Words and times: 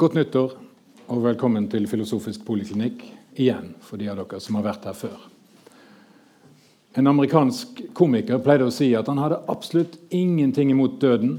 Godt 0.00 0.14
nyttår 0.16 0.52
og 1.12 1.18
velkommen 1.20 1.66
til 1.68 1.84
Filosofisk 1.84 2.40
poliklinikk 2.46 3.02
igjen, 3.36 3.74
for 3.84 4.00
de 4.00 4.06
av 4.08 4.16
dere 4.16 4.38
som 4.40 4.56
har 4.56 4.62
vært 4.64 4.86
her 4.88 4.94
før. 4.96 5.26
En 6.96 7.10
amerikansk 7.10 7.82
komiker 7.92 8.40
pleide 8.40 8.64
å 8.64 8.72
si 8.72 8.86
at 8.96 9.10
han 9.12 9.20
hadde 9.20 9.42
absolutt 9.52 9.98
ingenting 10.08 10.70
imot 10.72 10.94
døden. 11.02 11.34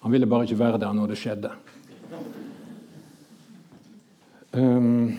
Han 0.00 0.14
ville 0.14 0.28
bare 0.30 0.48
ikke 0.48 0.56
være 0.62 0.80
der 0.80 0.94
når 0.96 1.12
det 1.12 1.18
skjedde. 1.20 1.50
Um, 4.56 5.18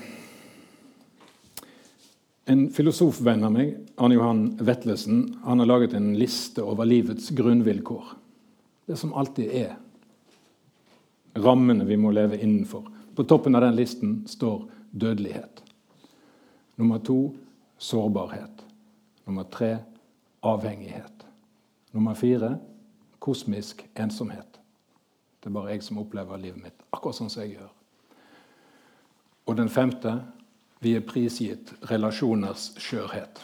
en 2.50 2.64
filosofvenn 2.74 3.46
av 3.46 3.54
meg, 3.54 3.76
Arne 4.02 4.18
Johan 4.18 4.42
Vetlesen, 4.66 5.22
han 5.44 5.62
har 5.62 5.70
laget 5.70 5.94
en 6.00 6.16
liste 6.18 6.66
over 6.66 6.90
livets 6.90 7.30
grunnvilkår. 7.38 8.16
Det 8.90 8.98
som 8.98 9.14
alltid 9.14 9.54
er 9.62 9.78
rammene 11.34 11.86
vi 11.86 11.98
må 11.98 12.12
leve 12.12 12.40
innenfor. 12.42 12.88
På 13.16 13.24
toppen 13.24 13.56
av 13.56 13.62
den 13.62 13.76
listen 13.76 14.24
står 14.28 14.70
dødelighet. 14.92 15.64
Nummer 16.76 17.00
to 17.00 17.34
sårbarhet. 17.78 18.64
Nummer 19.26 19.44
tre 19.44 19.78
avhengighet. 20.42 21.26
Nummer 21.92 22.14
fire 22.14 22.58
kosmisk 23.20 23.86
ensomhet. 23.96 24.60
Det 25.40 25.50
er 25.50 25.56
bare 25.56 25.74
jeg 25.74 25.84
som 25.84 26.00
opplever 26.02 26.40
livet 26.40 26.64
mitt 26.64 26.82
akkurat 26.96 27.16
sånn 27.16 27.32
som 27.32 27.44
jeg 27.44 27.58
gjør. 27.58 27.70
Og 29.50 29.58
den 29.58 29.72
femte 29.72 30.20
vi 30.80 30.96
er 30.96 31.04
prisgitt 31.04 31.74
relasjoners 31.90 32.74
skjørhet. 32.80 33.42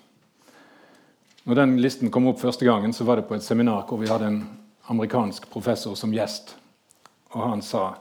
Når 1.46 1.60
den 1.60 1.76
listen 1.82 2.12
kom 2.12 2.27
opp 2.32 2.40
første 2.41 2.66
gangen, 2.66 2.94
så 2.94 3.05
var 3.05 3.20
det 3.20 3.27
på 3.30 3.36
et 3.36 3.44
seminar 3.44 3.84
hvor 3.90 3.99
vi 4.02 4.10
hadde 4.10 4.30
en 4.32 4.44
amerikansk 4.91 5.49
professor 5.52 5.96
som 5.99 6.13
gjest. 6.13 6.55
Og 7.36 7.50
han 7.50 7.62
sa 7.62 7.96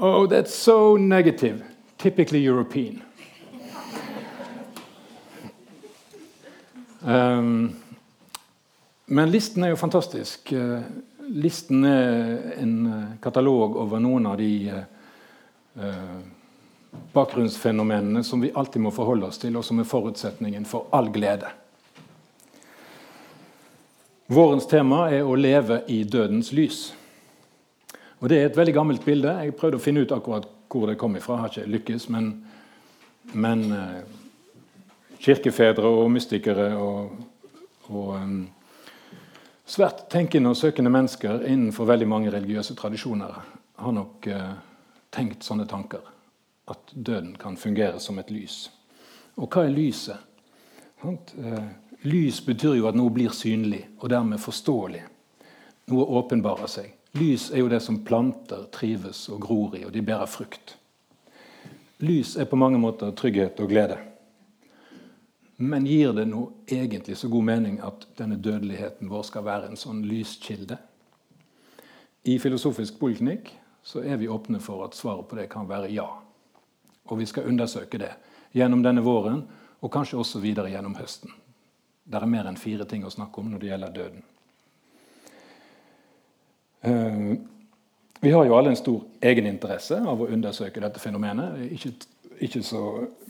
Oh, 0.00 0.26
that's 0.26 0.54
so 0.54 0.96
negative. 0.96 1.62
Typically 1.98 2.38
European. 2.48 3.02
Um, 7.02 7.76
men 9.06 9.30
listen 9.30 9.64
er 9.64 9.68
jo 9.68 9.76
fantastisk. 9.76 10.52
Uh, 10.52 10.80
listen 11.28 11.84
er 11.84 12.52
en 12.60 12.74
uh, 12.86 13.04
katalog 13.22 13.76
over 13.80 14.02
noen 14.04 14.26
av 14.28 14.36
de 14.36 14.82
uh, 15.80 16.20
bakgrunnsfenomenene 17.12 18.20
som 18.24 18.44
vi 18.44 18.52
alltid 18.52 18.84
må 18.84 18.92
forholde 18.92 19.32
oss 19.32 19.40
til, 19.40 19.56
og 19.56 19.64
som 19.64 19.80
er 19.80 19.88
forutsetningen 19.88 20.68
for 20.68 20.92
all 20.92 21.08
glede. 21.08 21.48
Vårens 24.30 24.68
tema 24.70 25.08
er 25.10 25.24
å 25.24 25.34
leve 25.40 25.80
i 25.88 26.02
dødens 26.04 26.52
lys. 26.52 26.90
Og 28.20 28.28
Det 28.28 28.38
er 28.38 28.46
et 28.50 28.56
veldig 28.56 28.74
gammelt 28.74 29.04
bilde. 29.04 29.32
Jeg 29.32 29.56
prøvde 29.56 29.78
å 29.80 29.82
finne 29.82 30.02
ut 30.04 30.12
akkurat 30.12 30.48
hvor 30.70 30.90
det 30.90 30.98
kom 31.00 31.16
ifra. 31.16 31.38
Jeg 31.38 31.40
har 31.40 31.52
ikke 31.54 31.72
lykkes, 31.74 32.08
men, 32.12 32.26
men 33.32 33.62
uh, 33.72 34.02
kirkefedre 35.20 35.88
og 35.88 36.10
mystikere 36.12 36.66
og, 36.76 37.14
og 37.88 38.10
um, 38.18 38.42
svært 39.64 40.04
tenkende 40.12 40.52
og 40.52 40.60
søkende 40.60 40.92
mennesker 40.92 41.46
innenfor 41.48 41.88
veldig 41.88 42.10
mange 42.12 42.34
religiøse 42.34 42.76
tradisjoner 42.76 43.40
har 43.80 43.96
nok 43.96 44.28
uh, 44.28 44.52
tenkt 45.16 45.48
sånne 45.48 45.64
tanker. 45.70 46.04
At 46.68 46.92
døden 46.92 47.32
kan 47.40 47.56
fungere 47.56 47.98
som 48.04 48.20
et 48.20 48.30
lys. 48.30 48.66
Og 49.40 49.48
hva 49.48 49.64
er 49.64 49.72
lyset? 49.72 50.28
Lys 52.04 52.44
betyr 52.44 52.76
jo 52.76 52.88
at 52.90 52.96
noe 53.00 53.12
blir 53.12 53.32
synlig 53.32 53.86
og 53.96 54.10
dermed 54.12 54.40
forståelig. 54.44 55.06
Noe 55.88 56.08
åpenbarer 56.20 56.68
seg. 56.68 56.99
Lys 57.12 57.50
er 57.50 57.64
jo 57.64 57.70
det 57.70 57.80
som 57.82 58.02
planter 58.06 58.68
trives 58.70 59.24
og 59.32 59.40
gror 59.42 59.74
i, 59.74 59.82
og 59.86 59.92
de 59.92 60.02
bærer 60.04 60.30
frukt. 60.30 60.76
Lys 62.00 62.36
er 62.38 62.46
på 62.48 62.56
mange 62.56 62.78
måter 62.78 63.10
trygghet 63.16 63.58
og 63.60 63.72
glede. 63.72 63.98
Men 65.60 65.84
gir 65.84 66.14
det 66.16 66.24
noe 66.30 66.62
egentlig 66.70 67.18
så 67.20 67.28
god 67.28 67.44
mening 67.44 67.80
at 67.84 68.06
denne 68.16 68.38
dødeligheten 68.40 69.10
vår 69.10 69.26
skal 69.28 69.44
være 69.44 69.68
en 69.68 69.76
sånn 69.80 70.00
lyskilde? 70.08 70.78
I 72.24 72.38
Filosofisk 72.40 72.96
poliklinikk 73.00 73.50
så 73.84 74.00
er 74.00 74.16
vi 74.20 74.30
åpne 74.30 74.60
for 74.62 74.86
at 74.86 74.96
svaret 74.96 75.28
på 75.28 75.36
det 75.36 75.50
kan 75.52 75.68
være 75.68 75.90
ja. 75.92 76.06
Og 77.10 77.18
vi 77.20 77.26
skal 77.28 77.50
undersøke 77.50 78.00
det 78.00 78.14
gjennom 78.56 78.84
denne 78.86 79.04
våren, 79.04 79.42
og 79.80 79.92
kanskje 79.92 80.18
også 80.20 80.40
videre 80.40 80.70
gjennom 80.72 80.96
høsten. 80.96 81.32
Det 82.04 82.18
er 82.18 82.28
mer 82.28 82.48
enn 82.48 82.58
fire 82.60 82.86
ting 82.88 83.04
å 83.04 83.12
snakke 83.12 83.40
om 83.40 83.52
når 83.52 83.60
det 83.60 83.70
gjelder 83.70 83.94
døden. 83.96 84.24
Eh, 86.80 87.38
vi 88.20 88.30
har 88.30 88.44
jo 88.44 88.56
alle 88.56 88.74
en 88.74 88.76
stor 88.76 89.04
egeninteresse 89.24 89.96
av 89.96 90.20
å 90.20 90.28
undersøke 90.28 90.82
dette 90.82 91.00
fenomenet. 91.00 91.72
Ikke, 91.76 91.92
ikke, 92.36 92.62
så 92.64 92.82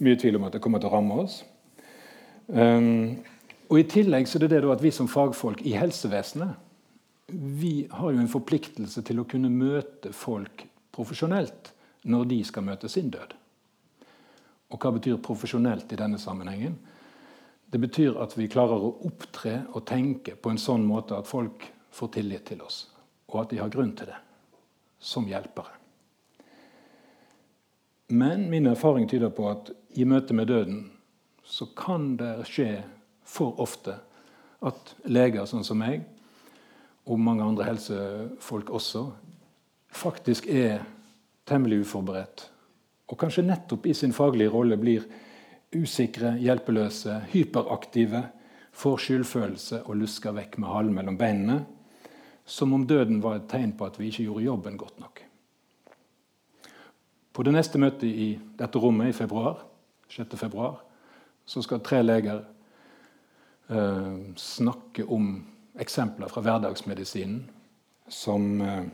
mye 0.02 0.18
tvil 0.18 0.40
om 0.40 0.48
at 0.48 0.56
det 0.56 0.62
kommer 0.64 0.82
til 0.82 0.90
å 0.90 0.96
ramme 0.96 1.20
oss. 1.22 1.36
Um, 2.50 3.20
og 3.70 3.78
I 3.78 3.86
tillegg 3.86 4.26
så 4.26 4.40
er 4.40 4.48
det 4.48 4.56
det 4.56 4.72
at 4.74 4.82
vi 4.82 4.90
som 4.90 5.06
fagfolk 5.06 5.62
i 5.62 5.76
helsevesenet 5.78 6.66
vi 7.30 7.86
har 7.94 8.10
jo 8.10 8.18
en 8.18 8.32
forpliktelse 8.32 9.04
til 9.06 9.20
å 9.22 9.26
kunne 9.30 9.52
møte 9.54 10.10
folk 10.10 10.64
profesjonelt 10.90 11.70
når 12.10 12.26
de 12.32 12.40
skal 12.42 12.66
møte 12.66 12.90
sin 12.90 13.12
død. 13.14 13.36
Og 14.74 14.82
hva 14.82 14.90
betyr 14.96 15.22
profesjonelt 15.22 15.94
i 15.94 15.98
denne 16.00 16.18
sammenhengen? 16.18 16.74
Det 17.70 17.78
betyr 17.78 18.18
at 18.18 18.34
vi 18.34 18.50
klarer 18.50 18.82
å 18.82 18.96
opptre 19.06 19.60
og 19.70 19.86
tenke 19.86 20.34
på 20.34 20.50
en 20.50 20.58
sånn 20.58 20.82
måte 20.82 21.14
at 21.14 21.30
folk 21.30 21.70
får 21.94 22.16
tillit 22.18 22.50
til 22.50 22.66
oss 22.66 22.88
og 23.34 23.44
at 23.44 23.52
de 23.52 23.60
har 23.62 23.72
grunn 23.72 23.92
til 23.96 24.10
det, 24.10 24.18
som 24.98 25.28
hjelpere. 25.28 25.76
Men 28.10 28.48
min 28.50 28.66
erfaring 28.66 29.06
tyder 29.08 29.30
på 29.30 29.46
at 29.50 29.70
i 29.94 30.04
møte 30.04 30.34
med 30.34 30.50
døden 30.50 30.80
så 31.46 31.68
kan 31.78 32.16
det 32.18 32.46
skje 32.50 32.82
for 33.26 33.58
ofte 33.62 33.96
at 34.66 34.94
leger 35.06 35.46
sånn 35.48 35.64
som 35.66 35.78
meg, 35.80 36.02
og 37.06 37.22
mange 37.22 37.46
andre 37.46 37.68
helsefolk 37.70 38.70
også, 38.76 39.06
faktisk 39.90 40.46
er 40.50 40.82
temmelig 41.48 41.84
uforberedt. 41.84 42.44
Og 43.10 43.18
kanskje 43.18 43.46
nettopp 43.46 43.88
i 43.90 43.94
sin 43.96 44.14
faglige 44.14 44.52
rolle 44.52 44.78
blir 44.78 45.06
usikre, 45.74 46.36
hjelpeløse, 46.42 47.16
hyperaktive, 47.32 48.24
får 48.70 49.02
skyldfølelse 49.06 49.82
og 49.86 49.98
lusker 50.02 50.34
vekk 50.34 50.58
med 50.62 50.70
halen 50.70 50.94
mellom 50.94 51.18
beinene 51.18 51.60
som 52.44 52.72
om 52.74 52.86
døden 52.86 53.20
var 53.22 53.38
et 53.38 53.48
tegn 53.50 53.72
på 53.76 53.86
at 53.86 53.98
vi 54.00 54.10
ikke 54.10 54.26
gjorde 54.26 54.44
jobben 54.44 54.78
godt 54.80 55.00
nok. 55.00 55.22
På 57.32 57.44
det 57.46 57.54
neste 57.54 57.78
møtet 57.78 58.10
i 58.10 58.30
dette 58.58 58.78
rommet 58.78 59.12
i 59.12 59.16
februar, 59.16 59.62
6. 60.10 60.34
februar, 60.36 60.80
så 61.46 61.62
skal 61.62 61.82
tre 61.82 62.02
leger 62.02 62.42
eh, 63.70 64.18
snakke 64.36 65.06
om 65.06 65.32
eksempler 65.80 66.28
fra 66.28 66.42
hverdagsmedisinen 66.42 67.44
som, 68.10 68.60
eh, 68.60 68.84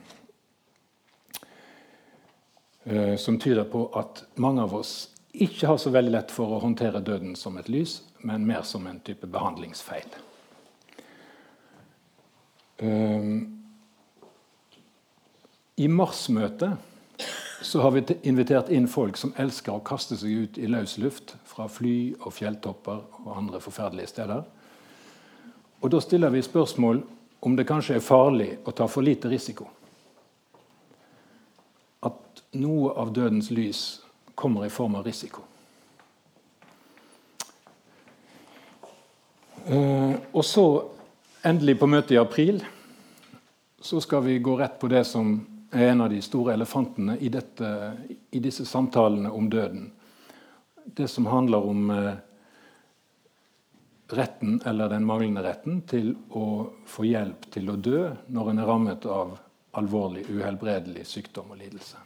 eh, 2.85 3.17
som 3.17 3.39
tyder 3.41 3.65
på 3.65 3.89
at 3.99 4.25
mange 4.35 4.63
av 4.63 4.75
oss 4.75 4.95
ikke 5.33 5.67
har 5.67 5.81
så 5.81 5.91
veldig 5.93 6.13
lett 6.13 6.31
for 6.33 6.57
å 6.57 6.61
håndtere 6.63 7.05
døden 7.05 7.35
som 7.37 7.57
et 7.61 7.69
lys, 7.69 8.03
men 8.25 8.47
mer 8.47 8.63
som 8.65 8.87
en 8.87 9.01
type 9.01 9.27
behandlingsfeil. 9.27 10.09
Um, 12.83 13.63
I 15.77 15.89
marsmøtet 15.89 16.77
så 17.63 17.81
har 17.81 17.91
vi 17.91 18.03
invitert 18.23 18.69
inn 18.69 18.89
folk 18.89 19.17
som 19.17 19.33
elsker 19.41 19.73
å 19.73 19.85
kaste 19.85 20.17
seg 20.21 20.45
ut 20.45 20.59
i 20.61 20.69
løs 20.69 20.99
luft 21.01 21.35
fra 21.49 21.67
fly 21.73 22.15
og 22.21 22.35
fjelltopper 22.37 23.01
og 23.25 23.31
andre 23.33 23.61
forferdelige 23.65 24.13
steder. 24.13 24.45
Og 25.81 25.91
Da 25.91 26.01
stiller 26.01 26.31
vi 26.31 26.43
spørsmål 26.43 27.03
om 27.41 27.57
det 27.57 27.67
kanskje 27.69 27.97
er 27.97 28.05
farlig 28.05 28.59
å 28.65 28.73
ta 28.73 28.87
for 28.89 29.05
lite 29.05 29.29
risiko. 29.29 29.69
At 32.03 32.43
noe 32.53 32.93
av 32.97 33.13
dødens 33.13 33.51
lys 33.51 34.01
kommer 34.35 34.67
i 34.67 34.73
form 34.73 34.95
av 34.95 35.07
risiko. 35.07 35.43
Uh, 39.67 40.15
og 40.33 40.45
så 40.45 40.67
Endelig 41.47 41.77
på 41.79 41.87
møtet 41.87 42.17
i 42.17 42.19
april 42.19 42.57
så 43.79 44.01
skal 44.03 44.25
vi 44.25 44.41
gå 44.43 44.57
rett 44.59 44.81
på 44.81 44.89
det 44.91 45.05
som 45.07 45.29
er 45.71 45.93
en 45.93 46.01
av 46.03 46.09
de 46.11 46.19
store 46.25 46.57
elefantene 46.57 47.15
i, 47.23 47.29
dette, 47.31 47.69
i 48.35 48.41
disse 48.43 48.65
samtalene 48.67 49.31
om 49.31 49.47
døden. 49.51 49.85
Det 50.85 51.07
som 51.07 51.29
handler 51.31 51.69
om 51.71 51.93
eh, 51.95 52.17
retten, 54.19 54.59
eller 54.67 54.91
den 54.91 55.07
manglende 55.07 55.45
retten, 55.47 55.85
til 55.87 56.17
å 56.35 56.67
få 56.83 57.07
hjelp 57.07 57.47
til 57.55 57.71
å 57.71 57.79
dø 57.79 58.03
når 58.27 58.51
en 58.51 58.65
er 58.65 58.71
rammet 58.73 59.07
av 59.07 59.39
alvorlig, 59.79 60.27
uhelbredelig 60.27 61.07
sykdom 61.07 61.55
og 61.55 61.63
lidelse. 61.63 62.03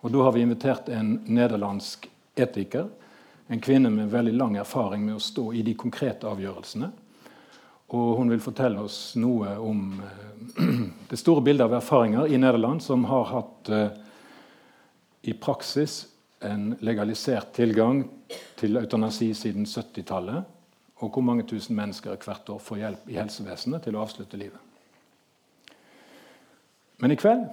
Og 0.00 0.16
Da 0.16 0.24
har 0.24 0.32
vi 0.32 0.46
invitert 0.48 0.88
en 0.88 1.18
nederlandsk 1.28 2.08
etiker, 2.40 2.88
en 3.52 3.60
kvinne 3.60 3.92
med 3.92 4.08
veldig 4.16 4.36
lang 4.38 4.56
erfaring 4.56 5.04
med 5.04 5.20
å 5.20 5.24
stå 5.28 5.50
i 5.52 5.60
de 5.60 5.76
konkrete 5.76 6.24
avgjørelsene. 6.24 6.92
Og 7.92 8.16
hun 8.16 8.32
vil 8.32 8.40
fortelle 8.40 8.80
oss 8.80 9.12
noe 9.20 9.52
om 9.60 10.00
eh, 10.00 10.64
det 11.10 11.18
store 11.20 11.44
bildet 11.44 11.66
av 11.66 11.76
erfaringer 11.76 12.32
i 12.32 12.40
Nederland, 12.40 12.82
som 12.82 13.04
har 13.10 13.28
hatt 13.28 13.68
eh, 13.68 14.00
i 15.28 15.34
praksis 15.36 16.06
en 16.42 16.72
legalisert 16.80 17.52
tilgang 17.54 18.02
til 18.58 18.80
eutanasi 18.80 19.30
siden 19.36 19.68
70-tallet, 19.68 20.48
og 21.02 21.10
hvor 21.12 21.24
mange 21.26 21.44
tusen 21.46 21.76
mennesker 21.78 22.16
hvert 22.18 22.48
år 22.50 22.62
får 22.62 22.80
hjelp 22.80 23.10
i 23.10 23.18
helsevesenet 23.20 23.84
til 23.84 23.98
å 23.98 24.02
avslutte 24.02 24.40
livet. 24.40 24.58
Men 27.02 27.14
i 27.14 27.18
kveld 27.18 27.44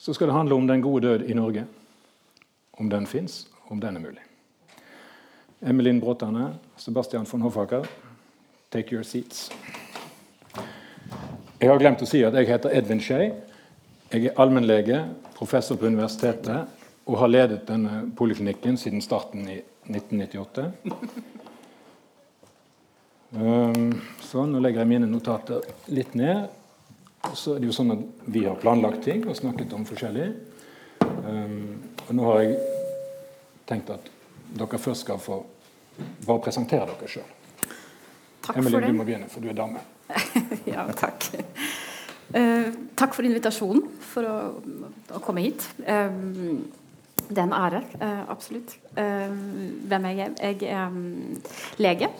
så 0.00 0.14
skal 0.16 0.30
det 0.30 0.36
handle 0.36 0.58
om 0.58 0.66
den 0.66 0.82
gode 0.82 1.06
død 1.06 1.26
i 1.30 1.36
Norge. 1.36 1.66
Om 2.80 2.88
den 2.90 3.06
fins, 3.06 3.44
om 3.68 3.80
den 3.80 3.96
er 3.96 4.02
mulig. 4.02 4.22
Emelin 5.62 6.00
Bråtane, 6.00 6.54
Sebastian 6.80 7.28
von 7.28 7.44
Hoffaker, 7.44 7.86
take 8.72 8.94
your 8.94 9.04
seats. 9.04 9.50
Jeg 11.60 11.70
har 11.70 11.78
glemt 11.78 12.02
å 12.02 12.08
si 12.08 12.22
at 12.26 12.34
jeg 12.34 12.48
heter 12.48 12.72
Edvin 12.74 13.02
Skei. 13.02 13.28
Jeg 14.12 14.30
er 14.30 14.40
allmennlege, 14.40 15.04
professor 15.36 15.78
på 15.78 15.86
universitetet 15.86 16.80
og 17.06 17.18
har 17.18 17.30
ledet 17.30 17.64
denne 17.68 18.06
poliklinikken 18.16 18.76
siden 18.78 19.02
starten 19.04 19.46
i 19.50 19.58
1998. 19.90 20.66
Um, 23.32 23.92
så 24.20 24.44
nå 24.46 24.60
legger 24.60 24.82
jeg 24.82 24.90
mine 24.90 25.08
notater 25.10 25.64
litt 25.88 26.14
ned. 26.18 26.50
Så 27.32 27.54
er 27.54 27.62
det 27.62 27.70
jo 27.70 27.76
sånn 27.76 27.94
at 27.94 28.02
Vi 28.34 28.42
har 28.44 28.58
planlagt 28.60 29.04
ting 29.06 29.22
og 29.24 29.38
snakket 29.38 29.72
om 29.76 29.86
forskjellig. 29.88 30.28
Um, 31.02 31.78
og 32.08 32.12
nå 32.18 32.26
har 32.28 32.42
jeg 32.44 32.58
tenkt 33.70 33.94
at 33.94 34.10
dere 34.52 34.82
først 34.82 35.06
skal 35.06 35.22
få 35.22 35.40
bare 36.26 36.42
presentere 36.44 36.90
dere 36.92 37.10
sjøl. 37.10 37.30
Emily, 38.50 38.80
du 38.88 38.96
må 38.96 39.06
begynne, 39.06 39.28
for 39.30 39.44
du 39.44 39.50
er 39.52 39.56
dame. 39.56 39.82
ja, 40.74 40.86
takk. 40.98 41.28
Uh, 42.32 42.70
takk 42.96 43.14
for 43.16 43.28
invitasjonen 43.28 43.84
for 44.12 44.28
å, 44.28 44.36
å 45.12 45.20
komme 45.24 45.44
hit. 45.44 45.64
Um, 45.84 46.64
det 47.28 47.38
er 47.38 47.46
en 47.46 47.56
ære, 47.56 47.82
uh, 48.00 48.22
absolutt. 48.32 48.74
Uh, 48.96 49.32
hvem 49.88 50.08
er 50.10 50.16
jeg? 50.18 50.34
Jeg 50.40 50.72
er 50.72 50.88
um, 50.88 51.36
lege, 51.80 52.10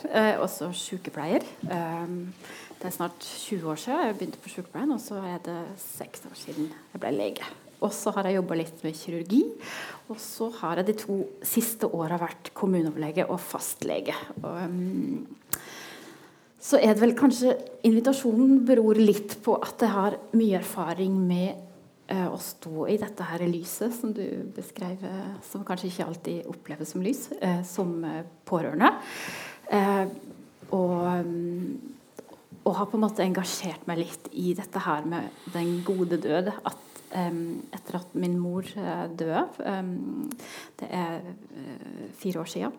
også 0.42 0.70
sykepleier. 0.76 1.44
det 1.62 2.88
er 2.88 2.94
snart 2.94 3.18
20 3.24 3.66
år 3.72 3.80
siden 3.80 4.06
jeg 4.06 4.16
begynte 4.20 4.40
på 4.42 4.52
sykepleien, 4.52 4.94
og 4.94 5.02
så 5.02 5.20
er 5.26 5.42
det 5.44 5.58
seks 5.80 6.24
år 6.30 6.38
siden 6.38 6.70
jeg 6.70 7.02
ble 7.02 7.12
lege. 7.16 7.52
Og 7.82 7.90
så 7.94 8.12
har 8.14 8.28
jeg 8.28 8.38
jobba 8.38 8.56
litt 8.60 8.82
med 8.86 8.94
kirurgi. 8.94 9.42
Og 10.12 10.18
så 10.22 10.48
har 10.60 10.78
jeg 10.78 10.90
de 10.90 10.98
to 11.02 11.16
siste 11.46 11.88
åra 11.90 12.18
vært 12.20 12.52
kommuneoverlege 12.54 13.26
og 13.26 13.40
fastlege. 13.42 14.14
Og, 14.42 14.60
um, 14.68 15.24
så 16.62 16.78
er 16.78 16.94
det 16.94 17.02
vel 17.02 17.16
kanskje 17.18 17.56
Invitasjonen 17.82 18.60
beror 18.66 18.94
litt 19.00 19.34
på 19.42 19.56
at 19.58 19.82
jeg 19.82 19.90
har 19.90 20.16
mye 20.38 20.60
erfaring 20.60 21.16
med 21.26 21.56
Eh, 22.12 22.28
å 22.28 22.36
stå 22.40 22.88
i 22.92 22.98
dette 23.00 23.24
her 23.24 23.44
lyset 23.48 23.92
som 23.94 24.10
du 24.12 24.24
beskrev, 24.52 25.00
eh, 25.06 25.34
som 25.46 25.64
kanskje 25.64 25.88
ikke 25.88 26.06
alltid 26.10 26.48
oppleves 26.50 26.92
som 26.92 27.04
lys, 27.04 27.30
eh, 27.40 27.62
som 27.64 28.04
pårørende. 28.44 28.90
Og, 30.72 30.98
og, 32.64 32.74
har 32.76 32.86
på 32.88 32.96
en 32.96 33.04
måte 33.04 33.24
engasjert 33.24 33.86
meg 33.88 34.02
litt 34.02 34.28
i 34.32 34.52
dette 34.56 34.80
her 34.80 35.04
med 35.08 35.30
den 35.52 35.82
gode 35.86 36.18
død. 36.20 36.50
At 36.64 36.78
etter 37.12 37.98
at 37.98 38.14
min 38.16 38.38
mor 38.40 38.64
døde, 38.64 39.42
det 40.80 40.88
er 40.88 41.20
fire 42.16 42.40
år 42.40 42.48
siden, 42.48 42.72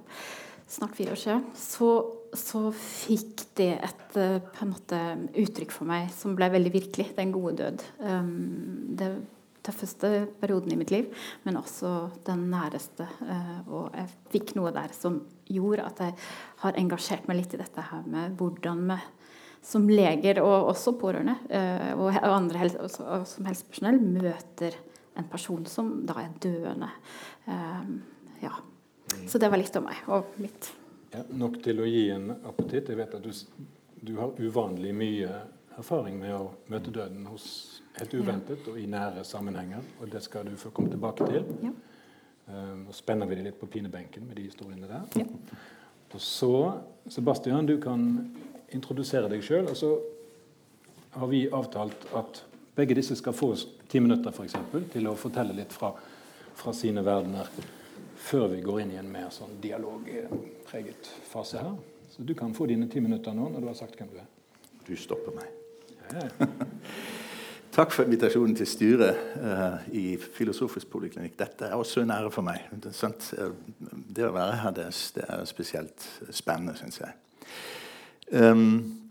snart 0.68 0.98
fire 0.98 1.14
år 1.14 1.22
siden, 1.22 1.44
så, 1.54 1.90
så 2.38 2.68
fikk 2.76 3.46
det 3.58 3.72
et 3.86 4.18
eh, 4.20 4.64
måte, 4.68 5.00
uttrykk 5.40 5.74
for 5.74 5.90
meg 5.90 6.10
som 6.14 6.36
ble 6.38 6.50
veldig 6.54 6.74
virkelig. 6.74 7.12
Den 7.18 7.34
gode 7.34 7.56
død. 7.62 7.86
Um, 8.02 8.94
det 8.98 9.10
tøffeste 9.64 10.26
perioden 10.42 10.74
i 10.74 10.78
mitt 10.80 10.92
liv, 10.92 11.08
men 11.46 11.60
også 11.60 11.94
den 12.28 12.48
næreste. 12.52 13.08
Uh, 13.24 13.60
og 13.68 13.98
jeg 13.98 14.12
fikk 14.34 14.56
noe 14.60 14.74
der 14.76 14.96
som 14.98 15.22
gjorde 15.48 15.88
at 15.88 16.02
jeg 16.04 16.18
har 16.64 16.80
engasjert 16.80 17.30
meg 17.30 17.42
litt 17.42 17.56
i 17.56 17.62
dette 17.62 17.88
her 17.92 18.08
med 18.10 18.38
hvordan 18.40 18.88
vi 18.92 19.00
som 19.64 19.86
leger, 19.88 20.42
og 20.44 20.74
også 20.74 20.98
pårørende, 21.00 21.38
uh, 21.48 21.94
og 21.96 22.18
andre 22.28 22.66
helse, 22.66 22.84
og 23.00 23.24
som 23.30 23.48
helsepersonell, 23.48 24.02
møter 24.04 24.76
en 25.16 25.30
person 25.32 25.64
som 25.70 25.96
da 26.08 26.18
er 26.26 26.36
døende. 26.44 26.90
Um, 27.48 28.00
ja. 28.44 28.58
Så 29.30 29.40
det 29.40 29.52
var 29.52 29.62
litt 29.62 29.76
om 29.80 29.86
meg 29.88 30.08
og 30.12 30.34
mitt. 30.42 30.74
Ja, 31.14 31.22
nok 31.30 31.60
til 31.62 31.78
å 31.78 31.86
gi 31.86 32.08
en 32.10 32.32
appetitt. 32.34 32.88
Jeg 32.90 32.98
vet 32.98 33.12
at 33.14 33.22
du, 33.22 33.30
du, 34.02 34.16
har 34.18 34.34
uvanlig 34.42 34.94
mye 34.98 35.30
erfaring 35.78 36.16
med 36.18 36.34
å 36.34 36.48
møte 36.74 36.94
døden 36.94 37.28
hos 37.30 37.46
helt 38.00 38.16
uventet 38.18 38.66
og 38.72 38.80
i 38.82 38.88
nære 38.90 39.22
sammenhenger. 39.28 39.84
Og 40.02 40.10
det 40.10 40.24
skal 40.26 40.50
du 40.50 40.56
få 40.58 40.72
komme 40.74 40.90
tilbake 40.90 41.28
til. 41.30 41.46
Ja. 41.68 41.74
Um, 42.44 42.88
og 42.90 42.98
spenner 42.98 43.30
vi 43.30 43.38
det 43.38 43.46
litt 43.46 43.60
på 43.62 43.70
pinebenken 43.72 44.26
med 44.26 44.40
de 44.40 44.48
historiene 44.48 44.90
der. 44.90 45.06
Ja. 45.22 45.54
Og 46.14 46.22
så, 46.22 46.50
Sebastian, 47.14 47.70
du 47.70 47.78
kan 47.82 48.10
introdusere 48.74 49.30
deg 49.30 49.46
sjøl. 49.46 49.70
Og 49.70 49.78
så 49.78 49.94
har 51.14 51.30
vi 51.30 51.46
avtalt 51.54 52.10
at 52.18 52.42
begge 52.74 52.98
disse 52.98 53.20
skal 53.22 53.38
få 53.38 53.54
ti 53.90 54.02
minutter 54.02 54.34
for 54.34 54.50
eksempel, 54.50 54.90
til 54.90 55.06
å 55.12 55.18
fortelle 55.18 55.54
litt 55.62 55.78
fra, 55.78 55.94
fra 56.58 56.74
sine 56.74 57.06
verdener 57.06 57.54
før 58.24 58.48
vi 58.54 58.62
går 58.64 58.84
inn 58.84 58.94
i 58.94 59.00
en 59.02 59.10
mer 59.12 59.32
sånn 59.34 59.58
dialogpreget 59.64 61.10
fase 61.28 61.60
her. 61.60 61.76
Så 62.14 62.24
du 62.24 62.36
kan 62.38 62.54
få 62.56 62.68
dine 62.70 62.88
ti 62.92 63.02
minutter 63.04 63.36
nå 63.36 63.50
når 63.52 63.64
du 63.64 63.70
har 63.72 63.78
sagt 63.78 64.00
hvem 64.00 64.12
du 64.14 64.22
er. 64.22 64.30
Du 64.88 64.94
stopper 65.00 65.36
meg. 65.36 65.52
Ja. 66.14 66.48
Takk 67.74 67.90
for 67.90 68.06
invitasjonen 68.06 68.54
til 68.54 68.68
styret 68.70 69.18
uh, 69.42 69.80
i 69.98 70.14
Filosofisk 70.22 70.92
poliklinikk. 70.94 71.34
Dette 71.40 71.72
er 71.72 71.80
også 71.80 72.04
en 72.04 72.14
ære 72.14 72.30
for 72.32 72.46
meg. 72.46 72.68
Det, 72.70 72.92
det 74.14 74.28
å 74.28 74.36
være 74.36 74.60
her 74.62 74.76
det, 74.78 74.86
det 75.16 75.24
er 75.26 75.48
spesielt 75.50 76.06
spennende, 76.30 76.76
syns 76.78 77.02
jeg. 77.02 77.16
Um, 78.30 79.02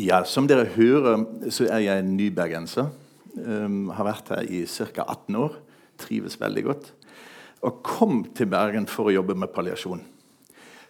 ja, 0.00 0.22
Som 0.24 0.48
dere 0.48 0.70
hører, 0.72 1.26
så 1.52 1.68
er 1.68 1.84
jeg 1.84 2.08
nybergenser. 2.08 2.88
Um, 3.36 3.92
har 3.92 4.08
vært 4.08 4.32
her 4.32 4.48
i 4.48 4.64
ca. 4.64 5.04
18 5.04 5.40
år. 5.44 5.60
Trives 6.00 6.40
veldig 6.40 6.64
godt 6.70 6.92
og 7.62 7.82
kom 7.86 8.24
til 8.34 8.50
Bergen 8.50 8.88
for 8.90 9.08
å 9.08 9.14
jobbe 9.14 9.36
med 9.38 9.52
palliasjon. 9.54 10.02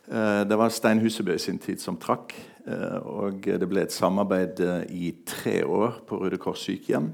Eh, 0.08 0.42
det 0.48 0.58
var 0.58 0.72
Stein 0.72 1.02
Husebø 1.02 1.36
sin 1.38 1.60
tid 1.62 1.80
som 1.80 1.98
trakk. 2.00 2.34
Eh, 2.66 2.98
og 3.02 3.44
det 3.44 3.68
ble 3.68 3.84
et 3.84 3.94
samarbeid 3.94 4.62
eh, 4.64 4.84
i 4.88 5.12
tre 5.26 5.60
år 5.64 6.00
på 6.08 6.22
Røde 6.22 6.40
Kors 6.40 6.64
sykehjem. 6.64 7.10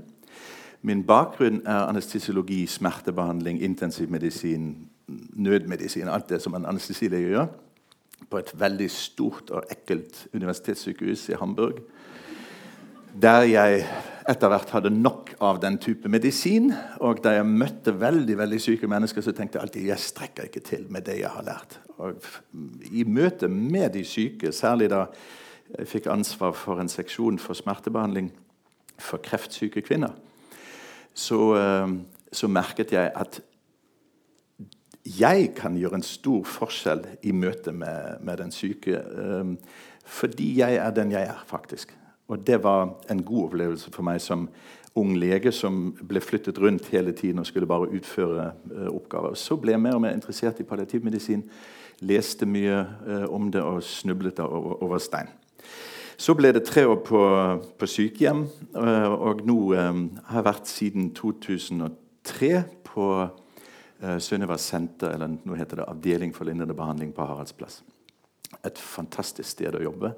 Min 0.87 1.03
bakgrunn 1.03 1.65
er 1.67 1.89
anestesiologi, 1.89 2.65
smertebehandling, 2.71 3.59
intensivmedisin, 3.67 4.71
nødmedisin. 5.35 6.09
Alt 6.09 6.31
det 6.31 6.43
som 6.43 6.55
en 6.55 6.69
anestesilege 6.69 7.35
gjør. 7.35 7.49
På 8.31 8.39
et 8.39 8.53
veldig 8.55 8.91
stort 8.91 9.51
og 9.51 9.67
ekkelt 9.73 10.27
universitetssykehus 10.35 11.29
i 11.33 11.39
Hamburg 11.41 11.83
der 13.23 13.43
jeg 13.43 13.87
etter 14.29 14.51
hvert 14.53 14.73
hadde 14.75 14.93
nok 14.93 15.33
av 15.45 15.61
den 15.63 15.79
type 15.81 16.11
medisin. 16.13 16.69
Og 17.05 17.23
da 17.25 17.33
jeg 17.39 17.49
møtte 17.49 17.95
veldig 17.97 18.37
veldig 18.39 18.61
syke 18.61 18.91
mennesker, 18.91 19.25
så 19.25 19.33
tenkte 19.33 19.57
jeg 19.59 19.65
alltid 19.65 19.89
jeg 19.89 20.05
strekker 20.05 20.49
ikke 20.51 20.65
til 20.67 20.85
med 20.93 21.07
det 21.09 21.21
jeg 21.23 21.33
har 21.33 21.47
lært. 21.47 21.79
Og 21.97 22.21
I 22.93 23.07
møte 23.09 23.49
med 23.49 23.95
de 23.97 24.05
syke, 24.07 24.53
særlig 24.53 24.91
da 24.93 25.07
jeg 25.73 25.89
fikk 25.89 26.09
ansvar 26.13 26.55
for 26.57 26.81
en 26.81 26.93
seksjon 26.93 27.41
for 27.41 27.57
smertebehandling 27.57 28.31
for 28.99 29.21
kreftsyke 29.25 29.83
kvinner, 29.85 30.15
så, 31.15 31.41
eh, 31.57 31.93
så 32.33 32.49
merket 32.49 32.93
jeg 32.93 33.13
at 33.15 33.41
jeg 35.09 35.55
kan 35.57 35.77
gjøre 35.77 36.03
en 36.03 36.05
stor 36.05 36.45
forskjell 36.45 37.05
i 37.25 37.33
møte 37.33 37.73
med, 37.73 38.21
med 38.21 38.43
den 38.43 38.53
syke. 38.53 39.01
Eh, 39.01 39.55
fordi 40.05 40.59
jeg 40.61 40.77
er 40.77 40.91
den 40.93 41.13
jeg 41.13 41.25
er, 41.29 41.45
faktisk. 41.47 41.98
Og 42.29 42.47
det 42.47 42.63
var 42.63 42.91
en 43.11 43.23
god 43.25 43.49
opplevelse 43.49 43.91
for 43.93 44.05
meg 44.05 44.21
som 44.21 44.49
ung 44.99 45.15
lege 45.17 45.53
som 45.55 45.93
ble 46.09 46.21
flyttet 46.21 46.59
rundt 46.61 46.91
hele 46.93 47.13
tiden 47.17 47.41
og 47.41 47.47
skulle 47.49 47.69
bare 47.69 47.91
utføre 47.95 48.51
uh, 48.73 48.89
oppgaver. 48.93 49.35
Så 49.35 49.57
ble 49.61 49.75
jeg 49.75 49.83
mer 49.83 49.97
og 49.97 50.03
mer 50.05 50.17
interessert 50.17 50.61
i 50.61 50.67
palliativmedisin, 50.69 51.45
leste 52.09 52.47
mye 52.49 52.81
uh, 53.07 53.27
om 53.35 53.51
det 53.53 53.63
og 53.63 53.83
snublet 53.85 54.41
over, 54.45 54.83
over, 54.83 54.99
stein. 55.03 55.31
Så 56.19 56.35
ble 56.35 56.51
det 56.53 56.67
tre 56.67 56.85
år 56.89 56.99
på, 57.07 57.23
på 57.79 57.89
sykehjem, 57.89 58.45
uh, 58.77 59.13
og 59.15 59.45
nå 59.47 59.59
har 59.75 60.41
jeg 60.41 60.49
vært 60.51 60.71
siden 60.71 61.13
2003 61.17 62.55
på 62.89 63.13
Sunniva 64.23 64.55
senter, 64.63 65.11
eller 65.17 65.33
nå 65.43 65.57
heter 65.59 65.81
det 65.81 65.89
Avdeling 65.91 66.31
for 66.31 66.47
lindrende 66.47 66.77
behandling 66.79 67.11
på 67.17 67.25
Haraldsplass. 67.27 67.81
Et 68.63 68.79
fantastisk 68.79 69.57
sted 69.57 69.75
å 69.75 69.83
jobbe 69.83 70.13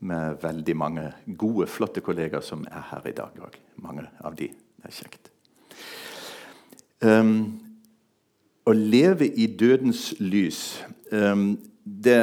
med 0.00 0.40
veldig 0.42 0.76
mange 0.76 1.06
gode, 1.38 1.66
flotte 1.68 2.00
kollegaer 2.00 2.44
som 2.44 2.64
er 2.70 2.86
her 2.90 3.08
i 3.10 3.16
dag 3.16 3.36
òg. 3.44 3.58
Mange 3.84 4.06
av 4.24 4.36
de. 4.38 4.48
Det 4.50 4.88
er 4.88 4.96
kjekt. 4.96 5.30
Um, 7.00 7.60
å 8.68 8.74
leve 8.76 9.28
i 9.28 9.46
dødens 9.56 10.10
lys 10.20 10.82
um, 11.12 11.54
det, 11.80 12.18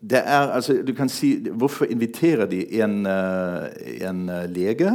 det, 0.00 0.22
er 0.22 0.48
altså, 0.48 0.78
Du 0.80 0.94
kan 0.96 1.12
si 1.12 1.34
Hvorfor 1.44 1.90
inviterer 1.92 2.48
de 2.48 2.62
en, 2.80 3.02
uh, 3.04 3.68
en 4.00 4.22
lege 4.48 4.94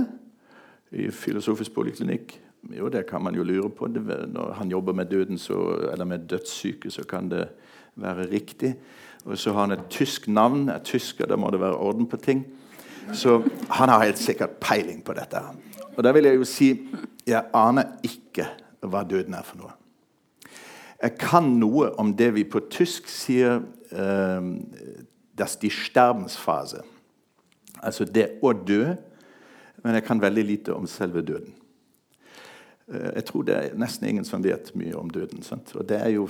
i 0.97 1.11
filosofisk 1.13 1.75
poliklinikk 1.75 2.33
Jo, 2.73 2.89
det 2.89 3.05
kan 3.05 3.21
man 3.21 3.37
jo 3.37 3.45
lure 3.45 3.69
på. 3.69 3.87
Når 3.87 4.55
han 4.57 4.73
jobber 4.73 4.97
med 4.97 5.11
døden 5.13 5.37
så, 5.37 5.59
eller 5.93 6.05
med 6.09 6.25
dødssyke, 6.27 6.89
så 6.91 7.05
kan 7.07 7.29
det 7.29 7.45
være 7.95 8.25
riktig. 8.31 8.73
Og 9.25 9.37
så 9.37 9.53
har 9.53 9.67
han 9.67 9.75
et 9.75 9.87
tysk 9.89 10.27
navn. 10.27 10.69
Er 10.69 10.83
tysker, 10.83 11.25
da 11.25 11.35
må 11.35 11.49
det 11.51 11.59
være 11.59 11.75
orden 11.75 12.07
på 12.07 12.17
ting. 12.17 12.45
Så 13.13 13.41
han 13.69 13.89
har 13.89 14.03
helt 14.03 14.19
sikkert 14.19 14.59
peiling 14.59 15.03
på 15.03 15.13
dette. 15.13 15.41
Og 15.97 16.03
da 16.03 16.11
vil 16.11 16.27
jeg 16.27 16.35
jo 16.35 16.47
si 16.47 16.69
jeg 17.27 17.43
aner 17.55 17.97
ikke 18.07 18.47
hva 18.87 19.03
døden 19.03 19.35
er 19.35 19.43
for 19.43 19.59
noe. 19.59 19.73
Jeg 21.01 21.17
kan 21.19 21.49
noe 21.59 21.91
om 22.01 22.13
det 22.17 22.31
vi 22.35 22.45
på 22.47 22.61
tysk 22.73 23.09
sier 23.11 23.59
uh, 23.91 24.41
das 25.37 25.57
die 25.61 25.71
Sterbensphase. 25.73 26.81
Altså 27.83 28.05
det 28.05 28.39
å 28.41 28.53
dø. 28.53 28.95
Men 29.83 29.99
jeg 29.99 30.07
kan 30.07 30.21
veldig 30.21 30.43
lite 30.43 30.73
om 30.73 30.87
selve 30.89 31.21
døden. 31.21 31.53
Uh, 32.87 33.11
jeg 33.15 33.25
tror 33.29 33.47
det 33.47 33.57
er 33.57 33.77
nesten 33.77 34.07
ingen 34.09 34.25
som 34.25 34.43
vet 34.43 34.73
mye 34.75 34.95
om 34.97 35.11
døden. 35.11 35.43
Sant? 35.45 35.75
Og 35.75 35.85
det 35.89 36.01
er 36.01 36.15
jo 36.15 36.27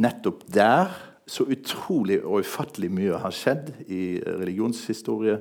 nettopp 0.00 0.46
der 0.52 0.92
så 1.26 1.46
utrolig 1.46 2.18
og 2.24 2.42
ufattelig 2.42 2.90
mye 2.92 3.20
har 3.22 3.34
skjedd 3.34 3.70
i 3.86 4.02
religionshistorie 4.26 5.38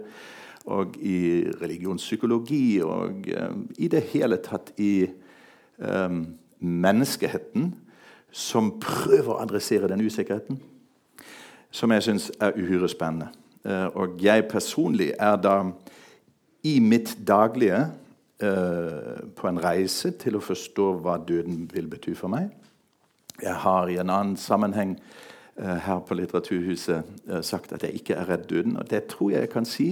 og 0.70 0.98
i 1.02 1.46
religionspsykologi 1.62 2.82
og 2.86 3.30
um, 3.34 3.64
i 3.82 3.88
det 3.90 4.04
hele 4.14 4.38
tatt 4.44 4.74
i 4.82 5.08
um, 5.78 6.26
menneskeheten 6.60 7.72
som 8.32 8.76
prøver 8.80 9.34
å 9.34 9.40
adressere 9.42 9.90
den 9.92 10.04
usikkerheten, 10.06 10.60
som 11.72 11.92
jeg 11.92 12.06
syns 12.06 12.30
er 12.40 12.56
uhyre 12.60 12.90
spennende. 12.92 13.32
Uh, 13.66 13.90
og 13.96 14.22
jeg 14.22 14.46
personlig 14.52 15.12
er 15.18 15.42
da 15.42 15.58
i 16.68 16.78
mitt 16.80 17.16
daglige 17.28 17.88
uh, 18.46 19.18
på 19.36 19.50
en 19.50 19.62
reise 19.62 20.14
til 20.22 20.38
å 20.38 20.46
forstå 20.46 20.92
hva 21.02 21.18
døden 21.18 21.66
vil 21.74 21.90
bety 21.90 22.14
for 22.18 22.32
meg. 22.32 22.52
Jeg 23.42 23.58
har 23.64 23.90
i 23.90 23.98
en 23.98 24.14
annen 24.14 24.38
sammenheng 24.38 25.00
her 25.58 26.00
på 26.08 26.16
Litteraturhuset 26.16 27.44
sagt 27.46 27.74
at 27.76 27.84
jeg 27.84 28.00
ikke 28.00 28.16
er 28.18 28.30
redd 28.30 28.48
døden, 28.50 28.78
og 28.80 28.90
det 28.90 29.04
tror 29.12 29.34
jeg 29.34 29.44
jeg 29.46 29.52
kan 29.52 29.68
si. 29.68 29.90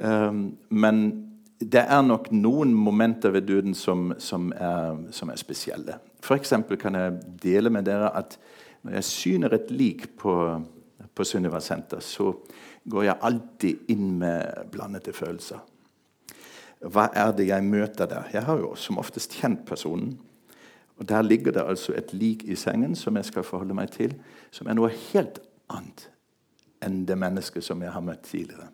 Um, 0.00 0.56
men 0.70 1.30
det 1.60 1.82
er 1.82 2.00
nok 2.02 2.30
noen 2.32 2.72
momenter 2.72 3.34
ved 3.34 3.44
døden 3.50 3.74
som, 3.76 4.14
som, 4.18 4.48
er, 4.56 4.96
som 5.12 5.28
er, 5.28 5.36
spesielle. 5.36 5.98
F.eks. 6.24 6.54
kan 6.80 6.96
jeg 6.96 7.18
dele 7.42 7.72
med 7.72 7.84
dere 7.84 8.08
at 8.16 8.38
når 8.82 8.96
jeg 8.96 9.04
syner 9.04 9.54
et 9.54 9.68
lik 9.70 10.06
på, 10.16 10.32
på 11.14 11.24
Sunniva 11.28 11.60
Senter, 11.60 12.00
så 12.00 12.32
går 12.88 13.04
jeg 13.10 13.20
alltid 13.28 13.92
inn 13.92 14.14
med 14.22 14.70
blandede 14.72 15.12
følelser. 15.12 15.60
Hva 16.80 17.10
er 17.12 17.34
det 17.36 17.50
jeg 17.50 17.66
møter 17.68 18.08
der? 18.08 18.30
Jeg 18.32 18.46
har 18.46 18.56
jo 18.62 18.72
som 18.80 18.98
oftest 19.02 19.36
kjent 19.36 19.66
personen. 19.68 20.14
Og 21.00 21.08
Der 21.08 21.22
ligger 21.22 21.52
det 21.52 21.62
altså 21.66 21.94
et 21.96 22.12
lik 22.12 22.44
i 22.44 22.54
sengen 22.54 22.94
som 22.94 23.16
jeg 23.16 23.24
skal 23.24 23.42
forholde 23.42 23.74
meg 23.74 23.90
til, 23.90 24.14
som 24.50 24.68
er 24.68 24.76
noe 24.76 24.92
helt 24.92 25.40
annet 25.72 26.10
enn 26.84 27.04
det 27.08 27.16
mennesket 27.18 27.64
som 27.64 27.82
jeg 27.82 27.92
har 27.92 28.04
møtt 28.04 28.22
tidligere. 28.28 28.68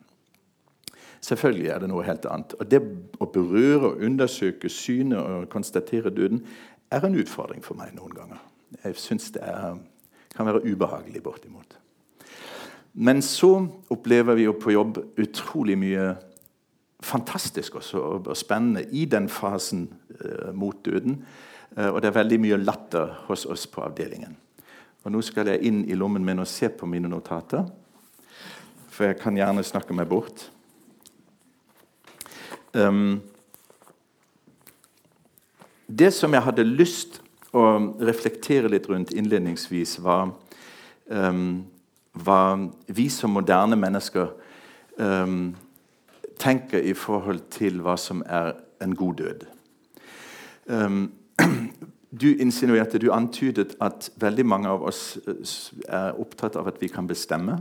Selvfølgelig 1.23 1.68
er 1.71 1.78
det 1.83 1.88
noe 1.90 2.04
helt 2.06 2.26
annet. 2.30 2.54
Og 2.59 2.71
Det 2.71 2.83
å 3.21 3.26
berøre, 3.30 3.97
undersøke, 4.04 4.68
syne 4.68 5.18
og 5.18 5.49
konstatere 5.50 6.11
døden 6.11 6.45
er 6.90 7.06
en 7.06 7.18
utfordring 7.18 7.64
for 7.64 7.78
meg 7.78 7.95
noen 7.95 8.14
ganger. 8.14 8.42
Jeg 8.85 8.99
syns 9.00 9.30
det 9.35 9.42
er, 9.42 9.78
kan 10.37 10.47
være 10.47 10.62
ubehagelig, 10.66 11.23
bortimot. 11.23 11.78
Men 12.95 13.23
så 13.23 13.66
opplever 13.90 14.35
vi 14.35 14.47
jo 14.47 14.54
på 14.56 14.73
jobb 14.73 14.99
utrolig 15.18 15.76
mye 15.78 16.14
fantastisk 17.02 17.75
også, 17.75 17.99
og 17.99 18.37
spennende 18.37 18.87
i 18.92 19.04
den 19.04 19.28
fasen 19.28 19.90
eh, 20.21 20.54
mot 20.54 20.78
døden. 20.85 21.21
Eh, 21.76 21.88
og 21.88 22.00
det 22.00 22.11
er 22.11 22.18
veldig 22.18 22.40
mye 22.40 22.59
latter 22.62 23.12
hos 23.28 23.45
oss 23.47 23.66
på 23.71 23.85
avdelingen. 23.85 24.37
Og 25.04 25.12
Nå 25.12 25.23
skal 25.23 25.52
jeg 25.52 25.62
inn 25.68 25.85
i 25.87 25.95
lommen 25.95 26.25
min 26.26 26.42
og 26.42 26.49
se 26.50 26.68
på 26.73 26.88
mine 26.90 27.09
notater. 27.09 27.66
For 28.90 29.11
jeg 29.11 29.21
kan 29.21 29.37
gjerne 29.37 29.64
snakke 29.64 29.95
meg 29.95 30.09
bort. 30.11 30.49
Um, 32.73 33.21
det 35.87 36.11
som 36.16 36.35
jeg 36.35 36.45
hadde 36.45 36.64
lyst 36.66 37.21
å 37.56 37.62
reflektere 38.02 38.68
litt 38.73 38.88
rundt 38.90 39.14
innledningsvis, 39.14 39.99
var 40.02 40.33
um, 41.06 41.62
hva 42.16 42.40
vi 42.88 43.06
som 43.12 43.37
moderne 43.37 43.78
mennesker 43.78 44.33
um, 44.99 45.54
tenker 46.40 46.83
i 46.83 46.97
forhold 46.97 47.47
til 47.54 47.78
hva 47.85 47.95
som 48.00 48.25
er 48.26 48.56
en 48.83 48.97
god 48.97 49.23
død. 49.23 49.47
Du 52.21 52.37
insinuerte, 52.37 52.99
du 52.99 53.11
antydet 53.13 53.77
at 53.81 54.11
veldig 54.21 54.47
mange 54.47 54.69
av 54.69 54.85
oss 54.87 55.19
eh, 55.27 55.57
er 55.89 56.21
opptatt 56.21 56.57
av 56.57 56.69
at 56.71 56.81
vi 56.81 56.89
kan 56.89 57.09
bestemme 57.09 57.59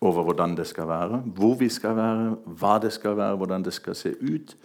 over 0.00 0.26
hvordan 0.26 0.56
det 0.56 0.66
skal 0.66 0.88
være, 0.88 1.22
hvor 1.36 1.54
vi 1.60 1.68
skal 1.72 1.96
være, 1.96 2.34
hva 2.44 2.76
det 2.82 2.92
skal 2.92 3.16
være, 3.16 3.36
hvordan 3.36 3.64
det 3.64 3.72
skal 3.72 3.96
se 3.96 4.12
ut. 4.20 4.56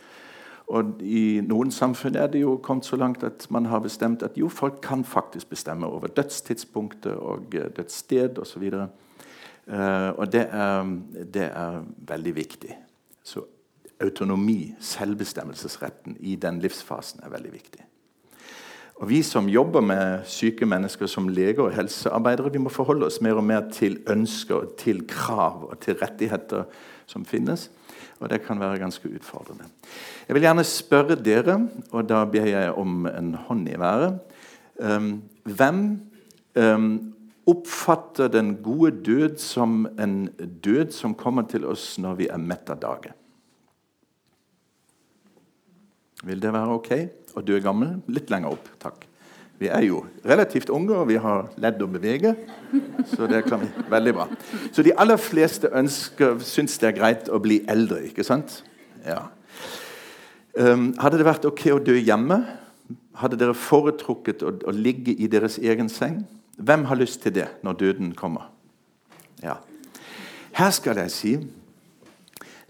Og 0.72 1.02
I 1.04 1.42
noen 1.44 1.72
samfunn 1.72 2.16
er 2.16 2.30
det 2.32 2.44
jo 2.46 2.56
kommet 2.64 2.88
så 2.88 2.96
langt 2.96 3.24
at 3.28 3.48
man 3.52 3.68
har 3.68 3.82
bestemt 3.84 4.24
at 4.24 4.38
jo, 4.40 4.48
folk 4.48 4.80
kan 4.84 5.04
faktisk 5.04 5.50
bestemme 5.50 5.88
over 5.88 6.08
dødstidspunktet 6.08 7.16
og 7.16 7.56
eh, 7.56 7.70
dødssted 7.76 8.40
osv. 8.40 8.64
Og, 8.74 8.88
uh, 9.68 10.10
og 10.18 10.32
det 10.32 10.48
er, 10.48 10.94
det 11.34 11.48
er 11.52 11.82
veldig 12.08 12.36
viktig. 12.36 12.78
Så 13.24 13.44
autonomi, 14.02 14.74
selvbestemmelsesretten 14.80 16.18
i 16.20 16.36
den 16.36 16.60
livsfasen, 16.60 17.20
er 17.24 17.30
veldig 17.30 17.54
viktig. 17.54 17.91
Og 19.02 19.10
Vi 19.10 19.24
som 19.26 19.48
jobber 19.50 19.82
med 19.82 20.28
syke 20.30 20.66
mennesker 20.66 21.10
som 21.10 21.30
leger 21.34 21.64
og 21.64 21.74
helsearbeidere, 21.74 22.52
vi 22.54 22.62
må 22.62 22.70
forholde 22.70 23.08
oss 23.08 23.18
mer 23.22 23.40
og 23.40 23.44
mer 23.44 23.64
til 23.74 23.98
ønsker, 24.10 24.68
til 24.78 25.02
krav 25.10 25.64
og 25.72 25.80
til 25.82 25.98
rettigheter 25.98 26.68
som 27.10 27.26
finnes. 27.26 27.72
Og 28.20 28.30
det 28.30 28.44
kan 28.46 28.60
være 28.62 28.78
ganske 28.78 29.10
utfordrende. 29.10 29.66
Jeg 30.28 30.36
vil 30.36 30.46
gjerne 30.46 30.64
spørre 30.64 31.18
dere, 31.18 31.56
og 31.90 32.06
da 32.10 32.20
ber 32.30 32.46
jeg 32.46 32.76
om 32.78 33.08
en 33.10 33.34
hånd 33.34 33.70
i 33.70 33.80
været 33.80 34.20
um, 34.78 35.24
Hvem 35.44 35.82
um, 36.56 37.14
oppfatter 37.48 38.28
den 38.28 38.56
gode 38.62 38.92
død 38.92 39.38
som 39.38 39.88
en 40.00 40.30
død 40.64 40.92
som 40.92 41.16
kommer 41.16 41.42
til 41.50 41.66
oss 41.66 41.98
når 41.98 42.22
vi 42.22 42.30
er 42.30 42.38
mett 42.38 42.70
av 42.70 42.78
dage? 42.78 43.16
Vil 46.22 46.42
det 46.42 46.54
være 46.54 46.78
ok? 46.78 46.94
Og 47.36 47.50
er 47.50 47.64
gammel? 47.64 48.00
Litt 48.12 48.32
lenger 48.32 48.56
opp, 48.56 48.68
takk. 48.82 49.06
Vi 49.62 49.70
er 49.70 49.84
jo 49.86 50.00
relativt 50.26 50.72
unge, 50.74 50.96
og 50.98 51.06
vi 51.12 51.20
har 51.22 51.52
ledd 51.62 51.82
å 51.86 51.88
bevege. 51.92 52.34
Så 53.14 53.28
det 53.30 53.44
kan 53.46 53.62
vi 53.62 53.70
veldig 53.92 54.14
bra. 54.18 54.26
Så 54.74 54.82
de 54.82 54.96
aller 54.98 55.22
fleste 55.22 55.70
ønsker, 55.78 56.40
syns 56.42 56.80
det 56.82 56.90
er 56.90 56.98
greit 56.98 57.30
å 57.30 57.38
bli 57.44 57.60
eldre, 57.70 58.00
ikke 58.08 58.26
sant? 58.26 58.64
Ja. 59.06 59.28
Um, 60.58 60.90
hadde 60.98 61.22
det 61.22 61.28
vært 61.30 61.46
ok 61.46 61.68
å 61.76 61.82
dø 61.84 61.94
hjemme? 62.00 62.40
Hadde 63.22 63.38
dere 63.38 63.54
foretrukket 63.54 64.42
å, 64.42 64.56
å, 64.66 64.74
ligge 64.74 65.14
i 65.14 65.30
deres 65.30 65.60
egen 65.62 65.92
seng? 65.94 66.24
Hvem 66.58 66.88
har 66.90 66.98
lyst 66.98 67.22
til 67.22 67.38
det 67.38 67.48
når 67.62 67.78
døden 67.84 68.12
kommer? 68.18 68.50
Ja. 69.46 69.60
Her 70.58 70.74
skal 70.74 71.00
jeg 71.06 71.14
si 71.14 71.36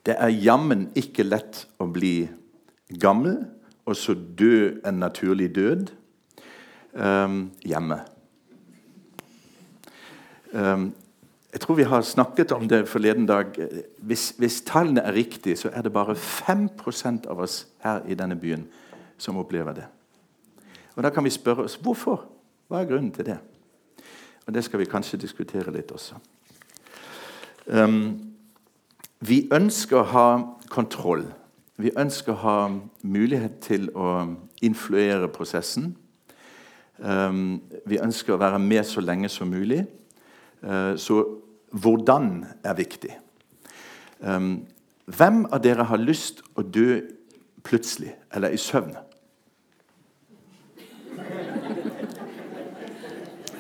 det 0.06 0.15
er 0.18 0.34
jammen 0.34 0.89
ikke 0.98 1.24
lett 1.24 1.65
å 1.80 1.86
bli 1.88 2.25
gammel 3.00 3.38
og 3.91 3.98
så 4.00 4.15
dø 4.15 4.71
en 4.88 5.00
naturlig 5.03 5.50
død 5.55 5.89
um, 6.93 7.51
hjemme. 7.65 8.00
Um, 10.53 10.93
jeg 11.51 11.60
tror 11.60 11.75
vi 11.75 11.83
har 11.83 12.01
snakket 12.01 12.51
om 12.51 12.67
det 12.67 12.88
forleden 12.88 13.25
dag. 13.25 13.45
Hvis, 13.98 14.33
hvis 14.38 14.62
tallene 14.62 15.01
er 15.01 15.13
riktige, 15.13 15.55
så 15.55 15.69
er 15.74 15.81
det 15.81 15.93
bare 15.93 16.15
5% 16.15 17.27
av 17.27 17.39
oss 17.39 17.67
her 17.83 18.00
i 18.07 18.15
denne 18.15 18.36
byen 18.39 18.63
som 19.17 19.38
opplever 19.38 19.74
det. 19.74 19.86
Og 20.95 21.03
Da 21.03 21.10
kan 21.10 21.24
vi 21.24 21.29
spørre 21.29 21.67
oss 21.67 21.75
hvorfor. 21.75 22.24
Hva 22.67 22.79
er 22.81 22.88
grunnen 22.88 23.12
til 23.12 23.25
det? 23.25 23.38
Og 24.48 24.53
Det 24.53 24.63
skal 24.63 24.79
vi 24.79 24.86
kanskje 24.86 25.19
diskutere 25.19 25.74
litt 25.75 25.91
også. 25.91 26.15
Um, 27.67 28.31
vi 29.19 29.50
ønsker 29.51 30.00
å 30.00 30.10
ha 30.15 30.27
kontroll 30.69 31.27
vi 31.83 31.91
ønsker 31.97 32.33
å 32.33 32.41
ha 32.41 32.57
mulighet 33.03 33.59
til 33.65 33.89
å 33.95 34.35
influere 34.61 35.29
prosessen. 35.33 35.95
Um, 37.01 37.61
vi 37.85 38.00
ønsker 38.01 38.35
å 38.35 38.41
være 38.41 38.59
med 38.61 38.85
så 38.85 39.01
lenge 39.01 39.29
som 39.29 39.50
mulig. 39.50 39.85
Uh, 40.61 40.93
så 40.97 41.23
hvordan 41.71 42.45
er 42.63 42.77
viktig. 42.77 43.15
Um, 44.19 44.67
hvem 45.05 45.45
av 45.51 45.63
dere 45.63 45.88
har 45.89 45.97
lyst 45.97 46.43
å 46.55 46.61
dø 46.61 47.01
plutselig 47.65 48.13
eller 48.33 48.53
i 48.53 48.61
søvn? 48.61 48.95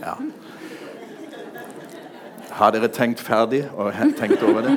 Ja. 0.01 0.15
Har 2.57 2.71
dere 2.73 2.87
tenkt 2.89 3.19
ferdig 3.21 3.67
og 3.77 3.93
tenkt 4.17 4.41
over 4.41 4.65
det? 4.65 4.73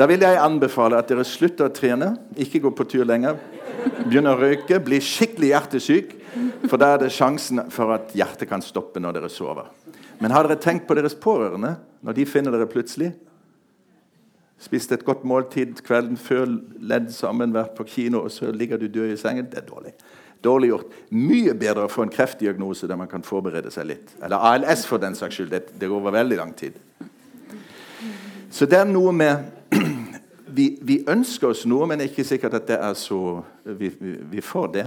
Da 0.00 0.06
vil 0.08 0.22
jeg 0.24 0.38
anbefale 0.40 0.96
at 0.96 1.10
dere 1.10 1.26
slutter 1.28 1.68
å 1.68 1.72
trene, 1.76 2.14
ikke 2.40 2.62
gå 2.64 2.70
på 2.72 2.86
tur 2.88 3.04
lenger. 3.04 3.36
begynner 4.06 4.32
å 4.32 4.40
røyke, 4.40 4.78
bli 4.80 4.96
skikkelig 4.96 5.50
hjertesyk. 5.50 6.14
For 6.70 6.80
da 6.80 6.94
er 6.94 7.02
det 7.02 7.10
sjansen 7.12 7.66
for 7.68 7.92
at 7.92 8.14
hjertet 8.16 8.48
kan 8.48 8.64
stoppe 8.64 9.00
når 9.00 9.18
dere 9.18 9.28
sover. 9.28 9.68
Men 10.20 10.32
har 10.32 10.48
dere 10.48 10.60
tenkt 10.60 10.86
på 10.88 10.96
deres 10.96 11.14
pårørende 11.14 11.74
når 12.00 12.16
de 12.16 12.24
finner 12.24 12.56
dere 12.56 12.68
plutselig? 12.70 13.10
Spist 14.60 14.92
et 14.92 15.04
godt 15.04 15.26
måltid 15.28 15.84
kvelden 15.84 16.16
før, 16.16 16.48
ledd 16.80 17.12
sammen, 17.12 17.52
vært 17.52 17.76
på 17.76 17.84
kino, 17.84 18.24
og 18.24 18.32
så 18.32 18.52
ligger 18.52 18.80
du 18.80 18.88
død 18.88 19.12
i 19.12 19.20
sengen. 19.20 19.52
Det 19.52 19.60
er 19.60 19.68
dårlig. 19.68 19.94
Dårlig 20.40 20.72
gjort. 20.72 20.98
Mye 21.12 21.52
bedre 21.52 21.84
å 21.84 21.92
få 21.92 22.06
en 22.06 22.12
kreftdiagnose 22.12 22.88
der 22.88 22.96
man 22.96 23.08
kan 23.08 23.24
forberede 23.24 23.72
seg 23.72 23.92
litt. 23.92 24.16
Eller 24.24 24.40
ALS, 24.40 24.88
for 24.88 25.00
den 25.00 25.16
saks 25.16 25.36
skyld. 25.36 25.52
Det, 25.52 25.76
det 25.76 25.88
går 25.88 26.00
over 26.00 26.16
veldig 26.22 26.40
lang 26.40 26.56
tid. 26.56 26.80
Så 28.50 28.64
det 28.64 28.80
er 28.80 28.88
noe 28.88 29.12
med 29.12 29.59
vi, 30.54 30.78
vi, 30.82 31.00
ønsker 31.08 31.52
oss 31.52 31.66
noe, 31.68 31.86
men 31.88 31.98
det 31.98 32.06
er 32.06 32.12
ikke 32.12 32.26
sikkert 32.28 32.56
at 32.60 32.68
det 32.68 32.78
er 32.80 32.94
så 32.98 33.20
vi, 33.64 33.90
vi, 34.00 34.16
vi 34.34 34.44
får 34.44 34.68
det. 34.74 34.86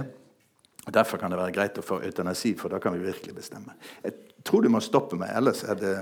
Derfor 0.92 1.18
kan 1.18 1.32
det 1.32 1.38
være 1.40 1.54
greit 1.54 1.78
å 1.80 1.84
få 1.84 2.02
eutanasi, 2.04 2.54
for 2.60 2.68
da 2.72 2.78
kan 2.82 2.92
vi 2.96 3.06
virkelig 3.06 3.34
bestemme. 3.36 3.76
Jeg 4.04 4.12
tror 4.44 4.64
du 4.64 4.68
må 4.72 4.82
stoppe 4.84 5.16
meg, 5.16 5.32
ellers 5.36 5.64
er 5.64 5.78
det 5.80 5.94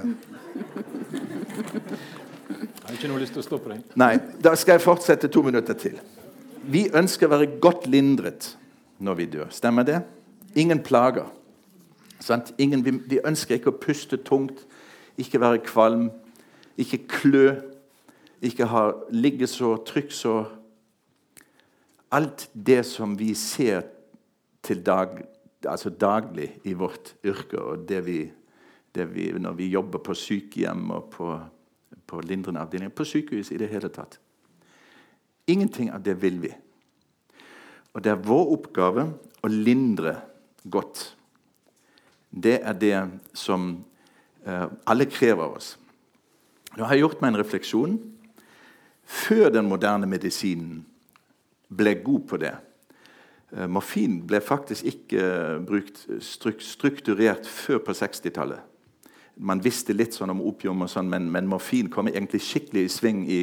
Jeg 2.52 2.88
har 2.88 2.96
ikke 2.96 3.10
noe 3.12 3.22
lyst 3.22 3.36
til 3.36 3.44
å 3.44 3.46
stoppe 3.46 3.70
deg. 3.70 3.94
Nei, 4.00 4.16
Da 4.42 4.56
skal 4.58 4.76
jeg 4.76 4.84
fortsette 4.84 5.30
to 5.30 5.44
minutter 5.46 5.78
til. 5.78 6.00
Vi 6.62 6.88
ønsker 6.94 7.26
å 7.28 7.34
være 7.36 7.60
godt 7.62 7.86
lindret 7.90 8.56
når 9.02 9.14
vi 9.18 9.28
dør. 9.36 9.48
Stemmer 9.54 9.86
det? 9.86 10.02
Ingen 10.58 10.82
plager. 10.82 11.30
Ingen, 12.58 12.84
vi, 12.84 12.92
vi, 13.10 13.18
ønsker 13.26 13.58
ikke 13.58 13.72
å 13.72 13.78
puste 13.82 14.18
tungt, 14.22 14.62
ikke 15.18 15.40
være 15.42 15.62
kvalm, 15.66 16.10
ikke 16.78 17.02
klø, 17.10 17.46
ikke 18.42 18.66
har 18.66 18.96
liggesår, 19.14 19.84
trykksår. 19.86 20.50
Alt 22.12 22.48
det 22.52 22.82
som 22.86 23.14
vi 23.18 23.32
ser 23.38 23.86
til 24.62 24.82
dag, 24.84 25.22
altså 25.66 25.90
daglig 25.90 26.50
i 26.64 26.74
vårt 26.76 27.14
yrke, 27.24 27.58
og 27.58 27.88
det 27.88 28.02
vi, 28.06 28.20
det 28.94 29.08
vi, 29.14 29.30
når 29.38 29.56
vi 29.58 29.72
jobber 29.72 30.02
på 30.04 30.14
sykehjem 30.18 30.90
og 30.90 31.10
på 31.14 31.32
på 32.12 32.20
lindrende 32.20 32.60
avdelinger, 32.60 32.92
på 32.92 33.06
sykehus 33.08 33.50
i 33.50 33.58
det 33.60 33.70
hele 33.72 33.88
tatt. 33.88 34.18
Ingenting 35.48 35.88
av 35.90 36.02
det 36.04 36.18
vil 36.20 36.42
vi. 36.42 36.50
Og 37.96 38.04
det 38.04 38.12
er 38.12 38.24
vår 38.24 38.52
oppgave 38.56 39.06
å 39.42 39.50
lindre 39.50 40.18
godt. 40.68 41.06
Det 42.28 42.58
er 42.60 42.76
det 42.76 42.98
som 43.36 43.72
uh, 44.44 44.66
alle 44.88 45.08
krever 45.08 45.44
av 45.44 45.56
oss. 45.56 45.74
Nå 46.76 46.84
har 46.84 46.96
jeg 46.96 47.06
gjort 47.06 47.24
meg 47.24 47.32
en 47.32 47.40
refleksjon. 47.40 47.96
Før 49.12 49.50
den 49.52 49.68
moderne 49.68 50.08
medisinen 50.08 50.82
ble 51.72 51.94
god 52.04 52.26
på 52.28 52.40
det 52.40 52.52
uh, 53.52 53.68
Morfin 53.68 54.20
ble 54.28 54.40
faktisk 54.44 54.88
ikke 54.88 55.22
uh, 55.22 55.62
brukt 55.68 56.06
strukturert 56.24 57.48
før 57.48 57.82
på 57.84 57.96
60-tallet 57.96 58.68
man 59.40 59.62
visste 59.64 59.94
litt 59.96 60.16
sånn 60.16 60.32
om 60.34 60.42
opium, 60.44 60.84
og 60.84 60.90
sånn, 60.92 61.08
men, 61.10 61.28
men, 61.32 61.48
morfin 61.48 61.88
kom 61.92 62.10
egentlig 62.10 62.42
skikkelig 62.44 62.84
i 62.84 62.92
sving 62.92 63.22
i 63.24 63.40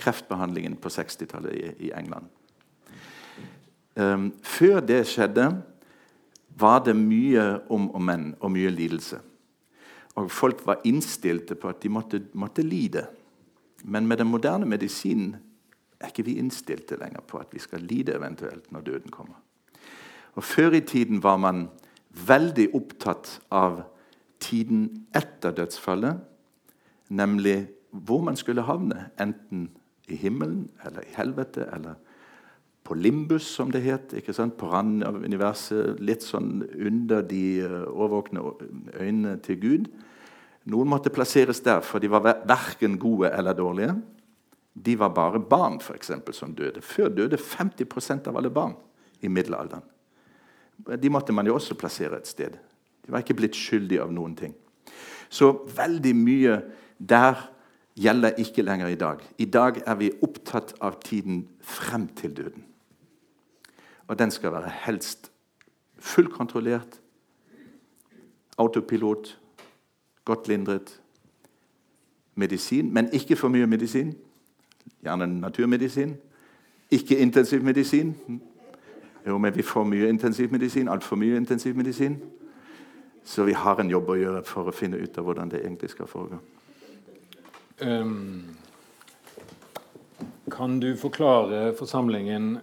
kreftbehandlingen 0.00 0.76
på 0.80 0.92
60-tallet 0.92 1.56
i, 1.56 1.70
i, 1.88 1.92
England. 1.96 2.28
Um, 3.96 4.30
før 4.46 4.80
det 4.84 5.02
skjedde, 5.10 5.48
var 6.60 6.82
det 6.84 6.94
mye 6.96 7.46
om 7.72 7.88
og 7.94 8.02
men 8.04 8.34
og 8.40 8.52
mye 8.52 8.72
lidelse. 8.74 9.20
Og 10.20 10.28
folk 10.32 10.60
var 10.66 10.82
innstilte 10.88 11.56
på 11.56 11.70
at 11.70 11.80
de 11.82 11.92
måtte, 11.92 12.20
måtte 12.36 12.64
lide. 12.66 13.06
Men 13.84 14.06
med 14.06 14.18
den 14.18 14.30
moderne 14.30 14.66
medisinen 14.66 15.36
er 16.00 16.10
ikke 16.10 16.24
vi 16.24 16.38
innstilte 16.40 16.96
lenger 17.00 17.20
på 17.28 17.38
at 17.38 17.52
vi 17.52 17.60
skal 17.60 17.84
lide 17.84 18.14
eventuelt 18.16 18.72
når 18.72 18.80
døden 18.80 19.10
kommer. 19.10 19.40
Og 20.34 20.44
Før 20.44 20.72
i 20.72 20.80
tiden 20.80 21.22
var 21.22 21.36
man 21.36 21.68
veldig 22.26 22.70
opptatt 22.74 23.40
av 23.50 23.82
tiden 24.40 25.06
etter 25.14 25.52
dødsfallet, 25.54 26.20
nemlig 27.08 27.68
hvor 27.90 28.22
man 28.22 28.36
skulle 28.36 28.62
havne. 28.62 29.10
Enten 29.20 29.70
i 30.08 30.16
himmelen 30.16 30.70
eller 30.84 31.00
i 31.06 31.14
helvete 31.16 31.68
eller 31.74 31.94
på 32.84 32.94
limbus, 32.94 33.42
som 33.42 33.70
det 33.70 33.82
het. 33.82 34.14
På 34.58 34.70
randen 34.72 35.02
av 35.02 35.20
universet, 35.22 36.00
litt 36.00 36.24
sånn 36.26 36.64
under 36.74 37.22
de 37.22 37.62
årvåkne 37.86 38.40
overvåkne 38.40 39.00
øynene 39.00 39.36
til 39.44 39.60
Gud. 39.60 39.90
Noen 40.68 40.90
måtte 40.92 41.12
plasseres 41.12 41.62
der, 41.64 41.80
for 41.80 42.02
de 42.02 42.10
var 42.12 42.26
verken 42.48 42.98
gode 43.00 43.30
eller 43.32 43.56
dårlige. 43.56 43.94
De 44.74 44.96
var 44.98 45.14
bare 45.16 45.40
barn 45.40 45.80
for 45.80 45.96
eksempel, 45.96 46.34
som 46.36 46.52
døde. 46.54 46.82
Før 46.84 47.08
døde 47.08 47.38
50% 47.40 48.28
av 48.28 48.36
alle 48.36 48.52
barn 48.52 48.76
i 49.20 49.28
middelalderen. 49.28 49.84
De 51.00 51.10
måtte 51.12 51.32
man 51.32 51.48
jo 51.48 51.56
også 51.56 51.76
plassere 51.76 52.20
et 52.20 52.28
sted. 52.28 52.56
De 53.04 53.12
var 53.12 53.24
ikke 53.24 53.36
blitt 53.40 53.56
skyldige 53.56 54.02
av 54.04 54.12
noen 54.12 54.36
ting. 54.36 54.54
Så 55.30 55.52
veldig 55.76 56.14
mye 56.16 56.60
der 56.98 57.40
gjelder 58.00 58.38
ikke 58.40 58.64
lenger 58.64 58.92
i 58.92 59.00
dag. 59.00 59.20
I 59.38 59.44
dag 59.44 59.82
er 59.86 59.98
vi 60.00 60.12
opptatt 60.24 60.74
av 60.80 61.00
tiden 61.04 61.44
frem 61.60 62.08
til 62.16 62.36
døden. 62.36 62.64
Og 64.08 64.18
den 64.18 64.30
skal 64.30 64.52
være 64.52 64.72
helst 64.86 65.30
fullkontrollert, 66.00 66.96
autopilot, 68.58 69.36
godt 70.24 70.48
lindret. 70.48 71.00
Medisin, 72.34 72.94
men 72.94 73.08
ikke 73.12 73.36
for 73.36 73.48
mye 73.48 73.66
medisin. 73.66 74.14
Gjerne 75.02 75.40
naturmedisin. 75.40 76.16
Ikke 76.90 77.18
intensivmedisin. 77.18 78.16
Jo, 79.26 79.38
men 79.38 79.56
vi 79.56 79.62
får 79.62 79.84
mye 79.84 80.08
intensivmedisin. 80.08 80.88
Altfor 80.88 81.16
mye 81.16 81.36
intensivmedisin. 81.36 82.16
Så 83.24 83.44
vi 83.44 83.52
har 83.52 83.80
en 83.80 83.90
jobb 83.90 84.08
å 84.08 84.16
gjøre 84.16 84.42
for 84.48 84.70
å 84.70 84.74
finne 84.74 84.96
ut 84.96 85.18
av 85.18 85.24
hvordan 85.24 85.50
det 85.52 85.60
egentlig 85.60 85.90
skal 85.92 86.08
foregå. 86.08 86.40
Um, 87.80 88.56
kan 90.50 90.80
du 90.80 90.96
forklare 90.96 91.70
forsamlingen 91.78 92.58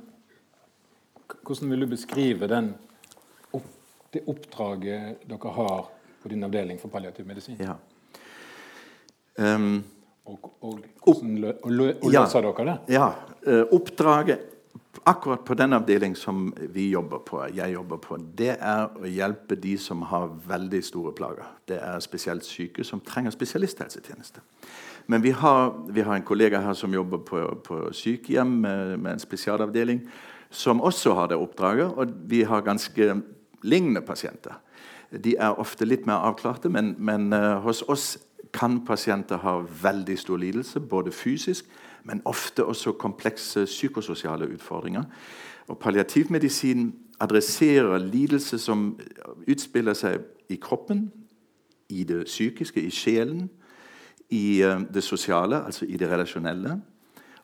Hvordan 1.48 1.72
vil 1.72 1.82
du 1.82 1.88
beskrive 1.88 2.48
den, 2.48 2.74
det 4.14 4.24
oppdraget 4.28 5.24
dere 5.28 5.52
har 5.56 5.88
på 6.28 6.34
din 6.36 6.44
avdeling 6.48 6.82
for 6.82 6.94
palliativ 6.94 7.28
medisin? 7.28 7.58
Ja. 7.64 7.78
Um, 9.38 9.84
og, 10.28 10.52
og, 10.62 10.80
hvordan 11.06 11.36
lø, 11.42 11.56
og 11.64 11.72
løser 11.72 12.12
ja, 12.12 12.52
dere 12.52 12.70
det? 12.70 12.78
Ja. 12.98 13.10
Uh, 13.48 13.64
oppdraget 13.80 14.46
akkurat 15.08 15.46
på 15.46 15.54
den 15.54 15.74
avdeling 15.74 16.16
som 16.16 16.54
vi 16.74 16.90
jobber 16.90 17.18
på, 17.18 17.42
jeg 17.56 17.74
jobber 17.74 18.00
på, 18.02 18.18
det 18.38 18.58
er 18.60 18.90
å 18.92 19.08
hjelpe 19.08 19.56
de 19.60 19.78
som 19.80 20.02
har 20.10 20.34
veldig 20.48 20.82
store 20.84 21.14
plager. 21.16 21.48
Det 21.70 21.78
er 21.80 22.04
spesielt 22.04 22.46
syke 22.46 22.84
som 22.84 23.02
trenger 23.06 23.32
spesialisthelsetjeneste. 23.32 24.44
Men 25.08 25.24
vi 25.24 25.32
har, 25.32 25.72
vi 25.88 26.04
har 26.04 26.18
en 26.18 26.28
kollega 26.28 26.60
her 26.60 26.76
som 26.76 26.94
jobber 26.94 27.24
på, 27.24 27.44
på 27.64 27.80
sykehjem 27.96 28.58
med, 28.66 28.98
med, 29.00 29.14
en 29.14 29.24
spesialavdeling, 29.24 30.04
som 30.52 30.82
også 30.84 31.16
har 31.16 31.32
det 31.32 31.40
oppdraget. 31.40 31.94
Og 31.96 32.12
vi 32.28 32.44
har 32.44 32.66
ganske 32.66 33.14
lignende 33.64 34.04
pasienter. 34.04 34.60
De 35.12 35.36
er 35.40 35.60
ofte 35.60 35.86
litt 35.86 36.06
mer 36.06 36.26
avklarte, 36.28 36.70
men, 36.70 36.96
men 36.98 37.34
uh, 37.34 37.62
hos 37.64 37.82
oss 37.88 38.18
kan 38.54 38.80
pasienter 38.86 39.38
ha 39.44 39.60
veldig 39.84 40.18
stor 40.20 40.40
lidelse, 40.42 40.80
både 40.80 41.12
fysisk 41.12 41.66
men 42.08 42.22
ofte 42.26 42.66
også 42.66 42.92
komplekse 42.92 43.66
psykososiale 43.66 44.48
utfordringer. 44.48 45.04
Og 45.68 45.78
Palliativmedisin 45.78 46.96
adresserer 47.20 47.98
lidelse 47.98 48.60
som 48.60 49.00
utspiller 49.48 49.94
seg 49.94 50.24
i 50.50 50.56
kroppen, 50.56 51.12
i 51.90 52.04
det 52.04 52.26
psykiske, 52.26 52.82
i 52.82 52.90
sjelen, 52.92 53.50
i 54.30 54.62
eh, 54.64 54.80
det 54.94 55.04
sosiale, 55.04 55.66
altså 55.66 55.86
i 55.86 55.98
det 55.98 56.10
relasjonelle, 56.12 56.82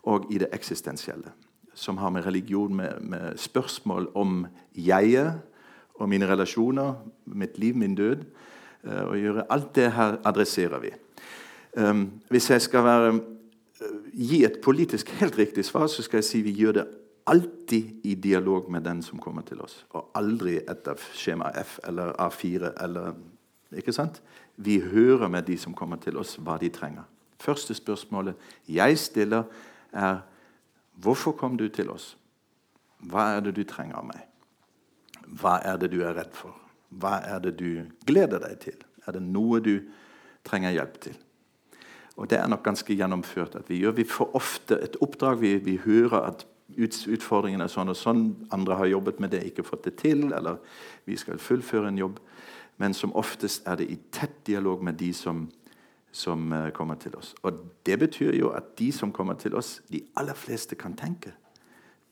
og 0.04 0.32
i 0.32 0.38
det 0.38 0.48
eksistensielle. 0.54 1.32
Som 1.74 1.98
har 1.98 2.10
med 2.10 2.26
religion, 2.26 2.76
med, 2.76 3.02
med 3.02 3.38
spørsmål 3.38 4.12
om 4.16 4.46
jeget 4.76 5.42
og 6.00 6.10
mine 6.10 6.28
relasjoner, 6.30 6.94
mitt 7.26 7.58
liv, 7.62 7.78
min 7.78 7.96
død, 7.96 8.26
eh, 8.84 9.04
å 9.06 9.18
gjøre. 9.18 9.46
Alt 9.50 9.76
det 9.76 9.92
her 9.92 10.18
adresserer 10.26 10.82
vi. 10.82 10.94
Um, 11.78 12.22
hvis 12.30 12.50
jeg 12.50 12.62
skal 12.62 12.84
være 12.86 13.14
gi 14.14 14.44
et 14.46 14.60
politisk 14.62 15.10
helt 15.20 15.38
riktig 15.38 15.66
svar, 15.66 15.88
så 15.88 16.04
skal 16.06 16.22
jeg 16.22 16.28
si 16.28 16.42
vi 16.46 16.54
gjør 16.54 16.78
det 16.78 16.86
alltid 17.26 18.06
i 18.06 18.16
dialog 18.16 18.70
med 18.72 18.84
den 18.86 19.02
som 19.02 19.20
kommer 19.20 19.42
til 19.42 19.62
oss. 19.62 19.86
Og 19.90 20.12
aldri 20.16 20.58
etter 20.60 21.00
skjema 21.16 21.50
F 21.64 21.80
eller 21.88 22.14
A4 22.20 22.74
eller 22.84 23.14
Ikke 23.74 23.94
sant? 23.94 24.22
Vi 24.56 24.80
hører 24.80 25.28
med 25.28 25.48
de 25.48 25.58
som 25.58 25.74
kommer 25.74 25.98
til 25.98 26.18
oss, 26.18 26.36
hva 26.38 26.60
de 26.62 26.70
trenger. 26.70 27.08
Første 27.42 27.74
spørsmålet 27.74 28.36
jeg 28.70 28.98
stiller, 28.98 29.44
er 29.92 30.22
Hvorfor 30.94 31.32
kom 31.32 31.58
du 31.58 31.68
til 31.74 31.90
oss? 31.90 32.18
Hva 33.00 33.34
er 33.36 33.40
det 33.40 33.56
du 33.56 33.64
trenger 33.64 33.96
av 33.98 34.06
meg? 34.06 34.28
Hva 35.28 35.60
er 35.64 35.78
det 35.82 35.92
du 35.94 36.02
er 36.04 36.16
redd 36.18 36.34
for? 36.38 36.56
Hva 36.90 37.20
er 37.26 37.40
det 37.44 37.58
du 37.60 37.86
gleder 38.08 38.42
deg 38.44 38.60
til? 38.64 38.80
Er 39.08 39.16
det 39.18 39.24
noe 39.26 39.62
du 39.64 39.78
trenger 40.46 40.76
hjelp 40.76 41.00
til? 41.08 41.20
Og 42.16 42.30
det 42.30 42.38
er 42.38 42.48
nok 42.48 42.64
ganske 42.66 42.94
gjennomført 42.94 43.56
at 43.58 43.70
vi 43.70 43.80
gjør. 43.82 43.96
Vi 43.98 44.06
får 44.06 44.36
ofte 44.38 44.78
et 44.86 44.98
oppdrag. 45.02 45.40
Vi, 45.42 45.56
vi 45.66 45.80
hører 45.82 46.28
at 46.30 46.46
utfordringen 46.78 47.62
er 47.62 47.72
sånn 47.72 47.92
og 47.92 47.98
sånn, 47.98 48.24
andre 48.54 48.78
har 48.80 48.92
jobbet 48.92 49.20
med 49.22 49.34
det, 49.34 49.44
ikke 49.50 49.66
fått 49.66 49.88
det 49.90 49.96
til, 50.02 50.30
eller 50.34 50.62
vi 51.10 51.18
skal 51.20 51.42
fullføre 51.42 51.90
en 51.90 52.00
jobb. 52.00 52.22
Men 52.82 52.96
som 52.98 53.14
oftest 53.18 53.68
er 53.70 53.78
det 53.82 53.90
i 53.92 54.00
tett 54.14 54.40
dialog 54.48 54.82
med 54.86 54.98
de 55.02 55.12
som, 55.14 55.46
som 56.12 56.54
uh, 56.54 56.70
kommer 56.74 56.98
til 57.02 57.16
oss. 57.18 57.34
Og 57.44 57.60
det 57.86 58.00
betyr 58.02 58.34
jo 58.38 58.54
at 58.56 58.74
de 58.80 58.92
som 58.96 59.14
kommer 59.14 59.38
til 59.42 59.56
oss, 59.58 59.82
de 59.92 60.02
aller 60.18 60.38
fleste 60.38 60.78
kan 60.80 60.96
tenke. 60.98 61.34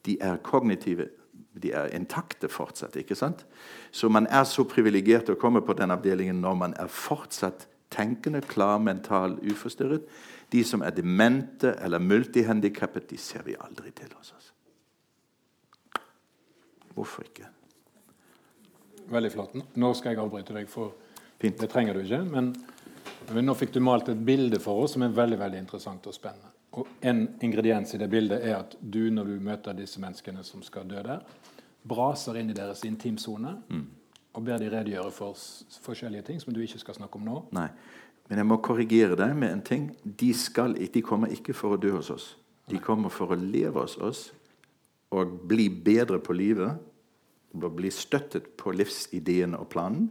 De 0.06 0.18
er 0.22 0.42
kognitive, 0.46 1.10
de 1.54 1.74
er 1.76 1.92
intakte 1.96 2.48
fortsatt. 2.50 2.96
ikke 2.96 3.16
sant? 3.16 3.46
Så 3.92 4.10
man 4.10 4.28
er 4.28 4.44
så 4.48 4.64
privilegert 4.64 5.30
å 5.30 5.40
komme 5.40 5.62
på 5.62 5.76
den 5.78 5.92
avdelingen 5.92 6.42
når 6.42 6.56
man 6.56 6.76
er 6.80 6.88
fortsatt 6.88 7.68
tenkende, 7.92 8.42
klar, 8.42 8.80
mental, 8.80 9.38
uforstyrret. 9.44 10.08
De 10.52 10.64
som 10.64 10.82
er 10.82 10.96
demente 10.96 11.76
eller 11.84 12.00
multihandikappet, 12.00 13.10
de 13.10 13.18
ser 13.18 13.44
vi 13.44 13.56
aldri 13.60 13.92
til 13.96 14.12
hos 14.16 14.34
oss. 14.38 14.52
Hvorfor 16.96 17.28
ikke? 17.28 17.48
Veldig 19.12 19.32
flott. 19.32 19.56
Nå 19.80 19.94
skal 19.98 20.14
jeg 20.14 20.24
avbryte 20.24 20.56
deg, 20.56 20.70
for 20.72 20.94
Fint. 21.42 21.60
det 21.60 21.70
trenger 21.72 21.98
du 21.98 22.04
ikke. 22.04 22.22
Men, 22.28 22.52
men, 23.32 23.46
nå 23.48 23.56
fikk 23.60 23.74
du 23.76 23.82
malt 23.84 24.12
et 24.12 24.26
bilde 24.28 24.60
for 24.64 24.86
oss 24.86 24.96
som 24.96 25.04
er 25.04 25.16
veldig 25.16 25.40
veldig 25.40 25.62
interessant 25.64 26.08
og 26.08 26.16
spennende. 26.16 26.52
Og 26.72 26.88
En 27.04 27.26
ingrediens 27.44 27.94
i 27.94 28.00
det 28.00 28.08
bildet 28.10 28.46
er 28.48 28.62
at 28.62 28.76
du, 28.80 29.10
når 29.12 29.28
du 29.28 29.40
møter 29.44 29.76
disse 29.76 30.00
menneskene 30.00 30.44
som 30.48 30.62
skal 30.64 30.88
dø 30.88 31.02
der, 31.04 31.24
braser 31.84 32.38
inn 32.40 32.52
i 32.54 32.56
deres 32.56 32.84
intimsone 32.88 33.56
mm. 33.68 33.88
og 34.38 34.46
ber 34.46 34.62
de 34.62 34.70
redegjøre 34.72 35.12
for 35.12 35.40
forskjellige 35.84 36.30
ting 36.30 36.40
som 36.42 36.54
du 36.54 36.62
ikke 36.64 36.80
skal 36.80 36.96
snakke 36.96 37.20
om 37.20 37.26
nå. 37.28 37.40
Nei, 37.58 37.68
Men 38.30 38.38
jeg 38.38 38.48
må 38.48 38.58
korrigere 38.64 39.18
deg 39.20 39.34
med 39.36 39.52
en 39.52 39.62
ting. 39.62 39.90
De, 40.04 40.30
skal, 40.34 40.78
de 40.78 41.02
kommer 41.04 41.34
ikke 41.36 41.54
for 41.58 41.76
å 41.76 41.82
dø 41.82 41.92
hos 41.98 42.10
oss. 42.14 42.28
De 42.72 42.80
kommer 42.80 43.12
for 43.12 43.34
å 43.34 43.36
leve 43.36 43.82
hos 43.82 43.98
oss 43.98 44.30
og 45.12 45.42
bli 45.50 45.68
bedre 45.68 46.22
på 46.24 46.34
livet. 46.34 46.80
Og 47.52 47.74
bli 47.76 47.90
støttet 47.92 48.54
på 48.56 48.72
livsideen 48.72 49.58
og 49.58 49.68
planen. 49.74 50.08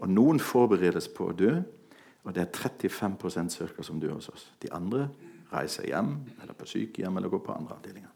Og 0.00 0.08
noen 0.08 0.40
forberedes 0.40 1.10
på 1.12 1.28
å 1.28 1.34
dø, 1.36 1.58
og 2.24 2.32
det 2.32 2.40
er 2.46 2.54
35% 2.56 3.52
cirka 3.52 3.84
som 3.84 4.00
dør 4.00 4.16
hos 4.16 4.30
oss. 4.32 4.46
De 4.62 4.70
andre 4.72 5.10
reiser 5.52 5.86
hjem, 5.88 6.16
eller 6.42 6.54
på 6.54 6.66
sykehjem, 6.66 7.16
eller 7.16 7.28
går 7.28 7.42
på 7.44 7.52
andre 7.52 7.76
avdelinger. 7.76 8.10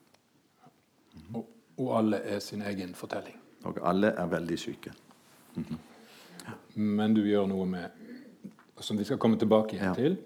Mm. 1.14 1.36
Og, 1.36 1.44
og, 1.76 1.92
alle 1.98 2.16
er 2.16 2.40
sin 2.40 2.62
egen 2.62 2.94
fortelling. 2.94 3.36
Og 3.68 3.78
alle 3.82 4.12
er 4.14 4.26
veldig 4.26 4.58
syke. 4.58 4.92
Mm 5.54 5.64
-hmm. 5.64 5.78
ja. 6.46 6.52
Men 6.74 7.14
du 7.14 7.20
gjør 7.20 7.46
noe 7.46 7.66
med 7.66 7.90
som 8.80 8.96
vi 8.96 9.04
skal 9.04 9.18
komme 9.18 9.38
tilbake 9.38 9.76
igjen 9.76 9.86
ja. 9.86 9.94
til, 9.94 10.16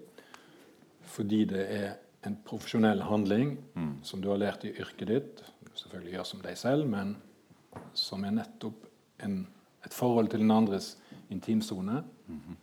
fordi 1.01 1.45
det 1.45 1.65
er 1.69 1.93
en 2.25 2.37
profesjonell 2.45 3.01
handling 3.01 3.57
mm. 3.73 4.03
som 4.03 4.21
du 4.21 4.29
har 4.29 4.37
lært 4.37 4.63
i 4.63 4.73
yrket 4.79 5.07
ditt, 5.07 5.43
selvfølgelig 5.75 6.13
gjør 6.13 6.23
som 6.23 6.41
deg 6.41 6.57
selv, 6.57 6.87
men 6.89 7.15
som 7.93 8.23
er 8.23 8.31
nettopp 8.31 8.85
en, 9.25 9.47
et 9.85 9.93
forhold 9.93 10.29
til 10.31 10.39
den 10.39 10.51
andres 10.51 10.97
intimsone, 11.29 12.03
mm 12.27 12.39
-hmm. 12.39 12.55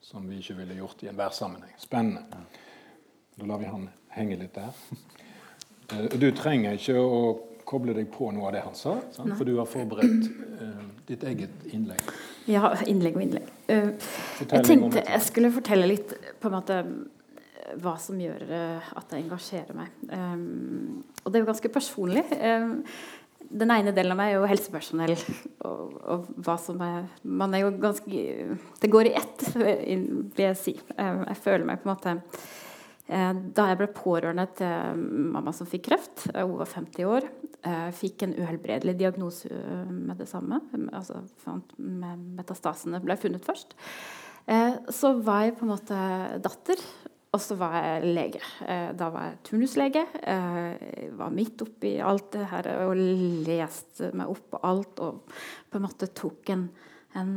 som 0.00 0.30
vi 0.30 0.36
ikke 0.36 0.56
ville 0.56 0.74
gjort 0.74 1.02
i 1.02 1.08
enhver 1.08 1.30
sammenheng. 1.30 1.72
Spennende. 1.78 2.22
Ja. 2.30 2.38
Da 3.34 3.46
lar 3.46 3.58
vi 3.58 3.66
han 3.66 3.88
henge 4.14 4.38
litt 4.44 4.54
der. 4.54 4.72
Eh, 5.92 6.14
du 6.16 6.30
trenger 6.32 6.78
ikke 6.78 6.94
å 6.96 7.16
koble 7.68 7.92
deg 7.92 8.06
på 8.08 8.30
noe 8.32 8.46
av 8.48 8.54
det 8.54 8.62
han 8.64 8.76
sa, 8.76 8.94
sant? 9.12 9.34
for 9.36 9.44
du 9.44 9.58
har 9.58 9.66
forberedt 9.68 10.30
uh, 10.62 10.78
ditt 11.04 11.26
eget 11.28 11.66
innlegg. 11.76 12.00
Ja, 12.48 12.70
innlegg 12.88 13.18
og 13.18 13.24
innlegg. 13.26 13.50
Uh, 13.68 13.90
jeg 14.40 14.64
tenkte 14.64 15.02
jeg 15.02 15.20
skulle 15.26 15.50
fortelle 15.52 15.90
litt 15.90 16.14
på 16.40 16.48
en 16.48 16.56
måte 16.56 16.78
hva 17.84 17.94
som 18.00 18.16
gjør 18.20 18.46
uh, 18.48 18.88
at 18.96 19.12
jeg 19.12 19.26
engasjerer 19.26 19.76
meg. 19.76 19.92
Um, 20.08 21.04
og 21.20 21.28
det 21.28 21.36
er 21.38 21.44
jo 21.44 21.50
ganske 21.52 21.72
personlig. 21.76 22.24
Um, 22.40 22.74
den 23.54 23.76
ene 23.76 23.92
delen 23.92 24.16
av 24.16 24.22
meg 24.24 24.32
er 24.32 24.38
jo 24.38 24.50
helsepersonell. 24.50 25.16
Og, 25.68 25.94
og, 26.00 26.26
hva 26.44 26.58
som 26.60 26.80
er 26.84 27.06
Man 27.24 27.54
er 27.56 27.62
jo 27.62 27.70
ganske 27.80 28.22
Det 28.80 28.88
går 28.92 29.08
i 29.08 29.12
ett, 29.16 29.44
vil 29.54 30.42
jeg 30.42 30.58
si. 30.60 30.74
Jeg 30.76 31.36
føler 31.40 31.64
meg 31.68 31.80
på 31.80 31.88
en 31.88 31.92
måte 31.94 32.16
da 33.04 33.66
jeg 33.68 33.76
ble 33.76 33.90
pårørende 33.92 34.46
til 34.56 35.00
mamma 35.34 35.52
som 35.52 35.68
fikk 35.68 35.90
kreft, 35.90 36.28
eh, 36.32 36.40
hun 36.40 36.56
var 36.56 36.70
50 36.72 37.04
år, 37.04 37.26
eh, 37.62 37.90
fikk 37.92 38.24
en 38.24 38.36
uhelbredelig 38.38 38.96
diagnose 38.96 39.50
med 39.90 40.16
det 40.16 40.28
samme. 40.28 40.60
altså 40.92 41.20
Metastasene 41.76 43.02
ble 43.04 43.16
funnet 43.16 43.44
først. 43.44 43.74
Så 44.92 45.22
var 45.24 45.44
jeg 45.44 45.56
på 45.56 45.64
en 45.64 45.72
måte 45.72 46.40
datter, 46.44 46.76
og 47.32 47.40
så 47.40 47.56
var 47.56 47.72
jeg 47.80 48.14
lege. 48.14 48.40
Da 48.92 49.08
var 49.08 49.30
jeg 49.30 49.38
turnuslege. 49.42 50.04
Jeg 50.20 51.12
var 51.16 51.30
midt 51.32 51.62
oppi 51.62 51.98
alt 51.98 52.30
det 52.32 52.44
her 52.50 52.68
og 52.84 52.94
leste 52.94 54.12
meg 54.12 54.28
opp 54.28 54.50
på 54.52 54.60
alt. 54.62 55.00
Og 55.00 55.24
på 55.70 55.80
en 55.80 55.86
måte 55.86 56.12
tok 56.12 56.50
en, 56.50 56.68
en 57.16 57.32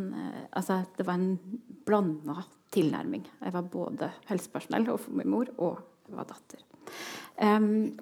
Altså, 0.51 0.83
det 0.97 1.07
var 1.07 1.15
en 1.15 1.39
blanda 1.85 2.43
tilnærming. 2.77 3.25
Jeg 3.41 3.53
var 3.53 3.69
både 3.73 4.11
helsepersonell 4.29 4.89
overfor 4.93 5.17
min 5.17 5.31
mor, 5.33 5.49
og 5.57 5.81
jeg 6.07 6.17
var 6.19 6.29
datter. 6.29 6.63
Um, 7.41 7.97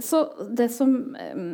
så 0.00 0.24
det 0.56 0.70
som 0.72 0.94
um, 1.34 1.50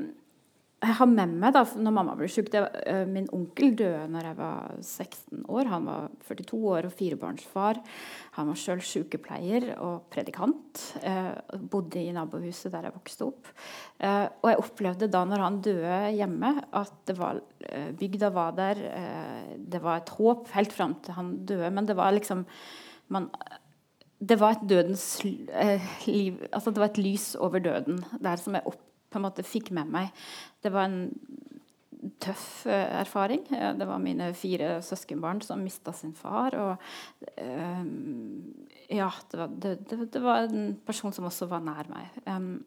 jeg 0.76 0.96
har 0.98 1.08
med 1.08 1.32
meg 1.40 1.54
da 1.56 1.62
når 1.64 1.94
mamma 1.96 2.14
ble 2.18 2.28
det, 2.28 2.60
uh, 2.60 3.04
Min 3.08 3.28
onkel 3.34 3.72
døde 3.78 4.04
når 4.12 4.28
jeg 4.28 4.36
var 4.36 4.74
16 4.82 5.46
år. 5.48 5.70
Han 5.72 5.88
var 5.88 6.08
42 6.28 6.60
år 6.72 6.88
og 6.88 6.94
firebarnsfar. 6.98 7.80
Han 8.36 8.50
var 8.50 8.60
sjøl 8.60 8.82
sykepleier 8.84 9.70
og 9.80 10.04
predikant. 10.12 10.82
Uh, 11.00 11.32
bodde 11.72 12.02
i 12.02 12.12
nabohuset 12.14 12.74
der 12.74 12.88
jeg 12.90 12.96
vokste 12.98 13.28
opp. 13.30 13.52
Uh, 14.02 14.28
og 14.44 14.50
jeg 14.52 14.62
opplevde 14.66 15.10
da 15.12 15.24
når 15.24 15.44
han 15.46 15.60
døde 15.64 16.00
hjemme, 16.18 16.54
at 16.76 17.14
var, 17.16 17.40
bygda 17.96 18.30
var 18.34 18.56
der. 18.56 18.82
det 19.56 19.80
var 19.82 20.02
et 20.02 20.10
håp 20.18 20.50
helt 20.54 20.74
fram 20.76 20.94
til 21.02 21.16
han 21.16 21.36
døde, 21.48 21.70
men 21.72 21.86
det 21.88 21.96
var 21.96 22.12
liksom 22.12 22.44
man, 23.08 23.30
det 24.20 24.36
var 24.40 24.56
et 24.56 24.68
dødens 24.68 25.24
liv 25.24 26.40
altså 26.52 26.70
Det 26.70 26.80
var 26.82 26.90
et 26.90 26.98
lys 26.98 27.34
over 27.38 27.62
døden 27.62 28.02
der 28.20 28.36
som 28.36 28.54
jeg 28.54 28.66
opp, 28.66 28.82
på 29.10 29.20
en 29.20 29.26
måte 29.26 29.46
fikk 29.46 29.70
med 29.74 29.88
meg. 29.92 30.10
Det 30.66 30.74
var 30.74 30.88
en 30.90 31.02
tøff 32.22 32.66
uh, 32.66 33.00
erfaring. 33.00 33.44
Uh, 33.50 33.72
det 33.78 33.88
var 33.88 34.02
mine 34.02 34.30
fire 34.36 34.78
søskenbarn 34.84 35.42
som 35.44 35.62
mista 35.64 35.94
sin 35.94 36.14
far. 36.16 36.56
Og 36.58 37.36
um, 37.42 38.54
ja, 38.88 39.10
det 39.30 39.40
var, 39.40 39.52
det, 39.62 39.76
det, 39.90 40.22
var, 40.22 40.48
en 40.48 40.74
person 40.86 41.14
som 41.14 41.28
også 41.28 41.48
var 41.50 41.62
nær 41.64 41.90
meg. 41.92 42.18
Um, 42.26 42.64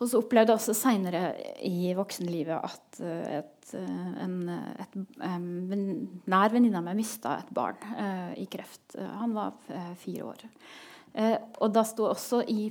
og 0.00 0.08
så 0.08 0.20
opplevde 0.22 0.54
jeg 0.54 0.60
også 0.62 0.74
seinere 0.78 1.24
i 1.68 1.90
voksenlivet 1.92 2.56
at 2.56 3.00
et, 3.04 3.72
en 3.76 4.38
et, 4.48 4.94
um, 5.20 5.48
nær 6.24 6.54
venninne 6.54 6.80
av 6.80 6.86
meg 6.86 6.96
mista 7.02 7.34
et 7.42 7.50
barn 7.52 7.76
i 8.40 8.46
kreft. 8.48 8.96
han 8.96 9.36
var 9.36 9.58
fire 10.00 10.30
år. 10.30 10.46
og 11.60 11.74
da 11.76 11.84
sto 11.84 12.08
også 12.08 12.40
i 12.48 12.70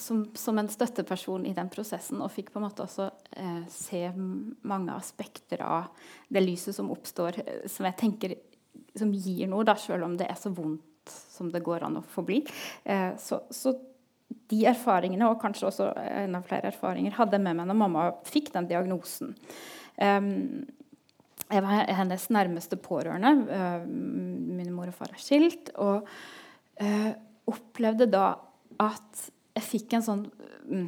som, 0.00 0.24
som, 0.34 0.58
en 0.58 0.68
støtteperson 0.70 1.46
i 1.46 1.54
den 1.56 1.70
prosessen, 1.72 2.22
og 2.22 2.32
fikk 2.32 2.52
på 2.52 2.60
en 2.60 2.66
måte 2.66 2.84
også 2.84 3.08
eh, 3.36 3.62
se 3.70 4.02
mange 4.16 4.94
aspekter 4.94 5.62
av 5.64 5.90
det 6.28 6.42
lyset 6.44 6.76
som 6.76 6.90
oppstår, 6.94 7.40
eh, 7.44 7.64
som 7.70 7.88
jeg 7.88 7.98
tenker 8.00 8.36
som 8.98 9.10
gir 9.14 9.48
noe, 9.50 9.66
da, 9.66 9.76
selv 9.78 10.06
om 10.06 10.14
det 10.18 10.28
er 10.30 10.38
så 10.38 10.52
vondt 10.54 11.10
som 11.10 11.50
det 11.52 11.62
går 11.64 11.84
an 11.86 11.98
å 12.00 12.06
få 12.14 12.24
bli. 12.26 12.40
Eh, 12.84 13.12
så, 13.20 13.42
så, 13.50 13.74
de 14.50 14.64
erfaringene, 14.68 15.26
og 15.30 15.40
kanskje 15.40 15.68
også 15.68 15.90
enda 15.96 16.40
flere 16.44 16.68
erfaringer, 16.72 17.14
hadde 17.16 17.38
jeg 17.38 17.44
med 17.44 17.58
meg 17.58 17.68
når 17.68 17.78
mamma 17.78 18.06
fikk 18.28 18.50
den 18.54 18.66
diagnosen. 18.68 19.30
Um, 19.96 20.64
jeg 21.48 21.62
var 21.62 21.92
hennes 22.00 22.24
nærmeste 22.34 22.76
pårørende. 22.82 23.30
Uh, 23.48 23.86
min 23.86 24.72
mor 24.74 24.90
og 24.90 24.96
far 24.96 25.12
er 25.14 25.22
skilt. 25.22 25.70
Og 25.80 26.08
uh, 26.82 27.12
opplevde 27.52 28.08
da 28.10 28.26
at 28.82 29.26
jeg 29.54 29.66
fikk 29.66 29.96
en 29.96 30.04
sånn 30.04 30.22
um, 30.68 30.86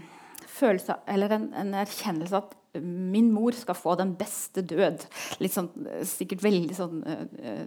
følelse 0.57 1.01
Eller 1.11 1.37
en, 1.37 1.51
en, 1.59 1.75
erkjennelse 1.83 2.39
at 2.39 2.55
min 2.77 3.31
mor 3.33 3.57
skal 3.57 3.73
få 3.73 3.95
den 3.97 4.11
beste 4.21 4.61
død. 4.69 5.07
Litt 5.41 5.55
sånn, 5.55 5.71
sikkert 6.05 6.43
veldig 6.45 6.75
sånn 6.77 6.99
uh, 7.07 7.63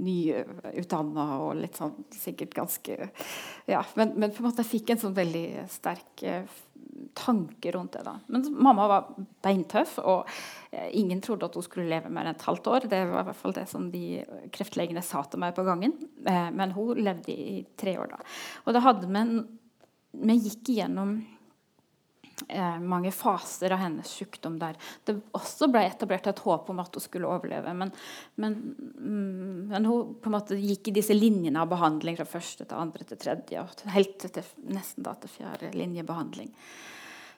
nyutdanna 0.00 1.26
og 1.44 1.58
litt 1.58 1.76
sånn 1.76 1.92
sikkert 2.16 2.54
ganske 2.56 3.10
Ja, 3.68 3.82
men, 3.98 4.14
men, 4.16 4.32
på 4.32 4.40
en 4.40 4.48
måte 4.48 4.64
jeg 4.64 4.78
fikk 4.78 4.94
en 4.94 5.02
sånn 5.02 5.18
veldig 5.18 5.66
sterk 5.72 6.24
uh, 6.24 6.62
tanke 7.18 7.74
rundt 7.74 7.98
det. 7.98 8.06
da. 8.06 8.14
Men 8.32 8.46
mamma 8.54 8.86
var 8.88 9.10
beintøff, 9.44 9.96
og 9.98 10.30
ingen 10.94 11.20
trodde 11.22 11.48
at 11.48 11.58
hun 11.58 11.64
skulle 11.66 11.90
leve 11.90 12.10
mer 12.12 12.28
enn 12.28 12.36
et 12.36 12.46
halvt 12.46 12.70
år. 12.70 12.86
Det 12.90 13.00
var 13.10 13.24
i 13.24 13.28
hvert 13.28 13.40
fall 13.40 13.54
det 13.56 13.66
som 13.70 13.88
de 13.90 14.22
kreftlegene 14.54 15.02
sa 15.04 15.24
til 15.26 15.42
meg 15.42 15.56
på 15.56 15.66
gangen. 15.66 15.94
men 16.24 16.74
hun 16.76 17.02
levde 17.02 17.34
i 17.34 17.64
tre 17.78 17.96
år 17.98 18.14
da. 18.14 18.22
Og 18.64 18.76
da 18.76 18.82
hadde 18.86 19.10
med 19.10 19.22
en 19.22 19.44
vi 20.20 20.36
gikk 20.46 20.70
igjennom 20.74 21.14
eh, 22.48 22.80
mange 22.80 23.12
faser 23.14 23.74
av 23.74 23.82
hennes 23.82 24.10
sykdom 24.18 24.58
der 24.60 24.78
det 25.06 25.16
også 25.36 25.68
ble 25.72 25.84
etablert 25.88 26.28
et 26.30 26.42
håp 26.44 26.70
om 26.72 26.82
at 26.82 26.96
hun 26.96 27.04
skulle 27.04 27.30
overleve. 27.30 27.74
Men, 27.76 27.92
men, 28.40 28.58
mm, 28.98 29.72
men 29.72 29.88
hun 29.90 30.14
på 30.20 30.30
en 30.30 30.36
måte 30.36 30.58
gikk 30.60 30.90
i 30.90 30.96
disse 31.00 31.16
linjene 31.16 31.62
av 31.62 31.72
behandling 31.72 32.18
fra 32.20 32.28
første 32.28 32.66
til 32.66 32.80
andre 32.80 33.08
til 33.08 33.20
tredje, 33.20 33.64
og 33.64 33.96
helt 33.96 34.28
til 34.28 34.52
nesten 34.74 35.06
da 35.06 35.16
til 35.20 35.34
fjerde 35.38 35.74
linjebehandling. 35.76 36.52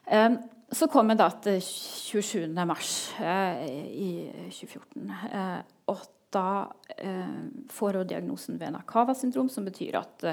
Eh, 0.06 0.30
så 0.72 0.88
kom 0.90 1.12
jeg 1.12 1.20
da 1.20 1.28
til 1.44 1.60
27. 1.62 2.50
mars 2.66 2.92
eh, 3.22 3.64
i 3.86 4.10
2014. 4.50 5.10
Uh, 5.30 5.60
og 5.92 6.02
da 6.34 6.72
eh, 6.98 7.36
får 7.72 8.00
hun 8.00 8.08
diagnosen 8.10 8.58
Venakava 8.60 9.14
syndrom, 9.14 9.48
som 9.52 9.66
betyr 9.68 9.98
at 10.00 10.26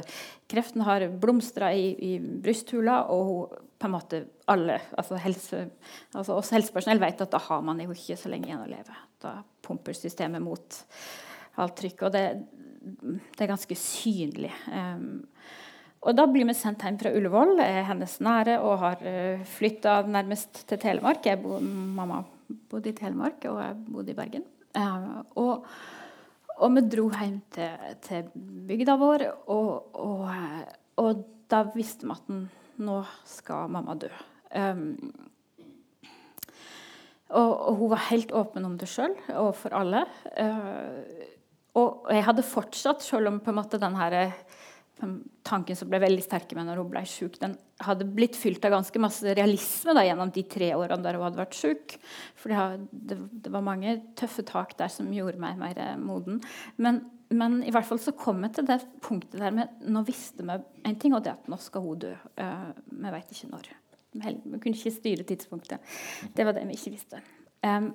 kreften 0.49 0.83
har 0.87 1.05
blomstra 1.21 1.73
i, 1.73 1.93
i, 1.93 2.15
brysthula, 2.19 3.03
og 3.13 3.29
hun 3.29 3.69
på 3.83 3.89
en 3.89 3.91
måte 3.97 4.19
alle, 4.47 4.77
altså, 4.95 5.17
helse, 5.19 5.57
altså 6.15 6.37
oss 6.39 6.53
helsepersonell 6.55 7.01
vet 7.03 7.19
at 7.25 7.33
da 7.33 7.41
har 7.49 7.65
man 7.67 7.81
jo 7.83 7.91
ikke 7.91 8.15
så 8.15 8.29
lenge 8.31 8.47
igjen 8.47 8.61
å 8.63 8.69
leve. 8.69 8.95
Da 9.19 9.41
pumper 9.65 9.97
systemet 9.97 10.39
mot 10.39 10.77
alt 11.59 11.75
trykk. 11.81 12.05
Og 12.07 12.13
det, 12.15 12.23
det 12.79 13.43
er 13.43 13.51
ganske 13.51 13.75
synlig. 13.75 14.53
Um, 14.71 15.25
og 16.03 16.15
da 16.15 16.25
blir 16.31 16.47
vi 16.47 16.55
sendt 16.55 16.83
hjem 16.83 16.99
fra 16.99 17.11
Ullevål, 17.15 17.57
er 17.63 17.85
hennes 17.87 18.15
nære, 18.23 18.57
og 18.63 18.79
har 18.81 19.03
uh, 19.03 19.11
eh, 19.11 19.45
flytta 19.57 20.01
nærmest 20.07 20.63
til 20.69 20.79
Telemark. 20.79 21.27
Jeg 21.27 21.43
bo, 21.43 21.59
mamma 21.59 22.23
bodde 22.71 22.91
i 22.91 22.97
Telemark, 22.97 23.43
og 23.51 23.61
jeg 23.63 23.79
bodde 23.87 24.15
i 24.15 24.17
Bergen. 24.17 24.47
Uh, 24.73 25.21
og, 25.37 25.67
og, 26.57 26.69
vi 26.73 26.83
dro 26.89 27.09
hjem 27.13 27.37
til, 27.53 27.89
til 28.01 28.31
bygda 28.69 28.95
vår, 28.97 29.25
og, 29.53 29.99
og, 30.01 30.23
og, 31.03 31.27
da 31.51 31.59
visste 31.75 32.07
vi 32.09 32.15
at 32.15 32.31
nå 32.81 32.97
skal 33.29 33.69
mamma 33.69 33.93
dø. 34.01 34.09
Um, 34.57 34.95
og, 37.33 37.53
hun 37.77 37.91
var 37.91 38.07
helt 38.09 38.33
åpen 38.33 38.65
om 38.65 38.77
det 38.81 38.89
sjøl, 38.89 39.13
for 39.57 39.77
alle. 39.77 40.05
Uh, 40.33 41.29
og 41.77 42.09
jeg 42.13 42.25
hadde 42.25 42.45
fortsatt, 42.45 43.05
selv 43.05 43.29
om 43.31 43.39
på 43.41 43.53
en 43.53 43.57
måte 43.57 43.81
den 43.81 43.97
her, 43.97 44.33
tanken 45.45 45.77
som 45.77 45.89
ble 45.91 45.99
veldig 46.03 46.23
sterk 46.25 46.53
med 46.57 46.67
når 46.67 46.81
hun 46.81 46.91
ble 46.91 47.03
syk, 47.09 47.37
den 47.41 47.55
hadde 47.83 48.07
blitt 48.15 48.37
fylt 48.39 48.63
av 48.67 48.75
ganske 48.75 49.01
masse 49.01 49.35
realisme 49.35 49.95
da, 49.97 50.05
gjennom 50.07 50.31
de 50.33 50.43
tre 50.49 50.69
årene 50.77 51.03
der 51.03 51.17
hun 51.17 51.25
hadde 51.27 51.41
vært 51.41 51.57
syk. 51.57 51.97
For 52.39 52.53
det, 52.53 53.17
det, 53.33 53.51
var 53.53 53.65
mange 53.65 53.97
tøffe 54.19 54.45
tak 54.47 54.75
der 54.79 54.91
som 54.93 55.11
gjorde 55.13 55.41
meg 55.41 55.59
mer 55.59 55.81
moden. 56.01 56.39
Men, 56.77 57.01
men, 57.33 57.59
i 57.65 57.73
hvert 57.73 57.89
fall 57.89 58.01
så 58.01 58.15
kom 58.17 58.43
jeg 58.47 58.57
til 58.57 58.69
det 58.69 58.79
punktet 59.03 59.41
der 59.41 59.55
med 59.55 59.83
Nå 59.89 60.05
visste 60.07 60.45
vi 60.47 60.57
en 60.87 60.99
ting, 60.99 61.15
og 61.17 61.23
det 61.25 61.35
at 61.35 61.51
nå 61.51 61.59
skal 61.61 61.85
hun 61.85 62.01
dø. 62.05 62.15
Uh, 62.39 62.71
vi 62.87 63.13
veit 63.17 63.35
ikke 63.35 63.51
når. 63.51 63.71
Vi 64.13 64.59
kunne 64.61 64.75
ikke 64.77 64.93
styre 64.93 65.27
tidspunktet. 65.27 65.93
Det 66.35 66.45
var 66.45 66.55
det 66.55 66.67
vi 66.69 66.77
ikke 66.77 66.95
visste. 66.95 67.23
Um, 67.63 67.93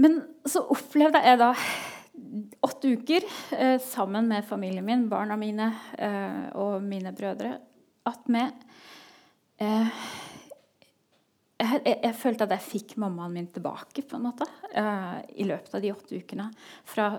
men 0.00 0.18
så 0.48 0.64
opplevde 0.72 1.22
jeg 1.24 1.38
da 1.40 1.52
åtte 2.66 2.92
uker 2.96 3.26
eh, 3.56 3.76
sammen 3.82 4.28
med 4.28 4.46
familien 4.48 4.84
min, 4.86 5.08
barna 5.08 5.36
mine 5.40 5.70
eh, 5.98 6.46
og 6.58 6.82
mine 6.84 7.12
brødre, 7.16 7.56
at 8.06 8.28
vi 8.30 8.44
eh, 9.64 10.02
jeg, 11.56 11.80
jeg, 11.86 12.14
følte 12.20 12.46
at 12.46 12.54
jeg 12.58 12.66
fikk 12.66 12.96
mammaen 13.00 13.34
min 13.34 13.48
tilbake 13.52 14.04
på 14.04 14.18
en 14.18 14.26
måte, 14.28 14.48
eh, 14.76 15.18
i 15.40 15.48
løpet 15.48 15.74
av 15.76 15.84
de 15.84 15.92
åtte 15.94 16.20
ukene. 16.20 16.50
Fra 16.84 17.10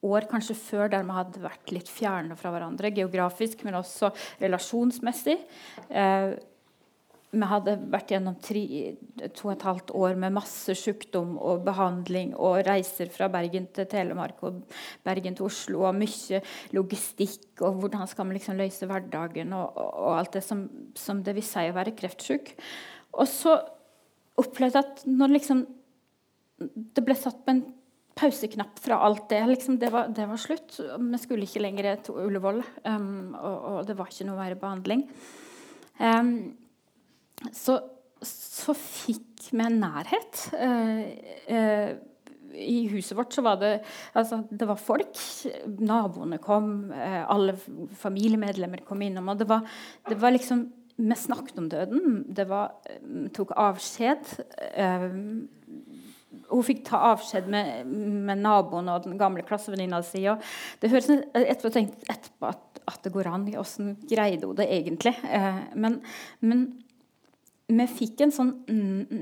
år 0.00 0.26
kanskje 0.30 0.56
før 0.56 0.88
der 0.92 1.04
vi 1.04 1.16
hadde 1.16 1.42
vært 1.42 1.72
litt 1.74 1.90
fjerne 1.92 2.36
fra 2.40 2.52
hverandre 2.54 2.92
geografisk, 2.96 3.66
men 3.66 3.76
også 3.80 4.08
relasjonsmessig. 4.40 5.36
Vi 7.30 7.46
hadde 7.46 7.76
vært 7.92 8.10
gjennom 8.10 8.36
tre, 8.42 8.62
to 9.36 9.48
og 9.48 9.52
et 9.52 9.64
halvt 9.68 9.92
år 9.94 10.16
med 10.18 10.34
masse 10.34 10.74
sykdom 10.78 11.36
og 11.38 11.62
behandling 11.66 12.32
og 12.34 12.64
reiser 12.66 13.10
fra 13.14 13.28
Bergen 13.30 13.68
til 13.74 13.86
Telemark 13.90 14.42
og 14.46 14.62
Bergen 15.06 15.38
til 15.38 15.46
Oslo 15.46 15.84
og 15.86 15.98
mye 15.98 16.40
logistikk 16.74 17.62
og 17.62 17.82
hvordan 17.82 18.10
skal 18.10 18.26
vi 18.26 18.38
liksom 18.38 18.58
løse 18.58 18.88
hverdagen 18.90 19.54
og, 19.54 19.78
og 19.78 20.16
alt 20.18 20.38
det 20.38 20.42
som, 20.46 20.64
som, 20.98 21.22
det 21.22 21.36
vil 21.38 21.46
si 21.46 21.66
å 21.70 21.76
være 21.76 21.94
kreftsyk. 21.98 22.54
Og 23.14 23.28
så 23.30 23.54
opplevde 24.40 24.80
jeg 24.80 24.90
at 24.90 25.04
når 25.10 25.36
liksom 25.38 25.66
det 26.60 27.04
ble 27.06 27.14
satt 27.16 27.44
på 27.44 27.54
en 27.54 27.62
pauseknapp 28.20 28.80
fra 28.82 28.98
alt 29.06 29.28
det. 29.30 29.40
Liksom, 29.48 29.78
det, 29.80 29.88
var, 29.94 30.10
det, 30.12 30.26
var, 30.28 30.40
slutt. 30.40 30.76
Vi 30.76 31.20
skulle 31.22 31.46
ikke 31.46 31.62
lenger 31.62 31.94
til 32.04 32.18
Ullevål, 32.26 32.60
um, 32.84 33.30
og, 33.38 33.54
og, 33.56 33.78
det 33.88 33.96
var 33.96 34.10
ikke 34.10 34.26
noe 34.28 34.40
mer 34.42 34.58
behandling. 34.60 35.06
Um, 36.00 36.34
så, 37.52 37.78
så 38.26 38.74
fikk 38.76 39.50
vi 39.50 39.64
en 39.64 39.78
nærhet. 39.80 40.42
Eh, 40.56 41.04
eh, 41.50 41.92
I 42.60 42.80
huset 42.92 43.16
vårt 43.16 43.32
så 43.34 43.44
var 43.46 43.60
det 43.60 43.72
altså, 44.18 44.42
det 44.50 44.68
var 44.68 44.80
folk. 44.80 45.20
Naboene 45.80 46.40
kom, 46.42 46.90
eh, 46.92 47.22
alle 47.24 47.56
familiemedlemmer 48.02 48.84
kom 48.86 49.02
innom. 49.06 49.32
Og 49.32 49.40
det 49.40 49.48
var, 49.50 49.64
det 50.08 50.20
var 50.20 50.36
liksom 50.36 50.68
Vi 51.00 51.16
snakket 51.16 51.56
om 51.58 51.68
døden. 51.72 52.26
Det 52.28 52.44
var, 52.44 52.74
tok 53.32 53.54
avskjed. 53.56 54.34
hun 56.50 56.66
fikk 56.66 56.82
ta 56.84 56.98
avskjed 57.14 57.48
med, 57.48 57.86
med 57.86 58.42
naboen 58.42 58.90
og 58.92 59.06
den 59.06 59.16
gamle 59.16 59.40
klassevenninna 59.40 60.02
si. 60.04 60.26
Det 60.76 60.90
høres 60.92 61.08
etterpå, 61.08 61.86
etterpå 62.04 62.50
at, 62.50 62.82
at, 62.84 63.00
det 63.00 63.14
går 63.14 63.30
an. 63.32 63.48
Hvordan 63.48 63.96
greide 64.12 64.44
hun 64.44 64.60
det 64.60 64.68
egentlig? 64.68 65.16
men, 65.72 66.02
men 66.44 66.66
vi 67.70 67.86
fikk 67.90 68.24
en 68.24 68.34
sånn 68.34 68.54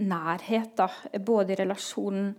nærhet, 0.08 0.72
da, 0.78 0.88
både 1.24 1.54
i 1.54 1.60
relasjonen 1.60 2.32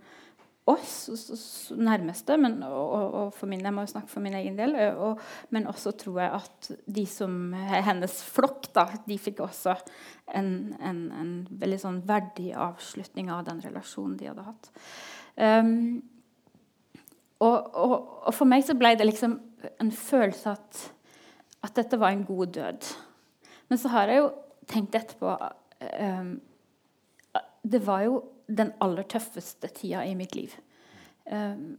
oss 0.70 1.70
nærmeste, 1.74 2.36
men, 2.40 2.58
og, 2.66 2.92
og, 2.94 3.32
for 3.34 3.50
min, 3.50 3.62
jeg 3.64 3.74
må 3.74 3.84
jo 3.84 3.92
snakke 3.94 4.12
for 4.12 4.22
min 4.22 4.36
egen 4.38 4.58
del, 4.58 4.76
og, 4.92 5.20
men 5.54 5.68
også 5.70 5.92
tror 5.98 6.20
jeg 6.20 6.36
at 6.36 6.70
de 6.98 7.04
som 7.08 7.54
hennes 7.56 8.16
flokk, 8.30 8.70
da, 8.76 8.86
de 9.06 9.18
fikk 9.20 9.42
også 9.46 9.74
en, 10.36 10.52
en, 10.78 11.00
en 11.16 11.32
veldig 11.62 11.80
sånn 11.80 12.00
verdig 12.06 12.52
avslutning 12.54 13.32
av 13.32 13.46
den 13.48 13.62
relasjonen 13.64 14.18
de 14.20 14.30
hadde 14.30 14.46
hatt. 14.46 14.70
Um, 15.40 16.02
og, 17.40 17.56
og, 17.72 18.32
for 18.36 18.48
meg 18.48 18.66
så 18.66 18.76
ble 18.76 18.92
det 19.00 19.08
liksom 19.08 19.38
en 19.80 19.92
følelse 19.96 20.52
at, 20.52 20.84
at 21.64 21.78
dette 21.78 21.98
var 22.00 22.12
en 22.12 22.26
god 22.28 22.52
død. 22.58 22.90
Men 23.72 23.80
så 23.80 23.92
har 23.94 24.12
jeg 24.12 24.20
jo 24.20 24.30
tenkt 24.70 24.98
etterpå 24.98 25.32
Det 27.62 27.80
var 27.84 28.02
jo 28.04 28.20
den 28.50 28.72
aller 28.82 29.06
tøffeste 29.08 29.70
tida 29.74 30.04
i 30.06 30.14
mitt 30.18 30.34
liv. 30.34 30.54
Um, 31.30 31.76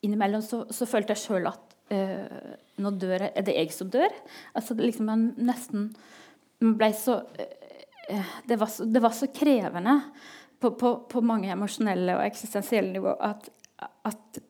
innimellom 0.00 0.42
så, 0.42 0.64
så, 0.74 0.86
følte 0.88 1.14
jeg 1.14 1.22
sjøl 1.22 1.46
at 1.50 1.76
uh, 1.92 2.54
nå 2.82 2.92
dør 2.98 3.28
jeg, 3.28 3.32
er 3.36 3.46
det 3.46 3.54
jeg 3.54 3.74
som 3.76 3.92
dør. 3.92 4.14
Altså, 4.58 4.76
liksom 4.78 5.08
man 5.10 5.28
nesten 5.38 5.92
man 6.64 6.74
ble 6.80 6.90
så, 6.98 7.20
uh, 7.22 8.34
det, 8.48 8.58
var 8.58 8.72
så 8.72 8.88
det 8.88 9.02
var 9.04 9.14
så 9.14 9.30
krevende 9.30 10.00
på, 10.58 10.72
på, 10.80 10.94
på 11.10 11.22
mange 11.22 11.52
emosjonelle 11.54 12.18
og 12.18 12.26
eksistensielle 12.26 12.96
nivå 12.96 13.14
at, 13.22 13.46
at 14.08 14.42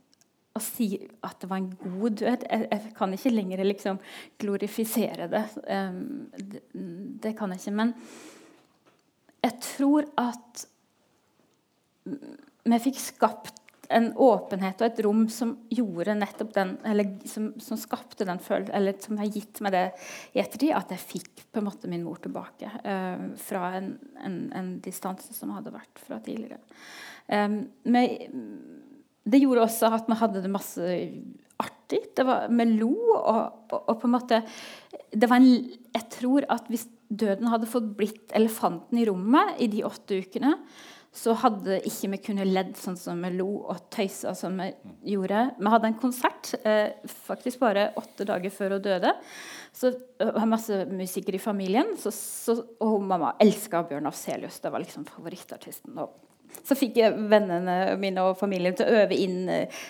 å 0.56 0.62
si 0.62 0.88
at 1.26 1.36
det 1.42 1.50
var 1.50 1.60
en 1.60 1.68
god 1.78 2.16
død 2.18 2.46
Jeg, 2.48 2.64
jeg 2.72 2.94
kan 2.96 3.12
ikke 3.14 3.30
lenger 3.34 3.60
liksom 3.66 4.00
glorifisere 4.40 5.28
det. 5.30 5.44
Um, 5.68 6.00
det. 6.34 6.64
det. 7.22 7.36
kan 7.38 7.52
jeg 7.52 7.62
ikke. 7.62 7.76
Men 7.82 7.94
jeg 9.44 9.54
tror 9.62 10.08
at 10.18 10.66
vi 12.68 12.78
fikk 12.82 13.00
skapt 13.00 13.58
en 13.88 14.10
åpenhet 14.20 14.82
og 14.82 14.86
et 14.90 15.00
rom 15.04 15.22
som 15.32 15.54
gjorde 15.72 16.16
nettopp 16.18 16.50
den, 16.56 16.74
eller 16.86 17.14
som, 17.28 17.50
som 17.62 17.78
skapte 17.80 18.26
den 18.28 18.40
følelsen, 18.42 18.74
eller 18.76 18.98
som 19.00 19.20
har 19.20 19.30
gitt 19.32 19.62
meg 19.64 19.74
det 19.74 19.84
i 20.34 20.42
ettertid, 20.42 20.74
at 20.76 20.92
jeg 20.92 21.04
fikk 21.14 21.44
på 21.48 21.62
en 21.62 21.68
måte 21.70 21.88
min 21.90 22.04
mor 22.04 22.20
tilbake 22.20 22.68
uh, 22.84 23.30
fra 23.40 23.72
en, 23.78 23.94
en, 24.24 24.38
en, 24.58 24.70
distanse 24.84 25.32
som 25.36 25.54
hadde 25.56 25.72
vært 25.72 26.04
fra 26.04 26.20
tidligere. 26.24 26.60
Um, 27.32 27.62
men, 27.88 28.20
det 29.28 29.42
gjorde 29.42 29.66
også 29.66 29.90
at 29.92 30.06
vi 30.08 30.16
hadde 30.16 30.40
det 30.40 30.48
masse 30.48 30.92
artig. 31.60 31.98
Det 32.16 32.24
var, 32.24 32.46
vi 32.48 32.64
lo, 32.70 32.92
og, 33.16 33.40
og, 33.68 33.80
og, 33.82 33.94
på 34.00 34.08
en 34.08 34.14
måte 34.14 34.38
det 35.12 35.28
var 35.28 35.40
en, 35.40 35.66
Jeg 35.98 36.06
tror 36.14 36.46
at 36.52 36.68
hvis 36.70 36.86
døden 37.08 37.50
hadde 37.50 37.68
fått 37.70 37.90
blitt 37.98 38.32
elefanten 38.36 39.00
i 39.00 39.06
rommet 39.08 39.58
i 39.64 39.68
de 39.72 39.82
åtte 39.88 40.20
ukene, 40.22 40.54
så 41.18 41.32
hadde 41.40 41.78
ikke 41.88 42.10
vi 42.12 42.18
kunnet 42.28 42.50
ledd 42.50 42.74
sånn 42.78 42.98
som 43.00 43.22
vi 43.24 43.30
lo 43.38 43.48
og 43.72 43.88
tøysa 43.94 44.34
som 44.36 44.58
vi 44.60 44.68
gjorde. 45.14 45.48
Vi 45.56 45.72
hadde 45.72 45.90
en 45.90 45.98
konsert 45.98 46.52
eh, 46.68 47.00
faktisk 47.24 47.62
bare 47.62 47.88
åtte 47.98 48.26
dager 48.28 48.52
før 48.54 48.76
hun 48.76 48.84
døde. 48.84 49.14
Så 49.74 49.94
det 49.96 50.28
var 50.36 50.50
masse 50.50 50.84
musikere 50.92 51.40
i 51.40 51.42
familien. 51.42 51.94
Så, 51.98 52.12
så, 52.14 52.58
og 52.84 53.00
mamma 53.08 53.32
elska 53.42 53.82
Bjørn 53.88 54.10
Afselius. 54.10 54.60
Det 54.62 54.72
var 54.74 54.84
liksom 54.84 55.08
favorittartisten. 55.08 55.96
Og 55.98 56.27
så 56.64 56.76
fikk 56.76 56.98
jeg 57.00 57.16
vennene 57.30 57.96
mine 58.00 58.24
og 58.28 58.38
familien 58.40 58.76
til 58.76 58.88
å 58.88 59.02
øve 59.02 59.16
inn 59.16 59.48
eh, 59.52 59.80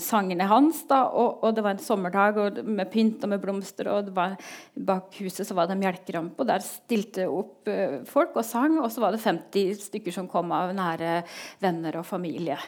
sangene 0.00 0.48
hans. 0.50 0.82
Da, 0.88 1.02
og, 1.10 1.42
og, 1.42 1.54
det 1.56 1.64
var 1.64 1.76
en 1.76 1.82
sommerdag 1.82 2.40
og 2.40 2.60
med 2.64 2.90
pynt 2.92 3.24
og 3.24 3.32
med 3.32 3.42
blomster. 3.42 3.90
og 3.92 4.10
var, 4.16 4.36
Bak 4.76 5.16
huset 5.20 5.48
så 5.48 5.56
var 5.56 5.68
det 5.68 5.76
en 5.76 5.84
melkerampe, 5.84 6.40
og 6.42 6.48
der 6.48 6.64
stilte 6.64 7.28
opp 7.32 7.70
eh, 7.72 8.00
folk 8.08 8.36
og 8.36 8.46
sang. 8.46 8.78
Og 8.82 8.90
så 8.92 9.04
var 9.04 9.16
det 9.16 9.22
50 9.24 9.86
stykker 9.88 10.14
som 10.14 10.30
kom 10.30 10.52
av 10.56 10.74
nære 10.76 11.20
venner 11.62 12.00
og 12.00 12.08
familie. 12.08 12.58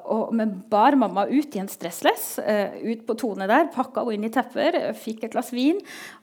Og 0.00 0.34
men 0.36 0.58
bar 0.70 0.96
mamma 0.98 1.26
ut 1.30 1.56
i 1.56 1.62
en 1.62 1.70
stressless, 1.70 2.38
eh, 2.38 2.78
ut 2.92 3.04
på 3.06 3.16
Tone 3.20 3.48
der, 3.50 3.70
pakka 3.74 4.04
henne 4.04 4.20
inn 4.20 4.28
i 4.30 4.32
tepper, 4.34 4.78
fikk 4.98 5.26
et 5.26 5.34
glass 5.34 5.52
vin. 5.54 5.80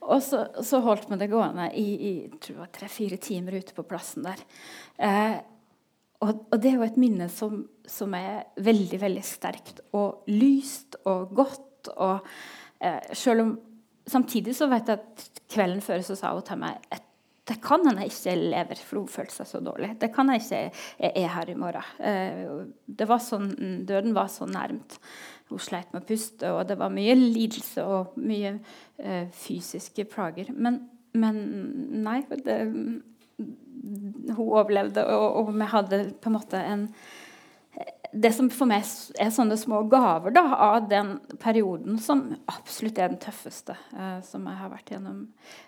Og 0.08 0.22
så, 0.24 0.46
så 0.64 0.82
holdt 0.86 1.10
vi 1.12 1.20
det 1.20 1.32
gående 1.32 1.70
i, 1.78 1.88
i 2.10 2.14
tre-fire 2.42 3.20
timer 3.22 3.60
ute 3.60 3.76
på 3.76 3.86
plassen 3.88 4.26
der. 4.28 4.42
Eh, 4.98 5.38
og, 6.24 6.48
og, 6.52 6.58
det 6.62 6.72
er 6.72 6.80
jo 6.80 6.86
et 6.88 7.00
minne 7.00 7.28
som, 7.30 7.62
som, 7.88 8.14
er 8.18 8.48
veldig 8.66 9.02
veldig 9.02 9.26
sterkt 9.26 9.84
og 9.98 10.28
lyst 10.32 10.98
og 11.06 11.34
godt. 11.38 11.92
Og 11.96 12.20
eh, 12.82 13.14
selv 13.14 13.46
om 13.46 13.58
Samtidig 14.08 14.54
så 14.56 14.70
vet 14.72 14.88
jeg 14.88 15.02
at 15.02 15.42
kvelden 15.52 15.82
før 15.84 16.00
så 16.08 16.16
sa 16.16 16.30
hun 16.32 16.46
til 16.48 16.62
meg 16.62 16.78
at 16.96 17.04
det 17.48 17.58
kan 17.64 17.84
hende 17.88 18.04
jeg 18.04 18.12
ikke 18.12 18.36
lever, 18.52 18.80
for 18.84 19.00
hun 19.00 19.10
følte 19.12 19.38
seg 19.38 19.48
så 19.48 19.60
dårlig. 19.64 19.94
Det 20.02 20.10
kan 20.16 20.32
jeg 20.34 20.44
ikke 20.44 21.12
er 21.12 21.28
her 21.32 21.52
i 21.52 21.56
morgen. 21.60 21.90
Eh, 22.04 22.42
det 23.00 23.08
var 23.08 23.22
sånn, 23.24 23.50
døden 23.88 24.16
var 24.16 24.28
så 24.32 24.48
nærmt. 24.50 24.98
Hun 25.48 25.62
sleit 25.64 25.94
med 25.96 26.04
puste, 26.10 26.50
og 26.52 26.66
det 26.68 26.76
var 26.80 26.92
mye 26.92 27.16
lidelse 27.16 27.86
og 27.88 28.18
mye 28.20 28.58
eh, 29.00 29.32
fysiske 29.32 30.08
plager. 30.12 30.52
Men, 30.52 30.82
men 31.16 31.40
nei, 32.04 32.20
det, 32.44 32.58
hun 34.34 34.44
overlevde, 34.46 35.04
og, 35.14 35.42
og, 35.42 35.54
vi 35.56 35.70
hadde 35.72 36.02
på 36.22 36.30
en 36.30 36.38
måte 36.38 36.62
en 36.62 36.88
Det 38.14 38.32
som 38.34 38.48
for 38.50 38.70
meg 38.70 38.88
er 39.20 39.32
sånne 39.36 39.58
små 39.60 39.84
gaver 39.92 40.34
da, 40.34 40.46
av 40.56 40.88
den 40.90 41.18
perioden 41.44 42.00
som 42.02 42.24
absolutt 42.50 42.98
er 42.98 43.12
den 43.12 43.22
tøffeste 43.22 43.76
eh, 43.94 44.20
som 44.26 44.48
jeg 44.48 44.58
har 44.62 44.72
vært 44.72 44.94
gjennom. 44.96 45.26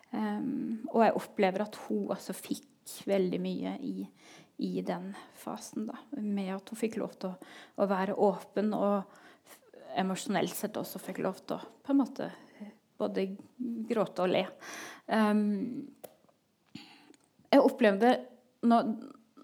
Um, 0.10 0.80
og 0.90 1.04
jeg 1.04 1.18
opplever 1.20 1.66
at 1.66 1.76
hun 1.86 2.08
også 2.16 2.34
fikk 2.34 2.96
veldig 3.06 3.42
mye 3.44 3.76
i, 3.86 4.08
i 4.66 4.82
den 4.88 5.12
fasen. 5.38 5.92
Da, 5.92 6.00
med 6.16 6.56
at 6.56 6.72
hun 6.72 6.80
fikk 6.80 6.98
lov 7.04 7.14
til 7.20 7.34
å, 7.34 7.52
å 7.84 7.90
være 7.92 8.18
åpen 8.18 8.72
og 8.74 9.20
emosjonelt 10.00 10.56
sett 10.56 10.80
også 10.80 11.02
fikk 11.04 11.22
lov 11.26 11.44
til 11.44 11.60
å 11.60 11.64
på 11.84 11.94
en 11.94 12.02
måte 12.02 12.32
både 13.00 13.26
gråte 13.90 14.26
og 14.26 14.34
le. 14.34 14.46
Um, 15.08 15.88
jeg 17.50 17.66
opplevde 17.66 18.14
når, 18.70 18.90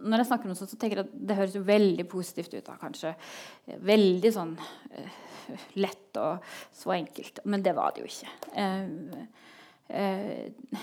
når 0.05 0.21
jeg 0.21 0.29
snakker 0.29 0.51
om 0.51 0.57
sånt, 0.57 0.73
så 0.73 0.79
tenker 0.79 1.01
jeg 1.01 1.07
at 1.07 1.13
det 1.29 1.37
høres 1.39 1.55
jo 1.57 1.63
veldig 1.65 2.07
positivt 2.11 2.53
ut. 2.55 2.65
da, 2.67 2.77
kanskje. 2.81 3.13
Veldig 3.87 4.31
sånn 4.35 4.55
uh, 4.59 5.21
lett 5.79 6.19
og 6.21 6.49
så 6.75 6.95
enkelt. 6.97 7.41
Men 7.45 7.63
det 7.65 7.75
var 7.77 7.95
det 7.95 8.03
jo 8.03 8.11
ikke. 8.11 8.33
Uh, 8.57 9.25
uh, 9.89 10.81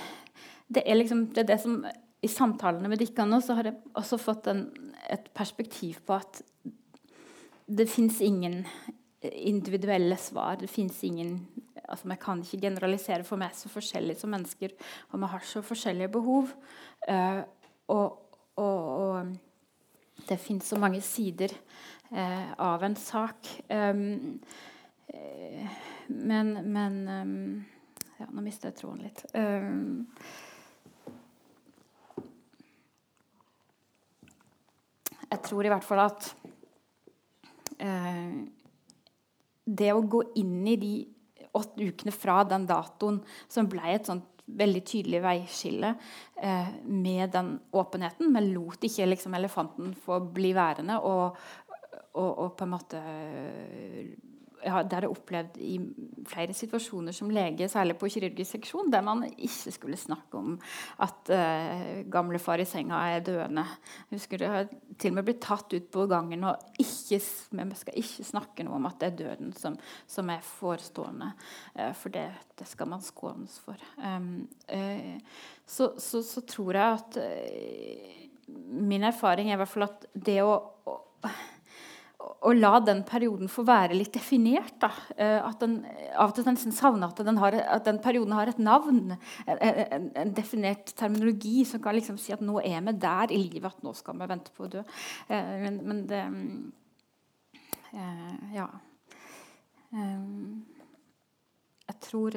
det 0.72 0.86
er 0.86 0.98
liksom 0.98 1.26
det, 1.34 1.44
er 1.44 1.50
det 1.52 1.60
som 1.60 1.82
I 1.84 2.30
samtalene 2.30 2.88
med 2.88 3.02
dere 3.02 3.28
nå 3.28 3.42
så 3.44 3.58
har 3.58 3.68
jeg 3.68 3.92
også 3.98 4.18
fått 4.22 4.48
en, 4.52 4.66
et 5.12 5.28
perspektiv 5.36 6.00
på 6.06 6.16
at 6.16 6.42
det 7.72 7.88
fins 7.88 8.18
ingen 8.24 8.62
individuelle 9.22 10.16
svar. 10.18 10.56
Det 10.60 10.70
fins 10.70 11.04
ingen 11.04 11.36
altså 11.92 12.08
Man 12.08 12.16
kan 12.16 12.40
ikke 12.40 12.60
generalisere, 12.62 13.24
for 13.24 13.36
meg 13.40 13.52
så 13.56 13.68
forskjellige 13.68 14.22
som 14.22 14.32
mennesker. 14.32 14.72
Og 15.12 15.20
vi 15.20 15.30
har 15.34 15.44
så 15.44 15.62
forskjellige 15.66 16.12
behov. 16.14 16.54
Uh, 17.08 17.42
og, 17.90 18.18
og, 18.56 18.82
og, 19.02 19.32
det 20.28 20.38
fins 20.38 20.68
så 20.70 20.78
mange 20.78 21.00
sider 21.02 21.50
uh, 22.12 22.52
av 22.62 22.84
en 22.86 22.94
sak. 22.96 23.48
Um, 23.68 24.38
men, 26.08 26.52
men 26.72 26.98
um, 27.08 27.64
Ja, 28.20 28.28
nå 28.30 28.44
mister 28.44 28.70
jeg 28.70 28.78
troen 28.78 29.00
litt. 29.02 29.24
Um, 29.34 30.06
jeg 35.26 35.40
tror 35.42 35.66
i 35.66 35.72
hvert 35.72 35.86
fall 35.86 36.04
at 36.06 36.30
det 39.66 39.88
å 39.90 40.04
gå 40.06 40.20
inn 40.38 40.60
i 40.70 40.76
de 40.78 40.92
åtte 41.58 41.82
ukene 41.82 42.14
fra 42.14 42.44
den 42.46 42.62
datoen 42.68 43.18
som 43.50 43.66
ble 43.66 43.90
et 43.90 44.06
sånt 44.06 44.31
veldig 44.46 44.82
tydelig 44.86 45.22
veiskille 45.22 45.94
eh, 46.42 46.72
med 46.84 47.30
den 47.34 47.54
åpenheten. 47.72 48.32
Men 48.32 48.50
lot 48.54 48.84
ikke 48.84 49.06
liksom, 49.12 49.34
elefanten 49.38 49.94
få 49.94 50.20
bli 50.34 50.52
værende 50.56 50.98
og, 51.00 51.38
og, 52.12 52.30
og 52.30 52.52
på 52.58 52.66
en 52.66 52.74
måte 52.74 53.02
ja, 54.62 54.82
det 54.82 54.96
har 54.96 55.06
jeg 55.06 55.12
opplevd 55.12 55.58
i 55.62 55.72
flere 56.28 56.54
situasjoner 56.56 57.14
som 57.16 57.30
lege, 57.32 57.68
særlig 57.70 57.96
på 57.98 58.08
kirurgisk 58.12 58.56
seksjon, 58.56 58.90
der 58.92 59.04
man 59.04 59.24
ikke 59.30 59.72
skulle 59.74 59.98
snakke 59.98 60.38
om 60.38 60.54
at 61.02 61.32
uh, 61.32 62.02
gamlefar 62.12 62.62
i 62.62 62.66
senga 62.68 63.00
er 63.12 63.24
døende. 63.26 63.64
Jeg 64.10 64.20
husker 64.20 64.42
Det 64.42 64.50
har 64.52 64.68
til 64.98 65.12
og 65.12 65.18
med 65.18 65.26
blitt 65.28 65.42
tatt 65.44 65.74
ut 65.74 65.88
på 65.92 66.06
gangen, 66.10 66.44
og 66.48 66.78
ikke, 66.78 67.18
vi 67.18 67.80
skal 67.80 68.00
ikke 68.02 68.28
snakke 68.30 68.66
noe 68.66 68.78
om 68.78 68.90
at 68.90 68.98
det 69.00 69.10
er 69.10 69.20
døden 69.22 69.52
som, 69.58 69.78
som 70.06 70.30
er 70.30 70.44
forestående. 70.46 71.32
Uh, 71.76 71.92
for 71.98 72.14
det, 72.14 72.28
det, 72.58 72.68
skal 72.70 72.90
man 72.90 73.02
skånes 73.04 73.58
for. 73.62 73.78
Um, 73.98 74.48
uh, 74.72 75.16
så, 75.66 75.92
så, 75.98 76.22
så, 76.22 76.42
tror 76.46 76.74
jeg 76.74 76.98
at 76.98 77.18
Min 78.52 79.04
erfaring 79.06 79.48
er 79.48 79.54
i 79.54 79.60
hvert 79.60 79.70
fall 79.70 79.86
at 79.86 80.02
det 80.12 80.40
å, 80.44 80.56
å 80.84 80.96
å 82.22 82.52
la 82.54 82.76
den 82.82 83.02
perioden 83.06 83.50
få 83.50 83.64
være 83.66 83.96
litt 83.96 84.12
definert. 84.14 84.74
Da. 84.82 84.90
Eh, 85.16 85.38
at 85.42 85.62
den, 85.62 85.78
av 86.12 86.32
og 86.32 86.36
til 86.36 86.46
nesten 86.48 86.74
savner 86.74 87.10
at 87.10 87.22
den, 87.26 87.38
har, 87.42 87.56
at 87.76 87.86
den 87.86 88.00
perioden 88.02 88.34
har 88.36 88.50
et 88.50 88.60
navn. 88.62 89.16
En, 89.46 90.10
en, 90.10 90.34
definert 90.34 90.94
terminologi 90.98 91.62
som 91.68 91.82
kan 91.82 91.96
liksom 91.98 92.18
si 92.20 92.34
at 92.34 92.42
nå 92.44 92.60
er 92.62 92.82
vi 92.88 92.96
der 93.02 93.34
i 93.34 93.40
livet 93.44 93.70
at 93.70 93.86
nå 93.86 93.94
skal 93.98 94.18
vi 94.20 94.30
vente 94.30 94.54
på 94.54 94.66
å 94.66 94.72
dø. 94.78 94.84
Eh, 95.28 95.54
men, 95.64 95.82
men 95.88 96.06
det 96.10 96.24
eh, 97.92 98.56
Ja. 98.58 98.70
Jeg 99.92 101.98
tror 102.00 102.32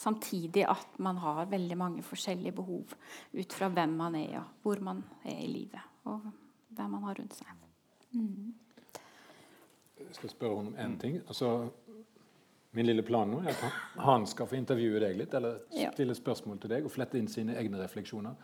samtidig 0.00 0.62
at 0.64 0.96
man 1.04 1.18
har 1.20 1.50
veldig 1.50 1.76
mange 1.76 2.04
forskjellige 2.06 2.54
behov 2.56 2.94
ut 3.36 3.56
fra 3.58 3.68
hvem 3.68 3.92
man 3.98 4.16
er, 4.16 4.38
og 4.40 4.64
hvor 4.64 4.80
man 4.88 5.04
er 5.20 5.44
i 5.44 5.52
livet, 5.52 5.84
og 6.08 6.24
hvem 6.72 6.96
man 6.96 7.04
har 7.10 7.20
rundt 7.20 7.36
seg. 7.36 7.63
Mm. 8.14 8.54
Jeg 9.98 10.18
skal 10.18 10.30
spørre 10.30 10.60
henne 10.60 10.72
om 10.74 10.76
én 10.84 10.98
ting. 11.00 11.16
Altså, 11.26 11.68
min 12.74 12.86
lille 12.86 13.02
plan 13.06 13.30
nå 13.30 13.40
er 13.42 13.54
at 13.54 14.02
han 14.02 14.26
skal 14.26 14.48
få 14.50 14.58
intervjue 14.58 15.02
deg 15.02 15.18
litt, 15.18 15.34
eller 15.34 15.62
stille 15.92 16.14
spørsmål 16.14 16.58
til 16.62 16.74
deg 16.74 16.86
og 16.86 16.92
flette 16.94 17.18
inn 17.18 17.30
sine 17.30 17.56
egne 17.58 17.82
refleksjoner. 17.82 18.34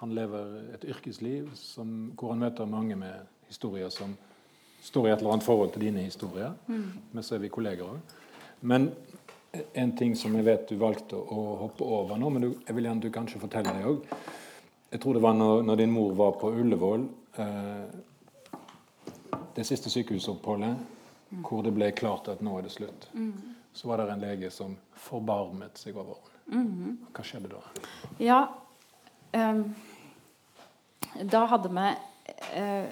Han 0.00 0.14
lever 0.16 0.74
et 0.76 0.84
yrkesliv 0.88 1.50
som, 1.56 2.10
hvor 2.16 2.34
han 2.34 2.42
møter 2.44 2.68
mange 2.68 2.96
med 2.96 3.28
historier 3.48 3.88
som 3.92 4.16
står 4.80 5.08
i 5.08 5.12
et 5.12 5.20
eller 5.20 5.34
annet 5.34 5.44
forhold 5.44 5.72
til 5.74 5.84
dine 5.84 6.04
historier. 6.06 6.52
Mm. 6.66 6.90
Men 7.12 7.24
så 7.26 7.36
er 7.36 7.42
vi 7.44 7.52
kolleger 7.52 7.88
òg. 7.88 8.14
Men 8.60 8.90
en 9.52 9.92
ting 9.96 10.14
som 10.16 10.36
jeg 10.36 10.46
vet 10.46 10.68
du 10.68 10.76
valgte 10.80 11.18
å 11.18 11.40
hoppe 11.64 11.84
over 11.84 12.20
nå, 12.20 12.30
men 12.30 12.44
du, 12.44 12.50
jeg 12.66 12.76
vil 12.76 12.86
gjerne 12.86 13.04
du 13.04 13.10
kanskje 13.12 13.42
forteller 13.42 13.76
det 13.76 13.88
òg. 13.88 14.04
Jeg 14.90 15.02
tror 15.02 15.16
det 15.16 15.22
var 15.22 15.36
når, 15.38 15.62
når, 15.66 15.80
din 15.80 15.92
mor 15.94 16.14
var 16.18 16.36
på 16.38 16.50
Ullevål. 16.50 17.06
Eh, 17.44 17.98
det 19.54 19.64
siste 19.68 19.90
sykehusoppholdet 19.90 20.76
mm. 21.30 21.44
hvor 21.44 21.62
det 21.66 21.74
ble 21.76 21.90
klart 21.96 22.28
at 22.32 22.42
nå 22.44 22.58
er 22.58 22.66
det 22.66 22.74
slutt, 22.74 23.08
mm. 23.12 23.32
så 23.72 23.90
var 23.90 24.02
det 24.02 24.10
en 24.14 24.24
lege 24.24 24.50
som 24.54 24.76
forbarmet 24.96 25.78
seg 25.80 25.98
over 25.98 26.18
henne. 26.50 26.96
Hva 27.14 27.24
skjedde 27.26 27.52
da? 27.52 27.62
Ja, 28.18 28.40
um, 29.32 29.64
da 31.30 31.44
hadde 31.50 31.70
vi 31.74 31.88
uh, 32.56 32.86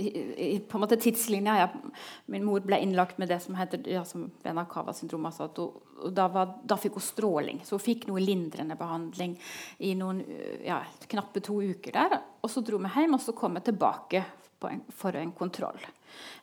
i, 0.00 0.60
på 0.68 0.78
en 0.78 0.80
måte 0.80 0.96
tidslinja 0.96 1.56
Jeg, 1.58 1.92
Min 2.32 2.44
mor 2.46 2.62
ble 2.64 2.78
innlagt 2.80 3.18
med 3.20 3.28
det 3.28 3.40
som 3.44 3.56
heter 3.58 3.82
ja, 3.90 4.04
som 4.08 4.30
syndrom. 4.94 5.26
Altså 5.26 5.50
da, 6.10 6.28
var, 6.32 6.54
da, 6.64 6.78
fikk 6.80 6.96
hun 6.96 7.04
stråling. 7.04 7.60
Så 7.64 7.76
hun 7.76 7.84
fikk 7.84 8.06
noe 8.08 8.22
lindrende 8.24 8.78
behandling 8.80 9.36
i 9.78 9.94
noen 9.98 10.22
ja, 10.64 10.80
knappe 11.10 11.42
to 11.44 11.60
uker 11.60 11.92
der. 11.92 12.20
Og 12.40 12.50
så 12.50 12.64
dro 12.64 12.80
vi 12.80 12.92
hjem, 12.94 13.18
og 13.18 13.20
så 13.20 13.36
kom 13.36 13.58
vi 13.58 13.66
tilbake 13.68 14.24
en, 14.68 14.82
for 14.92 15.16
en 15.16 15.32
kontroll. 15.32 15.80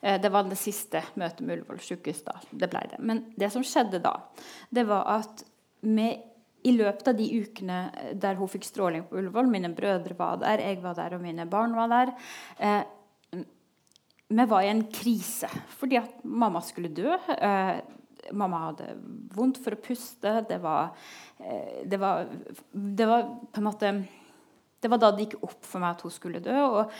Eh, 0.01 0.17
det 0.21 0.31
var 0.33 0.47
det 0.47 0.57
siste 0.59 1.03
møtet 1.15 1.43
med 1.45 1.59
Ullevål 1.59 1.83
sykehus. 1.83 2.23
da, 2.25 2.39
det 2.51 2.71
ble 2.71 2.81
det. 2.93 2.99
Men 2.99 3.25
det 3.37 3.51
som 3.53 3.65
skjedde 3.65 4.01
da, 4.03 4.15
det 4.69 4.87
var 4.89 5.05
at 5.19 5.45
vi 5.85 6.09
i 6.67 6.73
løpet 6.73 7.07
av 7.07 7.17
de 7.17 7.27
ukene 7.43 7.79
der 8.19 8.37
hun 8.39 8.49
fikk 8.51 8.65
stråling 8.67 9.05
på 9.07 9.19
Ullevål 9.19 9.49
Mine 9.51 9.69
brødre 9.75 10.17
var 10.17 10.39
der, 10.41 10.63
jeg 10.65 10.81
var 10.83 10.97
der, 10.97 11.15
og 11.15 11.21
mine 11.23 11.45
barn 11.49 11.75
var 11.77 11.91
der. 11.93 12.13
Eh, 12.57 13.43
vi 14.27 14.45
var 14.51 14.65
i 14.65 14.71
en 14.73 14.83
krise 14.91 15.47
fordi 15.77 15.99
at 16.01 16.23
mamma 16.23 16.61
skulle 16.65 16.91
dø. 16.91 17.13
Eh, 17.37 17.77
mamma 18.35 18.65
hadde 18.65 18.91
vondt 19.35 19.61
for 19.63 19.75
å 19.75 19.81
puste. 19.81 20.33
Det 20.49 20.59
var, 20.63 20.89
eh, 21.39 21.83
det 21.85 21.99
var, 22.01 22.27
det 22.73 23.07
var 23.07 23.29
på 23.51 23.61
en 23.61 23.69
måte 23.69 23.93
det 24.79 24.91
var 24.91 24.99
da 25.01 25.09
det 25.11 25.25
gikk 25.25 25.39
opp 25.41 25.63
for 25.65 25.81
meg 25.81 25.95
at 25.95 26.03
hun 26.05 26.13
skulle 26.13 26.43
dø. 26.43 26.53
Og 26.53 26.91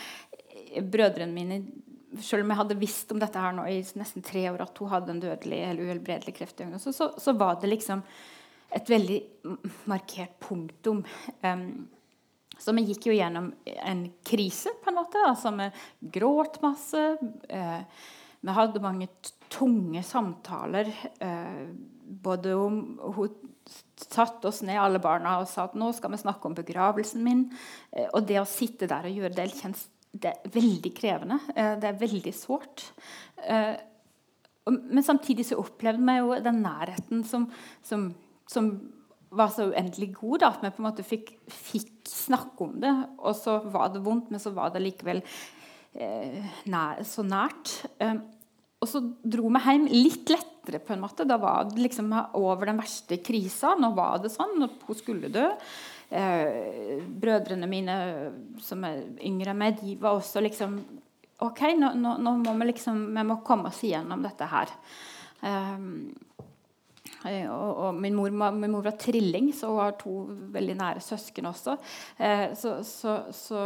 brødrene 0.85 1.33
mine 1.33 1.61
selv 2.23 2.43
om 2.43 2.51
jeg 2.51 2.59
hadde 2.61 2.79
visst 2.79 3.11
om 3.13 3.19
dette 3.21 3.41
her 3.41 3.55
nå 3.55 3.65
i 3.69 3.81
nesten 3.99 4.25
tre 4.25 4.45
år, 4.51 4.63
at 4.63 4.81
hun 4.81 4.91
hadde 4.91 5.13
en 5.13 5.21
dødelig 5.21 5.59
eller 5.65 5.89
uhelbredelig 5.89 6.33
kreftdiagnose, 6.37 6.93
så, 6.95 7.11
så, 7.19 7.33
var 7.37 7.59
det 7.61 7.71
liksom 7.71 8.03
et 8.77 8.89
veldig 8.91 9.19
markert 9.91 10.37
punktum. 10.43 11.03
Um, 11.43 11.87
så 12.57 12.73
vi 12.75 12.87
gikk 12.89 13.09
jo 13.09 13.15
gjennom 13.15 13.51
en 13.65 14.05
krise, 14.25 14.73
på 14.81 14.91
en 14.91 14.97
måte. 14.97 15.21
altså 15.27 15.53
Vi 15.55 15.67
gråt 16.17 16.59
masse. 16.63 17.03
Uh, 17.51 17.83
vi 18.41 18.55
hadde 18.55 18.83
mange 18.83 19.09
tunge 19.53 20.01
samtaler. 20.03 20.89
Uh, 21.21 21.69
både 22.07 22.55
om 22.55 22.81
Hun 23.15 23.35
satte 23.99 24.49
oss 24.49 24.63
ned, 24.63 24.79
alle 24.79 24.99
barna, 25.03 25.37
og 25.41 25.49
sa 25.51 25.67
at 25.67 25.75
nå 25.77 25.91
skal 25.95 26.13
vi 26.13 26.23
snakke 26.23 26.49
om 26.49 26.57
begravelsen 26.57 27.23
min. 27.23 27.45
Uh, 27.91 28.07
og 28.09 28.25
det 28.27 28.41
å 28.41 28.49
sitte 28.49 28.89
der 28.89 29.07
og 29.07 29.21
gjøre 29.21 29.37
det 29.37 29.51
kjennes 29.53 29.87
det 30.23 30.33
er 30.33 30.53
veldig 30.53 30.91
krevende. 30.97 31.39
Eh, 31.55 31.75
det 31.81 31.89
er 31.89 32.01
veldig 32.01 32.33
sårt. 32.35 32.89
Eh, 33.43 33.75
men 34.67 35.03
samtidig 35.05 35.45
så 35.47 35.59
opplevde 35.61 36.03
vi 36.03 36.17
jo 36.19 36.37
den 36.43 36.61
nærheten 36.63 37.23
som, 37.27 37.47
som, 37.85 38.09
som 38.49 38.71
var 39.29 39.51
så 39.53 39.69
uendelig 39.71 40.13
god. 40.17 40.39
Da, 40.43 40.51
at 40.51 40.63
vi 40.63 40.73
på 40.73 40.83
en 40.83 40.89
måte 40.89 41.05
fikk, 41.07 41.33
fikk, 41.51 41.93
snakke 42.07 42.65
om 42.65 42.77
det. 42.83 42.93
Og 43.19 43.35
så 43.37 43.59
var 43.71 43.91
det 43.93 44.03
vondt, 44.05 44.31
men 44.31 44.43
så 44.43 44.53
var 44.55 44.73
det 44.73 44.83
likevel 44.83 45.21
eh, 45.93 46.43
nær, 46.71 47.03
så 47.07 47.25
nært. 47.27 47.73
Eh, 48.03 48.17
og 48.77 48.89
så 48.89 49.01
dro 49.25 49.49
vi 49.49 49.63
hjem 49.65 49.87
litt 49.89 50.31
lettere. 50.33 50.81
på 50.83 50.93
en 50.93 51.01
måte. 51.01 51.25
Da 51.27 51.37
var 51.41 51.69
det 51.69 51.81
liksom 51.81 52.11
over 52.37 52.69
den 52.69 52.79
verste 52.79 53.17
krisa. 53.23 53.75
Nå 53.79 53.93
var 53.95 54.19
det 54.23 54.33
sånn. 54.33 54.59
Hun 54.61 54.99
skulle 54.99 55.31
dø. 55.33 55.47
Eh, 56.07 57.01
brødrene 57.19 57.67
mine 57.67 57.95
som 58.63 58.85
er 58.87 59.01
yngre 59.27 59.51
enn 59.51 59.59
meg, 59.59 59.81
de 59.81 59.97
var 59.99 60.15
også 60.15 60.39
liksom 60.45 60.77
OK, 61.43 61.59
nå, 61.77 61.91
nå, 61.99 62.13
nå 62.23 62.31
må 62.41 62.53
vi 62.61 62.69
liksom 62.71 63.01
vi 63.13 63.23
må 63.27 63.41
komme 63.45 63.69
oss 63.69 63.83
igjennom 63.85 64.23
dette 64.23 64.47
her. 64.49 64.71
Um, 65.43 66.07
og, 67.27 67.71
og 67.81 67.97
min, 67.97 68.15
mor, 68.15 68.31
min, 68.31 68.71
mor, 68.71 68.85
var 68.85 68.95
trilling, 68.99 69.49
så 69.53 69.69
hun 69.69 69.81
har 69.81 69.97
to 69.99 70.13
veldig 70.53 70.75
nære 70.79 71.03
søsken 71.03 71.49
også. 71.49 71.75
Eh, 72.23 72.53
så, 72.57 72.77
så, 72.85 73.17
så, 73.35 73.65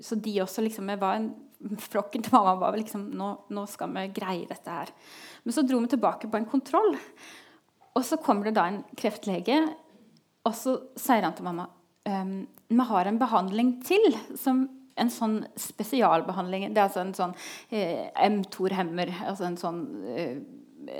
så, 0.00 0.18
de 0.22 0.36
også 0.44 0.64
liksom 0.64 0.92
var 1.00 1.18
en, 1.20 1.32
Flokken 1.80 2.20
til 2.20 2.34
mamma 2.34 2.52
var 2.60 2.76
liksom 2.76 3.06
nå, 3.16 3.30
nå, 3.48 3.62
skal 3.72 3.88
vi 3.94 4.02
greie 4.14 4.44
dette 4.46 4.70
her. 4.70 4.90
Men 5.42 5.56
så 5.56 5.64
dro 5.64 5.80
vi 5.80 5.88
tilbake 5.88 6.28
på 6.28 6.36
en 6.36 6.48
kontroll. 6.48 6.92
Og 7.96 8.04
så 8.04 8.18
kommer 8.20 8.48
det 8.48 8.58
da 8.58 8.66
en 8.68 8.82
kreftlege 8.92 9.62
og 10.46 10.54
så 10.54 10.78
sier 10.98 11.26
han 11.26 11.34
til 11.36 11.48
mamma 11.48 11.66
um, 12.06 12.38
vi 12.66 12.86
har 12.88 13.06
en 13.06 13.18
behandling 13.18 13.76
til. 13.86 14.14
som 14.38 14.66
en 14.96 15.12
sånn 15.12 15.36
spesialbehandling. 15.60 16.70
Det 16.72 16.80
er 16.80 16.88
altså 16.88 17.02
en 17.02 17.14
sånn 17.16 17.34
eh, 17.68 18.08
mTOR-hemmer. 18.32 19.12
Altså 19.28 19.46
en 19.48 19.58
sånn 19.60 19.80
eh, 20.08 20.38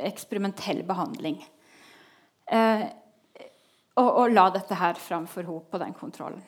eksperimentell 0.07 0.82
behandling. 0.86 1.38
Eh, 2.53 2.84
og, 3.97 4.09
og, 4.11 4.34
la 4.36 4.51
dette 4.53 4.76
her 4.76 4.99
fram 5.01 5.24
for 5.30 5.49
henne 5.49 5.70
på 5.72 5.80
den 5.80 5.94
kontrollen. 5.97 6.42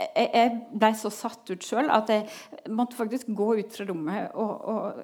Jeg, 0.00 0.26
jeg 0.26 0.54
ble 0.80 0.90
så 0.98 1.12
satt 1.14 1.52
ut 1.52 1.62
sjøl 1.64 1.90
at 1.92 2.10
jeg 2.10 2.72
måtte 2.72 2.98
faktisk 2.98 3.30
gå 3.36 3.52
ut 3.60 3.76
fra 3.76 3.86
rommet 3.86 4.34
og, 4.34 4.52
og 4.72 5.02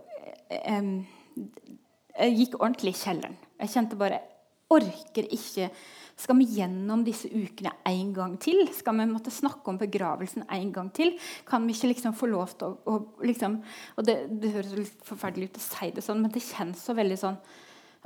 Jeg 2.16 2.32
gikk 2.32 2.56
ordentlig 2.58 2.96
i 2.96 2.98
kjelleren. 2.98 3.36
Jeg 3.60 3.72
kjente 3.74 3.98
bare 4.00 4.18
Jeg 4.18 4.80
orker 4.80 5.28
ikke 5.36 5.68
skal 6.16 6.38
vi 6.40 6.46
gjennom 6.56 7.02
disse 7.04 7.28
ukene 7.28 7.74
en 7.84 8.12
gang 8.16 8.36
til? 8.40 8.62
Skal 8.72 8.96
vi 8.96 9.04
måtte 9.10 9.32
snakke 9.34 9.68
om 9.68 9.76
begravelsen 9.80 10.46
en 10.48 10.70
gang 10.72 10.88
til? 10.96 11.12
Kan 11.48 11.66
vi 11.68 11.76
ikke 11.76 11.90
liksom 11.90 12.16
få 12.16 12.30
lov 12.30 12.54
til 12.56 12.72
å, 12.72 12.94
å 12.94 13.26
liksom, 13.26 13.58
og 13.96 14.08
det, 14.08 14.16
det, 14.32 14.54
høres 14.54 14.72
litt 14.78 15.04
forferdelig 15.04 15.50
ut 15.50 15.60
å 15.60 15.64
si 15.66 15.90
det 15.92 16.04
sånn, 16.06 16.22
men 16.24 16.32
det 16.32 16.44
kjennes 16.46 16.80
så 16.80 16.96
veldig 16.96 17.20
sånn 17.20 17.36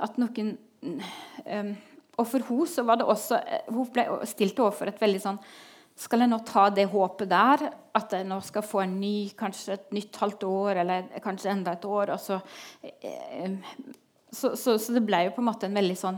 at 0.01 0.19
noen 0.19 0.55
um, 0.81 1.73
Og 2.19 2.27
for 2.27 2.43
henne 2.43 2.67
så 2.67 2.83
var 2.83 2.97
det 2.97 3.05
også 3.05 3.37
Hun 3.69 3.91
ble 3.93 4.05
stilt 4.25 4.59
overfor 4.59 4.89
et 4.89 5.01
veldig 5.01 5.21
sånn 5.21 5.43
skal 6.01 6.23
jeg 6.23 6.31
nå 6.31 6.39
ta 6.47 6.63
det 6.73 6.87
håpet 6.89 7.29
der, 7.29 7.65
at 7.93 8.13
jeg 8.15 8.25
nå 8.25 8.37
skal 8.45 8.63
få 8.65 8.79
en 8.85 8.93
ny, 8.97 9.29
kanskje 9.37 9.75
et 9.75 9.91
nytt 9.93 10.17
halvt 10.17 10.45
år, 10.47 10.79
eller 10.81 11.09
kanskje 11.21 11.51
enda 11.51 11.75
et 11.75 11.85
år? 11.85 12.13
og 12.15 12.21
så, 12.23 12.39
eh, 12.81 13.51
så, 14.31 14.55
så, 14.55 14.77
så 14.81 14.95
det 14.95 15.03
ble 15.05 15.25
jo 15.27 15.35
på 15.35 15.43
en 15.43 15.49
måte 15.51 15.67
en 15.67 15.77
veldig 15.77 15.97
sånn 15.99 16.17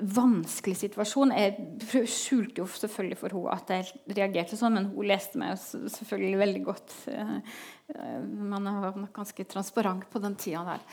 vanskelig 0.00 0.76
situasjon. 0.80 1.34
Jeg 1.36 2.06
skjulte 2.08 2.62
jo 2.62 2.66
selvfølgelig 2.70 3.18
for 3.20 3.36
henne 3.36 3.54
at 3.56 3.72
jeg 3.74 4.16
reagerte 4.16 4.58
sånn, 4.58 4.76
men 4.78 4.88
hun 4.94 5.08
leste 5.10 5.40
meg 5.40 5.58
selvfølgelig 5.60 6.40
veldig 6.40 6.64
godt. 6.66 6.96
Eh, 7.12 7.36
man 8.24 8.68
var 8.84 8.98
nok 8.98 9.14
ganske 9.16 9.46
transparent 9.50 10.08
på 10.10 10.22
den 10.22 10.36
tida 10.40 10.64
der. 10.68 10.84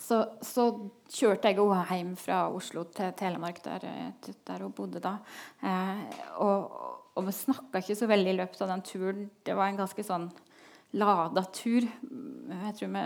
Så, 0.00 0.22
så, 0.40 0.64
kjørte 1.12 1.50
jeg 1.50 1.58
henne 1.60 1.96
hjem 1.98 2.12
fra 2.16 2.44
Oslo 2.54 2.86
til 2.94 3.12
Telemark, 3.18 3.58
der, 3.66 3.84
der 4.48 4.62
hun 4.64 4.72
bodde 4.72 5.02
da. 5.04 5.18
Eh, 5.60 6.04
og, 6.40 6.78
og 7.18 7.26
vi 7.26 7.34
snakka 7.36 7.82
ikke 7.82 7.98
så 7.98 8.08
veldig 8.08 8.32
i 8.32 8.38
løpet 8.38 8.62
av 8.64 8.72
den 8.72 8.84
turen. 8.86 9.26
Det 9.44 9.56
var 9.58 9.68
en 9.68 9.80
ganske 9.82 10.04
sånn 10.06 10.30
lada 10.96 11.44
tur. 11.52 11.84
Jeg 11.84 12.76
tror 12.78 12.94
vi 12.96 13.04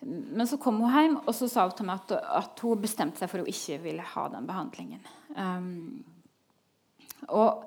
men 0.00 0.46
så 0.48 0.56
kom 0.56 0.80
hun 0.80 0.94
hjem 0.94 1.16
og 1.20 1.34
så 1.36 1.48
sa 1.50 1.66
hun 1.68 1.76
til 1.76 1.88
meg 1.88 2.00
at, 2.00 2.14
at 2.40 2.62
hun 2.64 2.80
bestemte 2.80 3.20
seg 3.20 3.28
for 3.28 3.40
at 3.40 3.44
hun 3.44 3.52
ikke 3.52 3.80
ville 3.84 4.06
ha 4.14 4.26
den 4.32 4.48
behandlingen. 4.48 5.02
Um, 5.36 6.04
og 7.28 7.66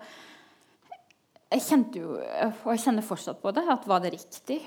jeg 1.53 1.61
kjente 1.61 2.01
jo, 2.01 2.15
og 2.17 2.69
jeg 2.71 2.81
kjenner 2.81 3.05
fortsatt 3.05 3.39
på 3.41 3.51
det, 3.53 3.63
at 3.69 3.85
var 3.89 4.01
det 4.01 4.13
riktig? 4.15 4.57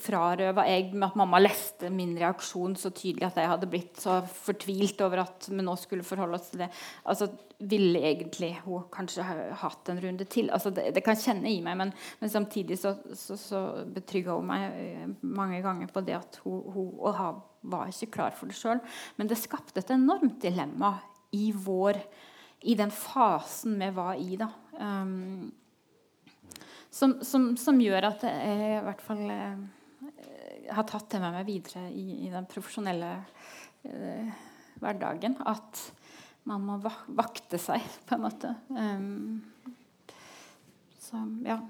Frarøva 0.00 0.64
jeg 0.68 0.88
med 0.94 1.10
at 1.10 1.18
mamma 1.20 1.40
leste 1.42 1.90
min 1.92 2.14
reaksjon 2.16 2.76
så 2.80 2.88
tydelig 2.94 3.26
at 3.28 3.40
jeg 3.42 3.50
hadde 3.50 3.68
blitt 3.70 4.00
så 4.00 4.16
fortvilt 4.24 5.02
over 5.04 5.24
at 5.26 5.48
vi 5.50 5.60
nå 5.60 5.76
skulle 5.80 6.06
forholde 6.06 6.38
oss 6.38 6.48
til 6.52 6.64
det? 6.64 6.70
Altså, 7.04 7.30
Ville 7.62 8.00
egentlig 8.08 8.56
hun 8.64 8.88
kanskje 8.90 9.22
ha 9.22 9.36
hatt 9.60 9.92
en 9.92 10.00
runde 10.02 10.24
til? 10.26 10.48
Altså, 10.50 10.72
det, 10.74 10.88
det 10.96 11.04
kan 11.06 11.20
kjenne 11.20 11.52
i 11.52 11.60
meg, 11.62 11.76
men, 11.78 11.92
men 12.18 12.32
samtidig 12.32 12.80
så, 12.80 12.96
så, 13.14 13.36
så 13.38 13.62
betrygga 13.92 14.34
hun 14.34 14.48
meg 14.48 14.66
eh, 14.80 15.06
mange 15.22 15.60
ganger 15.62 15.92
på 15.92 16.02
det 16.02 16.16
at 16.18 16.40
hun, 16.42 16.64
hun 16.74 17.40
var 17.62 17.92
ikke 17.92 18.10
klar 18.16 18.34
for 18.34 18.50
det 18.50 18.58
sjøl. 18.58 18.82
Men 19.20 19.30
det 19.30 19.38
skapte 19.38 19.84
et 19.84 19.94
enormt 19.94 20.40
dilemma 20.42 20.96
i 21.38 21.52
vår 21.54 22.00
i 22.66 22.74
den 22.78 22.90
fasen 22.94 23.78
vi 23.78 23.90
var 23.94 24.18
i. 24.18 24.36
da. 24.40 24.48
Um, 24.78 25.52
som, 26.92 27.16
som, 27.24 27.52
som, 27.56 27.80
gjør 27.80 28.04
at 28.10 28.24
jeg 28.28 28.66
i 28.76 28.84
hvert 28.84 29.02
fall 29.02 29.22
eh, 29.32 29.62
har 30.76 30.86
tatt 30.88 31.08
det 31.14 31.20
med 31.22 31.36
meg 31.38 31.48
videre 31.48 31.86
i, 31.88 32.26
i 32.26 32.30
den 32.32 32.46
profesjonelle 32.50 33.12
eh, 33.88 34.32
hverdagen. 34.82 35.38
At 35.48 35.80
man 36.48 36.64
må 36.66 36.78
vakte 36.82 37.60
seg, 37.60 37.84
på 38.08 38.16
en 38.16 38.24
måte. 38.24 38.50
Um, 38.68 39.42
så, 40.98 41.22
ja. 41.46 41.60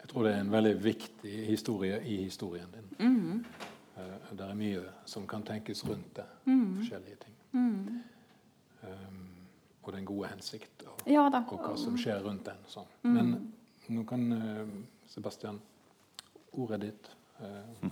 Jeg 0.00 0.10
tror 0.10 0.26
det 0.26 0.32
er 0.34 0.42
en 0.42 0.52
veldig 0.52 0.74
viktig 0.82 1.34
historie 1.46 2.00
i 2.02 2.22
historien 2.24 2.70
din. 2.74 2.88
Mm. 2.98 3.44
Uh, 3.98 4.30
det 4.32 4.46
er 4.46 4.56
mye 4.58 4.84
som 5.08 5.28
kan 5.30 5.44
tenkes 5.46 5.84
rundt 5.86 6.14
det. 6.16 6.26
Mm. 6.48 6.80
Forskjellige 6.80 7.20
ting. 7.26 7.36
Mm. 7.52 8.00
Um, 8.82 9.22
og 9.82 9.94
den 9.94 10.04
gode 10.08 10.28
hensikt, 10.32 10.82
og, 10.88 11.06
ja, 11.08 11.22
og, 11.28 11.54
hva 11.60 11.72
som 11.78 11.96
skjer 11.98 12.20
rundt 12.24 12.48
den. 12.48 12.58
Sånn. 12.68 12.88
Men 13.06 13.32
nå 13.90 14.04
kan 14.04 14.32
uh, 14.32 14.68
Sebastian 15.06 15.60
ordet 16.52 16.80
ditt. 16.80 17.10
Uh, 17.40 17.90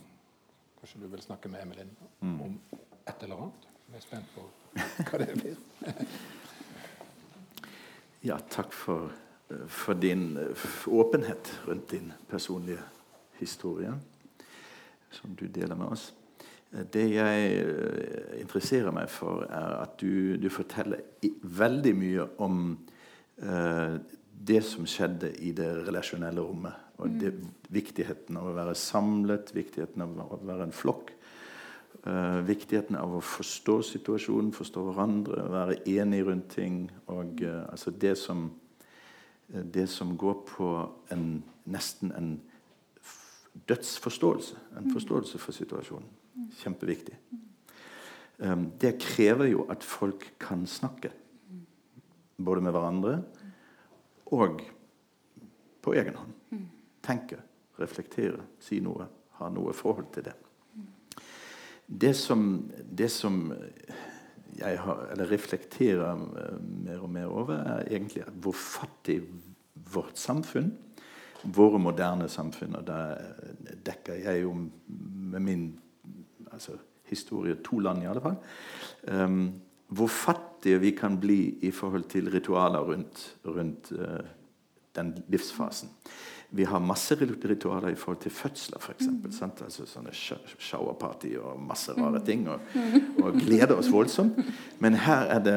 kanskje 0.78 1.00
du 1.02 1.08
vil 1.10 1.22
snakke 1.22 1.50
med 1.50 1.62
Emilin 1.62 1.90
mm. 2.20 2.40
om 2.42 2.58
et 3.04 3.22
eller 3.22 3.42
annet? 3.42 3.64
Jeg 3.88 3.96
er 3.96 4.04
spent 4.04 4.34
på 4.34 4.44
hva 5.08 5.18
det 5.22 5.34
blir. 5.40 5.56
ja, 8.28 8.36
takk 8.50 8.72
for, 8.76 9.10
for 9.66 9.98
din 9.98 10.36
åpenhet 10.86 11.50
rundt 11.66 11.90
din 11.90 12.12
personlige 12.30 12.84
historie, 13.40 13.94
som 15.10 15.34
du 15.34 15.46
deler 15.48 15.74
med 15.74 15.96
oss. 15.96 16.12
Det 16.68 17.06
jeg 17.14 17.64
interesserer 18.38 18.92
meg 18.92 19.08
for, 19.10 19.46
er 19.48 19.78
at 19.80 19.96
du, 20.02 20.36
du 20.36 20.50
forteller 20.52 21.00
veldig 21.42 21.94
mye 21.96 22.28
om 22.44 22.76
uh, 23.42 23.96
det 24.38 24.60
som 24.66 24.86
skjedde 24.86 25.32
i 25.42 25.52
det 25.56 25.68
relasjonelle 25.86 26.42
rommet. 26.44 26.76
Og 26.98 27.14
det, 27.20 27.32
viktigheten 27.74 28.38
av 28.38 28.50
å 28.50 28.56
være 28.56 28.74
samlet, 28.78 29.52
viktigheten 29.54 30.02
av 30.04 30.18
å 30.22 30.38
være 30.42 30.68
en 30.68 30.74
flokk. 30.74 31.12
Uh, 32.06 32.38
viktigheten 32.46 32.96
av 32.98 33.16
å 33.18 33.24
forstå 33.24 33.80
situasjonen, 33.86 34.52
forstå 34.54 34.84
hverandre, 34.86 35.44
være 35.50 35.80
enig 35.90 36.22
rundt 36.26 36.50
ting. 36.54 36.84
Og 37.10 37.42
uh, 37.42 37.66
altså 37.72 37.90
det 37.90 38.14
som, 38.20 38.48
uh, 39.52 39.64
det 39.64 39.88
som 39.90 40.14
går 40.18 40.38
på 40.48 40.70
en, 41.14 41.26
nesten 41.66 42.14
en 42.14 42.32
dødsforståelse. 43.68 44.62
En 44.78 44.92
forståelse 44.94 45.42
for 45.42 45.56
situasjonen. 45.56 46.08
Kjempeviktig. 46.62 47.18
Um, 48.38 48.68
det 48.78 48.94
krever 49.02 49.50
jo 49.50 49.66
at 49.70 49.82
folk 49.86 50.30
kan 50.40 50.66
snakke. 50.70 51.10
Både 52.38 52.62
med 52.62 52.74
hverandre 52.74 53.18
Og 54.36 54.62
på 55.82 55.94
egen 55.96 56.18
hånd. 56.18 56.64
Tenke, 57.04 57.38
reflektere, 57.80 58.42
si 58.60 58.80
noe, 58.84 59.06
ha 59.38 59.48
noe 59.52 59.72
forhold 59.76 60.10
til 60.12 60.26
det. 60.28 60.34
Det 61.88 62.12
som, 62.16 62.42
det 62.84 63.08
som 63.10 63.46
jeg 64.58 64.80
har, 64.82 65.06
reflekterer 65.30 66.18
eh, 66.18 66.58
mer 66.84 67.06
og 67.06 67.12
mer 67.14 67.30
over, 67.30 67.54
er 67.62 67.88
egentlig 67.88 68.26
hvor 68.42 68.56
fattig 68.58 69.22
vårt 69.88 70.18
samfunn 70.20 70.74
våre 71.42 71.78
moderne 71.78 72.28
samfunn. 72.28 72.76
Og 72.78 72.86
da 72.86 72.98
dekker 73.86 74.20
jeg 74.24 74.42
jo 74.42 74.54
med 74.88 75.40
min 75.44 75.64
altså, 76.52 76.76
historie 77.08 77.58
to 77.64 77.78
land, 77.78 78.02
i 78.02 78.10
alle 78.10 78.22
fall. 78.24 78.36
Um, 79.08 79.52
hvor 79.88 80.10
fattige 80.12 80.80
vi 80.80 80.90
kan 80.96 81.16
bli 81.20 81.58
i 81.64 81.70
forhold 81.70 82.08
til 82.12 82.30
ritualer 82.32 82.84
rundt, 82.84 83.36
rundt 83.46 83.92
uh, 83.92 84.20
den 84.96 85.14
livsfasen. 85.28 85.88
Vi 86.50 86.64
har 86.64 86.80
masse 86.80 87.14
ritualer 87.14 87.88
i 87.92 87.94
forhold 87.94 88.22
til 88.22 88.32
fødsler, 88.32 88.80
f.eks. 88.80 89.06
Mm. 89.10 89.50
Altså 89.64 89.84
sånne 89.84 90.14
showerparty 90.14 91.34
og 91.36 91.60
masse 91.60 91.92
rare 91.92 92.22
ting. 92.24 92.46
Og, 92.48 92.62
og 93.20 93.36
gleder 93.36 93.76
oss 93.76 93.90
voldsomt. 93.92 94.38
Men 94.80 94.96
her 95.04 95.28
er 95.28 95.42
det, 95.44 95.56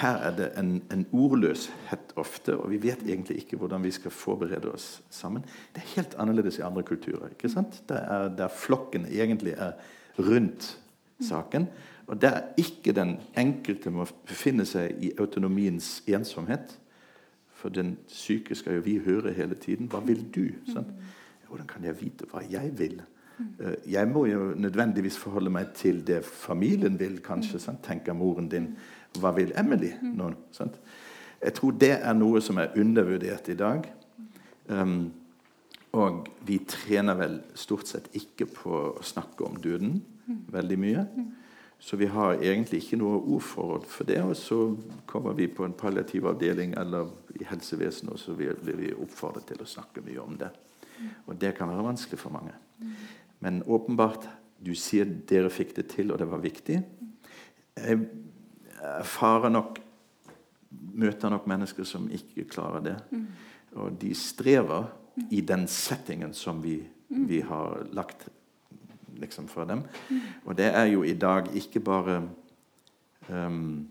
her 0.00 0.18
er 0.26 0.34
det 0.34 0.48
en, 0.58 0.72
en, 0.90 1.06
ordløshet 1.14 2.16
ofte, 2.18 2.56
og 2.58 2.72
vi 2.74 2.82
vet 2.82 3.06
egentlig 3.06 3.44
ikke 3.44 3.60
hvordan 3.60 3.86
vi 3.86 3.94
skal 3.94 4.10
forberede 4.10 4.72
oss 4.74 5.04
sammen. 5.10 5.46
Det 5.74 5.84
er 5.84 5.94
helt 5.94 6.18
annerledes 6.18 6.58
i 6.58 6.66
andre 6.66 6.82
kulturer. 6.82 7.30
ikke 7.30 7.52
sant? 7.52 7.84
Der, 7.88 8.28
der 8.34 8.50
flokken 8.50 9.06
egentlig 9.06 9.54
er 9.54 9.78
rundt 10.18 10.74
saken. 11.22 11.68
Og 12.06 12.20
der 12.20 12.42
ikke 12.60 12.92
den 12.92 13.16
enkelte 13.36 13.90
må 13.90 14.04
befinne 14.28 14.66
seg 14.68 14.98
i 15.00 15.12
autonomiens 15.18 16.02
ensomhet 16.06 16.78
for 17.64 17.72
den 17.72 17.94
syke 18.12 18.54
skal 18.54 18.76
jo 18.76 18.80
vi 18.84 18.98
høre 19.00 19.32
hele 19.32 19.56
tiden. 19.56 19.88
Hva 19.88 20.02
vil 20.04 20.26
du? 20.34 20.50
Sånn? 20.68 20.90
Hvordan 21.48 21.68
kan 21.70 21.86
jeg 21.86 21.96
vite 21.96 22.26
hva 22.28 22.42
jeg 22.44 22.74
vil? 22.76 22.98
Eh, 23.40 23.78
jeg 23.94 24.10
må 24.10 24.26
jo 24.28 24.50
nødvendigvis 24.60 25.16
forholde 25.16 25.52
meg 25.54 25.70
til 25.72 26.02
det 26.04 26.18
familien 26.28 26.98
vil, 27.00 27.22
kanskje. 27.24 27.62
Sant? 27.62 27.80
Tenker 27.86 28.12
moren 28.12 28.50
din. 28.52 28.66
Hva 29.16 29.32
vil 29.32 29.54
Emily 29.56 29.94
nå? 30.04 30.28
Sant? 30.52 30.76
Jeg 31.40 31.56
tror 31.56 31.78
det 31.80 31.94
er 31.94 32.12
noe 32.18 32.42
som 32.44 32.60
er 32.60 32.76
undervurdert 32.76 33.48
i 33.48 33.56
dag. 33.56 33.88
Um, 34.68 34.98
og 35.96 36.28
vi 36.44 36.58
trener 36.68 37.16
vel 37.16 37.38
stort 37.56 37.88
sett 37.88 38.12
ikke 38.12 38.50
på 38.50 38.76
å 38.90 39.04
snakke 39.04 39.48
om 39.48 39.56
døden 39.56 40.02
veldig 40.52 40.78
mye. 40.84 41.06
Så 41.84 41.96
vi 42.00 42.06
har 42.08 42.38
egentlig 42.40 42.78
ikke 42.80 42.96
noe 42.96 43.18
ordforråd 43.36 43.82
for 43.92 44.08
det. 44.08 44.16
Og 44.24 44.32
så 44.40 44.56
kommer 45.04 45.34
vi 45.36 45.50
på 45.52 45.66
en 45.66 45.74
palliativ 45.76 46.24
avdeling 46.30 46.72
eller 46.80 47.10
i 47.36 47.44
helsevesenet, 47.44 48.14
og 48.14 48.20
så 48.22 48.32
blir 48.38 48.78
vi 48.78 48.94
oppfordret 48.96 49.50
til 49.50 49.60
å 49.60 49.68
snakke 49.68 50.00
mye 50.06 50.22
om 50.22 50.38
det. 50.40 50.48
Og 51.28 51.36
det 51.36 51.50
kan 51.58 51.68
være 51.68 51.84
vanskelig 51.84 52.20
for 52.22 52.32
mange. 52.32 52.54
Men 53.44 53.60
åpenbart, 53.68 54.24
du 54.64 54.72
sier 54.78 55.10
dere 55.28 55.50
fikk 55.52 55.74
det 55.76 55.90
til, 55.92 56.14
og 56.14 56.22
det 56.22 56.28
var 56.30 56.40
viktig. 56.40 56.78
Jeg 57.76 58.06
erfarer 58.94 59.52
nok 59.52 59.82
Møter 60.94 61.30
nok 61.30 61.44
mennesker 61.46 61.86
som 61.86 62.08
ikke 62.10 62.48
klarer 62.50 62.82
det. 62.82 62.94
Og 63.78 63.94
de 64.00 64.08
strever 64.18 64.88
i 65.30 65.40
den 65.46 65.68
settingen 65.70 66.32
som 66.34 66.58
vi, 66.62 66.80
vi 67.06 67.38
har 67.46 67.84
lagt 67.94 68.26
liksom, 69.20 69.48
for 69.48 69.64
dem. 69.64 69.82
Og 70.44 70.56
det 70.58 70.70
er 70.74 70.84
jo 70.84 71.02
i 71.02 71.14
dag 71.14 71.48
ikke 71.56 71.80
bare 71.80 72.22
um, 73.28 73.88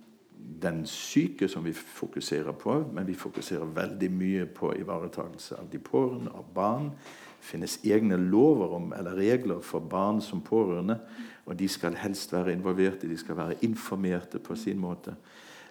den 0.61 0.85
syke 0.85 1.47
som 1.47 1.65
vi 1.65 1.73
fokuserer 1.73 2.51
på, 2.51 2.79
men 2.93 3.07
vi 3.07 3.13
fokuserer 3.13 3.65
veldig 3.65 4.09
mye 4.11 4.45
på 4.45 4.73
ivaretakelse 4.79 5.59
av 5.59 5.69
de 5.71 5.79
pårørende, 5.79 6.31
av 6.31 6.49
barn. 6.55 6.91
Det 7.39 7.49
finnes 7.51 7.79
egne 7.83 8.17
lover 8.17 8.75
om, 8.77 8.93
eller 8.97 9.17
regler 9.19 9.61
for 9.61 9.79
barn 9.79 10.21
som 10.21 10.41
pårørende. 10.41 10.99
Og 11.45 11.59
de 11.59 11.67
skal 11.67 11.95
helst 11.99 12.33
være 12.33 12.53
involverte, 12.53 13.09
de 13.09 13.17
skal 13.17 13.37
være 13.37 13.59
informerte 13.61 14.39
på 14.39 14.55
sin 14.55 14.79
måte. 14.79 15.15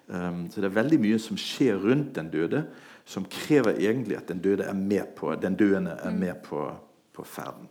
Um, 0.07 0.49
så 0.51 0.61
det 0.61 0.69
er 0.69 0.81
veldig 0.81 0.99
mye 1.01 1.19
som 1.23 1.39
skjer 1.41 1.79
rundt 1.81 2.17
den 2.17 2.29
døde, 2.31 2.67
som 3.05 3.25
krever 3.25 3.79
egentlig 3.81 4.17
at 4.17 4.29
den 4.29 4.43
døde 4.43 4.67
er 4.69 4.77
med 4.77 5.15
på, 5.17 5.35
den 5.35 5.57
døende 5.57 5.97
er 6.03 6.11
med 6.11 6.43
på, 6.45 6.67
på 7.13 7.25
ferden 7.25 7.71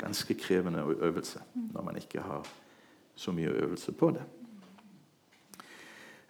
ganske 0.00 0.34
krevende 0.34 0.82
øvelse 1.00 1.40
når 1.54 1.82
man 1.82 1.96
ikke 1.96 2.20
har 2.24 2.46
så 3.14 3.32
mye 3.32 3.52
øvelse 3.52 3.92
på 3.92 4.10
det. 4.16 4.22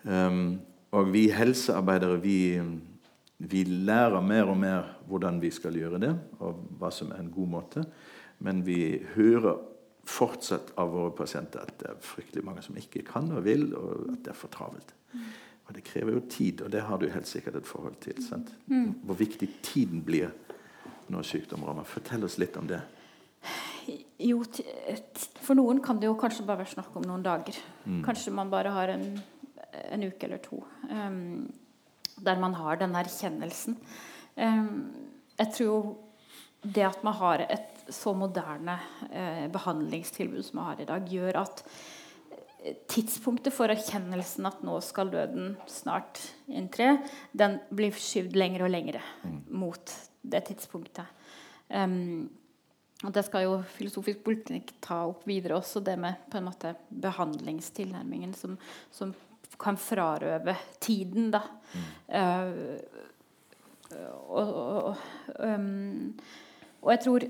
Um, 0.02 0.60
og 0.90 1.12
vi 1.12 1.28
helsearbeidere 1.30 2.20
vi, 2.22 2.60
vi, 3.38 3.64
lærer 3.64 4.20
mer 4.20 4.42
og 4.50 4.56
mer 4.56 4.96
hvordan 5.06 5.40
vi 5.42 5.50
skal 5.50 5.76
gjøre 5.76 6.00
det, 6.00 6.14
og 6.40 6.64
hva 6.80 6.90
som 6.90 7.12
er 7.12 7.20
en 7.20 7.30
god 7.30 7.48
måte. 7.48 7.84
Men 8.38 8.64
vi 8.66 9.02
hører 9.14 9.60
fortsatt 10.08 10.72
av 10.80 10.90
våre 10.90 11.12
pasienter 11.14 11.62
at 11.62 11.76
det 11.78 11.90
er 11.90 12.00
fryktelig 12.02 12.44
mange 12.44 12.64
som 12.64 12.78
ikke 12.80 13.04
kan 13.06 13.28
og 13.36 13.44
vil, 13.44 13.68
og 13.76 14.08
at 14.14 14.24
det 14.24 14.32
er 14.32 14.38
for 14.38 14.50
travelt. 14.50 14.94
Og 15.68 15.76
det 15.76 15.84
krever 15.86 16.16
jo 16.16 16.22
tid, 16.30 16.62
og 16.66 16.72
det 16.72 16.82
har 16.82 16.98
du 16.98 17.06
helt 17.06 17.28
sikkert 17.28 17.60
et 17.60 17.68
forhold 17.68 18.00
til. 18.02 18.16
Sant? 18.26 18.50
Mm. 18.66 18.94
Hvor 19.04 19.14
viktig 19.14 19.48
tiden 19.62 20.02
blir 20.02 20.32
når 21.10 21.22
sykdom 21.26 21.62
rammer. 21.66 21.86
Fortell 21.86 22.24
oss 22.26 22.38
litt 22.42 22.56
om 22.58 22.66
det. 22.70 22.80
Jo, 24.20 24.42
for 25.40 25.56
noen 25.56 25.80
kan 25.84 26.00
det 26.00 26.08
jo 26.10 26.18
kanskje 26.20 26.44
bare 26.48 26.62
være 26.62 26.74
snakk 26.74 26.96
om 26.98 27.06
noen 27.08 27.24
dager. 27.24 27.56
Mm. 27.86 28.02
Kanskje 28.04 28.34
man 28.36 28.52
bare 28.52 28.72
har 28.74 28.92
en, 28.92 29.06
en 29.94 30.04
uke 30.04 30.28
eller 30.28 30.42
to 30.44 30.60
um, 30.90 31.48
der 32.20 32.40
man 32.40 32.54
har 32.58 32.80
den 32.80 32.96
erkjennelsen. 33.00 33.78
Um, 34.36 34.90
jeg 35.38 35.54
tror 35.56 35.66
jo 35.66 35.78
det 36.60 36.84
at 36.84 37.04
man 37.06 37.16
har 37.16 37.46
et 37.46 37.80
så 37.90 38.12
moderne 38.14 38.76
uh, 39.08 39.46
behandlingstilbud 39.52 40.44
som 40.44 40.60
man 40.60 40.70
har 40.72 40.82
i 40.84 40.88
dag, 40.90 41.08
gjør 41.08 41.40
at 41.46 41.64
tidspunktet 42.92 43.54
for 43.56 43.72
erkjennelsen 43.72 44.44
at 44.48 44.60
nå 44.66 44.74
skal 44.84 45.08
døden 45.12 45.54
snart 45.70 46.20
inntre, 46.52 46.98
den 47.32 47.56
blir 47.72 47.96
skyvd 47.96 48.36
lenger 48.36 48.66
og 48.66 48.74
lenger 48.74 49.00
mm. 49.24 49.38
mot 49.62 49.94
det 50.20 50.44
tidspunktet. 50.50 51.08
Um, 51.72 52.28
og 53.00 53.12
det 53.16 53.22
skal 53.24 53.46
jo 53.46 53.52
filosofisk 53.78 54.20
politikk 54.26 54.74
ta 54.84 55.02
opp 55.08 55.22
videre 55.28 55.56
også, 55.56 55.80
det 55.84 55.96
med 56.00 56.26
på 56.30 56.36
en 56.40 56.48
måte 56.50 56.74
behandlingstilnærmingen 56.88 58.34
som, 58.36 58.58
som 58.92 59.14
kan 59.60 59.78
frarøve 59.80 60.56
tiden, 60.84 61.30
da. 61.32 61.40
Mm. 61.72 61.86
Uh, 62.12 63.08
og, 64.30 64.50
og, 64.54 65.00
um, 65.42 66.12
og, 66.80 66.92
jeg 66.92 67.00
tror 67.06 67.24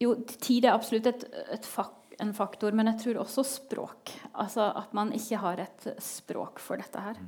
Jo, 0.00 0.14
tid 0.24 0.64
er 0.64 0.72
absolutt 0.72 1.06
et, 1.10 1.26
et 1.54 1.66
fak, 1.68 2.16
en 2.22 2.32
faktor, 2.34 2.74
men 2.74 2.88
jeg 2.90 3.02
tror 3.02 3.20
også 3.22 3.44
språk. 3.46 4.10
Altså 4.32 4.64
at 4.80 4.94
man 4.96 5.12
ikke 5.14 5.38
har 5.42 5.60
et 5.62 5.86
språk 6.02 6.58
for 6.62 6.80
dette 6.80 7.04
her. 7.04 7.20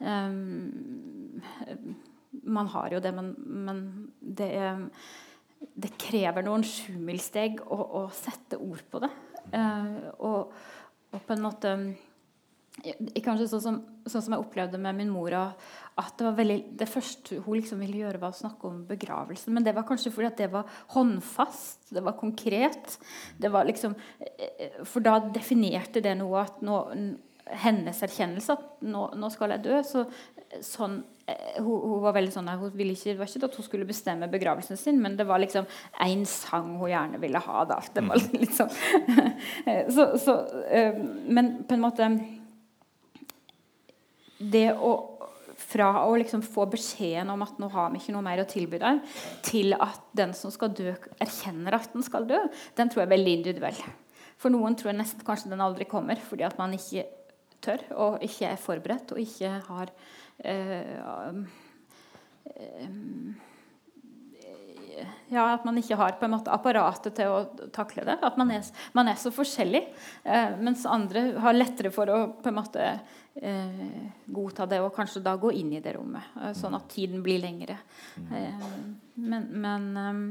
Um, 0.00 1.40
man 2.42 2.68
har 2.74 2.92
jo 2.92 3.00
det, 3.00 3.14
men, 3.16 3.32
men 3.38 3.80
det 4.20 4.50
er 4.58 4.84
det 5.78 5.94
krever 6.00 6.44
noen 6.46 6.66
sjumilssteg 6.66 7.62
å, 7.66 7.78
å, 7.78 8.02
sette 8.14 8.58
ord 8.60 8.82
på 8.90 9.02
det. 9.04 9.10
Uh, 9.52 10.10
og, 10.18 10.54
og, 11.12 11.18
på 11.24 11.34
en 11.34 11.44
måte 11.44 11.78
Kanskje 12.78 13.48
sånn 13.50 13.62
som, 13.62 13.78
sånn 14.06 14.22
som, 14.22 14.34
jeg 14.36 14.44
opplevde 14.44 14.78
med 14.78 14.94
min 15.00 15.08
mor, 15.10 15.34
at 15.34 16.12
det 16.14 16.26
var 16.28 16.36
veldig, 16.38 16.58
det 16.78 16.86
første 16.86 17.40
hun 17.42 17.56
liksom 17.56 17.80
ville 17.82 18.04
gjøre, 18.04 18.20
var 18.22 18.30
å 18.30 18.38
snakke 18.38 18.68
om 18.68 18.76
begravelsen. 18.86 19.50
Men 19.56 19.66
det 19.66 19.72
var 19.74 19.82
kanskje 19.88 20.12
fordi 20.14 20.28
at 20.28 20.38
det 20.38 20.46
var 20.52 20.68
håndfast, 20.94 21.88
det 21.90 22.04
var 22.06 22.14
konkret. 22.20 22.94
Det 23.34 23.50
var 23.50 23.66
liksom, 23.66 23.96
eh, 24.22 24.78
for 24.86 25.02
da 25.02 25.16
definerte 25.26 26.04
det 26.04 26.14
noe 26.20 26.44
at 26.44 26.62
nå, 26.62 26.78
hennes 27.64 28.02
erkjennelse 28.06 28.54
at 28.54 28.86
nå, 28.86 29.08
nå 29.18 29.32
skal 29.34 29.56
jeg 29.56 29.66
dø. 29.66 29.82
Så, 29.82 30.06
sånn 30.62 31.00
hun, 31.58 31.80
hun, 31.82 31.98
var 32.02 32.14
veldig 32.16 32.32
sånn 32.32 32.48
hun 32.48 32.72
ville 32.76 32.94
ikke, 32.94 33.12
Det 33.12 33.20
var 33.20 33.28
ikke 33.28 33.50
at 33.50 33.58
hun 33.60 33.66
skulle 33.66 33.88
bestemme 33.88 34.30
begravelsen 34.32 34.80
sin, 34.80 35.00
men 35.02 35.16
det 35.18 35.26
var 35.28 35.42
liksom 35.42 35.68
én 36.04 36.24
sang 36.28 36.76
hun 36.78 36.88
gjerne 36.88 37.20
ville 37.20 37.42
ha. 37.44 37.64
Da. 37.68 37.78
Det 37.94 38.04
var 38.06 38.22
mm. 38.22 38.38
litt 38.42 38.56
sånn. 38.56 38.72
så, 39.96 40.08
så, 40.22 40.38
uh, 40.72 41.04
men 41.28 41.52
på 41.68 41.76
en 41.76 41.84
måte 41.84 42.10
Det 44.38 44.68
å 44.72 44.96
fra 45.58 45.88
å 46.06 46.12
liksom 46.16 46.44
få 46.46 46.68
beskjeden 46.70 47.32
om 47.32 47.42
at 47.42 47.56
nå 47.58 47.66
har 47.72 47.90
vi 47.90 47.98
ikke 47.98 48.12
noe 48.14 48.22
mer 48.24 48.40
å 48.40 48.46
tilby 48.48 48.78
deg, 48.78 49.00
til 49.44 49.74
at 49.74 50.04
den 50.16 50.30
som 50.38 50.52
skal 50.54 50.70
dø, 50.70 50.92
erkjenner 51.18 51.74
at 51.76 51.90
den 51.92 52.06
skal 52.06 52.28
dø, 52.30 52.38
den 52.78 52.88
tror 52.88 53.02
jeg 53.02 53.08
er 53.08 53.12
veldig 53.16 53.34
individuell. 53.40 53.80
For 54.38 54.54
noen 54.54 54.78
tror 54.78 54.92
jeg 54.92 55.00
nesten 55.00 55.26
kanskje 55.26 55.50
den 55.50 55.64
aldri 55.64 55.84
kommer, 55.90 56.22
fordi 56.30 56.46
at 56.46 56.56
man 56.62 56.76
ikke 56.78 57.08
tør 57.58 57.82
og 57.98 58.22
ikke 58.22 58.52
er 58.52 58.62
forberedt 58.62 59.12
og 59.12 59.20
ikke 59.20 59.50
har 59.66 59.92
Eh, 59.92 60.27
ja, 65.28 65.44
at 65.54 65.64
man 65.66 65.78
ikke 65.78 65.96
har 65.98 66.16
på 66.18 66.26
en 66.26 66.34
måte 66.34 66.52
apparatet 66.52 67.16
til 67.18 67.32
å 67.32 67.68
takle 67.74 68.04
det. 68.08 68.18
At 68.24 68.38
man 68.40 68.50
er, 68.54 68.66
man 68.96 69.10
er 69.10 69.18
så 69.20 69.32
forskjellig. 69.34 69.84
Eh, 70.24 70.58
mens 70.62 70.86
andre 70.88 71.30
har 71.42 71.56
lettere 71.56 71.92
for 71.94 72.10
å 72.12 72.18
på 72.40 72.50
en 72.50 72.58
måte 72.58 72.86
eh, 73.34 73.84
godta 74.26 74.66
det 74.70 74.80
og 74.82 74.94
kanskje 74.96 75.24
da 75.24 75.36
gå 75.40 75.52
inn 75.60 75.74
i 75.76 75.82
det 75.84 75.94
rommet. 75.98 76.34
Eh, 76.40 76.54
sånn 76.58 76.76
at 76.78 76.88
tiden 76.92 77.22
blir 77.24 77.42
lengre. 77.42 77.78
Eh, 78.16 78.68
men, 79.20 79.48
men 79.52 79.90
eh, 80.02 80.22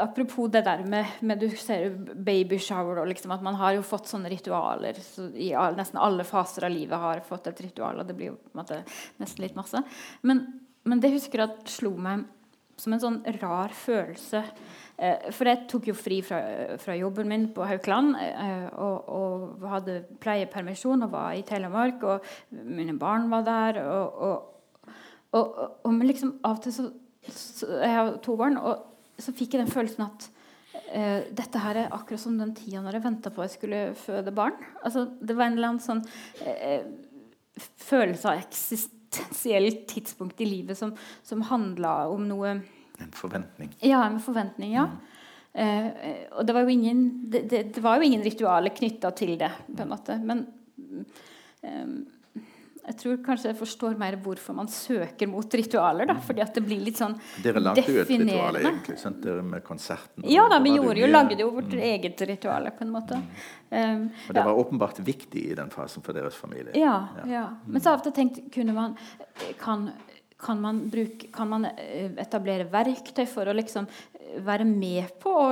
Apropos 0.00 0.48
det 0.48 0.62
der 0.62 0.84
med, 0.86 1.06
med 1.26 1.40
du 1.42 1.48
ser 1.58 1.88
babyshower 2.14 3.02
liksom 3.10 3.32
at 3.34 3.42
man 3.42 3.56
har 3.58 3.74
jo 3.74 3.86
fått 3.86 4.06
sånne 4.06 4.30
ritualer. 4.30 4.98
Så 5.02 5.26
I 5.34 5.50
all, 5.58 5.74
nesten 5.78 5.98
alle 5.98 6.26
faser 6.26 6.68
av 6.68 6.74
livet 6.74 7.02
har 7.02 7.22
fått 7.26 7.48
et 7.50 7.62
ritual, 7.66 7.98
og 7.98 8.06
det 8.06 8.14
blir 8.14 8.30
jo 8.30 8.36
på 8.38 8.52
en 8.52 8.60
måte 8.62 8.82
nesten 9.18 9.42
litt 9.42 9.58
masse. 9.58 9.82
Men, 10.22 10.44
men 10.86 11.02
det 11.02 11.10
husker 11.16 11.42
jeg 11.42 11.50
at 11.50 11.72
slo 11.72 11.96
meg 11.98 12.28
som 12.80 12.94
en 12.94 13.02
sånn 13.02 13.18
rar 13.40 13.74
følelse. 13.76 14.44
Eh, 14.96 15.30
for 15.34 15.50
jeg 15.50 15.66
tok 15.68 15.88
jo 15.90 15.96
fri 15.98 16.20
fra, 16.24 16.40
fra 16.80 16.94
jobben 16.96 17.28
min 17.28 17.48
på 17.56 17.66
Haukeland 17.66 18.14
eh, 18.22 18.68
og, 18.70 19.10
og, 19.10 19.66
hadde 19.72 20.02
pleiepermisjon 20.22 21.06
og 21.06 21.12
var 21.12 21.34
i 21.36 21.44
Telemark, 21.48 22.06
og 22.06 22.62
mine 22.70 22.94
barn 23.00 23.26
var 23.32 23.44
der. 23.48 23.82
og, 23.82 24.46
og, 25.34 25.50
og 25.86 26.06
liksom 26.06 26.36
av 26.44 26.58
og 26.58 26.62
til 26.64 26.74
så, 26.74 26.86
så 27.30 27.66
Jeg 27.82 27.96
har 27.96 28.14
to 28.24 28.36
barn. 28.38 28.56
og 28.56 28.86
så 29.22 29.34
fikk 29.36 29.54
jeg 29.54 29.64
den 29.64 29.72
følelsen 29.72 30.06
at 30.06 30.26
uh, 30.74 31.20
dette 31.36 31.62
her 31.62 31.82
er 31.82 31.94
akkurat 31.94 32.22
som 32.22 32.38
den 32.40 32.54
tida 32.56 32.82
når 32.84 32.98
jeg 32.98 33.06
venta 33.06 33.32
på 33.34 33.42
at 33.42 33.50
jeg 33.50 33.58
skulle 33.58 33.80
føde 33.98 34.34
barn. 34.34 34.58
Altså, 34.84 35.06
det 35.20 35.36
var 35.36 35.48
en 35.48 35.58
eller 35.58 35.72
annen 35.72 35.84
sånn 35.84 36.02
uh, 36.44 36.82
følelse 37.84 38.30
av 38.30 38.42
eksistensielt 38.42 39.86
tidspunkt 39.90 40.40
i 40.40 40.48
livet 40.48 40.78
som, 40.78 40.94
som 41.26 41.44
handla 41.50 41.94
om 42.12 42.28
noe 42.28 42.60
En 43.00 43.16
forventning. 43.16 43.72
Ja, 43.80 44.02
en 44.04 44.20
forventning, 44.20 44.74
ja. 44.76 44.84
Mm. 44.90 44.98
Uh, 45.50 46.26
og 46.38 46.46
det 46.46 46.54
var 46.54 46.66
jo 46.66 46.72
ingen, 46.74 47.04
det, 47.32 47.46
det, 47.50 47.62
det 47.74 47.82
var 47.82 47.96
jo 47.98 48.06
ingen 48.06 48.22
ritualer 48.22 48.74
knytta 48.76 49.10
til 49.16 49.38
det, 49.40 49.48
på 49.66 49.82
en 49.82 49.90
måte. 49.90 50.18
Men 50.20 50.44
um, 51.64 51.94
jeg 52.90 52.98
tror 52.98 53.18
kanskje 53.22 53.50
jeg 53.52 53.58
forstår 53.58 53.94
mer 54.00 54.16
hvorfor 54.22 54.56
man 54.56 54.68
søker 54.70 55.28
mot 55.30 55.54
ritualer. 55.60 56.08
da, 56.10 56.16
fordi 56.24 56.42
at 56.42 56.56
det 56.56 56.62
blir 56.66 56.82
litt 56.82 56.98
sånn 56.98 57.14
Dere 57.44 57.62
lagde 57.62 57.84
jo 57.86 58.02
et 58.02 58.10
ritual, 58.10 58.58
egentlig, 58.60 58.98
sant? 59.00 59.22
Dere 59.22 59.44
med 59.46 59.64
konserten? 59.66 60.26
Ja 60.30 60.48
da, 60.50 60.58
vi 60.64 60.74
gjorde 60.74 61.04
jo, 61.04 61.10
lagde 61.10 61.38
jo 61.38 61.50
vårt 61.54 61.72
mm. 61.76 61.82
eget 61.90 62.26
ritual, 62.32 62.70
på 62.76 62.86
en 62.86 62.94
måte. 62.94 63.20
Mm. 63.22 63.32
Um, 63.70 64.06
og 64.26 64.36
det 64.36 64.46
var 64.50 64.62
åpenbart 64.64 65.02
viktig 65.06 65.46
i 65.52 65.56
den 65.58 65.70
fasen 65.70 66.04
for 66.06 66.16
deres 66.16 66.38
familie? 66.38 66.74
Ja. 66.74 66.96
ja. 67.22 67.26
ja. 67.30 67.48
Men 67.66 67.80
så 67.80 67.90
har 67.90 67.98
jeg 67.98 68.02
ofte 68.02 68.16
tenkt 68.16 68.40
kunne 68.54 68.74
man, 68.74 68.96
kan, 69.62 69.90
kan, 70.40 70.62
man 70.62 70.86
bruke, 70.90 71.30
kan 71.34 71.52
man 71.52 71.70
eh, 71.70 72.10
etablere 72.18 72.66
verktøy 72.72 73.26
for 73.30 73.50
å 73.50 73.54
liksom 73.54 73.86
være 74.46 74.66
med 74.66 75.14
på 75.22 75.30
å 75.30 75.50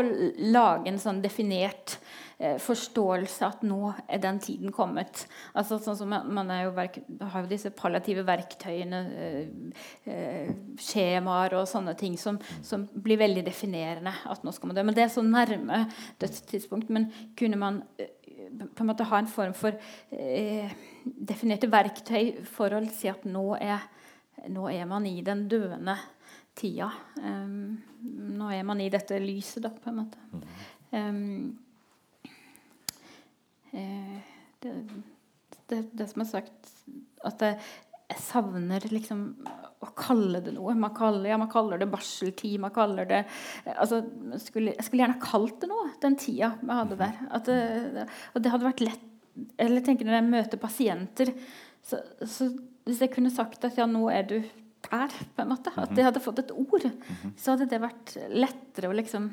lage 0.50 0.90
en 0.90 0.98
sånn 1.02 1.22
definert 1.22 1.98
Eh, 1.98 2.27
forståelse 2.38 3.46
at 3.46 3.62
nå 3.66 3.88
er 4.06 4.20
den 4.22 4.36
tiden 4.38 4.70
kommet. 4.74 5.24
Altså 5.58 5.80
sånn 5.82 5.96
som 5.98 6.12
Man 6.30 6.52
jo 6.62 6.70
verk, 6.76 7.00
har 7.32 7.42
jo 7.42 7.50
disse 7.50 7.72
palliative 7.74 8.22
verktøyene, 8.26 9.00
eh, 9.10 9.80
eh, 10.06 10.52
skjemaer 10.78 11.56
og 11.58 11.66
sånne 11.66 11.96
ting 11.98 12.14
som, 12.20 12.38
som, 12.62 12.86
blir 12.94 13.18
veldig 13.18 13.42
definerende. 13.46 14.14
at 14.24 14.44
nå 14.44 14.54
skal 14.54 14.70
man 14.70 14.78
dø. 14.78 14.86
Men 14.86 14.94
det 14.94 15.04
er 15.04 15.12
så 15.12 15.26
nærme 15.26 15.88
dødstidspunkt. 16.20 16.90
Men 16.94 17.10
kunne 17.36 17.58
man 17.58 17.82
eh, 17.98 18.14
på 18.62 18.84
en 18.84 18.92
måte 18.92 19.08
ha 19.10 19.18
en 19.18 19.30
form 19.30 19.54
for 19.58 19.74
eh, 20.14 20.70
definerte 21.04 21.70
verktøy 21.70 22.44
for 22.46 22.70
å 22.70 22.84
si 22.94 23.10
at 23.10 23.26
nå 23.26 23.48
er, 23.58 23.82
nå 24.46 24.70
er 24.70 24.86
man 24.86 25.10
i 25.10 25.18
den 25.26 25.48
døende 25.50 25.98
tida. 26.58 26.92
Um, 27.18 27.78
nå 28.38 28.50
er 28.54 28.62
man 28.66 28.80
i 28.82 28.90
dette 28.90 29.18
lyset, 29.22 29.62
da, 29.66 29.70
på 29.74 29.90
en 29.90 30.04
måte. 30.04 30.22
Um, 30.90 31.58
Eh, 31.58 31.67
det, 33.72 34.72
det, 35.68 35.82
det, 35.92 36.06
som 36.10 36.24
er 36.24 36.28
sagt 36.30 36.70
At 37.26 37.42
jeg, 37.44 37.58
jeg 38.08 38.22
savner 38.24 38.86
liksom 38.90 39.24
å 39.78 39.90
kalle 39.94 40.40
det 40.42 40.54
noe. 40.56 40.72
Man 40.74 40.94
kaller, 40.96 41.28
ja, 41.30 41.36
man 41.38 41.50
kaller 41.52 41.78
det 41.78 41.90
barseltid. 41.92 42.56
man 42.62 42.72
kaller 42.74 43.06
det 43.06 43.20
altså, 43.76 44.00
jeg, 44.32 44.40
skulle, 44.42 44.72
jeg 44.74 44.86
skulle 44.86 45.04
gjerne 45.04 45.20
kalt 45.22 45.60
det 45.62 45.68
noe, 45.70 45.92
den 46.02 46.16
tida 46.18 46.54
vi 46.62 46.78
hadde 46.80 46.98
der. 46.98 47.20
Det, 47.46 48.06
og 48.32 48.42
det 48.42 48.54
hadde 48.54 48.70
vært 48.70 48.84
lett 48.86 49.06
eller 49.62 49.84
tenker 49.86 50.08
Når 50.08 50.16
jeg 50.16 50.30
møter 50.32 50.58
pasienter, 50.58 51.28
så, 51.84 52.00
så 52.26 52.48
hvis 52.88 53.02
jeg 53.04 53.12
kunne 53.12 53.30
sagt 53.30 53.62
at 53.68 53.76
ja, 53.78 53.84
nå 53.86 54.08
er 54.10 54.24
du 54.26 54.38
der, 54.88 55.12
på 55.36 55.44
en 55.44 55.50
måte, 55.52 55.72
at 55.78 55.92
jeg 55.94 56.06
hadde 56.06 56.22
fått 56.22 56.40
et 56.42 56.50
ord, 56.54 56.86
så 57.36 57.54
hadde 57.54 57.68
det 57.70 57.80
vært 57.82 58.14
lettere 58.32 58.90
å 58.90 58.96
liksom 58.96 59.28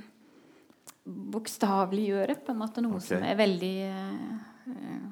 bokstaveliggjøre 1.06 2.36
på 2.45 2.53
en 2.53 2.60
måte 2.60 2.82
noe 2.82 2.97
okay. 2.97 3.08
som 3.12 3.26
er 3.26 3.38
veldig 3.38 3.76
uh, 3.91 5.03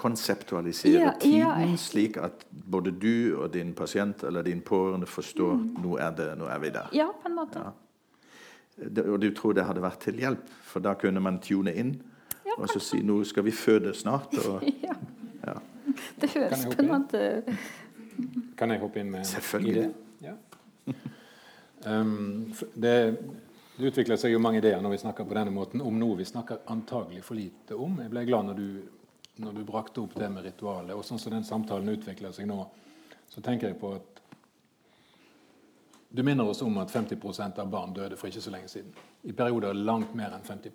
Konseptualisere 0.00 1.02
ja, 1.02 1.12
tiden 1.20 1.72
ja. 1.72 1.76
slik 1.78 2.16
at 2.22 2.44
både 2.50 2.92
du 2.94 3.36
og 3.36 3.50
din 3.52 3.72
pasient 3.76 4.22
eller 4.24 4.46
din 4.46 4.62
pårørende 4.62 5.06
forstår 5.10 5.56
mm. 5.58 5.70
nå 5.82 5.96
er 6.00 6.14
det, 6.16 6.28
nå 6.38 6.46
er 6.48 6.60
vi 6.62 6.70
der. 6.74 6.92
Ja, 6.96 7.08
på 7.10 7.28
en 7.28 7.34
måte. 7.36 7.62
Ja. 7.62 9.04
Og 9.10 9.18
du 9.20 9.28
tror 9.36 9.52
det 9.58 9.66
hadde 9.66 9.82
vært 9.84 10.00
til 10.06 10.22
hjelp, 10.22 10.46
for 10.64 10.80
da 10.80 10.94
kunne 10.96 11.20
man 11.20 11.40
tune 11.42 11.74
inn 11.74 11.96
ja, 12.46 12.54
og 12.56 12.70
så 12.70 12.80
si 12.80 13.02
nå 13.04 13.18
skal 13.28 13.44
vi 13.44 13.52
føde 13.52 13.92
snart. 13.98 14.32
Og, 14.46 14.64
ja. 14.86 15.58
Det 16.22 16.30
høres 16.36 16.64
på 16.70 16.82
en 16.82 16.88
måte 16.90 17.20
Kan 18.56 18.70
jeg 18.70 18.80
hoppe 18.80 19.00
inn 19.02 19.10
med 19.10 19.26
Selvfølgelig. 19.26 19.90
idé? 19.90 20.28
Ja. 20.30 20.36
Um, 21.80 22.52
det 22.76 23.16
det 23.80 23.90
utvikler 23.90 24.18
seg 24.20 24.34
jo 24.34 24.40
mange 24.42 24.60
ideer 24.60 24.80
når 24.82 24.94
vi 24.94 25.02
snakker 25.02 25.24
på 25.24 25.36
denne 25.36 25.52
måten 25.54 25.80
om 25.80 25.96
noe 25.98 26.18
vi 26.18 26.26
snakker 26.28 26.66
antagelig 26.72 27.22
for 27.24 27.38
lite 27.38 27.76
om. 27.76 27.96
Jeg 28.02 28.12
ble 28.12 28.26
glad 28.28 28.50
når 28.50 28.58
du, 28.58 28.68
når 29.40 29.56
du 29.56 29.64
brakte 29.64 30.02
opp 30.02 30.16
det 30.20 30.28
med 30.32 30.44
ritualet. 30.44 30.92
Og 30.96 31.04
sånn 31.06 31.20
som 31.22 31.32
den 31.32 31.46
samtalen 31.48 31.88
utvikler 31.94 32.34
seg 32.36 32.48
nå, 32.50 32.58
så 33.30 33.40
tenker 33.44 33.70
jeg 33.70 33.80
på 33.80 33.94
at 33.96 34.20
du 36.10 36.22
minner 36.26 36.48
oss 36.50 36.60
om 36.66 36.76
at 36.82 36.92
50% 36.92 37.60
av 37.62 37.70
barn 37.70 37.92
døde 37.94 38.18
for 38.18 38.28
ikke 38.28 38.42
så 38.42 38.52
lenge 38.52 38.68
siden. 38.68 38.92
I 39.22 39.32
perioder 39.36 39.76
langt 39.78 40.14
mer 40.18 40.34
enn 40.34 40.44
50 40.44 40.72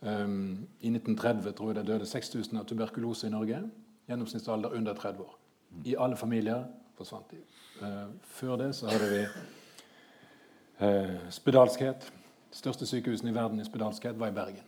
um, 0.00 0.38
I 0.80 0.90
1930 0.90 1.52
tror 1.52 1.72
jeg 1.72 1.80
det 1.82 1.88
døde 1.92 2.06
6000 2.08 2.58
av 2.58 2.64
tuberkulose 2.70 3.28
i 3.28 3.34
Norge. 3.34 3.60
Gjennomsnittsalder 4.08 4.74
under 4.74 4.96
30 4.96 5.20
år. 5.20 5.36
I 5.84 5.98
alle 6.00 6.16
familier 6.16 6.64
forsvant 6.96 7.30
de. 7.30 7.42
Uh, 7.82 8.08
før 8.22 8.56
det 8.64 8.72
så 8.78 8.88
hadde 8.88 9.10
vi 9.12 9.26
Eh, 10.78 11.30
spedalskhet. 11.30 12.12
De 12.50 12.56
største 12.58 12.86
sykehusene 12.86 13.30
i 13.30 13.34
verden 13.34 13.60
i 13.60 13.66
spedalskhet 13.66 14.18
var 14.18 14.32
i 14.32 14.34
Bergen. 14.34 14.64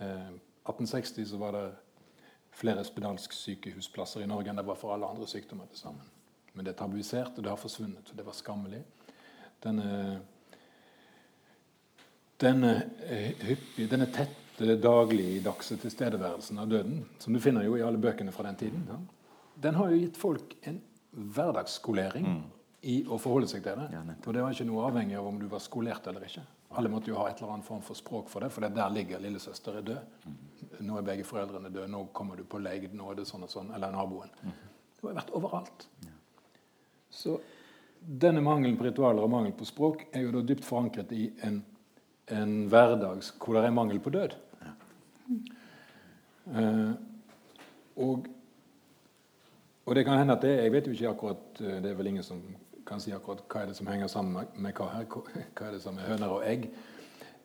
Eh, 0.00 0.30
1860 0.66 1.28
så 1.30 1.38
var 1.38 1.52
det 1.52 1.70
flere 2.50 2.84
spedalsk 2.84 3.32
sykehusplasser 3.32 4.24
i 4.24 4.26
Norge 4.26 4.50
enn 4.50 4.58
det 4.58 4.66
var 4.66 4.78
for 4.78 4.94
alle 4.94 5.06
andre 5.06 5.28
sykdommer 5.30 5.70
til 5.70 5.78
sammen. 5.78 6.10
Men 6.54 6.66
det 6.66 6.74
er 6.74 6.80
tabuisert, 6.82 7.36
og 7.36 7.44
det 7.44 7.50
har 7.50 7.56
forsvunnet. 7.56 8.10
og 8.10 8.16
Det 8.16 8.26
var 8.26 8.32
skammelig. 8.32 8.82
Denne, 9.62 10.20
denne, 12.40 12.90
eh, 13.06 13.34
hyppige, 13.46 13.90
denne 13.90 14.06
tette, 14.06 14.76
dagligdagse 14.76 15.76
tilstedeværelsen 15.76 16.58
av 16.58 16.68
døden, 16.68 17.06
som 17.18 17.32
du 17.32 17.40
finner 17.40 17.62
jo 17.62 17.76
i 17.76 17.82
alle 17.82 17.98
bøkene 17.98 18.32
fra 18.32 18.42
den 18.42 18.56
tiden, 18.56 18.86
ja, 18.88 18.96
den 19.62 19.74
har 19.74 19.90
jo 19.90 19.96
gitt 19.96 20.16
folk 20.16 20.56
en 20.66 20.82
hverdagsskolering. 21.12 22.26
Mm 22.26 22.59
i 22.80 23.02
å 23.04 23.18
forholde 23.20 23.48
seg 23.50 23.62
til 23.64 23.76
det. 23.76 23.90
Ja, 23.92 24.00
og 24.00 24.34
det 24.34 24.42
var 24.42 24.54
ikke 24.54 24.68
noe 24.68 24.86
avhengig 24.88 25.18
av 25.20 25.28
om 25.28 25.38
du 25.40 25.46
var 25.50 25.60
skolert 25.60 26.06
eller 26.08 26.24
ikke. 26.24 26.44
Alle 26.80 26.92
måtte 26.92 27.10
jo 27.10 27.18
ha 27.18 27.26
et 27.28 27.40
eller 27.40 27.56
annet 27.56 27.66
form 27.66 27.82
for 27.84 27.98
språk 27.98 28.30
for 28.30 28.44
det, 28.44 28.52
for 28.54 28.64
der 28.64 28.94
ligger 28.94 29.20
lillesøster 29.20 29.80
er 29.80 29.86
død. 29.86 30.28
Nå 30.86 30.96
er 30.96 31.06
begge 31.06 31.26
foreldrene 31.28 31.72
døde, 31.72 31.90
nå 31.90 32.06
kommer 32.16 32.38
du 32.38 32.44
på 32.48 32.60
leid, 32.62 32.92
nå 32.96 33.10
er 33.10 33.18
det 33.18 33.26
sånn 33.28 33.44
og 33.44 33.52
sånn. 33.52 33.72
Eller 33.76 33.92
naboen. 33.92 34.30
Det 34.40 35.02
har 35.02 35.18
vært 35.18 35.34
overalt. 35.36 35.88
Så 37.10 37.36
denne 38.00 38.40
mangelen 38.44 38.78
på 38.78 38.86
ritualer 38.86 39.26
og 39.26 39.32
mangel 39.32 39.52
på 39.56 39.66
språk 39.68 40.06
er 40.14 40.24
jo 40.24 40.32
da 40.38 40.44
dypt 40.46 40.64
forankret 40.64 41.10
i 41.12 41.26
en, 41.44 41.60
en 42.32 42.54
hverdag 42.70 43.26
hvor 43.42 43.58
det 43.58 43.66
er 43.66 43.76
mangel 43.76 44.00
på 44.00 44.14
død. 44.14 44.38
Uh, 46.50 46.94
og, 48.00 48.24
og, 49.84 49.92
det 49.94 50.06
kan 50.06 50.18
hende 50.18 50.34
at 50.34 50.42
det 50.42 50.54
Jeg 50.56 50.72
vet 50.72 50.86
jo 50.88 50.94
ikke 50.96 51.10
akkurat 51.12 51.60
eh, 51.60 51.76
Det 51.84 51.90
er 51.90 51.94
vel 51.94 52.08
ingen 52.10 52.24
som 52.26 52.40
kan 52.90 53.02
si 53.02 53.14
akkurat 53.14 53.42
hva 53.46 53.62
er 53.62 53.70
det 53.70 53.78
som 53.78 53.88
henger 53.90 54.10
sammen 54.10 54.50
med 54.58 54.74
hva 54.74 54.90
her, 54.96 55.06
hva 55.06 55.68
er 55.68 55.76
det 55.76 55.82
som 55.84 55.98
er 55.98 56.10
høner 56.10 56.34
og 56.34 56.46
egg. 56.46 56.68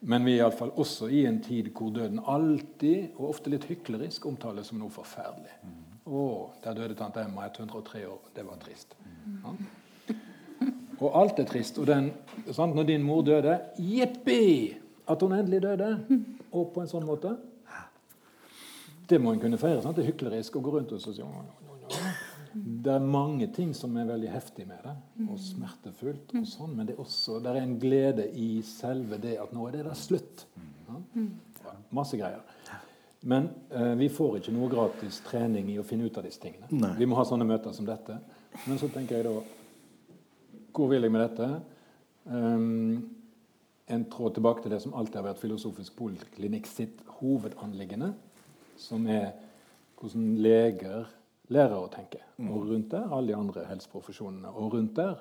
Men 0.06 0.26
vi 0.26 0.36
er 0.36 0.44
iallfall 0.44 0.74
også 0.76 1.08
i 1.14 1.24
en 1.30 1.40
tid 1.42 1.72
hvor 1.74 1.94
døden 1.94 2.20
alltid, 2.20 3.16
og 3.16 3.30
ofte 3.32 3.54
litt 3.54 3.66
hyklerisk, 3.70 4.26
omtales 4.30 4.70
som 4.70 4.82
noe 4.82 4.94
forferdelig. 4.94 5.54
Mm. 5.64 5.82
'Å, 6.06 6.24
der 6.62 6.76
døde 6.78 6.96
tante 6.98 7.24
Emma, 7.26 7.48
103 7.48 8.04
år. 8.06 8.20
Det 8.36 8.44
var 8.46 8.60
trist.' 8.62 8.94
Ja. 9.42 9.54
Og 11.00 11.22
alt 11.22 11.40
er 11.40 11.48
trist. 11.50 11.80
Og 11.82 11.88
den, 11.88 12.12
sant, 12.52 12.76
når 12.76 12.84
din 12.84 13.04
mor 13.04 13.22
døde 13.26 13.60
Jippi! 13.78 14.78
At 15.08 15.22
hun 15.22 15.34
endelig 15.34 15.62
døde. 15.62 15.90
Og 16.52 16.72
på 16.74 16.82
en 16.82 16.90
sånn 16.90 17.06
måte. 17.06 17.36
Det 19.10 19.20
må 19.22 19.34
en 19.34 19.42
kunne 19.42 19.58
feire. 19.58 19.82
Sant? 19.84 19.98
Det 19.98 20.06
er 20.06 20.14
hyklerisk 20.14 20.56
å 20.56 20.64
gå 20.66 20.78
rundt 20.78 20.94
og 20.96 21.02
si 21.04 21.18
Det 22.56 22.92
er 22.94 23.04
mange 23.04 23.50
ting 23.52 23.74
som 23.76 23.96
er 24.00 24.08
veldig 24.08 24.30
heftig 24.32 24.64
med 24.70 24.80
det, 24.86 24.94
og 25.28 25.40
smertefullt, 25.44 26.32
og 26.40 26.46
sånn, 26.48 26.76
men 26.78 26.88
det 26.88 26.96
er 26.96 27.02
også 27.04 27.42
det 27.44 27.52
er 27.52 27.60
en 27.60 27.74
glede 27.82 28.28
i 28.32 28.62
selve 28.64 29.20
det 29.20 29.34
at 29.44 29.52
nå 29.56 29.66
er 29.68 29.76
det 29.76 29.82
der 29.90 29.98
slutt. 30.00 30.46
Ja? 30.88 31.00
Masse 31.96 32.20
greier. 32.20 32.46
Men 33.26 33.50
eh, 33.74 33.96
vi 34.00 34.08
får 34.14 34.38
ikke 34.40 34.54
noe 34.54 34.70
gratis 34.72 35.18
trening 35.26 35.72
i 35.74 35.80
å 35.82 35.86
finne 35.88 36.08
ut 36.08 36.18
av 36.22 36.28
disse 36.28 36.40
tingene. 36.44 36.70
Nei. 36.70 36.94
Vi 37.00 37.08
må 37.10 37.18
ha 37.18 37.26
sånne 37.28 37.48
møter 37.50 37.74
som 37.76 37.88
dette. 37.88 38.20
Men 38.70 38.80
så 38.80 38.88
tenker 38.94 39.18
jeg 39.18 39.28
da 39.28 39.40
Hvor 40.76 40.92
vil 40.92 41.04
jeg 41.04 41.12
med 41.12 41.24
dette? 41.26 41.48
Um, 42.26 43.16
en 43.92 44.06
tråd 44.12 44.38
tilbake 44.38 44.64
til 44.64 44.74
det 44.76 44.80
som 44.84 44.94
alltid 44.98 45.20
har 45.20 45.28
vært 45.28 45.42
Filosofisk 45.42 45.98
poliklinikk 45.98 46.70
sitt 46.70 47.02
hovedanliggende, 47.20 48.14
som 48.82 49.06
er 49.10 49.34
hvordan 50.00 50.32
leger 50.42 51.10
lærer 51.54 51.78
å 51.78 51.90
tenke. 51.94 52.22
Og 52.42 52.68
rundt 52.70 52.92
der 52.92 53.12
alle 53.12 53.32
de 53.32 53.38
andre 53.38 53.66
helseprofesjonene. 53.70 54.52
Og 54.54 54.74
rundt 54.74 54.96
der 54.98 55.20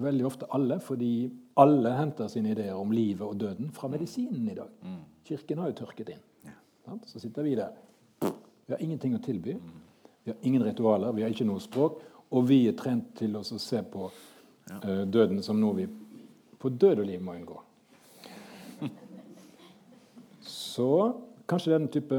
veldig 0.00 0.26
ofte 0.28 0.48
alle, 0.52 0.78
fordi 0.80 1.30
alle 1.60 1.92
henter 1.96 2.28
sine 2.28 2.52
ideer 2.52 2.76
om 2.76 2.92
livet 2.92 3.24
og 3.26 3.36
døden 3.40 3.70
fra 3.72 3.88
medisinen 3.88 4.48
i 4.48 4.56
dag. 4.56 4.72
Kirken 5.26 5.58
har 5.62 5.72
jo 5.72 5.78
tørket 5.82 6.14
inn. 6.14 6.24
Så 7.06 7.20
sitter 7.20 7.42
vi 7.42 7.56
der. 7.58 7.74
Vi 8.20 8.74
har 8.74 8.82
ingenting 8.82 9.16
å 9.16 9.22
tilby. 9.22 9.56
Vi 10.24 10.32
har 10.32 10.38
ingen 10.42 10.64
ritualer, 10.66 11.12
vi 11.12 11.22
har 11.22 11.30
ikke 11.30 11.46
noe 11.48 11.62
språk. 11.62 12.00
Og 12.30 12.48
vi 12.48 12.64
er 12.68 12.74
trent 12.78 13.12
til 13.18 13.36
å 13.38 13.44
se 13.44 13.82
på 13.86 14.08
eh, 14.10 15.04
døden 15.06 15.42
som 15.46 15.60
noe 15.60 15.76
vi 15.76 15.86
på 16.58 16.72
død 16.74 17.02
og 17.04 17.06
liv 17.06 17.22
må 17.22 17.36
unngå. 17.36 17.60
Så 20.40 20.90
kanskje 21.46 21.76
den 21.76 21.88
type 21.94 22.18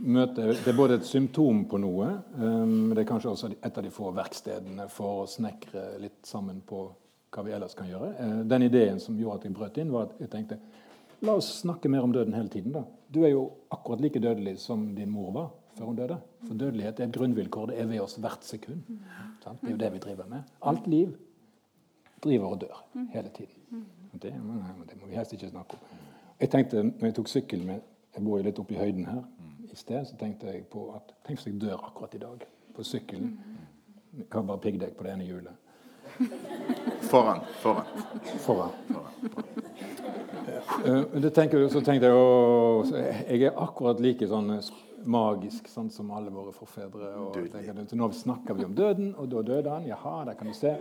møte 0.00 0.46
Det 0.52 0.70
er 0.70 0.76
både 0.76 0.98
et 0.98 1.06
symptom 1.08 1.64
på 1.70 1.78
noe, 1.82 2.08
men 2.38 2.94
det 2.94 3.02
er 3.02 3.08
kanskje 3.08 3.30
også 3.32 3.50
et 3.56 3.78
av 3.78 3.84
de 3.84 3.90
få 3.92 4.12
verkstedene 4.16 4.88
for 4.92 5.24
å 5.24 5.28
snekre 5.30 5.98
litt 6.02 6.26
sammen 6.26 6.60
på 6.66 6.86
hva 7.34 7.44
vi 7.44 7.52
ellers 7.52 7.74
kan 7.76 7.88
gjøre. 7.88 8.10
Eh, 8.18 8.36
den 8.48 8.62
ideen 8.68 9.00
som 9.00 9.18
gjorde 9.18 9.40
at 9.40 9.48
jeg 9.48 9.56
brøt 9.56 9.78
inn, 9.80 9.92
var 9.92 10.08
at 10.08 10.20
jeg 10.24 10.30
tenkte 10.32 10.60
La 11.26 11.32
oss 11.34 11.48
snakke 11.64 11.90
mer 11.90 12.04
om 12.06 12.12
døden 12.14 12.32
hele 12.32 12.48
tiden. 12.48 12.72
da. 12.72 12.84
Du 13.10 13.24
er 13.24 13.32
jo 13.32 13.50
akkurat 13.74 14.00
like 14.00 14.20
dødelig 14.22 14.58
som 14.62 14.94
din 14.94 15.10
mor 15.10 15.32
var 15.34 15.48
før 15.74 15.86
hun 15.86 15.96
døde. 15.96 16.18
For 16.46 16.54
dødelighet 16.54 17.00
er 17.00 17.08
et 17.08 17.12
grunnvilkår. 17.16 17.66
Det 17.66 17.80
er 17.80 17.86
ved 17.90 18.00
oss 18.00 18.14
hvert 18.22 18.44
sekund. 18.44 18.84
Det 18.86 19.66
er 19.66 19.70
jo 19.72 19.76
det 19.76 19.92
vi 19.92 19.98
driver 19.98 20.28
med. 20.30 20.42
Alt 20.62 20.86
liv 20.86 21.16
driver 22.22 22.54
og 22.54 22.60
dør 22.60 22.84
hele 23.10 23.32
tiden. 23.34 23.82
Det, 24.12 24.30
det 24.30 25.00
må 25.00 25.06
vi 25.08 25.16
helst 25.18 25.32
ikke 25.32 25.50
snakke 25.50 25.74
om. 25.74 25.98
Jeg 26.38 26.50
tenkte, 26.50 26.82
når 26.82 27.10
jeg 27.10 27.14
tok 27.14 27.28
sykkel 27.28 27.66
min 27.66 27.80
Jeg 28.14 28.24
bor 28.24 28.38
jo 28.38 28.44
litt 28.44 28.58
oppe 28.58 28.74
i 28.74 28.78
høyden 28.78 29.04
her. 29.06 29.22
I 29.78 29.80
sted 29.80 30.06
så 30.06 30.16
tenkte 30.18 30.48
jeg 30.50 30.64
på 30.72 30.88
at 30.90 31.12
Tenk 31.22 31.38
hvis 31.38 31.46
jeg 31.46 31.60
dør 31.62 31.84
akkurat 31.86 32.14
i 32.14 32.18
dag 32.18 32.40
på 32.74 32.82
sykkelen. 32.82 33.36
Jeg 34.16 34.26
har 34.32 34.42
bare 34.48 34.58
piggdekk 34.64 34.96
på 34.98 35.04
det 35.06 35.12
ene 35.12 35.26
hjulet. 35.28 35.54
Foran. 37.10 37.44
Foran. 37.62 37.86
Foran. 38.42 38.72
foran. 38.90 39.12
men 41.12 41.22
det 41.22 41.30
tenker, 41.36 41.62
så 41.70 41.80
tenkte 41.84 42.10
jeg 42.10 42.16
å, 42.18 42.82
Jeg 42.90 43.42
er 43.46 43.54
akkurat 43.54 44.02
like 44.02 44.26
sånn 44.26 44.56
eh, 44.56 44.72
magisk 45.06 45.70
sånn 45.70 45.92
som 45.94 46.10
alle 46.10 46.34
våre 46.34 46.50
forfedre. 46.56 47.14
Tenker, 47.54 47.94
nå 47.94 48.10
snakker 48.18 48.58
vi 48.58 48.66
om 48.66 48.74
døden, 48.74 49.14
og 49.14 49.30
da 49.30 49.46
døde 49.46 49.76
han. 49.76 49.86
Jaha, 49.86 50.24
der 50.26 50.40
kan 50.40 50.50
du 50.50 50.58
se. 50.58 50.74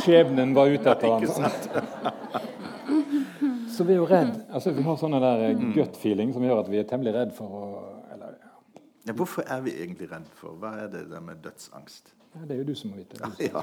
Skjebnen 0.00 0.58
var 0.58 0.74
ute 0.74 0.90
etter 0.90 1.14
han. 1.14 1.22
Så 3.76 3.84
vi 3.84 3.92
er 3.94 4.00
jo 4.00 4.08
redd. 4.16 4.34
Altså, 4.50 4.72
vi 4.76 4.84
har 4.86 4.98
sånne 5.00 5.20
der 5.22 5.46
eh, 5.50 5.64
gut 5.76 5.98
feeling 6.00 6.32
som 6.34 6.44
gjør 6.46 6.62
at 6.64 6.70
vi 6.72 6.80
er 6.80 6.88
temmelig 6.88 7.14
redd 7.16 7.34
for 7.36 7.58
å 7.60 7.64
eller, 8.14 8.38
ja. 8.40 8.82
Ja, 9.10 9.14
hvorfor 9.18 9.44
er 9.46 9.60
vi 9.66 9.76
egentlig 9.76 10.08
redd 10.10 10.28
for? 10.38 10.56
Hva 10.60 10.72
er 10.84 10.92
det 10.92 11.06
der 11.12 11.22
med 11.24 11.42
dødsangst? 11.44 12.14
Ja, 12.36 12.44
Det 12.46 12.56
er 12.56 12.62
jo 12.62 12.70
du 12.70 12.74
som 12.76 12.90
må 12.92 12.98
vite 13.00 13.20
det. 13.20 13.50
Ja. 13.52 13.62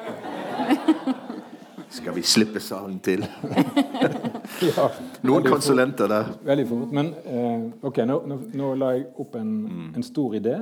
Skal 1.94 2.16
vi 2.16 2.24
slippe 2.26 2.62
salen 2.64 3.00
til? 3.06 3.26
Ja, 4.64 4.86
Noen 5.26 5.46
konsulenter 5.48 6.08
der. 6.08 6.30
Veldig 6.46 6.66
fort. 6.70 6.92
Men 6.96 7.10
uh, 7.26 7.66
ok, 7.90 8.00
nå, 8.08 8.18
nå, 8.30 8.38
nå 8.60 8.70
la 8.80 8.92
jeg 8.96 9.06
opp 9.20 9.36
en, 9.40 9.52
en 9.96 10.06
stor 10.06 10.36
idé 10.38 10.56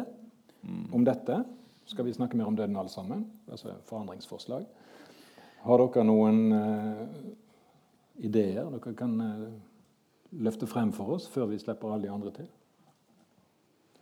om 0.94 1.04
dette. 1.06 1.38
Skal 1.92 2.08
vi 2.08 2.14
snakke 2.16 2.38
mer 2.40 2.50
om 2.50 2.56
døden 2.58 2.78
alle 2.80 2.92
sammen? 2.94 3.26
Altså 3.52 3.74
forandringsforslag. 3.90 4.66
Har 5.66 5.84
dere 5.84 6.06
noen 6.08 6.40
eh, 6.56 7.02
ideer 8.22 8.68
dere 8.70 8.94
kan 8.98 9.16
eh, 9.22 9.48
løfte 10.46 10.68
frem 10.70 10.92
for 10.96 11.16
oss 11.18 11.28
før 11.32 11.50
vi 11.52 11.58
slipper 11.62 11.92
alle 11.94 12.06
de 12.08 12.12
andre 12.14 12.32
til? 12.36 12.48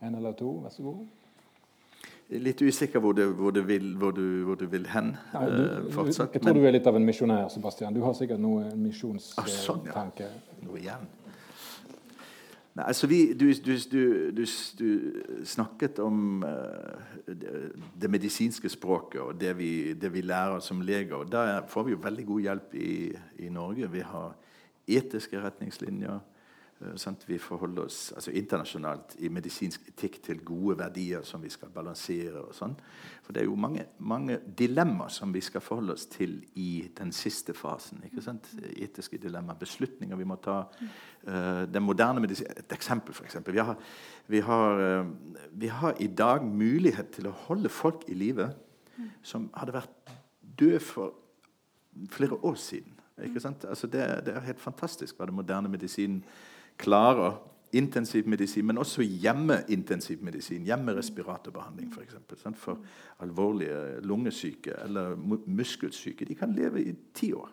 En 0.02 0.14
eller 0.16 0.32
to, 0.38 0.52
vær 0.64 0.72
så 0.72 0.82
god. 0.86 1.06
Litt 2.30 2.60
usikker 2.62 3.02
hvor, 3.02 3.12
det, 3.18 3.24
hvor, 3.34 3.50
det 3.50 3.64
vil, 3.66 3.88
hvor, 3.98 4.12
du, 4.14 4.22
hvor 4.46 4.54
du 4.60 4.66
vil 4.70 4.84
hen 4.92 5.16
Ja, 5.34 5.40
du, 5.50 5.62
eh, 5.64 5.88
fortsatt. 5.92 6.32
jeg 6.36 6.42
tror 6.44 6.52
men- 6.54 6.62
du 6.62 6.68
er 6.68 6.72
litt 6.76 6.86
av 6.86 6.96
en 6.96 7.04
misjonær, 7.08 7.48
Sebastian. 7.50 7.94
Du 7.94 8.00
har 8.04 8.14
sikkert 8.14 8.38
noe 8.40 8.62
Ah, 8.66 8.70
sånn, 8.70 8.78
ja. 8.78 9.42
misjonstanke. 9.48 10.28
Noe 10.62 10.78
igjen. 10.78 11.08
Nei, 12.80 12.86
altså 12.86 13.06
vi, 13.06 13.34
du, 13.36 13.50
du, 13.52 13.74
du, 13.92 14.44
du, 14.78 14.86
snakket 15.44 15.98
om 16.00 16.44
eh, 16.48 17.26
det, 17.28 17.50
det 18.00 18.08
medisinske 18.08 18.70
språket 18.72 19.20
og 19.20 19.34
det 19.36 19.50
vi, 19.58 19.92
det 19.92 20.08
vi 20.14 20.22
lærer 20.24 20.62
som 20.64 20.80
leger. 20.80 21.14
og 21.18 21.32
Der 21.32 21.66
får 21.68 21.82
vi 21.84 21.92
jo 21.92 21.98
veldig 22.00 22.24
god 22.26 22.40
hjelp 22.40 22.74
i, 22.74 22.94
i 23.38 23.48
Norge. 23.52 23.90
Vi 23.92 24.00
har 24.00 24.32
etiske 24.88 25.42
retningslinjer. 25.42 26.22
Sant? 26.96 27.26
Vi 27.28 27.36
forholder 27.38 27.84
oss 27.84 27.98
altså 28.16 28.32
internasjonalt 28.36 29.16
i 29.20 29.28
medisinsk 29.32 29.88
etikk 29.90 30.20
til 30.24 30.40
gode 30.46 30.78
verdier 30.80 31.24
som 31.28 31.42
vi 31.42 31.50
skal 31.52 31.72
balansere. 31.74 32.40
og 32.40 32.54
sånn. 32.56 32.76
For 33.22 33.36
det 33.36 33.42
er 33.42 33.48
jo 33.50 33.58
mange, 33.60 33.84
mange 33.98 34.38
dilemmaer 34.58 35.12
som 35.12 35.32
vi 35.34 35.42
skal 35.44 35.60
forholde 35.60 35.92
oss 35.92 36.06
til 36.10 36.38
i 36.56 36.88
den 36.96 37.12
siste 37.12 37.54
fasen. 37.54 38.02
ikke 38.04 38.24
sant? 38.24 38.48
Etiske 38.76 39.18
dilemmaer, 39.20 39.58
beslutninger 39.60 40.16
vi 40.16 40.28
må 40.28 40.36
ta. 40.40 40.62
Uh, 41.26 41.66
den 41.68 41.84
moderne 41.84 42.20
medisin, 42.20 42.46
Et 42.56 42.72
eksempel, 42.72 43.12
f.eks. 43.12 43.36
Vi, 43.46 43.60
vi, 44.26 44.40
har, 44.40 44.80
eh, 44.80 45.06
vi 45.52 45.66
har 45.66 45.94
i 46.00 46.06
dag 46.06 46.44
mulighet 46.44 47.12
til 47.12 47.28
å 47.28 47.36
holde 47.46 47.68
folk 47.68 48.08
i 48.08 48.14
live 48.14 48.50
som 49.22 49.50
hadde 49.56 49.74
vært 49.74 50.14
døde 50.58 50.80
for 50.80 51.14
flere 52.10 52.38
år 52.44 52.54
siden. 52.54 52.96
Ikke 53.24 53.40
sant? 53.40 53.64
Altså 53.64 53.86
det, 53.86 54.04
det 54.26 54.34
er 54.34 54.46
helt 54.46 54.60
fantastisk 54.60 55.18
hva 55.18 55.28
den 55.28 55.36
moderne 55.36 55.68
medisinen 55.68 56.22
klarer. 56.80 57.38
Intensiv 57.72 58.26
medisin, 58.26 58.66
men 58.66 58.80
også 58.82 59.04
hjemmeintensivmedisin. 59.06 60.24
medisin. 60.24 60.64
Hjemmerespiratorbehandling, 60.66 61.92
f.eks. 61.92 62.16
For, 62.26 62.34
eksempel, 62.34 62.60
for 62.60 62.78
alvorlige 63.22 64.00
lungesyke 64.02 64.74
eller 64.84 65.14
muskelsyke. 65.46 66.26
De 66.26 66.34
kan 66.34 66.52
leve 66.56 66.82
i 66.82 66.94
ti 67.14 67.32
år 67.32 67.52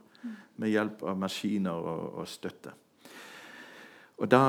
med 0.58 0.74
hjelp 0.74 1.04
av 1.06 1.20
maskiner 1.22 1.78
og, 1.78 2.18
og 2.18 2.28
støtte. 2.28 2.74
Og 4.18 4.26
da, 4.32 4.42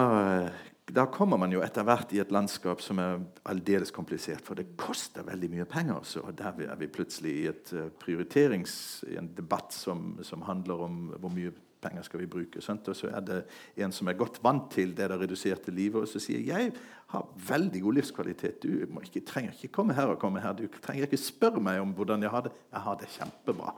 da 0.89 1.05
kommer 1.13 1.37
man 1.41 1.53
jo 1.53 1.61
etter 1.61 1.85
hvert 1.85 2.13
i 2.17 2.23
et 2.23 2.33
landskap 2.33 2.81
som 2.81 3.01
er 3.03 3.21
aldeles 3.53 3.93
komplisert. 3.93 4.41
For 4.47 4.57
det 4.57 4.71
koster 4.81 5.27
veldig 5.27 5.51
mye 5.53 5.69
penger. 5.69 6.01
Så 6.09 6.25
der 6.33 6.65
er 6.71 6.81
vi 6.81 6.89
plutselig 6.93 7.35
i 7.37 7.47
et 7.51 7.73
eh, 7.77 7.91
prioriterings, 8.01 9.05
i 9.13 9.19
en 9.21 9.29
debatt 9.37 9.77
som, 9.77 10.15
som 10.25 10.49
handler 10.49 10.87
om 10.89 11.03
hvor 11.19 11.35
mye 11.35 11.53
penger 11.83 12.03
skal 12.07 12.21
vi 12.21 12.29
bruke. 12.31 12.63
Sant? 12.65 12.89
Og 12.89 12.97
så 12.97 13.11
er 13.11 13.25
det 13.25 13.39
en 13.77 13.93
som 13.95 14.09
er 14.09 14.19
godt 14.19 14.41
vant 14.45 14.71
til 14.73 14.95
det 14.97 15.11
der 15.11 15.21
reduserte 15.21 15.75
livet, 15.75 16.03
og 16.03 16.09
så 16.09 16.23
sier 16.23 16.45
jeg 16.47 16.73
har 17.09 17.29
veldig 17.49 17.83
god 17.83 17.99
livskvalitet. 17.99 18.63
Du 18.63 19.01
ikke, 19.03 19.21
trenger 19.27 19.53
ikke 19.53 19.73
komme 19.73 19.95
her 19.97 20.13
og 20.13 20.19
komme 20.19 20.41
her. 20.41 20.53
Du 20.53 20.67
trenger 20.83 21.07
ikke 21.07 21.21
spørre 21.21 21.61
meg 21.61 21.81
om 21.81 21.95
hvordan 21.97 22.23
jeg 22.23 22.31
har 22.31 22.45
det. 22.45 22.53
Jeg 22.73 22.81
har 22.81 22.99
det 23.01 23.09
kjempebra. 23.15 23.73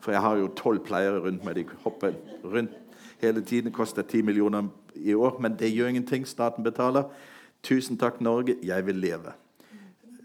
For 0.00 0.12
jeg 0.12 0.20
har 0.20 0.36
jo 0.36 0.48
tolv 0.58 0.82
pleiere 0.84 1.20
rundt 1.22 1.44
meg. 1.44 1.54
De 1.54 1.64
hopper 1.84 2.16
rundt 2.44 2.74
hele 3.22 3.44
tiden. 3.44 3.72
Koster 3.72 4.02
ti 4.02 4.22
millioner 4.22 4.68
i 4.94 5.14
år, 5.14 5.38
men 5.40 5.54
det 5.58 5.70
gjør 5.70 5.92
ingenting. 5.94 6.26
Staten 6.26 6.64
betaler. 6.64 7.04
Tusen 7.62 7.98
takk, 7.98 8.20
Norge. 8.20 8.56
Jeg 8.62 8.86
vil 8.86 8.94
leve. 8.94 9.32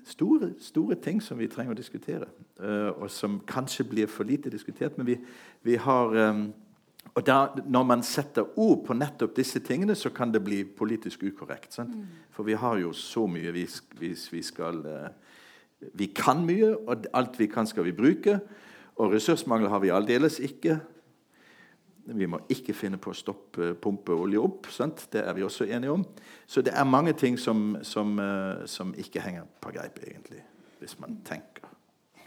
Store, 0.10 0.50
store 0.60 0.96
ting 0.96 1.22
som 1.22 1.38
vi 1.38 1.48
trenger 1.48 1.76
å 1.76 1.78
diskutere, 1.78 2.26
eh, 2.58 2.90
og 2.98 3.12
som 3.14 3.38
kanskje 3.48 3.86
blir 3.86 4.10
for 4.10 4.26
lite 4.26 4.50
diskutert. 4.50 4.98
Men 4.98 5.06
vi, 5.06 5.20
vi 5.62 5.76
har 5.78 6.16
eh, 6.18 6.48
og 7.16 7.26
da, 7.26 7.48
Når 7.66 7.84
man 7.84 8.04
setter 8.04 8.46
ord 8.60 8.86
på 8.86 8.94
nettopp 8.94 9.36
disse 9.36 9.60
tingene, 9.60 9.96
så 9.96 10.10
kan 10.10 10.32
det 10.32 10.44
bli 10.44 10.64
politisk 10.64 11.24
ukorrekt. 11.24 11.74
Sant? 11.74 11.96
For 12.32 12.44
vi 12.44 12.54
har 12.54 12.78
jo 12.78 12.94
så 12.94 13.26
mye 13.28 13.52
vi, 13.52 13.66
vi, 14.00 14.14
vi 14.32 14.44
skal 14.44 14.86
eh, 14.86 15.10
Vi 15.96 16.08
kan 16.16 16.46
mye, 16.46 16.76
og 16.76 17.08
alt 17.14 17.40
vi 17.40 17.48
kan, 17.48 17.68
skal 17.68 17.84
vi 17.88 17.96
bruke. 17.96 18.40
Og 19.00 19.14
ressursmangel 19.14 19.70
har 19.70 19.80
vi 19.80 19.94
aldeles 19.96 20.40
ikke. 20.40 20.80
Vi 22.04 22.26
må 22.26 22.40
ikke 22.50 22.74
finne 22.74 22.98
på 23.00 23.14
å 23.14 23.18
stoppe 23.18 23.74
pumpe 23.80 24.12
olje 24.12 24.42
opp. 24.42 24.68
Sant? 24.74 25.06
Det 25.14 25.24
er 25.24 25.34
vi 25.38 25.46
også 25.46 25.70
enige 25.70 25.94
om. 25.94 26.06
Så 26.48 26.62
det 26.62 26.74
er 26.76 26.84
mange 26.84 27.14
ting 27.14 27.40
som, 27.40 27.78
som, 27.82 28.18
eh, 28.20 28.66
som 28.66 28.94
ikke 28.98 29.24
henger 29.24 29.48
på 29.62 29.72
greip, 29.72 30.02
egentlig, 30.04 30.44
hvis 30.80 31.00
man 31.00 31.22
tenker 31.24 31.70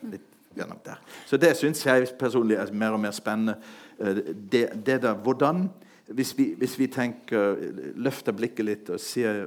litt 0.02 0.32
gjennom 0.56 0.78
der. 0.84 1.00
Så 1.26 1.36
det 1.36 1.54
syns 1.56 1.84
jeg 1.86 2.08
personlig 2.18 2.56
er 2.60 2.72
mer 2.72 2.96
og 2.96 3.00
mer 3.00 3.14
spennende. 3.16 3.56
Eh, 4.02 4.16
Det, 4.52 4.68
det 4.86 5.02
der, 5.02 5.14
hvordan 5.14 5.68
hvis 6.12 6.38
vi, 6.38 6.54
hvis 6.58 6.78
vi 6.78 6.86
tenker, 6.86 7.56
løfter 7.94 8.32
blikket 8.32 8.64
litt 8.64 8.90
og 8.90 9.00
ser 9.00 9.46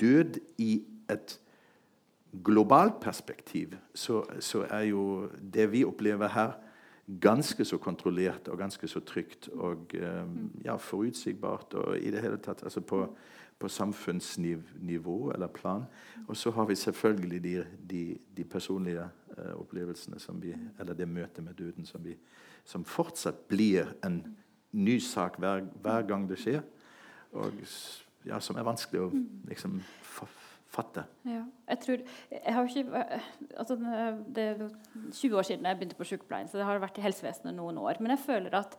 død 0.00 0.38
i 0.58 0.84
et 1.10 1.40
globalt 2.44 3.00
perspektiv 3.00 3.74
så, 3.94 4.22
så, 4.40 4.66
er 4.70 4.80
jo 4.90 5.28
det 5.54 5.72
vi 5.72 5.84
opplever 5.84 6.28
her, 6.28 6.52
ganske 7.20 7.64
så 7.64 7.78
kontrollert 7.78 8.48
og 8.48 8.58
ganske 8.58 8.88
så 8.88 9.00
trygt 9.00 9.48
og 9.48 9.94
eh, 9.94 10.24
ja, 10.64 10.76
forutsigbart. 10.76 11.74
og 11.74 11.98
i 11.98 12.10
det 12.10 12.22
hele 12.22 12.38
tatt 12.42 12.62
altså 12.62 12.80
på, 12.80 13.04
på 13.58 13.68
samfunnsnivå 13.68 15.30
eller 15.34 15.46
plan. 15.46 15.84
Og 16.28 16.36
så 16.36 16.50
har 16.50 16.64
vi 16.66 16.74
selvfølgelig 16.74 17.42
de, 17.44 17.64
de, 17.90 18.18
de 18.36 18.44
personlige 18.44 19.08
uh, 19.38 19.60
opplevelsene 19.60 20.40
vi, 20.42 20.54
eller 20.80 20.94
det 20.94 21.08
møtet 21.08 21.44
med 21.44 21.54
døden 21.54 21.86
som, 21.86 22.04
vi, 22.04 22.16
som 22.66 22.84
fortsatt 22.84 23.46
blir 23.50 23.94
en 24.04 24.20
ny 24.76 24.98
sak 25.00 25.38
hver, 25.40 25.64
hver 25.82 26.06
gang 26.08 26.26
det 26.28 26.38
skjer. 26.42 26.64
Og 27.36 27.62
ja, 28.26 28.40
som 28.42 28.58
er 28.58 28.66
vanskelig 28.66 29.04
å 29.04 29.10
liksom, 29.48 29.78
fatte. 30.76 31.06
Ja, 31.28 31.44
jeg 31.70 31.82
tror, 31.84 32.06
jeg 32.32 32.54
har 32.56 32.70
ikke, 32.70 33.04
altså 33.56 33.76
Det 33.78 34.46
er 34.50 34.64
20 35.12 35.36
år 35.38 35.46
siden 35.46 35.68
jeg 35.68 35.78
begynte 35.78 35.98
på 35.98 36.08
sykepleien, 36.08 36.48
så 36.50 36.58
det 36.58 36.66
har 36.68 36.82
vært 36.82 36.98
i 36.98 37.06
helsevesenet 37.06 37.56
noen 37.56 37.78
år. 37.78 38.00
Men 38.00 38.16
jeg 38.16 38.24
føler 38.26 38.58
at 38.58 38.76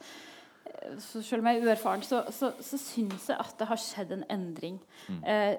så 1.00 1.22
selv 1.24 1.42
om 1.42 1.48
jeg 1.48 1.62
er 1.62 1.70
uerfaren, 1.70 2.04
så, 2.04 2.22
så, 2.34 2.52
så 2.62 2.78
syns 2.78 3.30
jeg 3.32 3.40
at 3.40 3.56
det 3.60 3.68
har 3.70 3.80
skjedd 3.82 4.12
en 4.14 4.26
endring. 4.34 4.80
Mm. 5.08 5.22
Eh, 5.24 5.54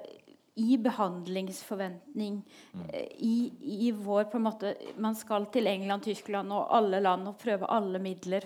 I 0.58 0.78
behandlingsforventning, 0.82 2.42
mm. 2.72 2.82
eh, 2.92 3.08
i, 3.24 3.52
i, 3.86 3.88
vår 3.94 4.24
på 4.32 4.38
en 4.38 4.46
måte 4.46 4.72
Man 4.96 5.16
skal 5.18 5.46
til 5.54 5.66
England, 5.70 6.02
Tyskland 6.06 6.52
og 6.54 6.76
alle 6.76 7.00
land 7.00 7.28
og 7.30 7.38
prøve 7.38 7.66
alle 7.70 7.98
midler. 8.02 8.42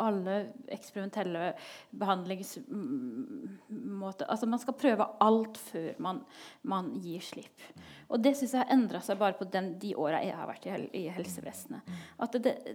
Alle 0.00 0.34
eksperimentelle 0.72 1.52
behandlingsmåter. 1.90 4.26
Altså 4.28 4.46
Man 4.48 4.58
skal 4.62 4.80
prøve 4.80 5.04
alt 5.20 5.58
før 5.70 5.92
man, 6.06 6.16
man 6.62 7.00
gir 7.04 7.20
slipp. 7.24 7.60
Mm. 7.74 7.80
Og 8.08 8.16
det 8.24 8.32
syns 8.38 8.54
jeg 8.54 8.64
har 8.64 8.74
endra 8.74 9.00
seg 9.04 9.20
bare 9.20 9.38
på 9.38 9.44
den, 9.52 9.66
de 9.82 9.90
åra 10.00 10.18
jeg 10.24 10.36
har 10.36 10.46
vært 10.48 10.66
i, 10.68 10.70
i 11.04 11.06
helsevesenet. 11.12 11.80
Mm. 11.84 11.92
At 12.24 12.32
det, 12.40 12.54
det 12.64 12.72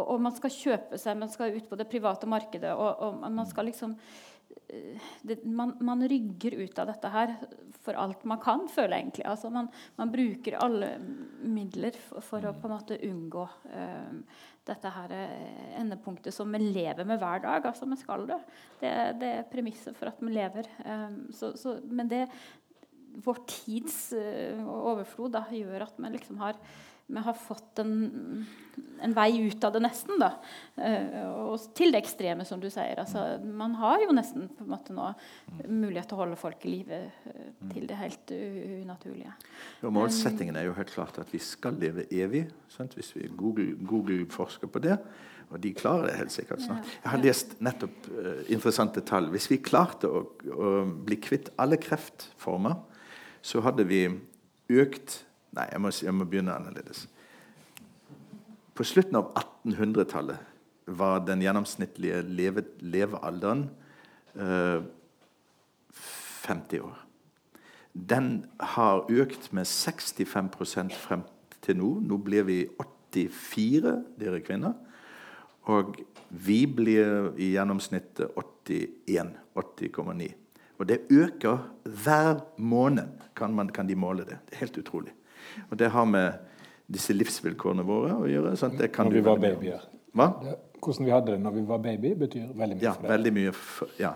og, 0.00 0.20
man 0.22 0.32
skal 0.36 0.52
kjøpe 0.54 0.98
seg, 1.00 1.18
man 1.20 1.30
skal 1.32 1.56
ut 1.56 1.66
på 1.68 1.76
det 1.76 1.88
private 1.90 2.28
markedet. 2.30 2.72
og, 2.72 3.02
og 3.02 3.32
man 3.32 3.46
skal 3.48 3.64
liksom 3.68 3.92
eh, 3.92 3.98
det, 5.22 5.44
man, 5.44 5.74
man, 5.80 6.02
rygger 6.08 6.54
ut 6.62 6.78
av 6.78 6.88
dette 6.88 7.10
her 7.12 7.34
for 7.82 7.98
alt 7.98 8.24
man 8.28 8.40
kan, 8.42 8.64
føler 8.70 8.96
jeg 8.96 9.04
egentlig. 9.04 9.26
Altså 9.28 9.50
man, 9.52 9.68
man, 9.98 10.12
bruker 10.12 10.56
alle 10.62 10.94
midler 11.42 11.96
for, 11.98 12.24
for, 12.24 12.46
å 12.46 12.54
på 12.56 12.68
en 12.68 12.74
måte 12.76 12.98
unngå 13.08 13.44
uh, 13.44 14.40
dette 14.62 14.92
her 14.94 15.12
eh, 15.16 15.78
endepunktet 15.80 16.34
som 16.34 16.52
vi 16.54 16.60
lever 16.62 17.06
med 17.08 17.18
hver 17.18 17.42
dag. 17.42 17.66
altså 17.66 17.88
Vi 17.90 17.98
skal 17.98 18.28
det. 18.30 18.38
Det, 18.78 18.92
det 19.18 19.30
er 19.40 19.48
premisset 19.50 19.98
for 19.98 20.12
at 20.12 20.22
vi 20.22 20.30
lever. 20.30 20.68
Um, 20.86 21.24
så, 21.34 21.50
så, 21.58 21.80
men 21.90 22.10
det 22.12 22.28
vår 23.26 23.42
tids 23.50 23.98
uh, 24.14 24.62
overflod 24.62 25.34
da, 25.34 25.44
gjør 25.50 25.88
at 25.88 25.98
vi 25.98 26.14
liksom 26.14 26.38
har 26.44 26.60
vi 27.06 27.20
har 27.20 27.34
fått 27.34 27.78
en, 27.82 28.46
en, 29.00 29.14
vei 29.14 29.30
ut 29.46 29.64
av 29.64 29.72
det, 29.74 29.80
nesten. 29.84 30.20
da. 30.20 30.30
Uh, 30.76 31.50
og 31.52 31.66
til 31.76 31.92
det 31.92 32.00
ekstreme, 32.02 32.46
som 32.48 32.60
du 32.62 32.68
sier. 32.72 32.96
Altså, 33.02 33.24
man 33.42 33.74
har 33.80 34.04
jo 34.04 34.14
nesten 34.16 34.48
på 34.56 34.64
en 34.64 34.72
måte 34.72 34.96
nå 34.96 35.10
mulighet 35.68 36.08
til 36.08 36.16
å 36.16 36.22
holde 36.22 36.38
folk 36.40 36.64
i 36.64 36.76
live 36.76 37.00
uh, 37.26 37.50
til 37.72 37.88
det 37.90 37.98
helt 38.00 38.32
unaturlige. 38.32 39.34
Jo, 39.82 39.92
målsettingen 39.94 40.56
er 40.56 40.68
jo 40.68 40.76
helt 40.78 40.94
klart 40.94 41.20
at 41.22 41.32
vi 41.34 41.42
skal 41.42 41.76
leve 41.82 42.06
evig. 42.08 42.46
Sant? 42.72 42.96
Hvis 42.96 43.12
vi 43.16 43.28
Google, 43.28 43.74
Google, 43.82 44.24
forsker 44.32 44.70
på 44.72 44.82
det. 44.84 44.96
Og 45.52 45.60
de 45.60 45.74
klarer 45.76 46.08
det 46.08 46.16
helt 46.16 46.32
sikkert 46.32 46.62
snart. 46.64 46.88
Jeg 47.02 47.12
har 47.12 47.20
lest 47.20 47.58
nettopp 47.60 48.08
uh, 48.14 48.38
interessante 48.46 49.04
tall. 49.04 49.28
Hvis 49.34 49.50
vi 49.52 49.60
klarte 49.60 50.08
å, 50.08 50.24
å 50.48 50.72
bli 51.04 51.20
kvitt 51.20 51.52
alle 51.60 51.76
kreftformer, 51.82 52.78
så 53.44 53.60
hadde 53.66 53.84
vi 53.90 54.06
økt 54.72 55.18
Nei, 55.52 55.66
jeg 55.68 55.80
må, 55.84 55.90
jeg 55.92 56.14
må 56.16 56.26
begynne 56.28 56.54
annerledes. 56.56 57.04
På 58.72 58.86
slutten 58.88 59.18
av 59.20 59.32
1800-tallet 59.36 60.48
var 60.96 61.20
den 61.26 61.42
gjennomsnittlige 61.44 62.22
leve, 62.24 62.64
levealderen 62.80 63.66
eh, 64.34 64.80
50 66.42 66.80
år. 66.80 67.02
Den 67.92 68.30
har 68.72 69.04
økt 69.12 69.50
med 69.52 69.68
65% 69.68 70.96
frem 70.96 71.26
til 71.62 71.78
nå. 71.78 71.90
Nå 72.00 72.18
blir 72.24 72.48
vi 72.48 72.58
84, 73.12 73.92
dere 74.18 74.40
kvinner. 74.44 74.72
Og 75.70 76.00
vi 76.32 76.64
blir 76.66 77.36
i 77.36 77.52
gjennomsnittet 77.52 78.32
81. 78.66 79.36
80,9. 79.52 80.32
Og 80.80 80.88
det 80.88 81.02
øker 81.12 81.58
hver 81.84 82.40
måned, 82.56 83.20
kan, 83.36 83.52
man, 83.54 83.68
kan 83.68 83.86
de 83.86 83.94
måle 83.94 84.24
det. 84.24 84.38
Det 84.48 84.56
er 84.56 84.64
helt 84.64 84.78
utrolig. 84.80 85.12
Og 85.70 85.78
det 85.78 85.92
har 85.94 86.08
med 86.08 86.32
disse 86.92 87.14
livsvilkårene 87.16 87.84
våre 87.86 88.18
å 88.18 88.28
gjøre. 88.28 88.54
Sant? 88.60 88.78
Det 88.80 88.92
når 88.98 89.16
vi 89.16 89.24
var 89.26 89.40
babyer. 89.40 89.88
Hva? 90.12 90.28
Det, 90.42 90.56
hvordan 90.82 91.06
vi 91.06 91.12
hadde 91.14 91.32
det 91.32 91.40
når 91.40 91.54
vi 91.56 91.66
var 91.66 91.78
baby, 91.78 92.14
betyr 92.18 92.48
veldig 92.58 92.76
mye 92.76 92.84
ja, 92.84 92.92
for 92.92 93.06
deg. 93.06 93.12
Veldig 93.14 93.32
mye 93.36 93.52
for, 93.56 93.92
ja. 94.00 94.12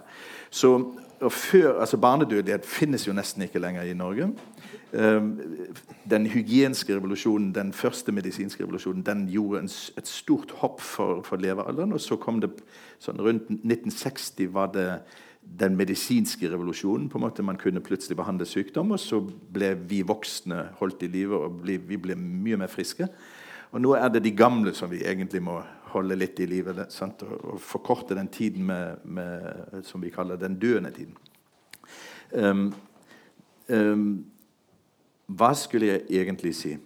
Så, 0.50 0.70
før, 1.30 1.80
altså 1.80 1.98
Barnedødelighet 2.02 2.66
finnes 2.66 3.06
jo 3.06 3.14
nesten 3.16 3.46
ikke 3.46 3.62
lenger 3.62 3.86
i 3.86 3.94
Norge. 3.96 4.28
Um, 4.92 5.30
den 6.10 6.26
hygienske 6.30 6.96
revolusjonen, 6.96 7.52
den 7.54 7.72
første 7.72 8.12
medisinske 8.12 8.64
revolusjonen, 8.64 9.04
den 9.06 9.26
gjorde 9.30 9.64
en, 9.64 9.70
et 9.98 10.10
stort 10.10 10.54
hopp 10.60 10.80
for, 10.80 11.22
for 11.26 11.40
levealderen. 11.42 11.92
Og 11.92 12.02
så 12.02 12.18
kom 12.20 12.40
det 12.42 12.52
sånn 13.02 13.20
Rundt 13.22 13.50
1960 13.50 14.52
var 14.54 14.72
det 14.74 14.90
den 15.58 15.76
medisinske 15.76 16.50
revolusjonen. 16.50 17.08
på 17.08 17.18
en 17.18 17.24
måte 17.24 17.42
Man 17.42 17.56
kunne 17.56 17.80
plutselig 17.80 18.16
behandle 18.16 18.46
sykdom, 18.46 18.90
og 18.90 19.00
så 19.00 19.20
ble 19.52 19.74
vi 19.74 20.02
voksne 20.02 20.68
holdt 20.78 21.02
i 21.02 21.06
live, 21.06 21.36
og 21.36 21.62
ble, 21.62 21.78
vi 21.78 21.96
ble 21.96 22.16
mye 22.16 22.56
mer 22.56 22.66
friske. 22.66 23.08
Og 23.72 23.80
nå 23.80 23.94
er 23.94 24.08
det 24.08 24.24
de 24.24 24.30
gamle 24.30 24.74
som 24.74 24.90
vi 24.90 25.04
egentlig 25.04 25.42
må 25.42 25.60
holde 25.92 26.16
litt 26.16 26.40
i 26.40 26.46
live. 26.46 26.74
Og, 26.74 27.22
og, 27.52 27.60
forkorte 27.60 28.14
den 28.14 28.28
tiden 28.28 28.66
med, 28.66 29.04
med, 29.04 29.82
som 29.84 30.02
vi 30.02 30.10
kaller 30.10 30.36
den 30.36 30.58
døende 30.58 30.90
tiden. 30.90 31.16
Um, 32.32 32.74
um, 33.68 34.24
hva 35.26 35.52
skulle 35.54 35.86
jeg 35.86 36.06
egentlig 36.10 36.54
si? 36.58 36.76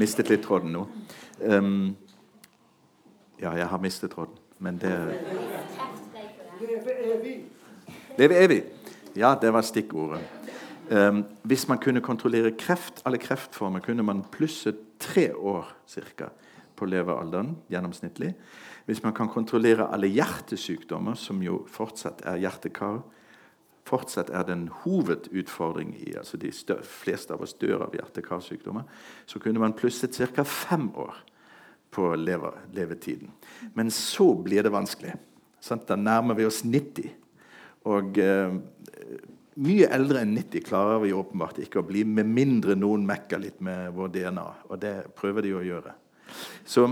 Mistet 0.00 0.30
litt 0.32 0.44
tråden 0.44 0.72
nå. 0.72 0.86
Um, 1.40 1.96
ja, 3.40 3.52
jeg 3.56 3.68
har 3.68 3.82
mistet 3.82 4.14
tråden. 4.14 4.39
Men 4.60 4.76
det 4.80 4.92
Leve 8.18 8.36
evig. 8.36 8.64
Ja, 9.16 9.34
det 9.40 9.52
var 9.52 9.64
stikkordet. 9.64 10.20
Um, 10.90 11.24
hvis 11.42 11.68
man 11.68 11.78
kunne 11.78 12.00
kontrollere 12.00 12.50
kreft, 12.58 13.00
alle 13.04 13.18
kreftformer, 13.18 13.80
kunne 13.80 14.02
man 14.02 14.24
plusse 14.32 14.74
tre 14.98 15.30
år 15.34 15.70
cirka, 15.86 16.28
på 16.76 16.84
levealderen 16.84 17.56
gjennomsnittlig. 17.70 18.34
Hvis 18.84 19.02
man 19.02 19.14
kan 19.14 19.28
kontrollere 19.28 19.88
alle 19.92 20.08
hjertesykdommer, 20.08 21.14
som 21.14 21.42
jo 21.44 21.62
fortsatt 21.68 22.22
er 22.26 22.40
hjertekar, 22.40 23.02
fortsatt 23.88 24.30
er 24.30 24.46
det 24.48 24.56
en 24.56 24.70
hovedutfordring 24.82 25.94
i 26.00 26.14
altså 26.18 26.36
De 26.36 26.52
fleste 26.82 27.34
av 27.34 27.42
oss 27.42 27.54
dør 27.54 27.86
av 27.86 27.94
hjerte-karsykdommer. 27.94 28.82
Så 29.26 29.38
kunne 29.38 29.60
man 29.60 29.76
plusset 29.76 30.16
ca. 30.16 30.42
fem 30.42 30.90
år 30.94 31.16
på 31.90 32.16
levetiden. 32.16 33.30
Men 33.74 33.90
så 33.90 34.34
blir 34.34 34.62
det 34.62 34.72
vanskelig. 34.74 35.14
Sant? 35.60 35.88
Da 35.88 35.96
nærmer 35.96 36.34
vi 36.38 36.46
oss 36.48 36.64
90. 36.64 37.10
Og 37.90 38.18
eh, 38.20 38.54
mye 39.60 39.88
eldre 39.92 40.22
enn 40.24 40.34
90 40.36 40.66
klarer 40.68 41.02
vi 41.02 41.16
åpenbart 41.16 41.58
ikke 41.64 41.80
å 41.82 41.86
bli, 41.86 42.04
med 42.06 42.26
mindre 42.30 42.74
noen 42.78 43.06
mekker 43.08 43.38
litt 43.42 43.60
med 43.64 43.92
vår 43.96 44.08
DNA. 44.16 44.48
Og 44.70 44.76
det 44.82 44.94
prøver 45.18 45.40
de 45.46 45.52
å 45.58 45.66
gjøre. 45.66 45.92
Så 46.64 46.82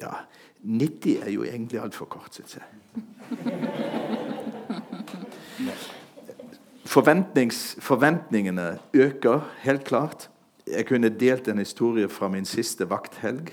ja 0.00 0.12
90 0.62 1.26
er 1.26 1.30
jo 1.34 1.42
egentlig 1.44 1.80
altfor 1.82 2.06
kort, 2.10 2.34
syns 2.36 2.56
jeg. 2.58 2.66
forventningene 7.82 8.66
øker 8.94 9.40
helt 9.64 9.84
klart. 9.88 10.28
Jeg 10.66 10.86
kunne 10.86 11.10
delt 11.10 11.48
en 11.48 11.58
historie 11.58 12.08
fra 12.08 12.28
min 12.28 12.44
siste 12.44 12.86
vakthelg, 12.90 13.50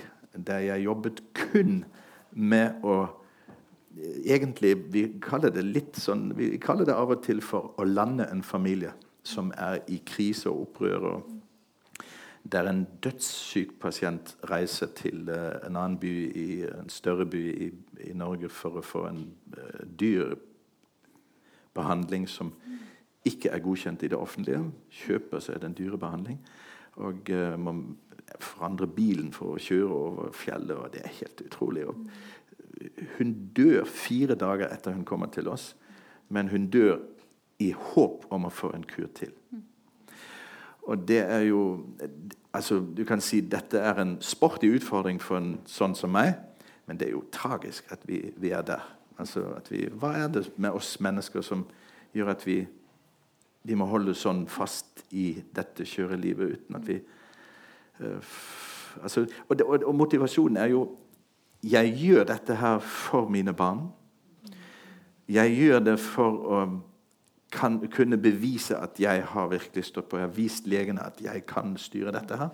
der 0.47 0.59
jeg 0.59 0.83
jobbet 0.85 1.23
kun 1.33 1.85
med 2.31 2.83
å 2.83 3.05
Egentlig, 4.25 4.77
Vi 4.93 5.01
kaller 5.19 5.49
det 5.49 5.63
litt 5.65 5.97
sånn, 5.97 6.29
vi 6.37 6.57
kaller 6.61 6.85
det 6.85 6.93
av 6.93 7.09
og 7.09 7.23
til 7.25 7.41
for 7.43 7.73
å 7.75 7.83
lande 7.83 8.29
en 8.31 8.43
familie 8.45 8.93
som 9.25 9.49
er 9.57 9.81
i 9.89 9.97
krise 10.05 10.47
og 10.47 10.61
opprør. 10.61 11.07
og 11.09 12.05
Der 12.45 12.69
en 12.69 12.85
dødssyk 13.03 13.73
pasient 13.81 14.37
reiser 14.49 14.93
til 14.95 15.27
eh, 15.29 15.65
en 15.65 15.75
annen 15.75 15.97
by, 15.99 16.13
i, 16.31 16.63
en 16.69 16.89
større 16.89 17.25
by 17.25 17.43
i, 17.49 17.71
i 18.07 18.13
Norge 18.13 18.49
for 18.49 18.79
å 18.79 18.85
få 18.85 19.07
en 19.09 19.25
uh, 19.57 19.83
dyr 19.99 20.37
behandling 21.73 22.29
som 22.29 22.53
ikke 23.25 23.51
er 23.51 23.59
godkjent 23.59 24.03
i 24.05 24.13
det 24.13 24.17
offentlige, 24.17 24.63
kjøper 25.01 25.43
seg 25.43 25.59
den 25.65 25.75
dyre 25.75 25.97
behandling 25.99 26.39
og 26.99 27.31
uh, 27.33 27.55
må 27.59 27.75
forandre 28.39 28.87
bilen 28.87 29.31
for 29.35 29.55
å 29.55 29.61
kjøre 29.61 29.95
over 29.95 30.35
fjellet. 30.35 30.75
og 30.77 30.93
Det 30.93 31.01
er 31.03 31.15
helt 31.19 31.41
utrolig. 31.45 31.85
Og 31.89 31.95
hun 33.17 33.33
dør 33.55 33.87
fire 33.89 34.37
dager 34.39 34.69
etter 34.71 34.95
hun 34.95 35.05
kommer 35.05 35.31
til 35.33 35.47
oss. 35.47 35.75
men 36.29 36.47
hun 36.47 36.69
dør 36.69 36.99
i 37.59 37.71
håp 37.71 38.25
om 38.29 38.45
å 38.45 38.53
få 38.53 38.69
en 38.75 38.83
kur 38.83 39.07
til. 39.17 39.31
Og 40.89 41.07
det 41.07 41.19
er 41.19 41.39
jo 41.49 41.85
altså 42.53 42.79
Du 42.79 43.03
kan 43.05 43.21
si 43.21 43.41
dette 43.41 43.77
er 43.77 43.99
en 44.01 44.17
sporty 44.21 44.69
utfordring 44.75 45.21
for 45.21 45.37
en 45.37 45.59
sånn 45.65 45.95
som 45.95 46.09
meg, 46.09 46.33
men 46.87 46.97
det 46.97 47.07
er 47.07 47.11
jo 47.11 47.25
tragisk 47.31 47.91
at 47.91 47.99
vi, 48.07 48.31
vi 48.37 48.49
er 48.49 48.61
der. 48.65 48.85
Altså 49.19 49.43
vi, 49.69 49.85
hva 49.89 50.15
er 50.17 50.27
det 50.33 50.47
med 50.57 50.71
oss 50.71 50.99
mennesker 50.99 51.41
som 51.41 51.65
gjør 52.13 52.31
at 52.33 52.45
vi, 52.47 52.63
vi 53.63 53.75
må 53.75 53.87
holde 53.89 54.15
sånn 54.15 54.45
fast 54.49 55.03
i 55.11 55.33
dette 55.55 55.85
kjørelivet 55.87 56.55
uten 56.55 56.79
at 56.79 56.87
vi 56.87 56.97
uh, 56.99 58.33
altså, 59.03 59.25
og, 59.47 59.55
det, 59.57 59.65
og, 59.65 59.83
og, 59.83 59.95
motivasjonen 59.95 60.57
er 60.57 60.73
jo 60.75 60.87
Jeg 61.59 61.91
gjør 61.99 62.23
dette 62.23 62.55
her 62.55 62.77
for 62.79 63.27
mine 63.27 63.51
barn. 63.51 63.89
Jeg 65.27 65.51
gjør 65.57 65.81
det 65.83 65.97
for 65.99 66.37
å 66.39 66.59
kan 67.51 67.79
kunne 67.89 68.17
bevise 68.21 68.77
at 68.77 68.99
jeg 69.01 69.23
har 69.31 69.49
virkelig 69.49 69.85
stått 69.89 70.09
på. 70.09 70.17
Jeg 70.17 70.27
har 70.27 70.35
vist 70.35 70.67
legene 70.69 71.03
at 71.03 71.21
jeg 71.21 71.43
kan 71.49 71.73
styre 71.77 72.13
dette 72.13 72.37
her. 72.37 72.53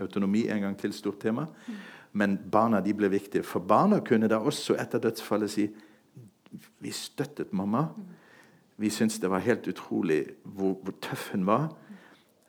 Autonomi 0.00 0.46
en 0.48 0.62
gang 0.62 0.76
til 0.78 0.94
stort 0.94 1.20
tema. 1.20 1.46
Men 2.16 2.38
barna 2.52 2.80
de 2.80 2.94
ble 2.94 3.10
viktige. 3.12 3.44
For 3.44 3.60
barna 3.60 4.00
kunne 4.00 4.30
da 4.30 4.38
også 4.38 4.78
etter 4.80 5.02
dødsfallet 5.02 5.52
si 5.52 5.66
vi 6.80 6.92
støttet 6.94 7.52
mamma. 7.52 7.88
Vi 8.76 8.90
syntes 8.90 9.18
det 9.18 9.30
var 9.30 9.38
helt 9.38 9.68
utrolig 9.68 10.26
hvor, 10.44 10.74
hvor, 10.82 10.94
tøff 11.00 11.30
hun 11.32 11.46
var. 11.46 11.70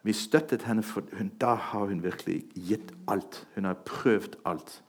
Vi 0.03 0.13
støttet 0.13 0.63
henne, 0.67 0.84
for 0.84 1.03
hun, 1.17 1.30
da 1.41 1.53
har 1.53 1.86
hun 1.86 2.03
virkelig 2.03 2.43
gitt 2.55 2.93
alt. 3.07 3.47
Hun 3.55 3.65
har 3.65 3.73
prøvd 3.73 4.36
alt. 4.45 4.84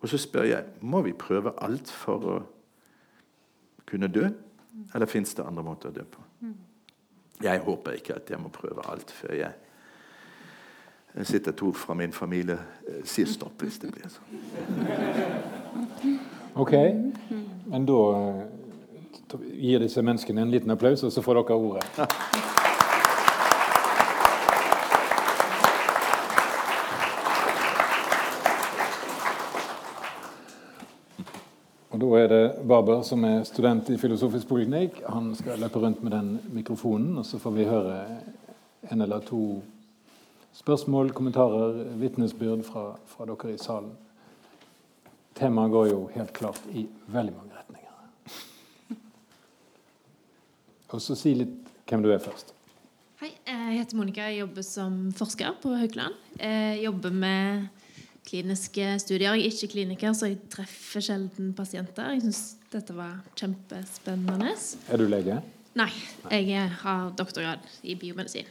Og 0.00 0.08
så 0.08 0.18
spør 0.18 0.42
jeg 0.42 0.64
må 0.80 1.02
vi 1.02 1.12
prøve 1.12 1.52
alt 1.64 1.90
for 1.90 2.28
å 2.28 2.38
kunne 3.88 4.08
dø. 4.08 4.28
Eller 4.94 5.06
fins 5.06 5.34
det 5.34 5.46
andre 5.46 5.64
måter 5.64 5.88
å 5.88 5.96
dø 5.96 6.04
på? 6.04 6.24
Jeg 7.42 7.60
håper 7.60 7.98
ikke 7.98 8.16
at 8.16 8.30
jeg 8.30 8.40
må 8.40 8.48
prøve 8.52 8.84
alt 8.90 9.10
før 9.10 9.32
jeg 9.34 9.52
sitter 11.22 11.52
to 11.52 11.72
fra 11.72 11.94
min 11.94 12.12
familie 12.12 12.58
eh, 12.88 13.04
sier 13.06 13.26
stopp 13.30 13.62
hvis 13.62 13.78
det 13.82 13.92
blir 13.94 14.10
sånn. 14.10 14.26
Ok, 16.58 16.72
men 17.70 17.86
da 17.86 17.98
eh, 18.18 18.40
gir 19.42 19.82
disse 19.82 20.02
menneskene 20.02 20.42
en 20.42 20.50
liten 20.50 20.70
applaus, 20.70 21.02
og 21.02 21.12
så 21.12 21.22
får 21.22 21.40
dere 21.40 21.56
ordet. 21.58 21.84
Og 31.94 32.00
Da 32.00 32.08
er 32.18 32.28
det 32.28 32.66
Barber 32.66 33.02
som 33.06 33.22
er 33.24 33.44
student 33.46 33.90
i 33.90 33.96
Filosofisk 33.98 34.48
poliklinikk. 34.48 34.96
Han 35.06 35.34
skal 35.38 35.60
løpe 35.62 35.78
rundt 35.78 36.02
med 36.02 36.10
den 36.12 36.40
mikrofonen, 36.52 37.18
og 37.18 37.26
så 37.26 37.38
får 37.38 37.54
vi 37.54 37.68
høre 37.70 38.00
en 38.90 39.00
eller 39.00 39.20
to 39.20 39.62
spørsmål, 40.52 41.12
kommentarer, 41.14 41.84
vitnesbyrd 41.98 42.64
fra, 42.66 42.96
fra 43.06 43.26
dere 43.30 43.54
i 43.54 43.58
salen. 43.62 43.94
Temaet 45.34 45.70
går 45.70 45.88
jo 45.90 46.02
helt 46.14 46.32
klart 46.32 46.60
i 46.72 46.86
veldig 47.06 47.34
mange 47.36 47.54
retninger. 47.58 47.93
Og 50.94 51.02
så 51.02 51.16
si 51.18 51.32
litt 51.34 51.72
hvem 51.90 52.04
du 52.04 52.12
er 52.14 52.20
først. 52.22 52.52
Hei, 53.18 53.32
jeg 53.48 53.78
heter 53.80 53.98
Monica. 53.98 54.26
Jeg 54.30 54.44
jobber 54.44 54.64
som 54.66 54.98
forsker 55.16 55.56
på 55.62 55.72
Haukeland. 55.74 56.14
Jeg 56.38 56.84
jobber 56.84 57.14
med 57.14 57.64
kliniske 58.28 58.92
studier. 59.02 59.34
Jeg 59.34 59.42
er 59.42 59.56
ikke 59.56 59.72
kliniker, 59.72 60.14
så 60.14 60.30
jeg 60.30 60.38
treffer 60.52 61.02
sjelden 61.02 61.50
pasienter. 61.56 62.12
Jeg 62.14 62.22
syns 62.28 62.42
dette 62.70 62.94
var 62.94 63.16
kjempespennende. 63.38 64.52
Er 64.86 65.02
du 65.02 65.08
lege? 65.10 65.40
Nei, 65.74 65.90
jeg 66.30 66.70
har 66.84 67.10
doktorgrad 67.18 67.66
i 67.82 67.96
biomedisin. 67.98 68.46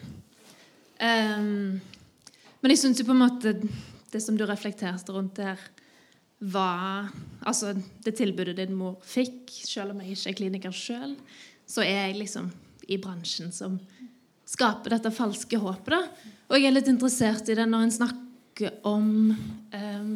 Um, 0.99 1.79
men 2.59 2.73
jeg 2.73 2.81
syns 2.83 2.99
jo 2.99 3.07
på 3.07 3.15
en 3.15 3.23
måte 3.23 3.55
det 4.11 4.21
som 4.23 4.35
du 4.35 4.43
reflekterte 4.47 5.15
rundt 5.15 5.39
der, 5.39 5.63
var 6.43 7.07
Altså 7.47 7.69
det 8.03 8.17
tilbudet 8.17 8.57
din 8.57 8.75
mor 8.75 8.97
fikk, 9.07 9.47
selv 9.63 9.91
om 9.91 10.01
jeg 10.01 10.15
ikke 10.15 10.29
er 10.29 10.35
kliniker 10.39 10.75
sjøl, 10.75 11.13
så 11.69 11.83
er 11.85 12.09
jeg 12.09 12.19
liksom 12.21 12.51
i 12.91 12.99
bransjen 13.01 13.51
som 13.55 13.77
skaper 14.49 14.95
dette 14.95 15.11
falske 15.13 15.57
håpet. 15.59 15.93
da. 15.95 16.31
Og 16.51 16.59
jeg 16.59 16.69
er 16.69 16.75
litt 16.75 16.91
interessert 16.91 17.49
i 17.49 17.57
det 17.57 17.65
når 17.69 17.87
en 17.87 17.95
snakker 17.97 18.79
om 18.85 19.07
um, 19.31 20.11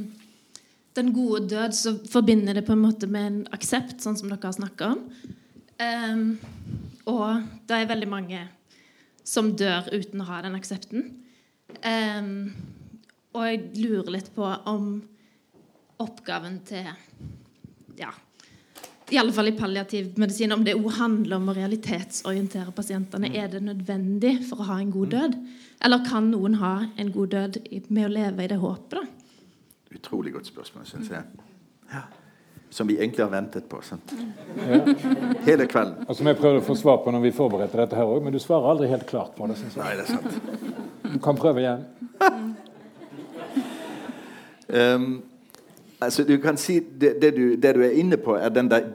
den 0.98 1.14
gode 1.14 1.48
død, 1.50 1.74
så 1.74 1.96
forbinder 2.10 2.58
det 2.58 2.66
på 2.68 2.76
en 2.76 2.84
måte 2.84 3.10
med 3.10 3.28
en 3.30 3.40
aksept, 3.56 4.00
sånn 4.04 4.18
som 4.20 4.30
dere 4.30 4.44
har 4.44 4.58
snakka 4.58 4.92
om. 4.94 5.04
Um, 5.78 6.38
og 7.08 7.48
det 7.70 7.78
er 7.78 7.92
veldig 7.92 8.10
mange 8.12 8.44
som 9.28 9.54
dør 9.58 9.90
uten 9.94 10.24
å 10.24 10.30
ha 10.30 10.42
den 10.46 10.58
aksepten. 10.58 11.10
Um, 11.84 12.52
og 13.36 13.44
jeg 13.46 13.64
lurer 13.84 14.14
litt 14.18 14.32
på 14.36 14.46
om 14.46 14.90
oppgaven 16.02 16.60
til 16.68 16.88
ja, 17.98 18.12
i 19.10 19.18
alle 19.18 19.32
fall 19.32 19.48
i 19.48 19.56
palliativ 19.56 20.18
medisin, 20.20 20.52
om 20.52 20.64
det 20.68 20.76
òg 20.76 20.90
handler 20.98 21.38
om 21.38 21.48
å 21.48 21.56
realitetsorientere 21.56 22.74
pasientene. 22.76 23.30
Er 23.40 23.48
det 23.54 23.62
nødvendig 23.64 24.34
for 24.50 24.60
å 24.60 24.68
ha 24.68 24.80
en 24.84 24.92
god 24.92 25.14
død? 25.14 25.38
Eller 25.88 26.04
kan 26.08 26.28
noen 26.32 26.58
ha 26.60 26.74
en 27.00 27.12
god 27.16 27.32
død 27.32 27.60
med 27.88 28.10
å 28.10 28.12
leve 28.12 28.44
i 28.44 28.50
det 28.52 28.60
håpet? 28.60 28.98
da? 28.98 29.06
Utrolig 29.96 30.34
godt 30.36 30.50
spørsmål, 30.50 30.84
syns 30.90 31.14
jeg. 31.14 31.24
Ja. 31.94 32.04
Som 32.70 32.90
vi 32.90 32.98
egentlig 32.98 33.24
har 33.24 33.32
ventet 33.32 33.70
på. 33.72 33.80
sant? 33.82 34.12
Ja. 34.60 34.82
Hele 35.46 35.70
kvelden. 35.72 36.04
Og 36.10 36.20
som 36.20 36.28
jeg 36.28 36.40
prøvde 36.42 36.60
å 36.60 36.68
få 36.68 36.76
svar 36.76 37.00
på 37.06 37.14
når 37.16 37.24
vi 37.30 37.32
forberedte 37.38 37.80
dette 37.80 37.96
her 37.96 38.12
òg, 38.12 38.20
men 38.26 38.36
du 38.36 38.42
svarer 38.44 38.74
aldri 38.74 38.92
helt 38.92 39.08
klart 39.08 39.38
på 39.38 39.48
det. 39.48 39.56
Synes 39.62 39.80
jeg. 39.80 39.86
Nei, 39.86 39.96
det 39.96 40.04
er 40.04 40.12
sant. 40.12 40.32
Du 41.08 41.18
kan 41.24 41.40
prøve 41.40 41.64
igjen. 41.64 41.88
um, 44.68 45.10
Altså, 46.02 46.24
du 46.24 46.38
kan 46.38 46.58
si 46.58 46.80
det, 46.80 47.22
det, 47.22 47.36
du, 47.36 47.56
det, 47.56 47.76
du, 47.76 47.82
er 47.82 47.96
inne 47.98 48.18
på, 48.18 48.36
er 48.36 48.50
den 48.50 48.70
der 48.70 48.86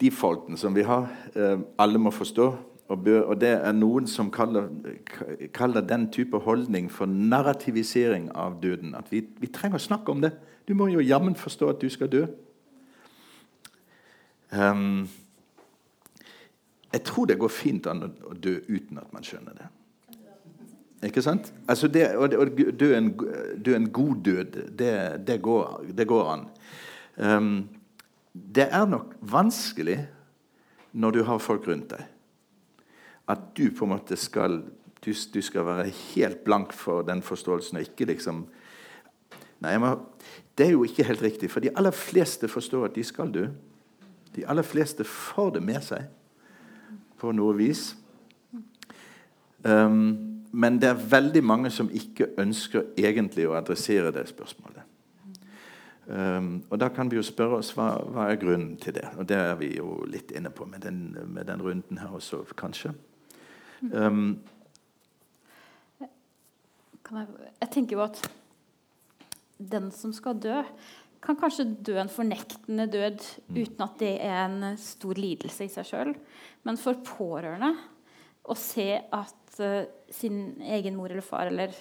defaulten 0.00 0.56
som 0.56 0.76
vi 0.76 0.82
har. 0.82 1.08
Eh, 1.34 1.58
alle 1.78 1.98
må 1.98 2.10
forstå. 2.10 2.56
Og, 2.88 3.04
bør, 3.04 3.20
og, 3.20 3.40
det 3.40 3.48
er 3.48 3.72
noen 3.72 4.06
som 4.06 4.30
kaller, 4.30 4.68
kaller, 5.54 5.80
den 5.80 6.10
type 6.12 6.38
holdning 6.38 6.90
for 6.92 7.06
narrativisering 7.06 8.30
av 8.36 8.60
døden. 8.62 8.94
At 8.94 9.10
vi, 9.10 9.24
vi 9.40 9.46
trenger 9.46 9.80
å 9.80 9.82
snakke 9.82 10.12
om 10.12 10.22
det. 10.22 10.32
Du 10.68 10.74
må 10.74 10.86
jo 10.92 11.02
jammen 11.02 11.34
forstå 11.34 11.68
at 11.72 11.82
du 11.82 11.88
skal 11.90 12.10
dø. 12.12 12.26
Um, 14.52 15.08
jeg 16.92 17.02
tror 17.08 17.26
det 17.26 17.38
går 17.40 17.48
fint 17.48 17.86
an 17.88 18.04
å 18.04 18.34
dø 18.36 18.58
uten 18.68 19.00
at 19.00 19.12
man 19.14 19.24
skjønner 19.24 19.56
det. 19.56 19.70
Ikke 21.02 21.22
sant? 21.24 21.50
Altså 21.66 21.88
det, 21.90 22.04
å 22.14 22.28
dø 22.28 22.92
en, 22.94 23.10
dø 23.58 23.74
en 23.74 23.88
god 23.90 24.20
død, 24.22 24.58
det, 24.78 24.94
det, 25.26 25.40
går, 25.42 25.80
det 25.98 26.06
går, 26.06 26.28
an. 26.30 26.44
Um, 27.18 27.48
det 28.32 28.68
er 28.70 28.86
nok 28.86 29.16
vanskelig 29.20 29.98
når 30.92 31.16
du 31.16 31.22
har 31.26 31.42
folk 31.42 31.66
rundt 31.66 31.90
deg. 31.90 32.06
At 33.32 33.50
du 33.58 33.66
på 33.74 33.86
en 33.86 33.94
måte 33.96 34.18
skal 34.18 34.60
du, 35.02 35.10
du 35.10 35.40
skal 35.42 35.66
være 35.66 35.90
helt 36.14 36.44
blank 36.46 36.74
for 36.76 37.02
den 37.06 37.22
forståelsen 37.26 37.80
og 37.80 37.88
ikke 37.88 38.12
liksom 38.12 38.46
Nei, 39.62 39.76
må, 39.78 39.92
det 40.58 40.64
er 40.66 40.72
jo 40.72 40.82
ikke 40.82 41.04
helt 41.06 41.20
riktig, 41.22 41.46
for 41.52 41.62
de 41.62 41.70
aller 41.78 41.94
fleste 41.94 42.48
forstår 42.50 42.88
at 42.88 42.96
de 42.96 43.04
skal 43.06 43.30
dø. 43.30 43.44
De 44.34 44.42
aller 44.50 44.66
fleste 44.66 45.06
får 45.06 45.52
det 45.54 45.62
med 45.62 45.78
seg 45.86 46.08
på 47.22 47.30
noe 47.30 47.54
vis. 47.54 47.92
Um, 49.62 50.31
men 50.52 50.78
det 50.80 50.90
er 50.90 51.04
veldig 51.12 51.42
mange 51.44 51.70
som 51.72 51.88
ikke 51.88 52.34
ønsker 52.40 52.92
egentlig 53.00 53.46
å 53.48 53.56
adressere 53.56 54.12
det 54.12 54.26
spørsmålet. 54.28 54.88
Um, 56.06 56.64
og 56.68 56.80
Da 56.80 56.88
kan 56.92 57.08
vi 57.08 57.16
jo 57.16 57.22
spørre 57.24 57.60
oss 57.62 57.70
hva, 57.76 57.94
hva, 58.04 58.26
er 58.28 58.40
grunnen 58.40 58.76
til 58.76 58.94
det. 58.98 59.06
Og 59.16 59.28
Det 59.28 59.38
er 59.38 59.54
vi 59.56 59.76
jo 59.78 60.02
litt 60.04 60.32
inne 60.34 60.50
på 60.50 60.66
med 60.68 60.82
den, 60.84 61.16
med 61.26 61.46
den 61.48 61.62
runden 61.62 61.98
her 62.02 62.12
også, 62.12 62.42
kanskje. 62.58 62.92
Um, 63.80 64.40
jeg, 66.00 66.10
jeg, 67.60 67.70
tenker 67.70 67.96
jo 67.96 68.04
at 68.04 68.20
den 69.56 69.90
som 69.94 70.12
skal 70.12 70.36
dø, 70.42 70.60
kan 71.22 71.38
kanskje 71.38 71.70
dø 71.86 71.96
en 72.02 72.10
fornektende 72.10 72.88
død 72.90 73.22
mm. 73.48 73.56
uten 73.62 73.84
at 73.86 73.98
det 74.02 74.16
er 74.26 74.40
en 74.44 74.76
stor 74.78 75.16
lidelse 75.16 75.64
i 75.64 75.72
seg 75.72 75.86
sjøl. 75.86 76.14
Men 76.66 76.80
for 76.82 76.98
pårørende 77.06 77.72
å 78.42 78.58
se 78.58 78.90
at 78.98 79.41
uh, 79.60 79.84
sin 80.12 80.56
egen 80.62 80.96
mor 80.98 81.12
eller 81.12 81.24
far 81.26 81.50
eller 81.50 81.74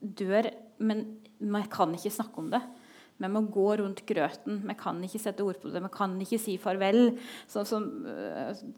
dør, 0.00 0.50
men 0.78 1.06
man 1.38 1.68
kan 1.70 1.94
ikke 1.94 2.14
snakke 2.14 2.42
om 2.42 2.52
det. 2.52 2.62
Men 3.18 3.32
må 3.34 3.40
gå 3.50 3.64
rundt 3.80 4.04
grøten. 4.06 4.60
Man 4.62 4.76
kan 4.78 5.00
ikke 5.02 5.18
sette 5.18 5.42
ord 5.42 5.56
på 5.58 5.72
det. 5.74 5.80
Man 5.82 5.90
kan 5.90 6.12
ikke 6.22 6.38
si 6.38 6.52
farvel. 6.62 7.16
Sånn 7.50 7.66
som 7.66 7.88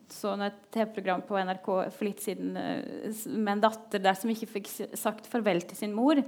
sånn 0.09 0.47
et 0.47 0.63
TV-program 0.73 1.27
på 1.29 1.37
NRK 1.45 1.69
for 1.93 2.07
litt 2.09 2.25
siden 2.25 2.57
uh, 2.57 3.21
med 3.37 3.53
en 3.59 3.65
datter 3.67 4.01
der 4.01 4.17
som 4.17 4.33
ikke 4.33 4.49
fikk 4.55 4.73
sagt 4.97 5.29
farvel 5.29 5.61
til 5.69 5.83
sin 5.83 5.93
mor. 5.97 6.23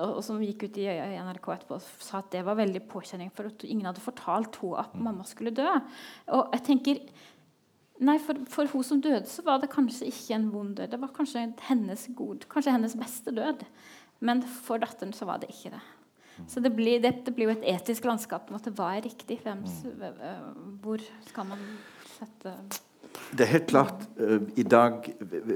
Og 0.00 0.20
som 0.26 0.42
gikk 0.42 0.66
ut 0.66 0.82
i, 0.82 0.88
i 0.90 1.20
NRK 1.22 1.52
etterpå 1.54 1.78
og 1.78 1.86
sa 2.02 2.18
at 2.18 2.34
det 2.34 2.42
var 2.46 2.58
veldig 2.58 2.82
påkjenning, 2.90 3.30
for 3.34 3.52
at 3.52 3.62
ingen 3.68 3.86
hadde 3.86 4.02
fortalt 4.02 4.58
henne 4.64 4.82
at 4.82 4.98
mamma 4.98 5.26
skulle 5.28 5.54
dø. 5.54 5.70
Og 6.34 6.50
jeg 6.56 6.66
tenker 6.66 7.04
Nei, 8.00 8.16
for, 8.24 8.38
for 8.48 8.68
hun 8.72 8.84
som 8.86 9.00
døde, 9.04 9.26
så 9.28 9.42
var 9.44 9.60
det 9.60 9.68
kanskje 9.72 10.08
ikke 10.08 10.36
en 10.38 10.50
vond 10.52 10.76
død. 10.76 10.88
Det 10.92 11.00
var 11.02 11.12
kanskje 11.16 11.50
hennes 11.68 12.06
god, 12.16 12.46
kanskje 12.48 12.72
hennes 12.72 12.96
beste 12.96 13.34
død. 13.36 13.64
Men 14.24 14.40
for 14.42 14.80
datteren 14.80 15.12
så 15.16 15.28
var 15.28 15.42
det 15.42 15.50
ikke 15.52 15.74
det. 15.74 15.82
Så 16.48 16.60
det 16.60 16.72
blir, 16.72 17.00
det, 17.00 17.12
det 17.26 17.34
blir 17.34 17.50
jo 17.50 17.56
et 17.58 17.66
etisk 17.74 18.06
landskap 18.08 18.48
at 18.56 18.68
hva 18.76 18.94
er 18.96 19.04
riktig. 19.04 19.40
Hvem, 19.44 19.64
hvor 20.80 21.02
skal 21.28 21.50
man 21.50 21.66
sette 22.14 22.54
Det 23.36 23.44
er 23.44 23.52
helt 23.52 23.66
klart 23.66 24.06
uh, 24.20 24.38
i 24.56 24.62
dag 24.62 25.04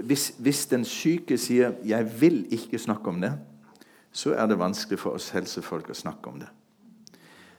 hvis, 0.05 0.35
hvis, 0.39 0.67
den 0.67 0.85
syke 0.85 1.39
sier 1.39 1.73
'jeg 1.85 2.21
vil 2.21 2.45
ikke 2.51 2.79
snakke 2.79 3.09
om 3.09 3.21
det', 3.21 3.39
så 4.13 4.35
er 4.35 4.47
det 4.47 4.59
vanskelig 4.59 4.99
for 4.99 5.11
oss 5.11 5.31
helsefolk 5.31 5.91
å 5.91 5.95
snakke 5.95 6.31
om 6.31 6.41
det. 6.41 6.49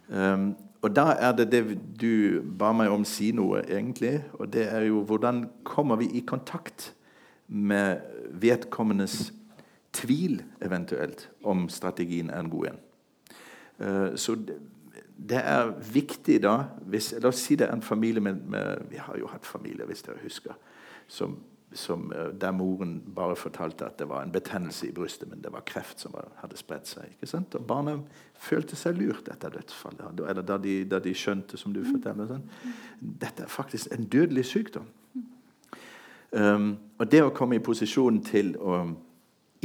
Um, 0.10 0.56
og 0.86 0.94
da 0.94 1.16
er 1.18 1.32
det 1.34 1.48
det 1.50 1.64
du 1.98 2.42
ba 2.46 2.70
meg 2.78 2.94
om 2.94 3.06
si 3.08 3.32
noe, 3.34 3.64
egentlig. 3.66 4.20
Og 4.38 4.52
det 4.54 4.68
er 4.70 4.86
jo 4.86 5.02
hvordan 5.08 5.48
kommer 5.66 5.98
vi 5.98 6.12
i 6.14 6.22
kontakt 6.22 6.92
med 7.48 8.06
vedkommendes 8.30 9.32
tvil, 9.96 10.44
eventuelt, 10.62 11.30
om 11.44 11.66
strategien 11.70 12.30
er 12.30 12.44
en 12.44 12.52
god 12.54 12.70
en. 12.70 12.80
Uh, 13.80 14.16
så 14.16 14.36
det, 14.38 15.42
er 15.42 15.74
viktig 15.94 16.38
da 16.44 16.54
hvis, 16.88 17.14
La 17.20 17.32
oss 17.32 17.42
si 17.44 17.58
det 17.60 17.68
er 17.68 17.74
en 17.74 17.84
familie 17.84 18.22
med, 18.24 18.46
med 18.48 18.86
Vi 18.92 19.02
har 19.02 19.18
jo 19.20 19.28
hatt 19.32 19.46
familie, 19.46 19.88
hvis 19.90 20.06
dere 20.06 20.22
husker. 20.24 20.54
som 21.08 21.38
som, 21.76 22.12
eh, 22.12 22.32
der 22.42 22.52
moren 22.52 23.02
bare 23.16 23.36
fortalte 23.36 23.86
at 23.86 23.98
det 24.00 24.08
var 24.10 24.24
en 24.24 24.32
betennelse 24.32 24.88
i 24.88 24.92
brystet, 24.92 25.30
men 25.30 25.42
det 25.42 25.52
var 25.54 25.66
kreft 25.66 26.00
som 26.00 26.14
var, 26.14 26.28
hadde 26.42 26.58
spredt 26.58 26.88
seg. 26.88 27.16
Og 27.44 27.68
Barna 27.68 27.98
følte 28.34 28.76
seg 28.76 28.98
lurt 28.98 29.30
etter 29.32 29.54
dødsfallet, 29.54 30.20
eller 30.30 30.42
da 30.42 30.58
de, 30.58 30.84
da 30.84 31.00
de 31.00 31.14
skjønte, 31.14 31.58
som 31.58 31.74
du 31.74 31.84
forteller. 31.86 32.28
Sånn. 32.28 32.46
Dette 33.00 33.44
er 33.44 33.52
faktisk 33.52 33.92
en 33.94 34.08
dødelig 34.12 34.46
sykdom. 34.46 34.88
Um, 36.36 36.76
og 37.00 37.08
det 37.12 37.22
å 37.24 37.32
komme 37.32 37.56
i 37.56 37.64
posisjon 37.64 38.18
til 38.26 38.56
å 38.60 38.82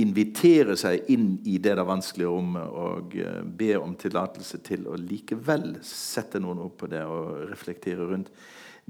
invitere 0.00 0.76
seg 0.78 1.08
inn 1.10 1.32
i 1.50 1.56
det 1.58 1.72
der 1.74 1.86
vanskelige 1.88 2.30
rommet 2.30 2.76
og 2.78 3.16
uh, 3.18 3.40
be 3.42 3.72
om 3.80 3.96
tillatelse 3.98 4.60
til 4.62 4.86
å 4.86 4.94
likevel 5.00 5.80
sette 5.82 6.38
noen 6.38 6.62
opp 6.62 6.76
på 6.84 6.90
det 6.92 7.02
og 7.02 7.50
reflektere 7.50 8.06
rundt, 8.06 8.30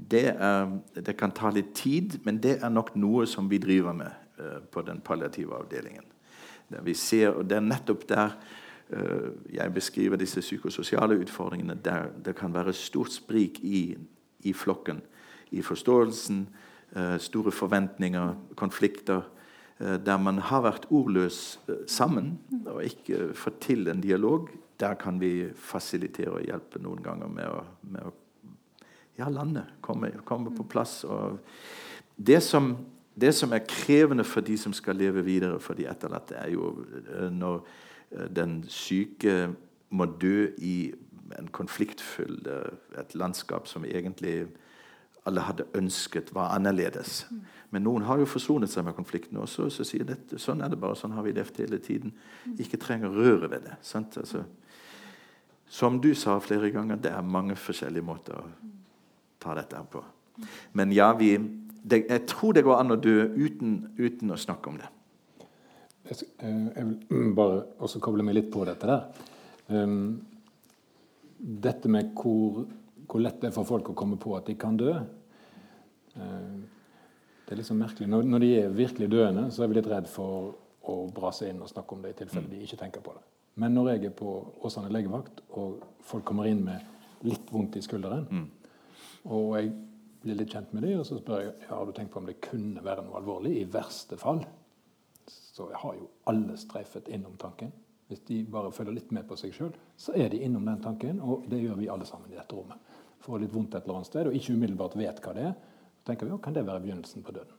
det, 0.09 0.35
er, 0.39 0.79
det, 0.95 1.13
kan 1.17 1.31
ta 1.31 1.51
litt 1.53 1.75
tid, 1.77 2.17
men 2.25 2.39
det 2.41 2.57
er 2.61 2.73
nok 2.73 2.95
noe 2.97 3.27
som 3.29 3.49
vi 3.51 3.59
driver 3.61 3.93
med 3.93 4.39
uh, 4.41 4.57
på 4.71 4.81
den 4.87 5.01
palliative 5.05 5.55
avdelingen. 5.59 6.07
Der 6.71 6.81
vi 6.81 6.93
ser, 6.93 7.35
og 7.35 7.45
Det 7.45 7.57
er 7.57 7.67
nettopp 7.67 8.07
der 8.09 8.33
uh, 8.89 9.29
jeg 9.53 9.73
beskriver 9.73 10.17
disse 10.17 10.41
psykososiale 10.41 11.19
utfordringene. 11.21 11.75
Der 11.75 12.09
det 12.25 12.35
kan 12.35 12.53
være 12.53 12.73
stort 12.73 13.13
sprik 13.13 13.59
i, 13.63 13.97
i 14.39 14.53
flokken. 14.53 15.01
I 15.51 15.61
forståelsen, 15.61 16.47
uh, 16.97 17.17
store 17.17 17.51
forventninger, 17.51 18.33
konflikter. 18.55 19.21
Der 19.81 20.17
man 20.17 20.37
har 20.37 20.61
vært 20.61 20.83
ordløs 20.93 21.59
sammen 21.89 22.35
og 22.69 22.83
ikke 22.85 23.31
fått 23.33 23.63
til 23.65 23.87
en 23.89 24.01
dialog. 24.01 24.51
Der 24.79 24.93
kan 24.93 25.17
vi 25.17 25.49
fasilitere 25.57 26.35
og 26.35 26.45
hjelpe 26.45 26.77
noen 26.77 27.01
ganger 27.01 27.31
med 27.33 27.49
å, 27.49 27.63
med 27.89 28.05
å 28.05 28.11
ja, 29.21 29.29
landet 29.29 29.77
kommer, 29.85 30.17
kommer 30.25 30.53
på 30.57 30.65
plass. 30.67 31.01
Det 32.17 32.41
som, 32.43 32.73
det 33.15 33.33
som, 33.35 33.53
er 33.53 33.67
krevende 33.67 34.23
for 34.23 34.41
de 34.45 34.57
som 34.57 34.73
skal 34.73 34.97
leve 34.99 35.23
videre 35.25 35.59
for 35.59 35.77
de 35.77 35.87
etterlatte, 35.89 36.35
er 36.35 36.51
jo 36.53 36.73
eh, 37.17 37.29
når 37.33 37.61
eh, 38.11 38.27
den 38.35 38.61
syke 38.69 39.51
må 39.89 40.05
dø 40.21 40.49
i 40.57 40.91
en 41.39 41.47
konfliktfull 41.53 42.41
eh, 42.47 42.99
et 42.99 43.15
landskap 43.15 43.67
som 43.67 43.85
egentlig 43.85 44.45
alle 45.25 45.43
hadde 45.45 45.67
ønsket 45.77 46.31
var 46.33 46.55
annerledes. 46.55 47.27
Men 47.69 47.85
noen 47.85 48.07
har 48.07 48.17
jo 48.19 48.29
forsonet 48.29 48.71
seg 48.71 48.87
med 48.87 48.95
konflikten 48.97 49.37
også. 49.37 49.67
Så 49.69 49.85
sier 49.85 50.07
dette, 50.07 50.39
sånn 50.41 50.63
er 50.65 50.71
det 50.71 50.79
bare, 50.81 50.97
sånn 50.97 51.13
har 51.13 51.25
vi 51.27 51.35
levd 51.37 51.61
hele 51.61 51.77
tiden. 51.83 52.15
Ikke 52.59 52.79
trenger 52.81 53.11
å 53.11 53.21
røre 53.21 53.51
ved 53.51 53.67
det. 53.67 53.77
Altså, 53.77 54.41
som 55.69 56.01
du 56.01 56.09
sa 56.17 56.39
flere 56.41 56.71
ganger, 56.73 56.97
det 56.99 57.13
er 57.13 57.21
mange 57.37 57.55
forskjellige 57.55 58.07
måter 58.07 58.41
ta 59.41 59.55
dette 59.57 59.77
her 59.77 59.87
på. 59.89 60.03
Men 60.77 60.91
ja, 60.95 61.11
vi, 61.17 61.35
det, 61.83 62.05
jeg 62.09 62.25
tror 62.29 62.55
det 62.55 62.65
går 62.65 62.81
an 62.81 62.95
å 62.95 62.99
dø 63.01 63.15
uten, 63.35 63.77
uten 63.97 64.33
å 64.33 64.39
snakke 64.39 64.71
om 64.71 64.77
det. 64.81 64.89
Jeg, 66.09 66.27
eh, 66.43 66.67
jeg 66.75 66.89
vil 67.09 67.33
bare 67.37 67.63
også 67.81 68.01
koble 68.03 68.25
meg 68.25 68.37
litt 68.37 68.51
på 68.53 68.65
dette 68.67 68.89
der. 68.89 69.25
Um, 69.71 70.21
dette 71.41 71.89
med 71.89 72.11
hvor, 72.17 72.65
hvor, 73.07 73.23
lett 73.23 73.41
det 73.41 73.49
er 73.49 73.55
for 73.55 73.67
folk 73.67 73.91
å 73.91 73.97
komme 73.97 74.19
på 74.21 74.35
at 74.37 74.49
de 74.49 74.57
kan 74.59 74.77
dø. 74.77 74.93
Uh, 76.15 76.61
det 77.45 77.55
er 77.55 77.61
liksom 77.61 77.81
merkelig. 77.81 78.09
Når, 78.11 78.27
når, 78.29 78.45
de 78.45 78.51
er 78.61 78.75
virkelig 78.75 79.11
døende, 79.11 79.49
så 79.51 79.63
er 79.63 79.71
vi 79.71 79.79
litt 79.79 79.91
redd 79.91 80.09
for 80.11 80.53
å 80.91 80.95
brase 81.13 81.49
inn 81.49 81.61
og 81.61 81.69
snakke 81.69 81.95
om 81.95 82.01
det 82.03 82.13
i 82.13 82.19
tilfelle 82.23 82.47
mm. 82.47 82.53
de 82.55 82.63
ikke 82.65 82.79
tenker 82.79 83.03
på 83.05 83.13
det. 83.15 83.25
Men 83.61 83.75
når 83.75 83.91
jeg 83.91 84.07
er 84.07 84.13
på 84.15 84.31
Åsane 84.63 84.89
legevakt, 84.93 85.43
og 85.59 85.81
folk 86.07 86.23
kommer 86.25 86.47
inn 86.47 86.63
med 86.65 87.27
litt 87.27 87.51
vondt 87.51 87.75
i 87.77 87.83
skulderen, 87.85 88.25
mm 88.31 88.60
og 89.29 89.55
jeg 89.57 89.71
blir 90.21 90.37
litt 90.37 90.53
kjent 90.53 90.73
med 90.73 90.85
dem, 90.85 90.99
og 91.01 91.05
så 91.07 91.17
spør 91.19 91.43
jeg 91.43 91.53
ja, 91.65 91.75
har 91.75 91.85
du 91.85 91.93
tenkt 91.97 92.13
på 92.13 92.21
om 92.21 92.27
det 92.29 92.39
kunne 92.43 92.83
være 92.85 93.05
noe 93.05 93.19
alvorlig. 93.19 93.55
I 93.61 93.69
verste 93.69 94.17
fall. 94.21 94.43
Så 95.31 95.67
har 95.73 95.95
jo 95.97 96.09
alle 96.29 96.57
streifet 96.59 97.09
innom 97.13 97.37
tanken. 97.41 97.71
Hvis 98.11 98.23
de 98.27 98.41
bare 98.51 98.73
følger 98.75 98.97
litt 98.97 99.11
med 99.15 99.27
på 99.27 99.37
seg 99.39 99.53
sjøl, 99.55 99.71
så 99.97 100.13
er 100.19 100.31
de 100.33 100.41
innom 100.43 100.65
den 100.67 100.81
tanken. 100.83 101.21
Og 101.23 101.45
det 101.51 101.61
gjør 101.61 101.79
vi 101.79 101.89
alle 101.91 102.07
sammen 102.09 102.31
i 102.31 102.37
dette 102.37 102.57
rommet. 102.57 102.79
Får 103.21 103.43
litt 103.43 103.53
vondt 103.53 103.75
et 103.77 103.85
eller 103.85 104.01
annet 104.01 104.09
sted 104.09 104.29
og 104.29 104.37
ikke 104.37 104.55
umiddelbart 104.57 104.97
vet 104.97 105.21
hva 105.23 105.33
det 105.37 105.43
er, 105.51 105.57
så 106.01 106.07
tenker 106.09 106.25
vi 106.25 106.33
ja, 106.33 106.39
kan 106.41 106.55
det 106.57 106.65
være 106.65 106.81
begynnelsen 106.81 107.25
på 107.25 107.35
døden. 107.35 107.57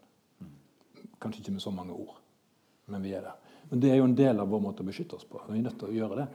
Kanskje 1.22 1.44
ikke 1.44 1.54
med 1.54 1.62
så 1.62 1.70
mange 1.70 1.94
ord, 1.94 2.16
men 2.90 3.04
vi 3.04 3.12
er 3.14 3.22
der. 3.22 3.52
Men 3.70 3.82
det 3.82 3.92
er 3.92 4.00
jo 4.00 4.08
en 4.08 4.16
del 4.18 4.42
av 4.42 4.50
vår 4.50 4.62
måte 4.64 4.82
å 4.82 4.88
beskytte 4.88 5.14
oss 5.16 5.28
på. 5.28 5.38
Vi 5.46 5.60
er 5.60 5.68
nødt 5.68 5.78
til 5.78 5.92
å 5.92 5.94
gjøre 5.94 6.18
det. 6.18 6.26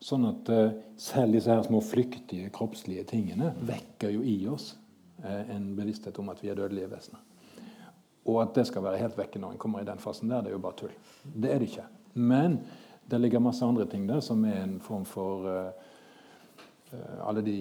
Sånn 0.00 0.24
at 0.24 0.48
uh, 0.48 0.70
selv 0.96 1.36
disse 1.36 1.52
her 1.52 1.64
små 1.66 1.82
flyktige 1.84 2.48
kroppslige 2.54 3.04
tingene 3.10 3.52
vekker 3.68 4.14
jo 4.14 4.22
i 4.24 4.36
oss 4.48 4.72
uh, 5.20 5.42
en 5.52 5.74
bevissthet 5.76 6.16
om 6.22 6.30
at 6.32 6.40
vi 6.40 6.48
er 6.48 6.56
dødelige 6.56 6.88
vesener. 6.88 7.20
Og 8.30 8.38
at 8.40 8.54
det 8.56 8.64
skal 8.68 8.84
være 8.84 9.00
helt 9.02 9.18
vekke 9.18 9.40
når 9.42 9.54
en 9.54 9.60
kommer 9.60 9.82
i 9.82 9.88
den 9.88 10.00
fasen 10.00 10.32
der, 10.32 10.40
det 10.44 10.52
er 10.52 10.56
jo 10.56 10.62
bare 10.64 10.78
tull. 10.78 10.94
Det 11.24 11.50
er 11.52 11.60
det 11.60 11.68
ikke. 11.68 11.84
Men 12.16 12.56
det 13.10 13.20
ligger 13.20 13.44
masse 13.44 13.66
andre 13.66 13.84
ting 13.90 14.06
der 14.08 14.22
som 14.24 14.44
er 14.48 14.62
en 14.62 14.78
form 14.80 15.04
for 15.08 15.44
uh, 15.44 16.96
alle 17.26 17.44
de 17.44 17.58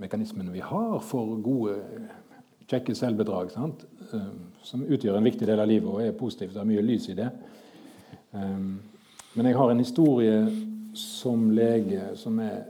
mekanismene 0.00 0.54
vi 0.54 0.62
har 0.62 1.00
for 1.04 1.34
gode, 1.42 1.74
kjekke 2.70 2.94
selvbedrag, 2.96 3.50
sant? 3.52 3.84
som 4.64 4.84
utgjør 4.86 5.18
en 5.18 5.26
viktig 5.26 5.46
del 5.48 5.60
av 5.60 5.68
livet 5.68 5.88
og 5.90 6.00
er 6.02 6.16
positivt. 6.16 6.54
Det 6.54 6.62
er 6.62 6.68
mye 6.68 6.84
lys 6.84 7.08
i 7.12 7.16
det. 7.18 7.26
Men 8.32 9.48
jeg 9.48 9.56
har 9.58 9.70
en 9.72 9.82
historie 9.82 10.38
som 10.98 11.50
lege 11.54 12.12
som 12.18 12.40
er 12.42 12.64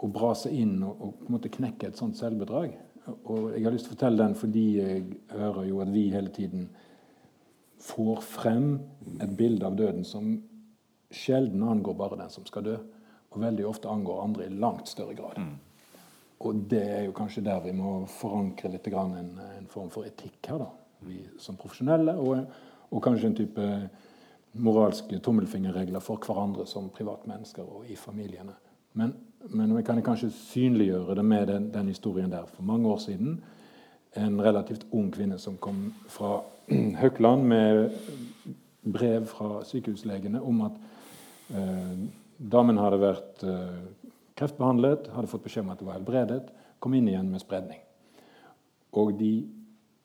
å 0.00 0.08
brase 0.08 0.52
inn 0.52 0.78
og, 0.82 0.94
og, 0.96 1.16
på 1.20 1.28
en 1.28 1.36
måte 1.36 1.52
knekke 1.52 1.90
et 1.90 1.98
sånt 2.00 2.18
selvbedrag. 2.18 2.76
Og 3.10 3.50
Jeg 3.54 3.64
har 3.64 3.74
lyst 3.74 3.88
til 3.88 3.94
å 3.94 3.96
fortelle 3.96 4.22
den 4.22 4.36
fordi 4.38 4.66
jeg 4.78 5.02
hører 5.32 5.66
jo 5.68 5.80
at 5.84 5.92
vi 5.92 6.06
hele 6.12 6.32
tiden 6.34 6.68
får 7.80 8.20
frem 8.24 8.70
et 9.20 9.32
bilde 9.36 9.66
av 9.66 9.76
døden 9.76 10.04
som 10.04 10.34
sjelden 11.10 11.64
angår 11.66 11.96
bare 11.98 12.20
den 12.20 12.32
som 12.32 12.44
skal 12.46 12.66
dø, 12.66 12.76
og 13.30 13.42
veldig 13.42 13.66
ofte 13.66 13.90
angår 13.90 14.22
andre 14.22 14.46
i 14.46 14.58
langt 14.62 14.88
større 14.90 15.16
grad. 15.18 15.38
Mm. 15.40 15.56
Og 16.46 16.60
det 16.70 16.82
er 16.82 17.02
jo 17.06 17.16
kanskje 17.16 17.44
der 17.44 17.60
vi 17.64 17.72
må 17.76 18.04
forankre 18.08 18.70
litt 18.72 18.86
en, 18.92 19.32
en 19.40 19.66
form 19.68 19.90
for 19.92 20.08
etikk 20.08 20.52
her, 20.52 20.62
da. 20.62 20.70
Vi 21.04 21.22
som 21.40 21.56
profesjonelle, 21.56 22.14
og, 22.20 22.44
og 22.92 23.02
kanskje 23.04 23.30
en 23.30 23.36
type 23.36 23.66
moralske 24.52 25.18
tommelfingerregler 25.22 26.02
for 26.02 26.22
hverandre 26.24 26.66
som 26.66 26.90
privatmennesker 26.94 27.66
og 27.66 27.90
i 27.90 27.96
familiene. 27.98 28.56
Men, 28.98 29.14
men 29.54 29.74
vi 29.76 29.84
kan 29.86 30.00
kanskje 30.02 30.32
synliggjøre 30.34 31.14
det 31.18 31.24
med 31.24 31.46
den, 31.48 31.68
den, 31.74 31.88
historien 31.88 32.30
der. 32.32 32.48
For 32.50 32.66
mange 32.66 32.88
år 32.90 32.98
siden 32.98 33.38
en 34.18 34.40
relativt 34.42 34.86
ung 34.90 35.12
kvinne 35.14 35.38
som 35.38 35.58
kom 35.62 35.92
fra 36.10 36.40
Høkland 37.02 37.46
med 37.46 37.90
brev 38.82 39.28
fra 39.30 39.60
sykehuslegene 39.68 40.40
om 40.42 40.64
at 40.66 40.80
eh, 41.54 41.94
damen 42.38 42.80
hadde 42.80 43.00
vært 43.02 43.44
eh, 43.44 43.78
kreftbehandlet, 44.40 45.10
hadde 45.14 45.30
fått 45.30 45.44
beskjed 45.44 45.66
om 45.66 45.72
at 45.74 45.82
det 45.82 45.86
var 45.86 45.98
helbredet, 45.98 46.42
kom 46.80 46.96
inn 46.96 47.10
igjen 47.12 47.28
med 47.30 47.42
spredning. 47.42 47.82
Og 48.96 49.12
de 49.20 49.34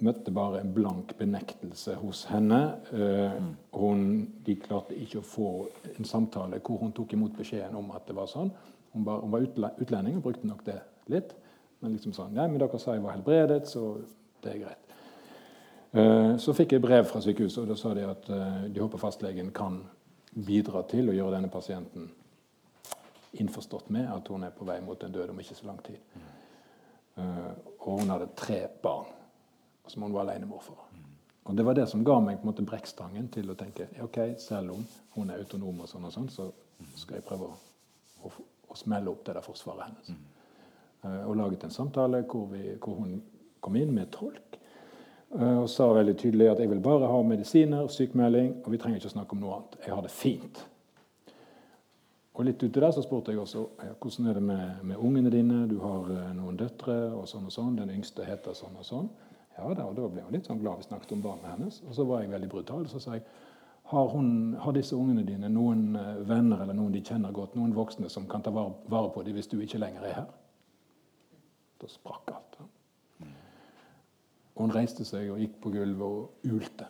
møtte 0.04 0.32
bare 0.36 0.60
en 0.60 0.74
blank 0.76 1.14
benektelse 1.20 1.96
hos 2.02 2.26
henne. 2.32 2.62
Uh, 2.92 3.38
hun, 3.80 4.02
de 4.46 4.58
klarte 4.60 4.98
ikke 5.00 5.22
å 5.22 5.28
få 5.28 5.52
en 5.96 6.08
samtale 6.08 6.60
hvor 6.64 6.82
hun 6.84 6.94
tok 6.96 7.16
imot 7.16 7.38
beskjeden 7.38 7.78
om 7.80 7.94
at 7.96 8.08
det 8.08 8.18
var 8.18 8.30
sånn. 8.32 8.52
Hun, 8.94 9.06
bare, 9.08 9.24
hun 9.24 9.32
var 9.36 9.80
utlending 9.80 10.20
og 10.20 10.28
brukte 10.28 10.50
nok 10.50 10.66
det 10.68 10.82
litt. 11.12 11.36
Men 11.80 11.96
liksom 11.96 12.16
sånn 12.16 12.36
Nei, 12.36 12.50
men 12.50 12.60
dere 12.60 12.80
sa 12.82 12.96
jeg 12.96 13.04
var 13.06 13.16
helbredet, 13.16 13.64
så 13.72 13.96
det 14.44 14.54
er 14.54 14.62
greit. 14.66 14.82
Uh, 15.96 16.36
så 16.42 16.56
fikk 16.56 16.76
jeg 16.76 16.84
brev 16.84 17.08
fra 17.08 17.22
sykehuset, 17.24 17.64
og 17.64 17.72
da 17.72 17.80
sa 17.80 17.94
de 17.96 18.04
at 18.04 18.30
uh, 18.34 18.64
de 18.68 18.84
håper 18.84 19.00
fastlegen 19.00 19.54
kan 19.56 19.80
bidra 20.36 20.82
til 20.92 21.08
å 21.08 21.16
gjøre 21.16 21.38
denne 21.38 21.52
pasienten 21.52 22.10
innforstått 23.40 23.88
med 23.92 24.10
at 24.12 24.28
hun 24.32 24.44
er 24.48 24.52
på 24.56 24.68
vei 24.68 24.82
mot 24.84 25.00
en 25.04 25.12
død 25.12 25.32
om 25.32 25.40
ikke 25.40 25.56
så 25.56 25.68
lang 25.68 25.80
tid. 25.84 26.00
og 27.16 28.00
hun 28.00 28.12
hadde 28.12 28.28
tre 28.36 28.62
barn. 28.84 29.08
Og 29.86 30.02
hun 30.02 30.14
var 30.14 30.26
alenemor 30.26 30.62
for. 30.66 30.86
Og 31.46 31.56
Det 31.56 31.66
var 31.66 31.74
det 31.78 31.88
som 31.90 32.04
ga 32.04 32.20
meg 32.20 32.40
på 32.40 32.48
en 32.48 32.50
måte 32.50 32.66
brekkstangen 32.66 33.28
til 33.30 33.52
å 33.52 33.56
tenke 33.58 33.86
ok, 34.02 34.18
selv 34.42 34.74
om 34.74 34.86
hun 35.14 35.30
er 35.30 35.44
autonom, 35.44 35.84
og 35.84 35.90
sånn 35.90 36.08
og 36.08 36.14
sånn, 36.14 36.30
så 36.34 36.50
skal 36.98 37.20
jeg 37.20 37.26
prøve 37.28 37.52
å, 37.52 37.58
å, 38.26 38.32
å 38.74 38.78
smelle 38.78 39.12
opp 39.12 39.22
det 39.28 39.36
der 39.38 39.46
forsvaret 39.46 39.86
hennes. 39.86 40.16
Uh, 41.06 41.22
og 41.30 41.36
laget 41.38 41.68
en 41.68 41.74
samtale 41.74 42.24
hvor, 42.26 42.48
vi, 42.50 42.64
hvor, 42.82 42.98
hun 42.98 43.20
kom 43.62 43.78
inn 43.78 43.94
med 43.94 44.10
tolk. 44.14 44.58
Uh, 45.36 45.62
og 45.62 45.70
sa 45.70 45.92
veldig 45.94 46.16
tydelig 46.18 46.50
at 46.50 46.64
jeg 46.64 46.72
vil 46.72 46.82
bare 46.82 47.12
ha 47.12 47.20
medisiner, 47.22 47.86
sykemelding, 47.94 48.64
og 48.64 48.72
vi 48.74 48.80
trenger 48.82 49.04
ikke 49.04 49.14
snakke 49.14 49.38
om 49.38 49.44
noe 49.46 49.60
annet. 49.60 49.78
Jeg 49.86 49.94
har 49.94 50.02
det 50.02 50.14
fint. 50.16 50.64
Og 52.36 52.50
litt 52.50 52.64
uti 52.66 52.82
der 52.82 52.92
så 52.92 53.06
spurte 53.06 53.32
jeg 53.32 53.40
også 53.40 53.68
ja, 53.86 53.94
hvordan 54.02 54.32
er 54.32 54.40
det 54.40 54.44
med, 54.50 54.82
med, 54.82 54.98
ungene 54.98 55.32
dine. 55.32 55.62
Du 55.70 55.78
har 55.86 56.10
uh, 56.10 56.34
noen 56.34 56.58
døtre 56.58 56.98
og 57.14 57.30
sånn 57.30 57.46
og 57.46 57.54
sånn. 57.54 57.78
Den 57.78 57.94
yngste 57.94 58.26
heter 58.26 58.58
sånn 58.58 58.82
og 58.82 58.90
sånn. 58.90 59.14
Ja 59.56 59.74
da, 59.74 59.86
og 59.88 59.96
Da 59.96 60.08
ble 60.12 60.24
hun 60.26 60.36
litt 60.36 60.48
sånn 60.50 60.60
glad 60.60 60.82
vi 60.82 60.88
snakket 60.90 61.14
om 61.16 61.24
barna 61.24 61.54
hennes. 61.56 61.82
Og 61.88 61.96
så 61.96 62.06
var 62.08 62.24
jeg 62.24 62.34
veldig 62.34 62.50
brutal. 62.52 62.88
Så 62.92 63.00
sa 63.00 63.16
jeg 63.16 63.24
har, 63.86 64.08
hun, 64.10 64.56
har 64.60 64.74
disse 64.74 64.98
ungene 64.98 65.24
dine 65.28 65.50
noen 65.52 65.94
uh, 65.96 66.16
venner 66.26 66.64
eller 66.64 66.74
noen 66.74 66.94
de 66.96 67.04
kjenner 67.06 67.34
godt, 67.36 67.54
noen 67.56 67.76
voksne 67.76 68.10
som 68.10 68.26
kan 68.28 68.42
ta 68.42 68.52
vare, 68.52 69.12
på 69.14 69.24
dem 69.24 69.38
hvis 69.38 69.52
du 69.52 69.60
ikke 69.62 69.80
lenger 69.82 70.08
er 70.10 70.18
her? 70.24 70.32
Da 71.82 71.90
sprakk 71.92 72.34
alt. 72.34 72.58
Ja. 72.60 73.30
Hun 74.58 74.74
reiste 74.74 75.06
seg 75.06 75.30
og 75.30 75.42
gikk 75.44 75.60
på 75.62 75.74
gulvet 75.76 76.06
og 76.08 76.56
ulte. 76.56 76.88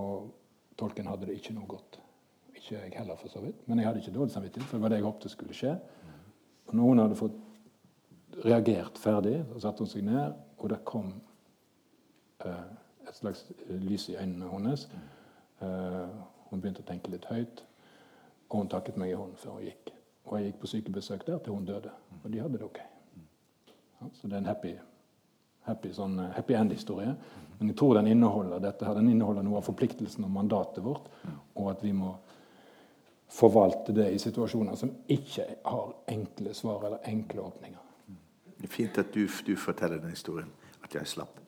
Og 0.00 0.32
tolken 0.80 1.06
hadde 1.06 1.28
det 1.28 1.38
ikke 1.38 1.54
noe 1.54 1.68
godt. 1.70 2.00
Ikke 2.56 2.80
jeg 2.80 2.94
heller, 2.96 3.18
for 3.20 3.30
så 3.30 3.42
vidt. 3.44 3.62
Men 3.68 3.78
jeg 3.78 3.88
hadde 3.88 4.02
ikke 4.02 4.14
dårlig 4.16 4.34
samvittighet, 4.34 4.68
for 4.68 4.78
det 4.78 4.86
var 4.86 4.94
det 4.94 5.00
jeg 5.00 5.06
håpet 5.06 5.34
skulle 5.34 5.56
skje. 5.56 5.76
Og 6.66 6.74
når 6.78 6.88
hun 6.88 7.02
hadde 7.02 7.18
fått 7.20 7.40
reagert 8.42 8.98
ferdig, 8.98 9.42
så 9.52 9.66
satte 9.66 9.84
hun 9.84 9.90
seg 9.90 10.06
ned, 10.06 10.34
og 10.62 10.70
det 10.70 10.84
kom 10.86 11.10
eh, 12.46 12.70
et 13.08 13.16
slags 13.18 13.44
lys 13.68 14.08
i 14.12 14.16
øynene 14.16 14.50
hennes. 14.50 14.86
Eh, 15.62 16.06
hun 16.50 16.60
begynte 16.60 16.84
å 16.84 16.88
tenke 16.88 17.10
litt 17.10 17.26
høyt, 17.30 17.64
og 18.50 18.62
hun 18.62 18.70
takket 18.70 18.98
meg 19.00 19.12
i 19.12 19.18
hånden 19.18 19.38
før 19.40 19.58
hun 19.58 19.66
gikk. 19.66 19.92
Og 20.28 20.38
jeg 20.38 20.50
gikk 20.50 20.62
på 20.62 20.70
sykebesøk 20.70 21.26
der 21.26 21.42
til 21.42 21.56
hun 21.56 21.66
døde, 21.66 21.92
og 22.22 22.30
de 22.30 22.40
hadde 22.42 22.60
det 22.60 22.68
ok. 22.68 22.80
Ja, 24.00 24.10
så 24.14 24.28
det 24.28 24.38
er 24.38 24.44
en 24.44 24.50
happy, 24.50 24.74
happy, 25.66 25.92
sånn, 25.96 26.18
eh, 26.22 26.34
happy 26.36 26.58
end-historie. 26.58 27.16
Men 27.58 27.72
jeg 27.72 27.78
tror 27.78 27.98
den 27.98 28.10
inneholder 28.14 28.62
dette 28.62 28.86
her, 28.86 28.94
Den 28.94 29.10
inneholder 29.10 29.42
noe 29.42 29.58
av 29.58 29.66
forpliktelsen 29.66 30.24
og 30.24 30.30
mandatet 30.30 30.84
vårt, 30.84 31.10
og 31.54 31.70
at 31.70 31.82
vi 31.82 31.92
må 31.92 32.16
forvalte 33.32 33.92
det 33.92 34.10
i 34.12 34.18
situasjoner 34.18 34.76
som 34.76 34.90
ikke 35.08 35.46
har 35.64 35.94
enkle 36.06 36.54
svar 36.54 36.84
eller 36.84 37.08
enkle 37.08 37.40
åpninger. 37.40 37.91
Det 38.62 38.68
er 38.70 38.74
fint 38.76 38.98
at 38.98 39.14
du, 39.14 39.26
du 39.46 39.56
forteller 39.58 39.98
den 39.98 40.14
historien, 40.14 40.50
at 40.84 40.94
jeg 40.94 41.06
slapp. 41.10 41.40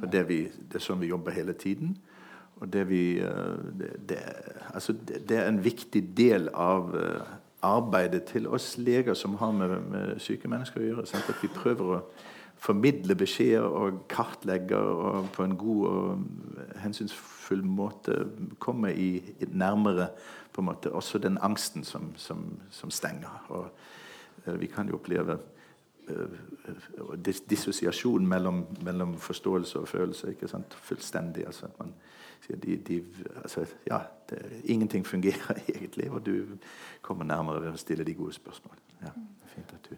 For 0.00 0.08
det, 0.08 0.26
vi, 0.28 0.42
det, 0.44 0.76
er 0.76 0.84
sånn 0.84 1.00
vi 1.00 1.08
jobber 1.08 1.32
hele 1.32 1.54
tiden. 1.56 1.96
Og 2.60 2.68
det, 2.72 2.84
vi, 2.88 3.18
eh, 3.24 3.62
det, 3.80 3.94
det, 4.08 4.18
altså 4.74 4.92
det 4.92 5.36
er 5.36 5.48
en 5.48 5.62
viktig 5.64 6.02
del 6.16 6.50
av 6.52 6.92
eh, 6.96 7.32
arbeidet 7.64 8.26
til 8.28 8.46
oss 8.52 8.76
leger 8.78 9.16
som 9.18 9.34
har 9.40 9.54
med, 9.56 9.74
med 9.88 10.20
syke 10.22 10.50
mennesker 10.50 10.82
å 10.82 10.86
gjøre. 10.90 11.06
Sant? 11.08 11.30
At 11.32 11.40
vi 11.42 11.50
prøver 11.52 11.96
å 11.96 12.02
formidle 12.62 13.16
beskjeder 13.18 13.64
og 13.66 14.04
kartlegge 14.12 14.78
og 14.78 15.32
på 15.34 15.46
en 15.46 15.56
god 15.58 15.86
og 15.88 16.76
hensynsfull 16.84 17.64
måte 17.66 18.20
komme 18.62 18.92
i, 18.94 19.16
nærmere 19.50 20.12
på 20.52 20.62
en 20.62 20.68
måte 20.68 20.92
også 20.92 21.18
den 21.18 21.40
angsten 21.42 21.84
som, 21.84 22.12
som, 22.16 22.44
som 22.70 22.92
stenger. 22.92 23.40
Og 23.48 23.66
uh, 24.46 24.54
vi 24.60 24.68
kan 24.70 24.86
jo 24.86 25.00
oppleve 25.00 25.40
dis 27.24 27.40
dissosiasjon 27.50 28.26
mellom, 28.28 28.66
mellom, 28.84 29.16
forståelse 29.18 29.80
og 29.80 29.88
følelse. 29.88 30.30
ikke 30.30 30.48
sant? 30.48 30.74
Fullstendig. 30.74 31.46
altså 31.46 31.66
at 31.66 31.78
man 31.78 31.94
sier 32.42 32.56
de, 32.56 32.76
de, 32.76 33.04
altså, 33.42 33.66
ja, 33.86 33.98
det, 34.30 34.38
Ingenting 34.64 35.06
fungerer 35.06 35.58
egentlig, 35.68 36.10
og 36.10 36.26
du 36.26 36.44
kommer 37.02 37.24
nærmere 37.24 37.62
ved 37.62 37.72
å 37.72 37.76
stille 37.80 38.04
de 38.04 38.14
gode 38.14 38.32
spørsmål. 38.32 38.80
Ja, 39.02 39.12
fint 39.54 39.74
at 39.74 39.90
du 39.90 39.96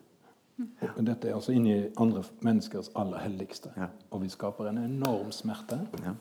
ja. 0.58 0.92
Dette 1.02 1.28
er 1.28 1.34
altså 1.34 1.52
inni 1.52 1.88
andre 1.98 2.22
menneskers 2.40 2.92
aller 2.94 3.18
helligste. 3.18 3.72
Ja. 3.76 3.88
Og 4.10 4.22
vi 4.22 4.28
skaper 4.30 4.68
en 4.70 4.78
enorm 4.78 5.32
smerte. 5.34 5.80
Ja. 6.04 6.14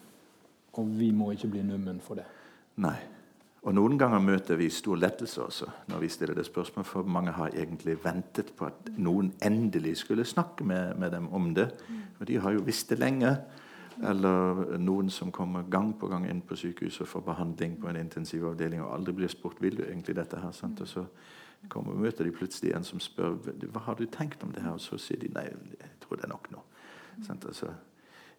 Og 0.74 0.88
vi 1.00 1.12
må 1.12 1.32
ikke 1.32 1.52
bli 1.54 1.62
nummen 1.62 2.00
for 2.02 2.18
det. 2.18 2.26
Nei. 2.82 2.96
Og 3.64 3.72
noen 3.72 3.96
ganger 3.96 4.20
møter 4.20 4.58
vi 4.60 4.68
stor 4.74 5.00
lettelse 5.00 5.40
også 5.40 5.70
når 5.88 6.02
vi 6.04 6.10
stiller 6.12 6.36
det 6.36 6.44
spørsmålet, 6.50 6.88
for 6.88 7.08
mange 7.08 7.32
har 7.32 7.54
egentlig 7.56 7.96
ventet 8.04 8.52
på 8.58 8.68
at 8.68 8.90
noen 9.00 9.32
endelig 9.44 9.98
skulle 10.02 10.26
snakke 10.28 10.66
med, 10.68 10.98
med 11.00 11.14
dem 11.16 11.30
om 11.34 11.54
det. 11.56 11.70
Og 12.20 12.28
de 12.28 12.40
har 12.44 12.52
jo 12.52 12.66
visst 12.66 12.90
det 12.92 13.00
lenge. 13.00 13.32
Eller 14.04 14.78
noen 14.82 15.10
som 15.14 15.32
kommer 15.32 15.64
gang 15.70 15.94
på 16.00 16.10
gang 16.12 16.26
inn 16.28 16.42
på 16.42 16.58
sykehuset 16.60 17.08
for 17.08 17.24
behandling 17.24 17.78
på 17.80 17.88
en 17.88 18.02
intensivavdeling 18.02 18.82
og 18.84 18.98
aldri 18.98 19.14
blir 19.22 19.32
spurt 19.32 19.62
vil 19.62 19.78
du 19.78 19.84
egentlig 19.86 20.18
dette 20.18 20.42
her. 20.42 20.52
Sant? 20.52 20.82
Og 20.82 20.90
så 20.90 21.06
kommer, 21.70 21.96
møter 21.96 22.28
de 22.28 22.36
plutselig 22.36 22.74
en 22.76 22.84
som 22.84 23.00
spør 23.00 23.38
hva 23.70 23.86
har 23.86 23.96
du 23.96 24.06
tenkt 24.12 24.44
om 24.44 24.52
det 24.52 24.66
her. 24.66 24.76
Og 24.76 24.84
så 24.84 25.00
sier 25.00 25.22
de 25.22 25.32
nei, 25.32 25.46
jeg 25.80 25.94
tror 26.04 26.20
det 26.20 26.28
er 26.28 26.34
nok 26.34 26.52
nå. 26.52 26.64
Sant? 27.24 27.46
Altså, 27.48 27.72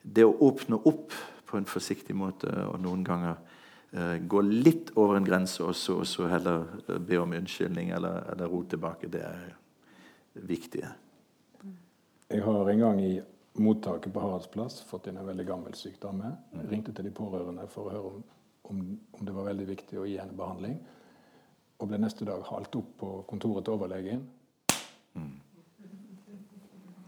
det 0.02 0.26
å 0.26 0.36
åpne 0.44 0.82
opp 0.84 1.14
på 1.48 1.56
en 1.56 1.70
forsiktig 1.70 2.16
måte 2.18 2.50
og 2.66 2.76
noen 2.82 3.06
ganger 3.06 3.38
gå 4.26 4.40
litt 4.42 4.90
over 4.98 5.16
en 5.16 5.26
grense 5.26 5.62
og 5.62 5.76
så, 5.78 6.00
så 6.08 6.26
heller 6.26 6.64
uh, 6.88 6.96
be 6.98 7.18
om 7.20 7.32
unnskyldning 7.36 7.92
eller, 7.94 8.24
eller 8.32 8.50
ro 8.50 8.64
tilbake, 8.66 9.06
det 9.12 9.22
er 9.22 9.52
viktig. 10.34 10.82
Jeg 12.28 12.42
har 12.42 12.70
en 12.70 12.80
gang 12.80 13.00
i 13.04 13.20
mottaket 13.62 14.12
på 14.12 14.20
Haraldsplass 14.20 14.80
fått 14.82 15.06
inn 15.06 15.20
en 15.20 15.26
veldig 15.26 15.46
gammel 15.46 15.74
syk 15.78 16.00
dame. 16.02 16.32
Mm. 16.52 16.64
ringte 16.70 16.92
til 16.92 17.06
de 17.06 17.14
pårørende 17.14 17.68
for 17.70 17.86
å 17.86 17.94
høre 17.94 18.10
om, 18.10 18.24
om, 18.72 18.82
om, 19.12 19.22
det 19.26 19.34
var 19.36 19.46
veldig 19.50 19.68
viktig 19.68 20.00
å 20.00 20.08
gi 20.08 20.18
henne 20.18 20.34
behandling. 20.38 20.78
Og 21.78 21.90
ble 21.90 22.00
neste 22.02 22.26
dag 22.26 22.42
halt 22.50 22.74
opp 22.80 22.90
på 22.98 23.14
kontoret 23.30 23.66
til 23.66 23.76
overlegen. 23.76 24.26
Mm. 25.14 25.34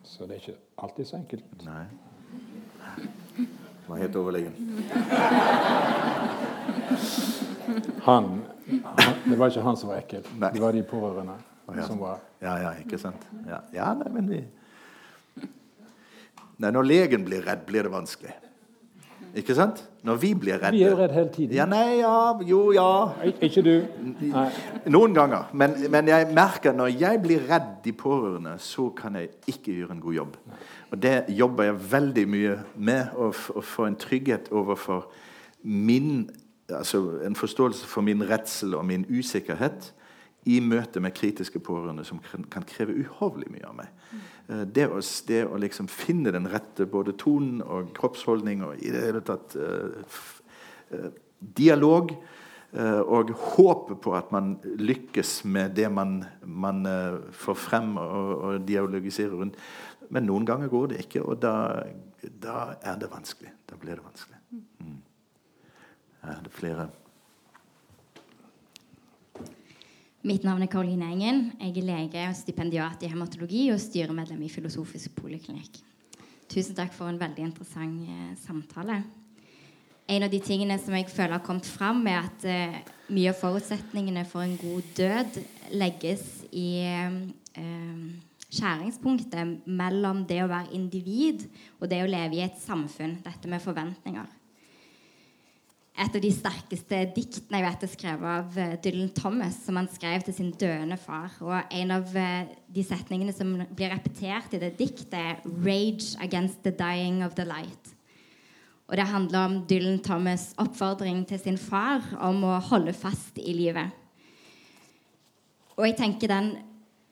Så 0.06 0.26
det 0.26 0.36
er 0.36 0.44
ikke 0.44 0.58
alltid 0.86 1.10
så 1.10 1.18
enkelt. 1.18 1.66
Nei. 1.66 1.86
Hva 3.86 3.98
het 3.98 4.18
overlegen? 4.18 4.54
Han, 8.06 8.30
han, 8.96 9.20
Det 9.24 9.38
var 9.38 9.52
ikke 9.52 9.64
han 9.66 9.78
som 9.78 9.92
var 9.92 10.00
ekkel. 10.02 10.26
Nei. 10.38 10.52
Det 10.54 10.62
var 10.62 10.76
de 10.76 10.82
pårørende 10.86 11.36
oh, 11.66 11.76
ja. 11.76 11.86
som 11.86 12.00
var 12.02 12.20
Ja, 12.42 12.56
ja, 12.62 12.72
ikke 12.82 12.98
sant. 13.00 13.26
Ja, 13.48 13.62
ja 13.74 13.92
nei, 13.98 14.10
men 14.12 14.30
vi 14.30 14.42
Nei, 16.56 16.70
når 16.72 16.86
legen 16.88 17.24
blir 17.26 17.42
redd, 17.44 17.66
blir 17.68 17.84
det 17.84 17.92
vanskelig. 17.92 18.32
Ikke 19.36 19.52
sant? 19.52 19.82
Når 20.06 20.16
vi 20.22 20.30
blir 20.38 20.56
redde 20.56 20.72
Vi 20.72 20.84
er 20.86 20.94
jo 20.94 20.96
redde 20.96 21.12
hele 21.12 21.28
tiden. 21.28 21.52
Ja, 21.58 21.66
nei, 21.68 21.98
ja, 21.98 22.38
jo, 22.48 22.60
ja. 22.72 23.10
Ikke 23.44 23.60
du. 23.64 23.74
Nei. 24.22 24.46
Noen 24.88 25.12
ganger. 25.16 25.50
Men, 25.52 25.74
men, 25.92 26.08
jeg 26.08 26.30
merker 26.32 26.72
når 26.72 26.94
jeg 26.96 27.20
blir 27.20 27.44
redd 27.50 27.68
de 27.84 27.92
pårørende, 27.92 28.54
så 28.62 28.88
kan 28.96 29.18
jeg 29.20 29.34
ikke 29.52 29.74
gjøre 29.76 29.98
en 29.98 30.00
god 30.00 30.16
jobb. 30.16 30.38
Og 30.90 31.02
det 31.02 31.14
jobber 31.36 31.68
jeg 31.68 31.92
veldig 31.92 32.26
mye 32.32 32.56
med, 32.76 33.12
å, 33.12 33.28
å 33.28 33.64
få 33.74 33.90
en 33.90 34.00
trygghet 34.00 34.48
overfor 34.56 35.04
min 35.66 36.30
Altså 36.74 37.20
en 37.22 37.36
forståelse 37.38 37.86
for 37.86 38.02
min 38.02 38.24
redsel 38.26 38.74
og 38.74 38.86
min 38.88 39.06
usikkerhet 39.06 39.92
i 40.46 40.60
møte 40.62 41.02
med 41.02 41.14
kritiske 41.14 41.60
pårørende 41.62 42.04
som 42.06 42.20
kan 42.50 42.66
kreve 42.66 42.94
uhorvelig 43.02 43.50
mye 43.50 43.66
av 43.66 43.76
meg. 43.80 43.90
Eh, 44.48 44.62
det 44.78 44.86
å, 44.90 45.00
det 45.26 45.42
å 45.46 45.58
liksom 45.62 45.90
finne 45.90 46.32
den 46.34 46.46
rette 46.50 46.86
både 46.90 47.16
tonen 47.18 47.60
og 47.64 47.90
kroppsholdning 47.96 48.62
og 48.66 48.78
i 48.78 48.92
det 48.94 49.02
hele 49.08 49.22
tatt 49.26 49.56
uh, 49.58 50.20
uh, 50.94 51.10
dialog 51.58 52.14
uh, 52.14 53.02
og 53.02 53.34
håpet 53.56 54.00
på 54.06 54.14
at 54.18 54.30
man 54.34 54.54
lykkes 54.62 55.40
med 55.50 55.74
det 55.78 55.90
man, 55.90 56.20
man 56.46 56.86
får 57.34 57.60
frem 57.66 57.96
og, 57.98 58.32
og, 58.36 58.56
dialogiserer 58.68 59.34
rundt. 59.34 59.58
Men 60.14 60.28
noen 60.30 60.46
ganger 60.46 60.70
går 60.70 60.92
det 60.92 61.02
ikke, 61.02 61.26
og 61.26 61.40
da, 61.42 61.82
da 62.22 62.76
er 62.78 63.02
det 63.02 63.10
vanskelig. 63.10 63.50
Da 63.66 63.78
blir 63.80 63.98
det 63.98 64.06
vanskelig. 64.06 64.35
Er 66.26 66.40
det 66.42 66.52
flere 66.54 66.88
Mitt 70.26 70.42
navn 70.42 70.64
er 70.64 70.66
Karoline 70.66 71.06
Engen. 71.06 71.52
Jeg 71.60 71.76
er 71.78 71.84
lege 71.86 72.22
og 72.26 72.34
stipendiat 72.34 73.04
i 73.06 73.10
hematologi 73.12 73.68
og 73.70 73.78
styremedlem 73.78 74.40
i 74.42 74.48
Filosofisk 74.50 75.12
poliklinikk. 75.20 75.78
Tusen 76.50 76.74
takk 76.74 76.90
for 76.96 77.06
en 77.06 77.20
veldig 77.20 77.44
interessant 77.46 78.08
eh, 78.10 78.32
samtale. 78.42 78.96
En 80.10 80.26
av 80.26 80.32
de 80.32 80.40
tingene 80.42 80.80
som 80.82 80.96
jeg 80.98 81.06
føler 81.12 81.36
har 81.36 81.44
kommet 81.46 81.68
fram, 81.70 82.02
er 82.10 82.26
at 82.26 82.46
eh, 82.46 82.74
mye 83.14 83.30
av 83.30 83.38
forutsetningene 83.38 84.24
for 84.26 84.42
en 84.42 84.56
god 84.58 84.90
død 84.98 85.38
legges 85.78 86.24
i 86.50 86.66
eh, 86.82 87.20
skjæringspunktet 88.46 89.62
mellom 89.66 90.24
det 90.26 90.40
å 90.42 90.50
være 90.50 90.74
individ 90.74 91.46
og 91.78 91.86
det 91.92 92.02
å 92.02 92.10
leve 92.10 92.40
i 92.40 92.44
et 92.48 92.58
samfunn. 92.62 93.20
Dette 93.22 93.50
med 93.50 93.62
forventninger. 93.62 94.35
Et 95.96 96.16
av 96.18 96.20
de 96.20 96.30
sterkeste 96.32 96.98
diktene 97.16 97.62
jeg 97.62 97.64
vet 97.64 97.84
er 97.86 97.90
skrevet 97.90 98.28
av 98.28 98.56
uh, 98.60 98.74
Dylan 98.84 99.12
Thomas, 99.16 99.56
som 99.64 99.78
han 99.80 99.88
skrev 99.88 100.26
til 100.26 100.36
sin 100.36 100.50
døende 100.60 100.98
far. 101.00 101.32
Og 101.40 101.72
en 101.72 101.94
av 101.94 102.10
uh, 102.12 102.50
de 102.68 102.84
setningene 102.84 103.32
som 103.32 103.54
blir 103.72 103.94
repetert 103.94 104.52
i 104.52 104.60
det 104.60 104.74
diktet, 104.76 105.16
er 105.16 105.40
'Rage 105.44 106.18
against 106.20 106.60
the 106.64 106.74
dying 106.76 107.24
of 107.24 107.34
the 107.34 107.48
light'. 107.48 107.94
Og 108.86 108.96
det 108.96 109.06
handler 109.08 109.38
om 109.38 109.66
Dylan 109.66 110.00
Thomas' 110.04 110.52
oppfordring 110.58 111.24
til 111.26 111.40
sin 111.40 111.58
far 111.58 112.04
om 112.20 112.44
å 112.44 112.60
holde 112.60 112.92
fast 112.92 113.38
i 113.38 113.52
livet. 113.56 113.90
Og 115.76 115.86
jeg 115.88 115.96
tenker 115.96 116.28
den, 116.28 116.56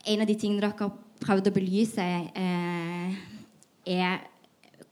En 0.05 0.21
av 0.21 0.27
de 0.27 0.35
tingene 0.37 0.61
dere 0.61 0.77
har 0.77 0.91
prøvd 1.17 1.47
å 1.49 1.51
belyse, 1.55 2.03
eh, 2.37 3.15
er 3.87 4.19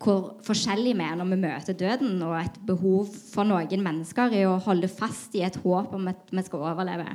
hvor 0.04 0.34
forskjellig 0.46 0.96
vi 0.98 1.06
er 1.06 1.16
når 1.20 1.30
vi 1.32 1.42
møter 1.44 1.78
døden, 1.78 2.18
og 2.26 2.36
et 2.40 2.58
behov 2.68 3.08
for 3.32 3.48
noen 3.48 3.86
mennesker 3.86 4.36
i 4.36 4.44
å 4.48 4.60
holde 4.66 4.92
fast 4.92 5.36
i 5.38 5.46
et 5.46 5.60
håp 5.64 5.96
om 5.96 6.10
at 6.12 6.30
vi 6.32 6.44
skal 6.46 6.68
overleve. 6.74 7.08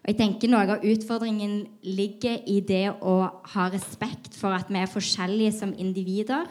Og 0.00 0.08
jeg 0.08 0.16
tenker 0.16 0.48
Noe 0.48 0.78
av 0.78 0.86
utfordringen 0.86 1.66
ligger 1.84 2.40
i 2.48 2.60
det 2.64 2.86
å 3.04 3.16
ha 3.52 3.68
respekt 3.72 4.32
for 4.38 4.56
at 4.56 4.70
vi 4.72 4.80
er 4.80 4.88
forskjellige 4.88 5.58
som 5.58 5.74
individer, 5.76 6.48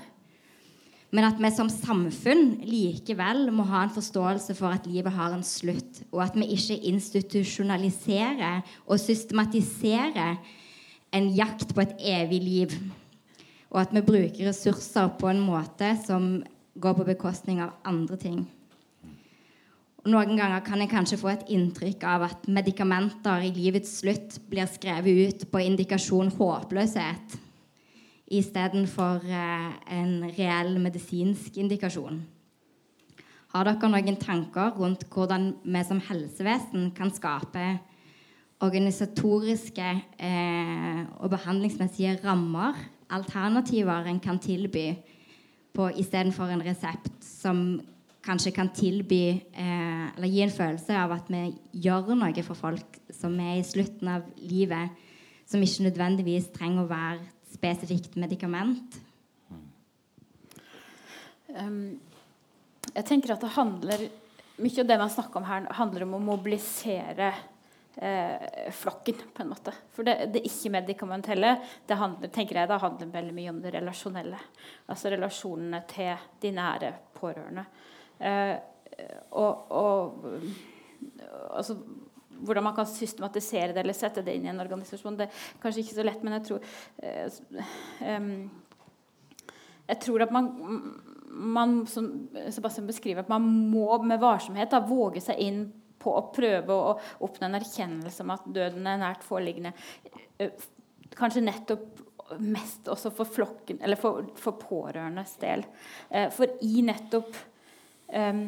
men 1.09 1.25
at 1.25 1.39
vi 1.41 1.49
som 1.49 1.71
samfunn 1.73 2.59
likevel 2.69 3.47
må 3.49 3.65
ha 3.71 3.81
en 3.87 3.95
forståelse 3.95 4.53
for 4.53 4.75
at 4.75 4.85
livet 4.85 5.15
har 5.15 5.33
en 5.33 5.45
slutt, 5.45 6.03
og 6.13 6.21
at 6.27 6.37
vi 6.37 6.51
ikke 6.53 6.77
institusjonaliserer 6.91 8.61
og 8.85 9.01
systematiserer 9.01 10.37
en 11.17 11.29
jakt 11.33 11.73
på 11.73 11.81
et 11.81 11.95
evig 12.11 12.43
liv 12.45 12.75
og 13.69 13.81
at 13.81 13.91
vi 13.93 14.05
bruker 14.05 14.49
ressurser 14.49 15.11
på 15.19 15.29
en 15.29 15.41
måte 15.43 15.91
som 16.05 16.39
går 16.79 16.95
på 16.97 17.09
bekostning 17.11 17.61
av 17.61 17.75
andre 17.87 18.17
ting. 18.17 18.39
Noen 20.09 20.37
ganger 20.39 20.63
kan 20.63 20.79
jeg 20.79 20.89
kanskje 20.93 21.19
få 21.19 21.33
et 21.33 21.49
inntrykk 21.51 22.05
av 22.07 22.23
at 22.29 22.47
medikamenter 22.47 23.43
i 23.43 23.51
livets 23.53 23.99
slutt 23.99 24.39
blir 24.49 24.69
skrevet 24.71 25.27
ut 25.27 25.45
på 25.51 25.61
indikasjon 25.65 26.31
håpløshet 26.37 27.35
istedenfor 28.29 29.25
eh, 29.25 29.69
en 29.97 30.11
reell 30.37 30.77
medisinsk 30.81 31.57
indikasjon. 31.57 32.21
Har 33.49 33.65
dere 33.65 33.89
noen 33.89 34.19
tanker 34.21 34.75
rundt 34.77 35.07
hvordan 35.09 35.51
vi 35.65 35.81
som 35.87 36.01
helsevesen 36.05 36.91
kan 36.97 37.09
skape 37.13 37.65
organisatoriske 38.61 39.89
eh, 40.19 41.01
og 41.17 41.31
behandlingsmessige 41.33 42.19
rammer 42.23 42.77
alternativer 43.09 44.07
en 44.07 44.19
kan 44.19 44.39
tilby 44.41 44.91
på 45.73 45.89
istedenfor 46.01 46.51
en 46.51 46.63
resept 46.65 47.23
som 47.23 47.79
kanskje 48.25 48.53
kan 48.53 48.71
tilby 48.75 49.23
eh, 49.31 50.05
eller 50.15 50.29
gi 50.29 50.41
en 50.43 50.53
følelse 50.53 50.95
av 50.97 51.13
at 51.15 51.29
vi 51.31 51.43
gjør 51.85 52.13
noe 52.19 52.45
for 52.45 52.57
folk 52.57 52.99
som 53.15 53.37
er 53.41 53.59
i 53.59 53.65
slutten 53.65 54.11
av 54.11 54.27
livet, 54.41 54.91
som 55.49 55.61
ikke 55.63 55.87
nødvendigvis 55.87 56.51
trenger 56.55 56.83
å 56.83 56.89
være 56.89 57.21
et 57.23 57.53
spesifikt 57.55 58.17
medikament. 58.19 58.99
Um, 61.49 61.97
jeg 62.93 63.05
tenker 63.07 63.33
at 63.33 63.41
det 63.41 63.55
handler 63.55 64.09
Mye 64.59 64.81
av 64.83 64.87
det 64.89 64.95
man 64.99 65.11
snakker 65.11 65.39
om 65.39 65.45
her, 65.47 65.67
handler 65.71 66.03
om 66.03 66.17
å 66.17 66.25
mobilisere 66.33 67.29
eh, 67.95 68.71
flokken, 68.71 69.21
på 69.33 69.43
en 69.43 69.49
måte. 69.49 69.73
For 69.95 70.07
det, 70.07 70.31
det 70.33 70.43
ikke-medikamentelle 70.47 71.55
det 71.87 71.99
handler, 71.99 72.33
tenker 72.33 72.61
jeg, 72.61 72.69
det 72.71 72.81
handler 72.83 73.13
veldig 73.13 73.35
mye 73.35 73.53
om 73.53 73.61
det 73.63 73.73
relasjonelle. 73.77 74.41
Altså 74.89 75.13
relasjonene 75.13 75.83
til 75.89 76.27
de 76.41 76.53
nære 76.55 76.93
pårørende. 77.19 77.65
Eh, 78.19 78.55
og, 79.31 79.71
og 79.71 80.25
altså, 81.55 81.77
hvordan 82.39 82.63
man 82.63 82.75
kan 82.75 82.87
systematisere 82.87 83.73
det 83.73 83.83
eller 83.83 83.97
sette 83.97 84.23
det 84.25 84.35
inn 84.35 84.47
i 84.47 84.51
en 84.53 84.63
organisasjon, 84.63 85.17
det 85.19 85.27
er 85.27 85.45
kanskje 85.61 85.83
ikke 85.83 85.97
så 85.97 86.07
lett, 86.07 86.23
men 86.23 86.37
jeg 86.37 86.47
tror 86.47 86.73
eh, 87.03 88.15
um, 88.15 88.33
Jeg 89.89 89.99
tror 90.05 90.21
at 90.23 90.31
man, 90.31 90.49
man, 91.29 91.79
som 91.89 92.29
Sebastian 92.51 92.87
beskriver, 92.87 93.23
at 93.23 93.29
man 93.31 93.41
må 93.71 93.97
med 94.03 94.21
varsomhet 94.21 94.69
da, 94.71 94.83
våge 94.85 95.23
seg 95.23 95.39
inn 95.41 95.63
på 95.99 96.13
å 96.15 96.27
prøve 96.35 96.75
å 96.75 96.93
oppnå 97.25 97.49
en 97.49 97.59
erkjennelse 97.59 98.25
om 98.25 98.33
at 98.35 98.47
døden 98.55 98.87
er 98.87 99.01
nært 99.01 99.25
foreliggende. 99.27 99.73
Eh, 100.39 100.55
kanskje 101.17 101.45
nettopp 101.45 102.05
mest 102.39 102.87
også 102.91 103.11
for 103.13 103.29
flokken, 103.29 103.79
eller 103.81 103.97
for, 103.99 104.27
for 104.37 104.59
pårørendes 104.61 105.35
del. 105.41 105.65
Eh, 106.09 106.29
for 106.33 106.59
i 106.65 106.83
nettopp 106.85 107.37
um, 108.13 108.43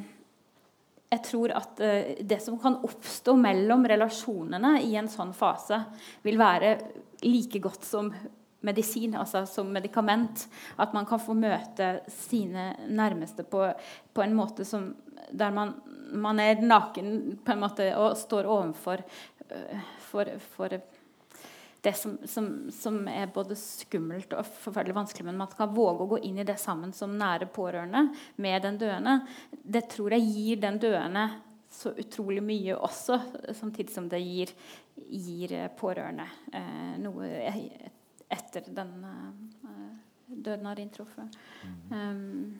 jeg 1.12 1.24
tror 1.28 1.52
at 1.58 1.82
det 2.24 2.38
som 2.40 2.56
kan 2.62 2.78
oppstå 2.88 3.34
mellom 3.36 3.82
relasjonene 3.90 4.78
i 4.88 4.94
en 4.96 5.10
sånn 5.12 5.34
fase, 5.36 5.82
vil 6.24 6.38
være 6.40 6.70
like 7.26 7.60
godt 7.60 7.84
som 7.84 8.08
medisin, 8.62 9.16
altså 9.16 9.46
som 9.46 9.72
medikament. 9.74 10.48
At 10.78 10.94
man 10.94 11.06
kan 11.10 11.22
få 11.22 11.36
møte 11.38 12.02
sine 12.12 12.72
nærmeste 12.88 13.44
på, 13.44 13.66
på 14.14 14.24
en 14.24 14.36
måte 14.38 14.66
som, 14.68 14.92
der 15.32 15.54
man 15.56 15.76
man 16.12 16.40
er 16.40 16.62
naken 16.62 17.38
på 17.46 17.54
en 17.54 17.62
måte 17.62 17.92
og 17.98 18.18
står 18.20 18.50
overfor 18.50 19.04
øh, 19.50 19.86
for, 20.12 20.34
for 20.56 20.82
det 21.82 21.94
som, 21.98 22.18
som, 22.30 22.72
som, 22.72 23.08
er 23.08 23.32
både 23.34 23.56
skummelt 23.58 24.34
og 24.38 24.46
forferdelig 24.46 24.96
vanskelig, 24.96 25.26
men 25.26 25.40
man 25.40 25.50
skal 25.50 25.72
våge 25.74 26.06
å 26.06 26.12
gå 26.12 26.20
inn 26.28 26.42
i 26.44 26.46
det 26.46 26.60
sammen 26.62 26.94
som 26.94 27.16
nære 27.18 27.48
pårørende 27.54 28.04
med 28.44 28.62
den 28.68 28.78
døende. 28.82 29.16
Det 29.50 29.88
tror 29.90 30.14
jeg 30.14 30.28
gir 30.30 30.62
den 30.62 30.78
døende 30.82 31.26
så 31.72 31.94
utrolig 31.98 32.44
mye 32.44 32.76
også, 32.76 33.18
samtidig 33.56 33.94
som 33.94 34.10
det 34.12 34.20
gir, 34.22 34.52
gir 35.08 35.56
pårørende 35.80 36.28
eh, 36.54 36.98
noe 37.02 37.30
etter 38.32 38.68
den 38.68 38.92
eh, 39.08 39.94
døden 40.28 40.68
har 40.68 40.80
inntruffet. 40.80 41.40
Mm. 41.64 41.96
Um, 41.96 42.60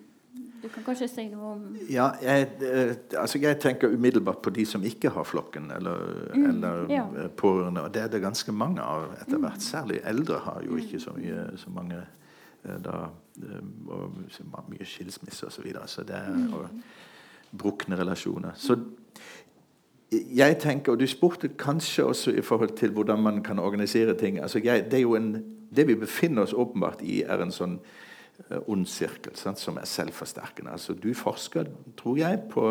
du 0.62 0.70
kan 0.70 0.84
kanskje 0.86 1.08
si 1.10 1.24
noe 1.32 1.54
om 1.56 1.64
Ja, 1.90 2.12
jeg, 2.22 2.48
eh, 2.62 2.94
altså 3.20 3.40
jeg 3.42 3.60
tenker 3.60 3.92
umiddelbart 3.92 4.42
på 4.46 4.54
de 4.54 4.66
som 4.66 4.84
ikke 4.84 5.10
har 5.10 5.26
flokken, 5.28 5.72
eller, 5.76 6.30
mm, 6.36 6.46
eller 6.50 6.86
ja. 6.94 7.06
Eh, 7.18 7.30
pårørende. 7.30 7.82
Og 7.82 7.94
det 7.94 8.02
er 8.02 8.08
det 8.08 8.22
ganske 8.22 8.52
mange 8.52 8.82
av 8.82 9.10
etter 9.22 9.38
hvert. 9.38 9.58
Mm. 9.58 9.66
Særlig 9.66 10.00
eldre 10.04 10.40
har 10.46 10.62
jo 10.66 10.78
ikke 10.78 11.00
så 11.00 11.16
mye 11.18 11.48
så 11.58 11.74
mange 11.74 11.98
eh, 12.64 12.78
da, 12.84 13.10
og 13.88 14.70
mye 14.70 14.86
skilsmisse 14.86 15.48
osv. 15.48 15.56
Så, 15.56 15.62
videre, 15.66 15.88
så 15.88 16.04
det 16.04 16.16
er 16.16 16.30
mm. 16.30 16.54
og 16.54 17.58
brukne 17.58 17.98
relasjoner. 18.00 18.52
Så 18.56 18.78
jeg 20.12 20.60
tenker, 20.60 20.92
og 20.92 21.00
Du 21.00 21.08
spurte 21.08 21.48
kanskje 21.48 22.04
også 22.04 22.32
i 22.32 22.42
forhold 22.42 22.78
til 22.78 22.92
hvordan 22.92 23.20
man 23.24 23.44
kan 23.44 23.60
organisere 23.60 24.18
ting. 24.18 24.40
altså 24.40 24.60
jeg, 24.64 24.86
det, 24.86 24.94
er 24.94 25.02
jo 25.02 25.16
en, 25.16 25.44
det 25.76 25.88
vi 25.88 25.96
befinner 25.96 26.42
oss 26.42 26.54
åpenbart 26.54 27.02
i, 27.02 27.22
er 27.22 27.42
en 27.42 27.52
sånn 27.52 27.80
ond 28.68 28.86
sirkel 28.90 29.36
sant, 29.40 29.60
som 29.60 29.78
er 29.80 29.88
selvforsterkende. 29.88 30.72
Altså, 30.74 30.94
du 30.94 31.14
forsker, 31.18 31.70
tror 31.98 32.18
jeg, 32.18 32.40
på 32.52 32.68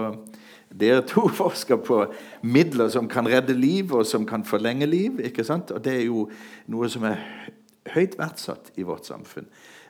Dere 0.70 1.02
to 1.02 1.26
forsker 1.42 1.80
på 1.82 2.04
midler 2.42 2.88
som 2.88 3.08
kan 3.10 3.26
redde 3.28 3.56
liv, 3.56 3.92
og 3.94 4.06
som 4.06 4.26
kan 4.26 4.44
forlenge 4.44 4.86
liv. 4.86 5.20
ikke 5.20 5.44
sant? 5.44 5.70
Og 5.70 5.84
det 5.84 5.96
er 5.96 6.04
jo 6.06 6.28
noe 6.70 6.88
som 6.88 7.06
er 7.08 7.18
høyt 7.94 8.18
verdsatt 8.18 8.70
i 8.78 8.86
vårt 8.86 9.08
samfunn. 9.08 9.48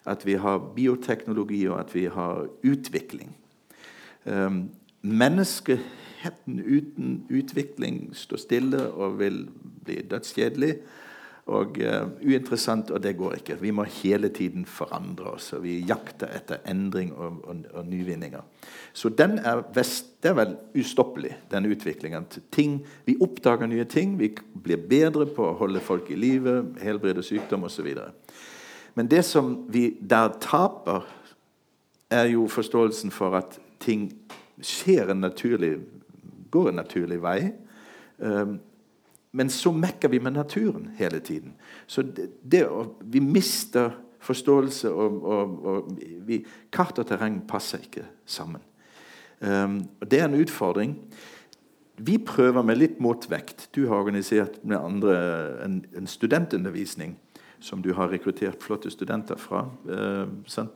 At 0.08 0.24
vi 0.26 0.38
har 0.40 0.62
bioteknologi, 0.76 1.66
og 1.68 1.80
at 1.80 1.94
vi 1.94 2.06
har 2.08 2.48
utvikling. 2.64 3.34
Um, 4.24 4.70
menneskeheten 5.02 6.60
uten 6.60 7.12
utvikling 7.28 8.10
står 8.16 8.40
stille 8.40 8.86
og 8.88 9.18
vil 9.20 9.42
bli 9.84 10.00
dødskjedelig 10.08 10.74
og 11.50 11.78
uh, 11.82 12.06
uinteressant, 12.22 12.92
og 12.94 13.02
det 13.02 13.16
går 13.18 13.40
ikke. 13.40 13.56
Vi 13.60 13.72
må 13.74 13.84
hele 14.00 14.30
tiden 14.34 14.66
forandre 14.68 15.32
oss, 15.34 15.50
og 15.56 15.64
vi 15.64 15.80
jakter 15.88 16.30
etter 16.36 16.62
endring 16.70 17.10
og, 17.16 17.40
og, 17.50 17.64
og 17.74 17.88
nyvinninger. 17.90 18.44
Så 18.92 19.10
den 19.18 19.38
er, 19.38 19.64
vest, 19.74 20.12
det 20.22 20.30
er 20.30 20.38
vel 20.38 20.54
ustoppelig, 20.78 21.32
den 21.50 21.66
utviklingen. 21.70 22.28
Ting, 22.54 22.80
vi 23.06 23.16
oppdager 23.20 23.70
nye 23.70 23.86
ting, 23.90 24.14
vi 24.20 24.30
blir 24.54 24.78
bedre 24.90 25.26
på 25.26 25.48
å 25.48 25.56
holde 25.58 25.82
folk 25.82 26.10
i 26.14 26.18
live, 26.18 26.60
helbrede 26.82 27.24
sykdom 27.26 27.66
osv. 27.66 27.88
Men 28.94 29.10
det 29.10 29.24
som 29.26 29.56
vi 29.70 29.90
der 30.00 30.36
taper, 30.42 31.08
er 32.10 32.26
jo 32.32 32.48
forståelsen 32.50 33.12
for 33.14 33.36
at 33.38 33.58
ting 33.82 34.08
skjer 34.66 35.12
en 35.12 35.22
naturlig, 35.22 35.76
går 36.50 36.72
en 36.72 36.80
naturlig 36.82 37.20
vei. 37.22 37.52
Um, 38.18 38.58
men 39.32 39.50
så 39.50 39.72
mekker 39.72 40.08
vi 40.08 40.18
med 40.18 40.32
naturen 40.32 40.90
hele 40.98 41.20
tiden. 41.20 41.54
Så 41.86 42.02
det, 42.02 42.30
det 42.42 42.66
Vi 43.00 43.20
mister 43.20 43.90
forståelse, 44.20 44.90
og, 44.90 45.22
og, 45.24 45.66
og 45.66 45.98
vi, 46.26 46.44
kart 46.72 46.98
og 46.98 47.06
terreng 47.06 47.40
passer 47.48 47.78
ikke 47.78 48.04
sammen. 48.26 48.60
Um, 49.40 49.80
og 50.00 50.10
Det 50.10 50.20
er 50.20 50.28
en 50.28 50.40
utfordring. 50.40 50.96
Vi 51.96 52.18
prøver 52.18 52.62
med 52.62 52.76
litt 52.76 53.00
motvekt. 53.00 53.68
Du 53.76 53.86
har 53.88 53.96
organisert 53.96 54.64
med 54.64 54.76
andre 54.76 55.16
en, 55.64 55.84
en 55.96 56.06
studentundervisning 56.06 57.16
som 57.60 57.82
du 57.82 57.92
har 57.92 58.08
rekruttert 58.08 58.62
flotte 58.62 58.90
studenter 58.90 59.36
fra. 59.36 59.66
Uh, 59.84 60.66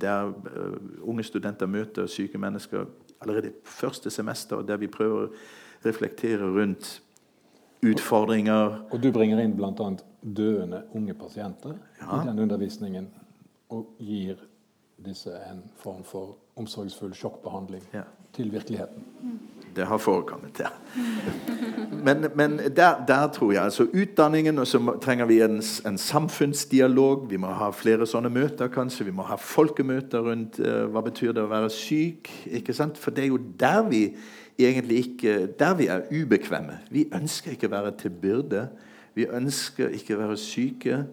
Der 0.00 0.26
uh, 0.26 0.78
unge 1.02 1.22
studenter 1.22 1.66
møter 1.66 2.06
syke 2.06 2.38
mennesker 2.38 2.86
allerede 3.20 3.52
første 3.64 4.10
semester, 4.10 4.56
og 4.56 4.68
der 4.68 4.76
vi 4.76 4.86
prøver 4.86 5.26
å 5.26 5.32
reflektere 5.84 6.46
rundt 6.46 7.02
utfordringer. 7.82 8.78
Og 8.90 9.02
du 9.02 9.10
bringer 9.12 9.40
inn 9.42 9.56
bl.a. 9.56 9.90
døende 10.22 10.82
unge 10.94 11.14
pasienter 11.14 11.76
Ja. 12.00 12.22
i 12.22 12.26
den 12.28 12.38
undervisningen 12.38 13.08
og 13.70 13.86
gir 14.00 14.36
disse 15.04 15.30
en 15.50 15.62
form 15.78 16.02
for 16.04 16.36
omsorgsfull 16.56 17.14
sjokkbehandling 17.14 17.82
Ja. 17.94 18.02
til 18.32 18.52
virkeligheten. 18.52 19.04
Det 19.76 19.86
har 19.86 19.98
forekommet, 19.98 20.58
ja. 20.60 20.68
Men, 22.04 22.26
men 22.34 22.58
der, 22.76 23.04
der 23.08 23.28
tror 23.28 23.52
jeg 23.52 23.62
altså 23.62 23.82
utdanningen, 23.94 24.58
og 24.58 24.66
så 24.66 24.98
trenger 25.02 25.24
vi 25.26 25.40
en, 25.42 25.62
en 25.86 25.98
samfunnsdialog. 25.98 27.30
Vi 27.30 27.36
må 27.36 27.46
ha 27.46 27.70
flere 27.74 28.06
sånne 28.06 28.30
møter, 28.30 28.68
kanskje. 28.68 29.04
Vi 29.08 29.14
må 29.14 29.22
ha 29.26 29.34
folkemøter 29.40 30.22
rundt 30.22 30.60
uh, 30.62 30.86
hva 30.92 31.02
betyr 31.04 31.32
det 31.34 31.42
å 31.42 31.50
være 31.50 31.70
syk. 31.74 32.30
ikke 32.46 32.74
sant? 32.76 32.98
For 32.98 33.10
det 33.10 33.24
er 33.24 33.32
jo 33.32 33.40
der 33.60 33.82
vi 33.90 34.02
egentlig 34.58 34.98
ikke 34.98 35.46
Der 35.58 35.74
vi 35.74 35.86
er 35.86 36.06
ubekvemme. 36.10 36.78
Vi 36.90 37.08
ønsker 37.14 37.50
ikke 37.54 37.68
å 37.68 37.76
være 37.76 37.94
til 37.98 38.10
byrde. 38.10 38.68
Vi 39.14 39.26
ønsker 39.26 39.88
ikke 39.88 40.16
å 40.16 40.22
være 40.22 40.36
syke. 40.36 41.04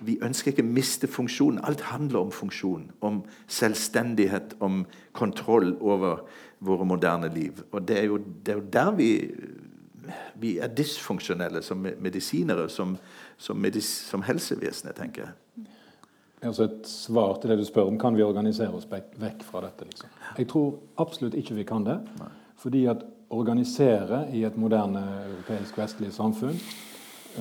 Vi 0.00 0.18
ønsker 0.22 0.52
ikke 0.52 0.64
å 0.64 0.72
miste 0.76 1.08
funksjonen. 1.08 1.62
Alt 1.64 1.80
handler 1.80 2.26
om 2.26 2.32
funksjon, 2.32 2.90
om 3.00 3.22
selvstendighet, 3.48 4.56
om 4.60 4.84
kontroll 5.12 5.76
over 5.80 6.26
våre 6.58 6.84
moderne 6.84 7.30
liv. 7.34 7.62
Og 7.72 7.88
det 7.88 7.98
er 7.98 8.04
jo, 8.10 8.18
det 8.18 8.52
er 8.52 8.60
jo 8.60 8.66
der 8.72 8.90
vi, 8.96 9.10
vi 10.34 10.56
er 10.58 10.74
dysfunksjonelle 10.74 11.62
som 11.62 11.80
medisinere, 11.80 12.68
som, 12.68 12.96
som, 13.38 13.56
medis, 13.56 13.88
som 14.10 14.22
helsevesenet, 14.22 14.96
tenker 14.96 15.26
jeg. 15.26 15.66
Altså 16.44 16.66
et 16.68 16.88
svar 16.88 17.38
til 17.40 17.50
det 17.50 17.58
du 17.62 17.64
spør 17.64 17.88
om, 17.88 17.98
kan 17.98 18.16
vi 18.16 18.22
organisere 18.22 18.76
oss 18.76 18.86
vekk 18.90 19.46
fra 19.48 19.64
dette? 19.64 19.88
Liksom? 19.88 20.18
Jeg 20.36 20.48
tror 20.52 20.74
absolutt 21.00 21.34
ikke 21.34 21.56
vi 21.56 21.64
kan 21.64 21.86
det. 21.86 21.96
Fordi 22.56 22.86
at 22.90 23.04
organisere 23.28 24.26
i 24.32 24.44
et 24.46 24.56
moderne 24.56 25.02
europeisk 25.26 25.78
vestlig 25.78 26.12
samfunn 26.14 26.56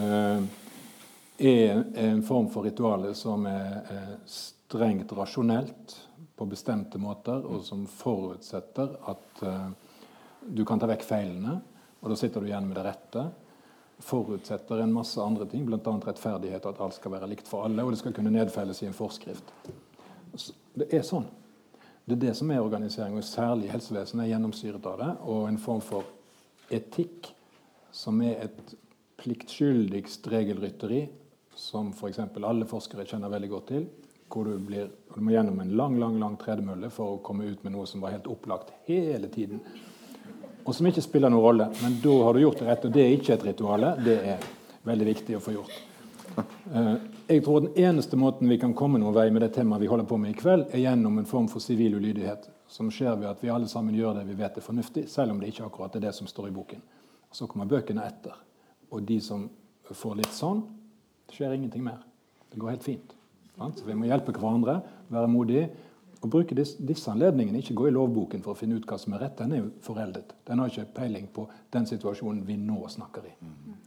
eh, 0.02 0.48
er 1.38 1.84
en 2.08 2.24
form 2.26 2.50
for 2.52 2.66
ritualer 2.66 3.14
som 3.18 3.46
er 3.50 3.78
eh, 3.92 4.12
strengt 4.26 5.14
rasjonelt 5.14 5.96
på 6.36 6.48
bestemte 6.52 7.00
måter, 7.00 7.46
og 7.46 7.64
som 7.64 7.86
forutsetter 7.88 8.98
at 9.12 9.44
eh, 9.46 9.70
du 10.46 10.66
kan 10.68 10.82
ta 10.82 10.90
vekk 10.90 11.06
feilene, 11.06 11.60
og 12.02 12.12
da 12.12 12.18
sitter 12.20 12.42
du 12.42 12.50
igjen 12.50 12.68
med 12.68 12.78
det 12.78 12.86
rette. 12.86 13.24
Forutsetter 14.04 14.84
en 14.84 14.94
masse 14.94 15.22
andre 15.22 15.48
ting, 15.50 15.64
bl.a. 15.66 15.80
rettferdighet, 15.80 16.66
og 16.66 16.76
at 16.76 16.84
alt 16.86 16.98
skal 17.00 17.16
være 17.16 17.30
likt 17.32 17.48
for 17.50 17.66
alle, 17.66 17.86
og 17.86 17.94
det 17.94 18.02
skal 18.02 18.14
kunne 18.14 18.34
nedfelles 18.36 18.84
i 18.84 18.90
en 18.90 18.98
forskrift. 18.98 19.54
Det 20.76 20.92
er 20.92 21.06
sånn. 21.08 21.26
Det 22.06 22.14
er 22.14 22.22
det 22.27 22.36
som 22.38 22.52
er 22.53 22.61
organisering, 22.61 23.15
og 23.18 23.26
særlig 23.26 23.72
helsevesenet 23.73 24.27
er 24.27 24.36
gjennomsyret 24.36 24.90
av 24.91 24.99
det. 25.02 25.11
Og 25.26 25.48
en 25.49 25.57
form 25.57 25.82
for 25.82 26.06
etikk 26.73 27.32
som 27.95 28.19
er 28.22 28.44
et 28.45 28.76
pliktskyldigst 29.18 30.27
regelrytteri, 30.30 31.06
som 31.56 31.90
f.eks. 31.95 32.19
alle 32.19 32.68
forskere 32.69 33.07
kjenner 33.10 33.32
veldig 33.34 33.49
godt 33.49 33.68
til. 33.72 33.88
Hvor 34.30 34.45
du, 34.45 34.57
blir, 34.61 34.90
du 35.15 35.18
må 35.23 35.34
gjennom 35.34 35.60
en 35.64 35.73
lang 35.80 35.98
lang, 36.02 36.19
lang 36.22 36.38
tredemølle 36.41 36.91
for 36.94 37.15
å 37.15 37.19
komme 37.26 37.48
ut 37.48 37.65
med 37.65 37.73
noe 37.73 37.88
som 37.90 38.03
var 38.03 38.14
helt 38.14 38.30
opplagt 38.30 38.73
hele 38.90 39.30
tiden. 39.34 39.61
Og 40.65 40.73
som 40.76 40.86
ikke 40.90 41.03
spiller 41.06 41.34
noen 41.34 41.45
rolle. 41.45 41.69
Men 41.82 41.99
da 42.03 42.15
har 42.26 42.36
du 42.36 42.44
gjort 42.44 42.61
det 42.61 42.69
rett, 42.69 42.86
og 42.86 42.94
det 42.94 43.06
er 43.06 43.18
ikke 43.18 43.38
et 43.38 43.49
rituale. 43.49 43.94
Det 44.06 44.18
er 44.36 44.49
veldig 44.86 45.10
viktig 45.14 45.38
å 45.38 45.44
få 45.45 45.57
gjort. 45.57 45.77
Jeg 47.26 47.42
tror 47.42 47.64
den 47.64 47.78
eneste 47.82 48.18
måten 48.22 48.50
vi 48.50 48.58
kan 48.62 48.74
komme 48.78 49.00
noen 49.02 49.16
vei 49.16 49.32
med 49.34 49.42
det 49.42 49.56
temaet 49.56 49.82
vi 49.82 49.88
holder 49.90 50.06
på 50.06 50.18
med 50.22 50.36
i 50.36 50.38
kveld, 50.38 50.68
er 50.70 50.84
gjennom 50.84 51.16
en 51.18 51.26
form 51.26 51.48
for 51.50 51.64
sivil 51.64 51.96
ulydighet, 51.98 52.44
som 52.70 52.92
skjer 52.94 53.16
ved 53.18 53.32
at 53.32 53.42
vi 53.42 53.50
alle 53.50 53.66
sammen 53.72 53.98
gjør 53.98 54.20
det 54.20 54.28
vi 54.28 54.36
vet 54.38 54.60
er 54.60 54.66
fornuftig, 54.66 55.08
selv 55.10 55.34
om 55.34 55.40
det 55.42 55.50
ikke 55.50 55.66
akkurat 55.66 55.98
er 55.98 56.04
det 56.06 56.12
som 56.14 56.30
står 56.30 56.52
i 56.52 56.54
boken. 56.54 56.84
Så 57.34 57.48
kommer 57.50 57.66
bøkene 57.72 58.06
etter. 58.06 58.38
Og 58.94 59.02
de 59.10 59.18
som 59.26 59.48
får 59.90 60.20
litt 60.22 60.38
sånn, 60.38 60.62
det 61.26 61.40
skjer 61.40 61.58
ingenting 61.58 61.88
mer. 61.88 62.06
Det 62.52 62.62
går 62.62 62.76
helt 62.76 62.86
fint. 62.86 63.18
Sant? 63.58 63.82
Så 63.82 63.90
vi 63.90 63.98
må 63.98 64.06
hjelpe 64.06 64.38
hverandre, 64.38 64.78
være 65.10 65.34
modige 65.34 65.66
og 66.22 66.30
bruke 66.30 66.54
dis 66.58 66.78
disse 66.78 67.10
anledningene. 67.10 67.66
Ikke 67.66 67.80
gå 67.82 67.90
i 67.90 67.98
lovboken 67.98 68.46
for 68.46 68.54
å 68.54 68.60
finne 68.62 68.78
ut 68.78 68.86
hva 68.86 69.02
som 69.02 69.18
er 69.18 69.26
rett. 69.26 69.38
Den 69.42 69.58
er 69.58 69.64
jo 69.64 69.74
foreldet. 69.82 70.38
Den 70.46 70.62
har 70.62 70.70
ikke 70.70 70.92
peiling 71.02 71.26
på 71.34 71.50
den 71.74 71.90
situasjonen 71.90 72.46
vi 72.46 72.62
nå 72.62 72.86
snakker 72.86 73.26
i. 73.34 73.36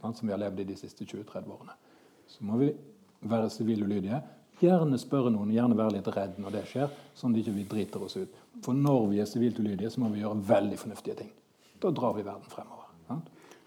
Sant? 0.03 0.19
Som 0.19 0.27
vi 0.27 0.35
har 0.35 0.43
levd 0.43 0.59
i 0.59 0.71
de 0.73 0.79
siste 0.83 1.07
20-30 1.07 1.55
årene. 1.55 1.79
Så 2.27 2.43
må 2.43 2.59
vi 2.59 2.73
være 3.21 3.49
sivile 3.53 3.85
ulydige. 3.85 4.21
Gjerne 4.59 4.99
spørre 4.99 5.31
noen, 5.31 5.51
gjerne 5.55 5.77
være 5.79 5.95
litt 5.95 6.09
redd 6.11 6.39
når 6.41 6.57
det 6.57 6.65
skjer, 6.67 6.89
sånn 7.15 7.31
at 7.31 7.39
vi 7.39 7.43
ikke 7.45 7.69
driter 7.71 8.03
oss 8.03 8.17
ut. 8.19 8.39
For 8.65 8.75
når 8.75 9.07
vi 9.13 9.21
er 9.23 9.29
sivilt 9.29 9.59
ulydige, 9.61 9.91
så 9.93 10.03
må 10.03 10.11
vi 10.11 10.23
gjøre 10.23 10.43
veldig 10.49 10.79
fornuftige 10.81 11.15
ting. 11.21 11.31
Da 11.79 11.93
drar 11.95 12.17
vi 12.17 12.25
verden 12.27 12.51
fremover. 12.51 12.89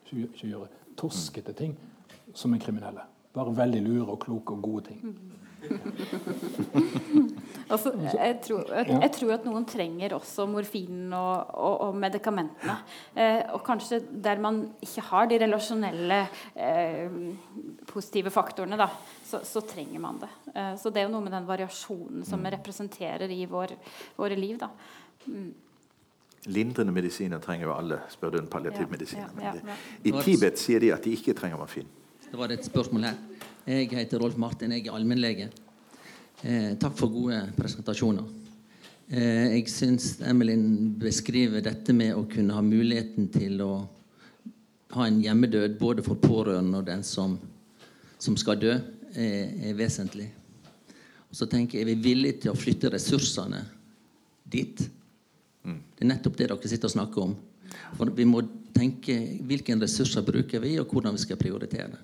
Ikke, 0.05 0.29
ikke 0.29 0.51
gjøre 0.51 0.69
toskete 1.01 1.55
ting 1.57 1.73
som 2.37 2.53
er 2.53 2.61
kriminelle. 2.61 3.07
Bare 3.33 3.55
veldig 3.57 3.81
lure 3.87 4.11
og 4.13 4.21
kloke 4.21 4.53
og 4.53 4.63
gode 4.63 4.91
ting. 4.91 5.01
Altså, 7.73 7.93
jeg, 8.05 8.37
tror, 8.45 8.67
jeg, 8.75 8.89
jeg 8.91 9.11
tror 9.17 9.31
at 9.33 9.45
noen 9.49 9.65
trenger 9.69 10.13
også 10.17 10.45
morfinen 10.51 11.13
og, 11.17 11.53
og, 11.57 11.77
og 11.87 11.97
medikamentene. 11.97 12.75
Eh, 13.17 13.41
og 13.55 13.63
kanskje 13.65 14.03
der 14.13 14.43
man 14.43 14.59
ikke 14.85 15.05
har 15.07 15.31
de 15.31 15.39
relasjonelle 15.41 16.19
eh, 16.53 17.15
positive 17.89 18.33
faktorene, 18.35 18.77
da, 18.77 18.91
så, 19.33 19.41
så 19.49 19.63
trenger 19.65 20.01
man 20.03 20.21
det. 20.23 20.31
Eh, 20.55 20.73
så 20.81 20.93
det 20.93 21.03
er 21.03 21.09
jo 21.09 21.15
noe 21.15 21.25
med 21.25 21.33
den 21.33 21.49
variasjonen 21.49 22.25
som 22.29 22.43
vi 22.45 22.53
representerer 22.53 23.33
i 23.33 23.45
vår, 23.49 23.75
våre 24.19 24.37
liv. 24.37 24.59
da. 24.61 24.69
Mm. 25.27 25.51
Lindrende 26.53 26.93
medisiner 26.93 27.39
trenger 27.43 27.69
jo 27.69 27.75
alle, 27.77 28.01
spør 28.11 28.35
du 28.35 28.39
en 28.41 28.47
Ja, 28.49 28.51
palliativmedisiner. 28.51 29.29
ja, 29.39 29.55
ja, 29.55 29.73
ja. 29.73 29.77
I 30.05 30.13
Tibet 30.25 30.59
sier 30.59 30.83
de 30.83 30.91
at 30.93 31.05
de 31.05 31.15
ikke 31.15 31.37
trenger 31.39 31.61
morfin. 31.61 31.87
Det 32.27 32.39
var 32.39 32.51
et 32.51 32.65
spørsmål 32.67 33.05
her. 33.07 33.19
Jeg 33.67 33.93
heter 33.95 34.19
Rolf 34.19 34.37
Martin, 34.37 34.73
jeg 34.75 34.89
er 34.89 34.97
allmennlege. 34.97 35.51
Eh, 36.43 36.73
takk 36.83 36.97
for 36.99 37.13
gode 37.15 37.39
presentasjoner. 37.55 38.25
Eh, 39.13 39.53
jeg 39.55 39.69
syns 39.71 40.17
Emelin 40.27 40.97
beskriver 40.99 41.63
dette 41.63 41.95
med 41.95 42.17
å 42.17 42.25
kunne 42.27 42.57
ha 42.57 42.63
muligheten 42.65 43.29
til 43.31 43.63
å 43.63 43.73
ha 44.97 45.07
en 45.07 45.21
hjemmedød 45.23 45.79
både 45.79 46.03
for 46.03 46.19
pårørende 46.19 46.81
og 46.83 46.89
den 46.91 47.05
som, 47.07 47.39
som 48.19 48.37
skal 48.41 48.59
dø, 48.59 48.75
er, 49.15 49.53
er 49.71 49.77
vesentlig. 49.79 50.29
Og 51.31 51.37
så 51.37 51.49
tenker 51.49 51.79
jeg, 51.79 51.87
Er 51.87 51.95
vi 51.95 52.11
villige 52.11 52.45
til 52.45 52.53
å 52.53 52.59
flytte 52.59 52.91
ressursene 52.93 53.63
dit? 54.45 54.83
Det 55.63 56.05
er 56.05 56.11
nettopp 56.11 56.37
det 56.37 56.49
dere 56.51 56.69
sitter 56.69 56.91
og 56.91 56.97
snakker 56.97 57.23
om. 57.23 57.37
For 57.97 58.11
Vi 58.11 58.27
må 58.29 58.43
tenke 58.75 59.15
hvilke 59.47 59.77
ressurser 59.81 60.25
bruker 60.27 60.61
vi, 60.61 60.75
og 60.81 60.91
hvordan 60.91 61.15
vi 61.17 61.23
skal 61.23 61.41
prioritere. 61.41 62.01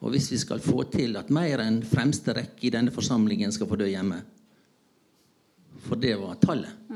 Og 0.00 0.12
hvis 0.14 0.30
vi 0.32 0.38
skal 0.38 0.60
få 0.62 0.84
til 0.92 1.16
at 1.18 1.30
mer 1.34 1.62
enn 1.64 1.80
fremste 1.86 2.34
rekke 2.36 2.68
i 2.68 2.72
denne 2.74 2.94
forsamlingen 2.94 3.52
skal 3.54 3.70
få 3.70 3.78
dø 3.80 3.88
hjemme, 3.88 4.20
for 5.86 5.98
det 5.98 6.14
var 6.20 6.38
tallet, 6.42 6.90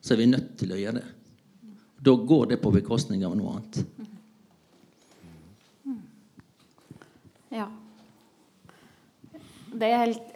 så 0.00 0.14
er 0.14 0.20
vi 0.22 0.30
nødt 0.30 0.54
til 0.60 0.72
å 0.72 0.78
gjøre 0.80 1.00
det. 1.00 1.08
Da 2.00 2.14
går 2.16 2.54
det 2.54 2.60
på 2.62 2.72
bekostning 2.72 3.24
av 3.28 3.34
noe 3.36 3.58
annet. 3.58 3.82
Ja. 7.50 7.66
Det, 9.70 9.88
helt, 9.94 10.32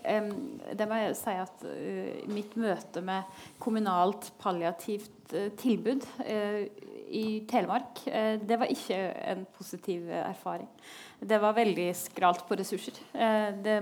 det 0.78 0.86
må 0.86 0.98
jeg 1.00 1.14
si 1.18 1.34
at 1.42 1.64
eh, 1.66 2.22
mitt 2.30 2.54
møte 2.60 3.02
med 3.04 3.26
kommunalt 3.62 4.30
palliativt 4.38 5.34
eh, 5.34 5.48
tilbud 5.58 6.06
eh, 6.22 6.66
i 7.14 7.24
Telemark, 7.46 8.00
det 8.42 8.56
var 8.58 8.70
ikke 8.72 8.96
en 9.30 9.44
positiv 9.54 10.08
erfaring. 10.18 10.66
Det 11.20 11.36
var 11.38 11.54
veldig 11.54 11.84
skralt 11.94 12.42
på 12.48 12.56
ressurser. 12.58 12.96
Det, 13.62 13.76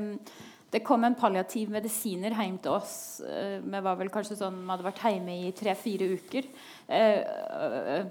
det 0.75 0.83
kom 0.85 1.07
en 1.07 1.17
palliativ 1.17 1.71
medisiner 1.73 2.35
hjem 2.37 2.59
til 2.61 2.75
oss. 2.75 3.23
Vi 3.23 3.83
var 3.87 3.97
vel 3.97 4.11
kanskje 4.13 4.37
sånn, 4.43 4.59
vi 4.59 4.69
hadde 4.75 4.85
vært 4.85 5.01
hjemme 5.07 5.39
i 5.47 5.55
tre-fire 5.57 6.11
uker. 6.19 6.51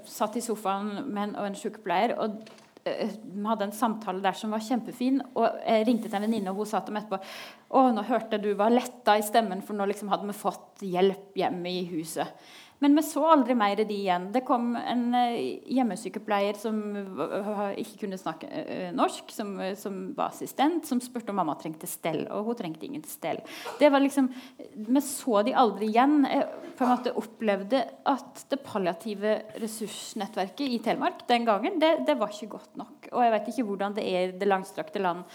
Satt 0.10 0.40
i 0.40 0.46
sofaen 0.48 1.04
med 1.12 1.22
en, 1.28 1.38
og 1.38 1.52
en 1.52 1.60
sykepleier. 1.60 2.16
og 2.18 2.40
vi 2.84 3.44
hadde 3.46 3.68
en 3.68 3.76
samtale 3.76 4.24
der 4.24 4.38
som 4.38 4.54
var 4.56 4.64
kjempefin. 4.66 5.22
Og 5.36 5.46
jeg 5.66 5.88
ringte 5.88 6.10
til 6.10 6.18
en 6.18 6.26
venninne, 6.26 6.54
og 6.54 6.64
hun 6.64 6.70
sa 6.72 6.82
til 6.86 6.96
meg 6.96 7.06
etterpå 7.06 7.22
å, 7.78 7.86
nå 7.94 8.06
hørte 8.10 8.42
du 8.42 8.52
var 8.60 8.74
letta 8.74 9.18
i 9.20 9.26
stemmen, 9.26 9.62
for 9.66 9.78
nå 9.78 9.88
liksom 9.90 10.12
hadde 10.12 10.28
vi 10.30 10.38
fått 10.38 10.84
hjelp 10.86 11.38
hjemme 11.40 11.72
i 11.72 11.86
huset. 11.92 12.42
Men 12.82 12.98
vi 12.98 13.04
så 13.06 13.22
aldri 13.30 13.54
mer 13.58 13.78
de 13.78 13.94
igjen. 13.94 14.30
Det 14.34 14.42
kom 14.48 14.72
en 14.80 15.04
eh, 15.18 15.62
hjemmesykepleier 15.70 16.58
som 16.58 16.80
ikke 17.78 18.00
kunne 18.06 18.18
snakke 18.18 18.50
eh, 18.50 18.88
norsk, 18.98 19.30
som, 19.34 19.54
som 19.78 20.00
var 20.18 20.32
assistent, 20.32 20.88
som 20.90 21.02
spurte 21.04 21.30
om 21.30 21.38
mamma 21.38 21.54
trengte 21.62 21.90
stell. 21.90 22.24
Og 22.34 22.50
hun 22.50 22.58
trengte 22.58 22.88
ingen 22.90 23.06
stell. 23.06 23.44
Det 23.80 23.92
var 23.94 24.02
liksom, 24.02 24.32
Vi 24.74 25.04
så 25.06 25.44
de 25.46 25.54
aldri 25.58 25.92
igjen. 25.92 26.24
Jeg 26.26 26.48
på 26.78 26.88
en 26.88 26.94
måte 26.96 27.14
opplevde 27.22 27.84
at 28.10 28.46
det 28.50 28.62
palliative 28.66 29.38
ressursnettverket 29.62 30.66
i 30.66 30.82
Telemark 30.82 31.26
den 31.30 31.46
gangen, 31.46 31.78
det, 31.82 32.00
det 32.08 32.18
var 32.18 32.34
ikke 32.34 32.56
godt 32.58 32.82
nok. 32.82 33.01
Og 33.12 33.20
jeg 33.26 33.32
vet 33.34 33.48
ikke 33.52 33.66
hvordan 33.68 33.96
det 33.98 34.04
er 34.08 34.30
i 34.30 34.38
det 34.40 34.48
langstrakte 34.48 35.00
land 35.02 35.26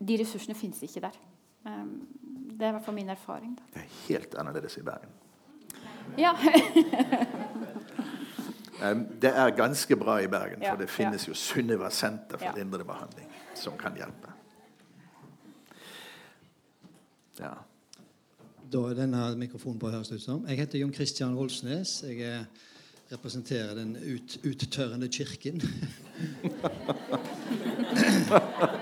De 0.00 0.16
ressursene 0.16 0.56
finnes 0.56 0.80
ikke 0.86 1.02
der. 1.04 1.16
Um, 1.66 2.19
det 2.60 2.66
er 2.66 2.74
i 2.74 2.76
hvert 2.76 2.84
fall 2.84 2.94
min 2.94 3.08
erfaring. 3.08 3.56
Da. 3.56 3.62
Det 3.74 3.80
er 3.80 3.88
helt 4.08 4.34
annerledes 4.34 4.76
i 4.76 4.82
Bergen. 4.84 5.08
Ja. 6.18 6.32
det 9.22 9.30
er 9.30 9.50
ganske 9.56 9.96
bra 9.96 10.18
i 10.20 10.26
Bergen, 10.28 10.62
for 10.68 10.76
det 10.76 10.90
finnes 10.92 11.28
jo 11.28 11.34
Sunniva 11.34 11.90
senter 11.90 12.36
for 12.36 12.44
ja. 12.50 12.60
indre 12.60 12.84
behandling 12.84 13.32
som 13.56 13.78
kan 13.80 13.96
hjelpe. 13.96 14.28
Ja. 17.40 17.54
Da 18.70 18.78
er 18.90 18.94
denne 19.00 19.36
mikrofonen 19.40 19.80
på, 19.80 19.90
høres 19.90 20.12
ut 20.12 20.22
som. 20.22 20.44
Jeg 20.48 20.56
heter 20.60 20.78
Jon 20.82 20.94
Christian 20.94 21.38
Rolsnes. 21.38 22.02
Jeg 22.04 22.44
representerer 23.10 23.74
den 23.74 23.96
ut, 23.96 24.38
uttørrende 24.44 25.08
kirken. 25.08 25.60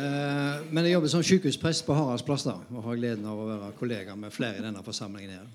Eh, 0.00 0.60
men 0.70 0.86
jeg 0.86 0.94
jobber 0.94 1.10
som 1.12 1.24
sykehusprest 1.26 1.84
på 1.84 1.94
Haraldsplass 1.96 2.46
og 2.48 2.84
har 2.86 3.00
gleden 3.00 3.26
av 3.28 3.40
å 3.40 3.48
være 3.48 3.72
kollega 3.78 4.14
med 4.16 4.32
flere 4.32 4.60
i 4.60 4.64
denne 4.64 4.82
forsamlingen. 4.86 5.30
her. 5.30 5.48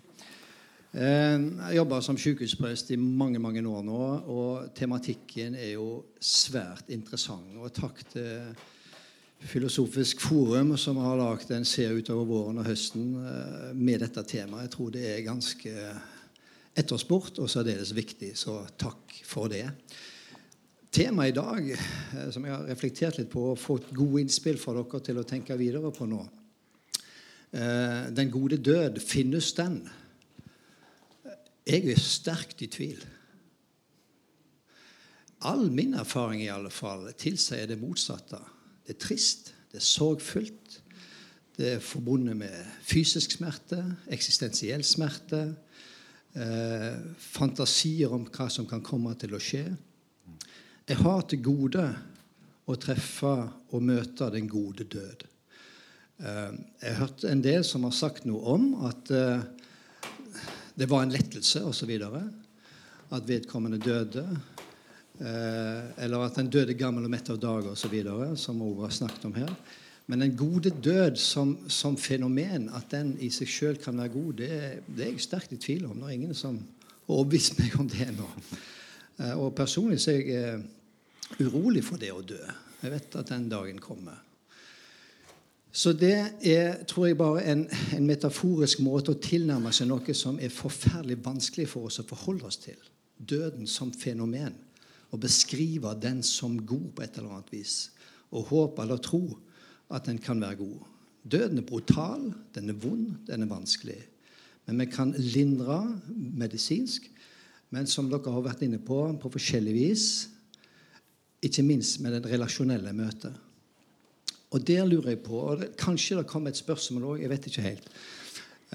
Eh, 0.93 1.39
jeg 1.69 1.75
jobber 1.79 2.01
som 2.01 2.17
sykehusprest 2.17 2.91
i 2.91 2.95
mange 2.95 3.39
mange 3.39 3.63
år 3.65 3.83
nå, 3.83 4.03
og 4.27 4.75
tematikken 4.75 5.55
er 5.55 5.73
jo 5.73 6.03
svært 6.19 6.89
interessant. 6.89 7.57
Og 7.57 7.73
takk 7.73 8.03
til 8.11 8.55
Filosofisk 9.45 10.21
forum, 10.21 10.77
som 10.77 10.97
har 10.97 11.17
lagd 11.17 11.51
en 11.51 11.65
serie 11.65 11.99
utover 11.99 12.25
våren 12.25 12.57
og 12.57 12.65
høsten 12.65 13.15
eh, 13.25 13.71
med 13.73 13.99
dette 13.99 14.23
temaet. 14.23 14.67
Jeg 14.67 14.75
tror 14.75 14.91
det 14.91 15.05
er 15.09 15.25
ganske 15.25 15.73
etterspurt 16.75 17.39
og 17.39 17.49
særdeles 17.49 17.95
viktig, 17.95 18.35
så 18.37 18.65
takk 18.77 19.21
for 19.23 19.47
det. 19.47 19.69
Temaet 20.95 21.33
i 21.33 21.35
dag, 21.35 21.65
eh, 21.75 22.27
som 22.31 22.45
jeg 22.45 22.53
har 22.53 22.69
reflektert 22.69 23.17
litt 23.19 23.27
på 23.33 23.41
og 23.49 23.59
fått 23.59 23.89
gode 23.91 24.21
innspill 24.23 24.55
fra 24.55 24.71
dere 24.77 24.99
til 25.03 25.17
å 25.19 25.25
tenke 25.27 25.57
videre 25.59 25.89
på 25.91 26.05
nå 26.07 26.21
eh, 27.51 28.05
Den 28.15 28.29
gode 28.31 28.61
død, 28.63 29.01
finnes 29.03 29.49
den? 29.57 29.81
Jeg 31.67 31.89
er 31.91 31.99
sterkt 31.99 32.61
i 32.63 32.69
tvil. 32.71 33.01
All 35.49 35.65
min 35.67 35.97
erfaring 35.99 36.45
i 36.45 36.53
alle 36.53 36.71
fall 36.71 37.09
tilsier 37.19 37.67
det 37.67 37.75
motsatte. 37.81 38.39
Det 38.85 38.95
er 38.95 39.01
trist, 39.01 39.51
det 39.73 39.81
er 39.81 39.87
sorgfullt. 39.89 40.77
Det 41.57 41.73
er 41.73 41.83
forbundet 41.83 42.37
med 42.39 42.55
fysisk 42.87 43.35
smerte, 43.35 43.81
eksistensiell 44.15 44.85
smerte, 44.87 45.41
eh, 46.39 46.95
fantasier 47.19 48.15
om 48.15 48.29
hva 48.29 48.47
som 48.47 48.69
kan 48.69 48.85
komme 48.85 49.11
til 49.19 49.35
å 49.35 49.43
skje. 49.43 49.65
Jeg 50.85 50.99
har 51.01 51.23
til 51.25 51.39
gode 51.41 51.83
å 52.69 52.75
treffe 52.77 53.31
og 53.73 53.81
møte 53.81 54.27
den 54.29 54.45
gode 54.45 54.85
død. 54.85 55.23
Eh, 56.21 56.51
jeg 56.83 56.91
har 56.91 56.99
hørt 56.99 57.23
en 57.25 57.41
del 57.41 57.65
som 57.65 57.87
har 57.87 57.95
sagt 57.97 58.27
noe 58.29 58.53
om 58.53 58.67
at 58.85 59.09
eh, 59.09 59.41
det 60.77 60.85
var 60.91 61.01
en 61.01 61.15
lettelse 61.15 61.63
osv. 61.65 61.89
At 62.05 63.25
vedkommende 63.25 63.81
døde. 63.81 64.27
Eh, 65.17 65.81
eller 66.05 66.27
at 66.27 66.37
den 66.37 66.53
døde 66.53 66.77
gammel 66.77 67.09
og 67.09 67.15
mett 67.15 67.33
av 67.33 67.41
dag 67.41 67.71
osv., 67.73 67.97
som 68.37 68.61
vi 68.61 68.71
har 68.83 68.93
snakket 68.93 69.25
om 69.25 69.35
her. 69.41 69.57
Men 70.05 70.21
den 70.21 70.37
gode 70.37 70.69
død 70.69 71.17
som, 71.17 71.57
som 71.65 71.97
fenomen, 71.97 72.69
at 72.77 72.93
den 72.93 73.15
i 73.25 73.31
seg 73.33 73.49
sjøl 73.49 73.81
kan 73.81 73.97
være 73.97 74.13
god, 74.13 74.31
det, 74.37 74.53
det, 74.85 75.01
er 75.01 75.13
jeg 75.15 75.25
sterkt 75.25 75.57
i 75.57 75.61
tvil 75.65 75.89
om. 75.89 75.97
Det 75.97 76.11
er 76.11 76.17
ingen 76.19 76.37
som 76.37 76.61
har 76.61 77.15
overbevist 77.15 77.57
meg 77.57 77.73
om 77.81 77.89
det 77.89 78.11
nå. 78.13 78.29
Eh, 79.19 79.33
og 79.33 79.55
personlig 79.55 80.01
så 80.03 80.13
er 80.13 80.21
jeg 80.21 80.35
eh, 80.39 81.45
urolig 81.45 81.83
for 81.85 82.01
det 82.01 82.11
å 82.13 82.23
dø. 82.25 82.41
Jeg 82.81 82.93
vet 82.93 83.17
at 83.19 83.31
den 83.31 83.49
dagen 83.49 83.79
kommer. 83.81 84.21
Så 85.75 85.91
det 85.91 86.15
er, 86.47 86.83
tror 86.87 87.09
jeg, 87.09 87.17
bare 87.19 87.41
en, 87.51 87.65
en 87.97 88.05
metaforisk 88.07 88.79
måte 88.85 89.11
å 89.11 89.19
tilnærme 89.19 89.73
seg 89.75 89.89
noe 89.89 90.13
som 90.15 90.37
er 90.39 90.53
forferdelig 90.53 91.17
vanskelig 91.25 91.67
for 91.67 91.89
oss 91.89 91.99
å 91.99 92.07
forholde 92.07 92.47
oss 92.47 92.61
til. 92.63 92.79
Døden 93.19 93.67
som 93.67 93.91
fenomen 93.91 94.55
og 95.11 95.21
beskrive 95.23 95.91
den 95.99 96.21
som 96.23 96.57
god 96.67 96.87
på 96.95 97.03
et 97.03 97.17
eller 97.17 97.35
annet 97.35 97.51
vis. 97.53 97.75
Og 98.31 98.49
håpe 98.51 98.83
eller 98.83 99.03
tro 99.03 99.23
at 99.91 100.07
den 100.07 100.19
kan 100.19 100.39
være 100.41 100.61
god. 100.63 100.79
Døden 101.25 101.59
er 101.59 101.67
brutal, 101.67 102.29
den 102.55 102.71
er 102.71 102.79
vond, 102.79 103.11
den 103.27 103.43
er 103.43 103.51
vanskelig. 103.51 103.99
Men 104.65 104.79
vi 104.81 104.87
kan 104.89 105.13
lindre 105.17 105.79
medisinsk. 106.39 107.09
Men 107.73 107.87
som 107.89 108.09
dere 108.11 108.33
har 108.33 108.45
vært 108.45 108.65
inne 108.67 108.79
på 108.83 108.99
på 109.21 109.31
forskjellig 109.33 109.73
vis, 109.75 110.05
ikke 111.45 111.65
minst 111.65 111.99
med 112.01 112.15
det 112.15 112.29
relasjonelle 112.31 112.93
møtet. 112.95 113.33
Og 114.55 114.61
der 114.63 114.85
lurer 114.87 115.13
jeg 115.13 115.23
på 115.25 115.39
og 115.41 115.59
det, 115.61 115.73
Kanskje 115.79 116.19
det 116.19 116.29
kommer 116.29 116.53
et 116.53 116.61
spørsmål 116.61 117.09
òg, 117.09 117.23
jeg 117.23 117.31
vet 117.31 117.47
ikke 117.49 117.65
helt. 117.65 117.89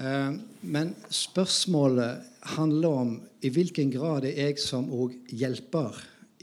Eh, 0.01 0.33
men 0.61 0.93
spørsmålet 1.09 2.27
handler 2.57 2.97
om 3.03 3.15
i 3.41 3.49
hvilken 3.53 3.91
grad 3.93 4.27
er 4.29 4.37
jeg 4.37 4.59
som 4.61 4.89
òg 4.93 5.15
hjelper 5.33 5.97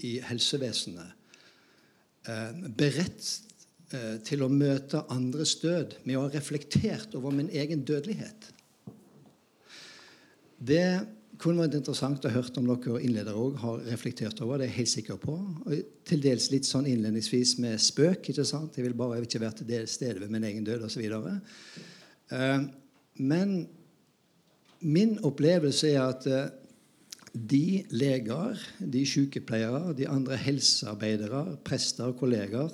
i 0.06 0.18
helsevesenet 0.26 1.14
eh, 2.28 2.58
beredt 2.78 3.30
eh, 3.94 4.16
til 4.26 4.44
å 4.44 4.50
møte 4.52 5.04
andres 5.14 5.56
død 5.62 5.98
med 6.04 6.18
å 6.18 6.26
ha 6.26 6.32
reflektert 6.34 7.14
over 7.18 7.34
min 7.34 7.50
egen 7.50 7.84
dødelighet. 7.86 8.52
Det 10.58 11.06
kunne 11.38 11.64
vært 11.64 11.78
interessant 11.78 12.24
å 12.26 12.32
høre 12.32 12.60
om 12.60 12.68
dere 12.68 13.00
innledere 13.04 13.38
òg 13.38 13.58
har 13.62 13.82
reflektert 13.88 14.40
over. 14.44 14.58
Det 14.58 14.66
er 14.66 14.72
jeg 14.72 14.78
helt 14.78 14.92
sikker 14.92 15.18
på. 15.22 15.36
Og 15.66 15.88
til 16.08 16.22
dels 16.24 16.50
litt 16.52 16.68
sånn 16.68 16.88
innledningsvis 16.90 17.56
med 17.62 17.80
spøk. 17.82 18.30
ikke 18.30 18.46
sant? 18.46 18.76
Jeg 18.76 18.88
vil 18.88 18.98
bare 18.98 19.20
ikke 19.22 19.42
være 19.42 19.62
til 19.62 19.88
stede 19.90 20.22
ved 20.22 20.32
min 20.34 20.46
egen 20.50 20.66
død 20.66 20.86
osv. 20.88 21.04
Eh, 22.34 22.62
men 23.18 23.58
min 24.80 25.18
opplevelse 25.26 25.92
er 25.94 26.02
at 26.04 26.28
de 27.32 27.84
leger, 27.90 28.58
de 28.78 29.04
sykepleiere, 29.06 29.94
de 29.94 30.08
andre 30.10 30.38
helsearbeidere, 30.40 31.58
prester 31.66 32.10
og 32.10 32.18
kolleger 32.22 32.72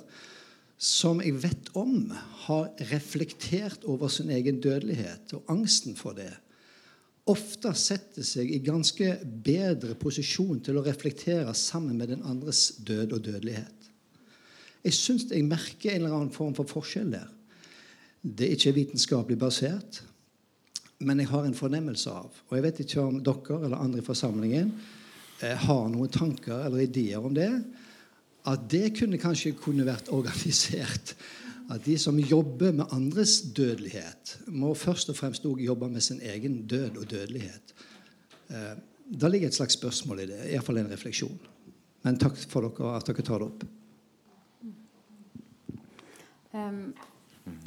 som 0.77 1.21
jeg 1.23 1.37
vet 1.39 1.69
om 1.77 2.09
har 2.45 2.67
reflektert 2.91 3.85
over 3.87 4.11
sin 4.11 4.31
egen 4.33 4.59
dødelighet 4.63 5.33
og 5.37 5.51
angsten 5.51 5.95
for 5.95 6.17
det, 6.17 6.33
ofte 7.29 7.71
setter 7.77 8.25
seg 8.25 8.51
i 8.53 8.61
ganske 8.63 9.15
bedre 9.23 9.95
posisjon 9.97 10.59
til 10.65 10.77
å 10.77 10.85
reflektere 10.85 11.53
sammen 11.57 11.97
med 11.97 12.13
den 12.13 12.25
andres 12.25 12.75
død 12.85 13.17
og 13.17 13.23
dødelighet. 13.25 13.89
Jeg 14.85 14.93
syns 14.93 15.25
jeg 15.31 15.47
merker 15.47 15.95
en 15.95 16.03
eller 16.03 16.19
annen 16.19 16.35
form 16.35 16.53
for 16.57 16.69
forskjell 16.69 17.15
der. 17.15 17.31
Det 18.21 18.49
er 18.49 18.59
ikke 18.59 18.77
vitenskapelig 18.77 19.39
basert 19.41 20.03
men 21.03 21.19
jeg 21.19 21.29
har 21.31 21.45
en 21.45 21.57
fornemmelse 21.57 22.11
av, 22.11 22.37
og 22.47 22.55
jeg 22.55 22.63
vet 22.63 22.83
ikke 22.85 23.03
om 23.03 23.17
dere 23.23 23.57
eller 23.65 23.81
andre 23.81 23.99
i 23.99 24.05
forsamlingen 24.05 24.69
eh, 25.43 25.57
har 25.65 25.89
noen 25.91 26.11
tanker 26.11 26.67
eller 26.67 26.85
ideer 26.85 27.23
om 27.25 27.35
det, 27.35 27.49
at 28.45 28.67
det 28.71 28.93
kunne 28.99 29.19
kanskje 29.19 29.55
kunne 29.59 29.87
vært 29.87 30.11
organisert. 30.13 31.15
At 31.71 31.85
de 31.85 31.97
som 31.97 32.19
jobber 32.19 32.71
med 32.71 32.91
andres 32.93 33.39
dødelighet, 33.57 34.37
må 34.47 34.73
først 34.77 35.09
og 35.09 35.17
fremst 35.17 35.45
også 35.45 35.65
jobbe 35.65 35.89
med 35.89 36.01
sin 36.01 36.21
egen 36.21 36.67
død 36.67 36.97
og 37.01 37.09
dødelighet. 37.11 37.73
Eh, 38.49 38.75
da 39.21 39.27
ligger 39.27 39.47
et 39.47 39.57
slags 39.57 39.73
spørsmål 39.73 40.19
i 40.19 40.29
det. 40.29 40.39
Iallfall 40.51 40.77
en 40.77 40.91
refleksjon. 40.91 41.39
Men 42.05 42.19
takk 42.21 42.37
for 42.49 42.67
dere 42.67 42.93
at 42.99 43.09
dere 43.09 43.25
tar 43.25 43.41
det 43.41 43.49
opp. 43.49 43.65
Um, 46.55 46.93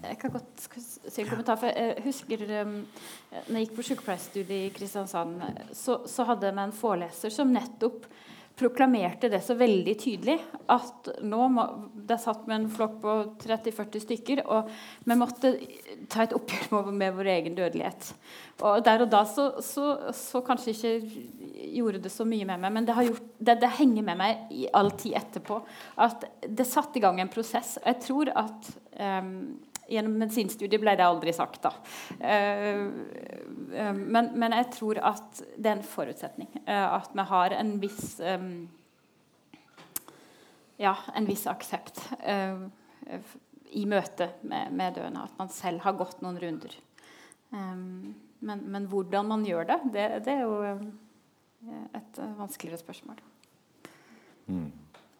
jeg 0.03 0.19
kan 0.21 0.33
godt 0.33 0.69
si 0.79 1.23
en 1.23 1.29
kommentar. 1.29 1.59
for 1.59 1.67
Jeg 1.67 2.03
husker 2.05 2.45
um, 2.63 2.79
når 3.49 3.59
jeg 3.59 3.67
gikk 3.67 3.77
på 3.77 3.87
sykepleierstudiet 3.91 4.71
i 4.71 4.73
Kristiansand, 4.75 5.43
så, 5.75 6.01
så 6.07 6.27
hadde 6.31 6.55
vi 6.55 6.63
en 6.63 6.75
foreleser 6.75 7.35
som 7.35 7.51
nettopp 7.55 8.07
proklamerte 8.59 9.31
det 9.31 9.41
så 9.45 9.55
veldig 9.59 9.95
tydelig 10.01 10.37
at 10.71 11.11
nå 11.23 11.49
må, 11.53 11.65
Det 12.09 12.19
satt 12.21 12.47
med 12.49 12.63
en 12.63 12.71
flokk 12.73 12.95
på 13.03 13.15
30-40 13.45 14.05
stykker, 14.05 14.43
og 14.49 14.71
vi 15.05 15.17
måtte 15.19 15.53
ta 16.09 16.25
et 16.25 16.35
oppgjør 16.37 16.89
med 16.93 17.17
vår 17.17 17.31
egen 17.35 17.59
dødelighet. 17.59 18.13
Og 18.65 18.85
Der 18.85 19.05
og 19.05 19.11
da 19.13 19.23
så, 19.29 19.51
så, 19.65 20.13
så 20.17 20.43
kanskje 20.47 20.75
ikke 20.75 20.95
gjorde 21.79 22.03
det 22.07 22.13
så 22.13 22.27
mye 22.29 22.49
med 22.49 22.65
meg, 22.65 22.75
men 22.75 22.89
det, 22.89 22.97
gjort, 23.09 23.31
det, 23.39 23.59
det, 23.63 23.75
henger 23.79 24.09
med 24.09 24.21
meg 24.21 24.53
i 24.55 24.67
all 24.73 24.91
tid 24.99 25.19
etterpå. 25.21 25.61
At 26.01 26.27
det 26.43 26.67
satte 26.67 26.99
i 26.99 27.05
gang 27.05 27.21
en 27.21 27.33
prosess. 27.33 27.77
Jeg 27.85 28.01
tror 28.07 28.33
at 28.35 28.73
um, 29.21 29.59
Gjennom 29.89 30.19
medisinstudiet 30.21 30.83
ble 30.83 30.93
det 30.99 31.05
aldri 31.07 31.33
sagt, 31.33 31.63
da. 31.65 31.71
Uh, 32.21 32.89
uh, 33.73 33.95
men, 33.97 34.35
men, 34.35 34.57
jeg 34.61 34.69
tror 34.77 35.01
at 35.01 35.41
det 35.57 35.71
er 35.71 35.79
en 35.79 35.87
forutsetning. 35.87 36.51
Uh, 36.67 36.99
at 36.99 37.15
vi 37.17 37.25
har 37.33 37.57
en 37.57 37.77
viss 37.83 38.19
Ja, 40.79 40.93
en 41.19 41.27
viss 41.27 41.43
aksept 41.51 41.99
i 43.75 43.81
møte 43.91 44.29
med, 44.47 44.71
med 44.79 44.95
døende. 44.95 45.25
At 45.25 45.41
man 45.41 45.51
selv 45.51 45.83
har 45.83 45.97
gått 45.99 46.21
noen 46.23 46.39
runder. 46.39 46.77
Men, 47.51 48.15
men, 48.63 48.87
hvordan 48.87 49.27
man 49.27 49.43
gjør 49.49 49.67
det, 49.67 49.79
det, 49.97 50.05
det 50.29 50.37
er 50.37 50.45
jo 50.45 50.61
et 51.99 52.21
vanskeligere 52.39 52.79
spørsmål. 52.79 53.19
Mm. 54.47 54.71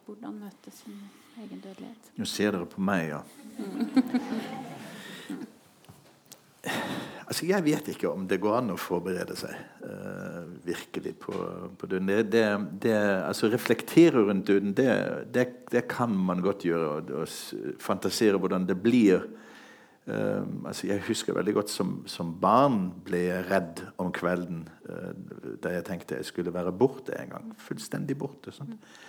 Hvordan 0.09 0.39
møte 0.41 0.71
sin 0.73 0.95
egen 1.37 1.59
dødelighet. 1.61 2.07
Nå 2.17 2.25
ser 2.25 2.55
dere 2.55 2.65
på 2.65 2.81
meg, 2.81 3.11
ja. 3.11 3.19
altså, 7.27 7.43
jeg 7.45 7.61
vet 7.67 7.91
ikke 7.93 8.09
om 8.09 8.23
det 8.31 8.39
går 8.41 8.55
an 8.57 8.73
å 8.73 8.77
forberede 8.81 9.35
seg 9.37 9.53
uh, 9.83 10.47
virkelig 10.65 11.13
på, 11.21 11.35
på 11.77 11.89
døden. 11.91 12.09
Det, 12.09 12.23
det, 12.33 12.45
det, 12.87 12.95
altså, 13.27 13.51
reflektere 13.53 14.23
rundt 14.31 14.47
døden, 14.49 14.73
det, 14.73 14.95
det, 15.35 15.83
kan 15.93 16.09
man 16.09 16.41
godt 16.41 16.65
gjøre. 16.65 16.87
Og, 16.95 17.13
og 17.21 17.77
fantasere 17.83 18.41
hvordan 18.41 18.65
det 18.65 18.79
blir. 18.81 19.27
Um, 20.09 20.65
altså, 20.71 20.87
jeg 20.89 21.05
husker 21.05 21.37
veldig 21.37 21.53
godt 21.59 21.69
som, 21.75 21.99
som, 22.09 22.33
barn 22.41 22.87
ble 23.05 23.27
jeg 23.27 23.45
redd 23.51 23.85
om 24.01 24.09
kvelden 24.09 24.65
uh, 24.89 25.13
da 25.61 25.77
jeg 25.77 25.85
tenkte 25.85 26.17
jeg 26.17 26.31
skulle 26.33 26.55
være 26.57 26.73
borte 26.73 27.13
en 27.21 27.37
gang. 27.37 27.55
Fullstendig 27.61 28.17
borte. 28.17 28.57
Sånn. 28.57 28.73
Um, 28.73 29.08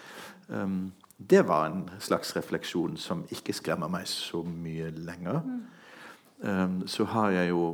det 1.31 1.43
var 1.48 1.66
en 1.66 1.85
slags 2.01 2.36
refleksjon 2.36 2.97
som 2.97 3.22
ikke 3.31 3.52
skremmer 3.52 3.90
meg 3.93 4.09
så 4.09 4.43
mye 4.43 4.89
lenger. 4.90 5.43
Um, 6.40 6.81
så 6.89 7.05
har 7.05 7.31
jeg 7.31 7.51
jo 7.52 7.64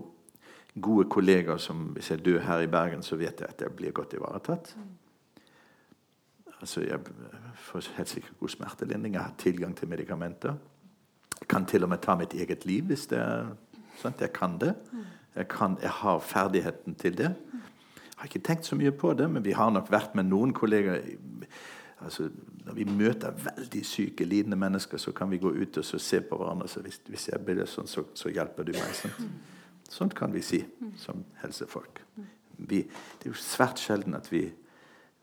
gode 0.83 1.09
kollegaer 1.09 1.57
som 1.57 1.77
Hvis 1.95 2.11
jeg 2.11 2.25
dør 2.25 2.41
her 2.41 2.61
i 2.61 2.67
Bergen, 2.67 3.03
så 3.03 3.17
vet 3.17 3.41
jeg 3.41 3.49
at 3.49 3.61
jeg 3.61 3.71
blir 3.77 3.93
godt 3.93 4.13
ivaretatt. 4.13 4.77
Altså, 6.61 6.81
Jeg 6.81 7.01
får 7.55 7.97
helt 7.97 8.09
sikkert 8.09 8.41
god 8.41 8.49
smertelindring. 8.49 9.15
Jeg 9.15 9.23
har 9.23 9.35
tilgang 9.39 9.77
til 9.77 9.89
medikamenter. 9.89 10.55
Jeg 11.41 11.49
kan 11.49 11.67
til 11.67 11.83
og 11.83 11.89
med 11.89 11.99
ta 11.99 12.15
mitt 12.15 12.35
eget 12.35 12.67
liv 12.67 12.85
hvis 12.85 13.07
det 13.07 13.19
er 13.19 13.47
sant? 13.97 14.21
Jeg 14.21 14.33
kan 14.33 14.59
det. 14.61 14.75
Jeg, 15.37 15.49
kan, 15.49 15.79
jeg 15.83 15.91
har 15.91 16.19
ferdigheten 16.19 16.95
til 16.95 17.19
det. 17.19 17.35
Jeg 17.53 18.17
har 18.17 18.25
ikke 18.25 18.39
tenkt 18.39 18.67
så 18.67 18.77
mye 18.77 18.91
på 18.91 19.13
det, 19.13 19.31
men 19.31 19.45
vi 19.45 19.53
har 19.53 19.71
nok 19.71 19.91
vært 19.91 20.15
med 20.15 20.25
noen 20.25 20.53
kollegaer 20.53 21.01
altså, 22.01 22.31
Når 22.67 22.75
vi 22.75 22.85
møter 22.91 23.35
veldig 23.45 23.83
syke, 23.87 24.27
lidende 24.27 24.59
mennesker, 24.59 24.99
så 24.99 25.13
kan 25.15 25.31
vi 25.31 25.39
gå 25.39 25.53
ut 25.55 25.79
og 25.79 25.85
se 25.87 26.21
på 26.21 26.39
hverandre. 26.39 26.69
så 26.69 26.83
hvis, 26.83 27.01
hvis 27.07 27.29
jeg 27.29 27.45
blir 27.47 27.63
sånn, 27.71 27.87
så, 27.87 28.03
så, 28.15 28.29
hjelper 28.29 28.67
du 28.67 28.73
meg. 28.75 28.95
Sant? 28.95 29.21
sånt 29.89 30.15
kan 30.19 30.33
vi 30.35 30.43
si 30.43 30.65
som 30.99 31.23
helsefolk. 31.43 32.01
Vi, 32.57 32.83
det 32.83 33.29
er 33.29 33.31
jo 33.31 33.39
svært 33.39 33.79
sjelden 33.79 34.19
at 34.19 34.33
vi 34.33 34.49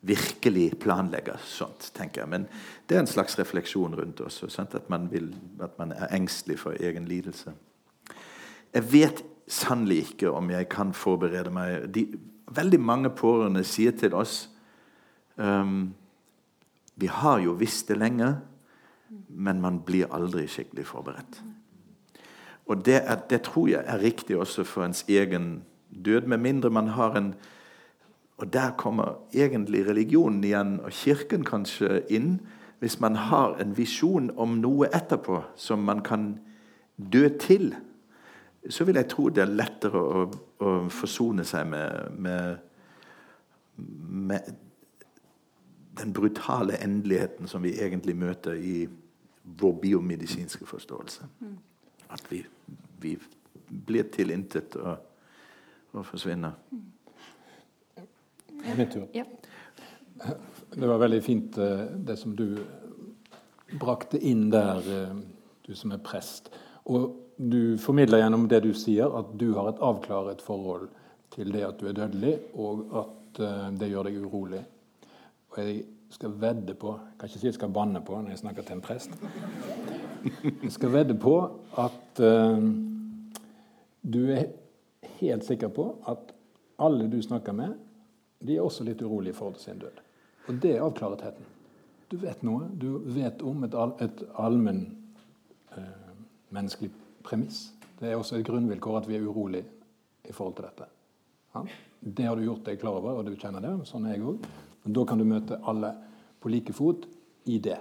virkelig 0.03 0.79
planlegger 0.83 1.39
sånt, 1.47 1.89
tenker 1.95 2.23
jeg. 2.23 2.31
Men 2.31 2.47
det 2.87 2.95
er 2.95 3.03
en 3.03 3.11
slags 3.11 3.35
refleksjon 3.39 3.95
rundt 3.95 4.21
oss. 4.23 4.41
At 4.59 4.89
man, 4.91 5.09
vil, 5.11 5.33
at 5.63 5.75
man 5.79 5.91
er 5.91 6.11
engstelig 6.15 6.59
for 6.63 6.79
egen 6.79 7.07
lidelse. 7.07 7.51
Jeg 8.73 8.87
vet 8.91 9.23
sannelig 9.47 9.99
ikke 10.07 10.31
om 10.31 10.51
jeg 10.51 10.69
kan 10.71 10.93
forberede 10.95 11.51
meg. 11.51 11.89
De, 11.95 12.07
veldig 12.51 12.79
mange 12.79 13.11
pårørende 13.15 13.63
sier 13.67 13.95
til 13.97 14.15
oss 14.15 14.49
um, 15.35 15.93
vi 16.95 17.07
har 17.07 17.39
jo 17.39 17.55
visst 17.57 17.87
det 17.87 17.97
lenge, 17.97 18.35
men 19.29 19.61
man 19.61 19.81
blir 19.85 20.11
aldri 20.13 20.47
skikkelig 20.47 20.85
forberedt. 20.85 21.41
Og 22.65 22.85
det, 22.85 23.01
er, 23.03 23.15
det, 23.29 23.41
tror 23.41 23.67
jeg 23.67 23.83
er 23.85 24.01
riktig 24.01 24.37
også 24.37 24.63
for 24.63 24.85
ens 24.85 25.05
egen 25.09 25.63
død, 26.05 26.27
med 26.27 26.37
mindre 26.37 26.69
man 26.69 26.87
har 26.87 27.17
en 27.17 27.35
Og 28.37 28.53
der 28.53 28.71
kommer 28.77 29.13
egentlig 29.33 29.87
religionen 29.87 30.43
igjen, 30.43 30.79
og 30.79 30.91
Kirken 30.91 31.43
kanskje 31.45 32.01
inn. 32.09 32.41
Hvis 32.79 32.99
man 32.99 33.15
har 33.15 33.55
en 33.61 33.77
visjon 33.77 34.31
om 34.37 34.57
noe 34.57 34.89
etterpå 34.89 35.43
som 35.55 35.79
man 35.79 36.01
kan 36.01 36.39
dø 37.13 37.29
til, 37.39 37.75
så 38.69 38.83
vil 38.83 38.95
jeg 38.95 39.07
tro 39.07 39.29
det 39.29 39.43
er 39.43 39.53
lettere 39.53 40.01
å, 40.01 40.25
å 40.59 40.89
forsone 40.89 41.45
seg 41.45 41.67
med, 41.67 42.17
med, 42.17 42.57
med 43.77 44.49
den 45.97 46.13
brutale 46.13 46.77
endeligheten 46.83 47.47
som 47.47 47.63
vi 47.63 47.75
egentlig 47.81 48.15
møter 48.17 48.57
i 48.57 48.87
vår 49.43 49.73
biomedisinske 49.81 50.65
forståelse. 50.65 51.27
At 52.09 52.23
vi, 52.31 52.43
vi 53.01 53.17
blir 53.85 54.09
tilintet 54.13 54.75
og, 54.75 54.97
og 55.93 56.05
forsvinner. 56.05 56.51
Min 58.77 58.89
tur. 58.89 59.07
Det 60.73 60.87
var 60.87 60.97
veldig 60.97 61.21
fint 61.23 61.57
eh, 61.57 61.85
det 62.07 62.15
som 62.17 62.35
du 62.35 62.57
brakte 63.79 64.17
inn 64.17 64.47
der, 64.53 64.79
eh, 64.79 65.15
du 65.65 65.75
som 65.75 65.91
er 65.91 66.01
prest. 66.03 66.49
Og 66.85 67.11
du 67.37 67.77
formidler 67.81 68.23
gjennom 68.23 68.47
det 68.49 68.63
du 68.63 68.71
sier, 68.77 69.11
at 69.19 69.33
du 69.39 69.51
har 69.57 69.71
et 69.71 69.81
avklaret 69.83 70.41
forhold 70.41 70.87
til 71.33 71.51
det 71.53 71.63
at 71.65 71.79
du 71.81 71.89
er 71.89 71.97
dødelig, 71.97 72.37
og 72.53 72.85
at 73.03 73.43
eh, 73.43 73.67
det 73.79 73.91
gjør 73.91 74.09
deg 74.09 74.21
urolig. 74.23 74.63
Og 75.53 75.59
jeg 75.61 75.83
skal 76.09 76.33
vedde 76.41 76.73
på 76.73 76.95
Jeg 76.97 77.19
kan 77.19 77.29
ikke 77.29 77.39
si 77.39 77.47
jeg 77.47 77.57
skal 77.59 77.73
banne 77.73 78.01
på 78.05 78.17
når 78.21 78.33
jeg 78.33 78.41
snakker 78.41 78.65
til 78.65 78.77
en 78.77 78.81
prest. 78.81 79.13
Jeg 80.63 80.71
skal 80.71 80.93
vedde 80.93 81.15
på 81.19 81.35
at 81.77 82.21
uh, 82.23 82.63
du 84.03 84.21
er 84.31 84.45
helt 85.19 85.45
sikker 85.45 85.67
på 85.67 85.87
at 86.07 86.33
alle 86.79 87.07
du 87.11 87.21
snakker 87.21 87.53
med, 87.53 87.75
de 88.39 88.55
er 88.55 88.63
også 88.63 88.83
litt 88.83 89.01
urolige 89.01 89.35
for 89.37 89.53
sin 89.59 89.79
død. 89.79 89.99
Og 90.47 90.57
det 90.63 90.73
er 90.75 90.83
avklaretheten. 90.83 91.45
Du 92.11 92.17
vet 92.17 92.41
noe. 92.43 92.67
Du 92.73 92.97
vet 93.13 93.41
om 93.41 93.63
et, 93.63 93.75
al 93.75 93.93
et 94.03 94.25
allmenn 94.39 94.83
uh, 95.77 96.17
menneskelig 96.55 96.91
premiss. 97.23 97.69
Det 97.99 98.09
er 98.09 98.17
også 98.19 98.39
et 98.39 98.47
grunnvilkår 98.47 98.99
at 98.99 99.07
vi 99.07 99.19
er 99.19 99.27
urolige 99.27 99.65
i 100.25 100.33
forhold 100.33 100.57
til 100.57 100.67
dette. 100.67 100.89
Ja? 101.53 101.63
Det 102.03 102.25
har 102.27 102.35
du 102.35 102.43
gjort 102.43 102.65
deg 102.65 102.79
klar 102.81 102.99
over, 102.99 103.21
og 103.21 103.27
du 103.27 103.35
kjenner 103.39 103.63
det. 103.63 103.75
Sånn 103.87 104.07
er 104.09 104.17
jeg 104.17 104.27
òg. 104.33 104.47
Men 104.83 104.95
da 104.95 105.05
kan 105.07 105.19
du 105.19 105.25
møte 105.27 105.59
alle 105.63 105.93
på 106.43 106.51
like 106.51 106.73
fot 106.75 107.07
i 107.49 107.59
det. 107.63 107.79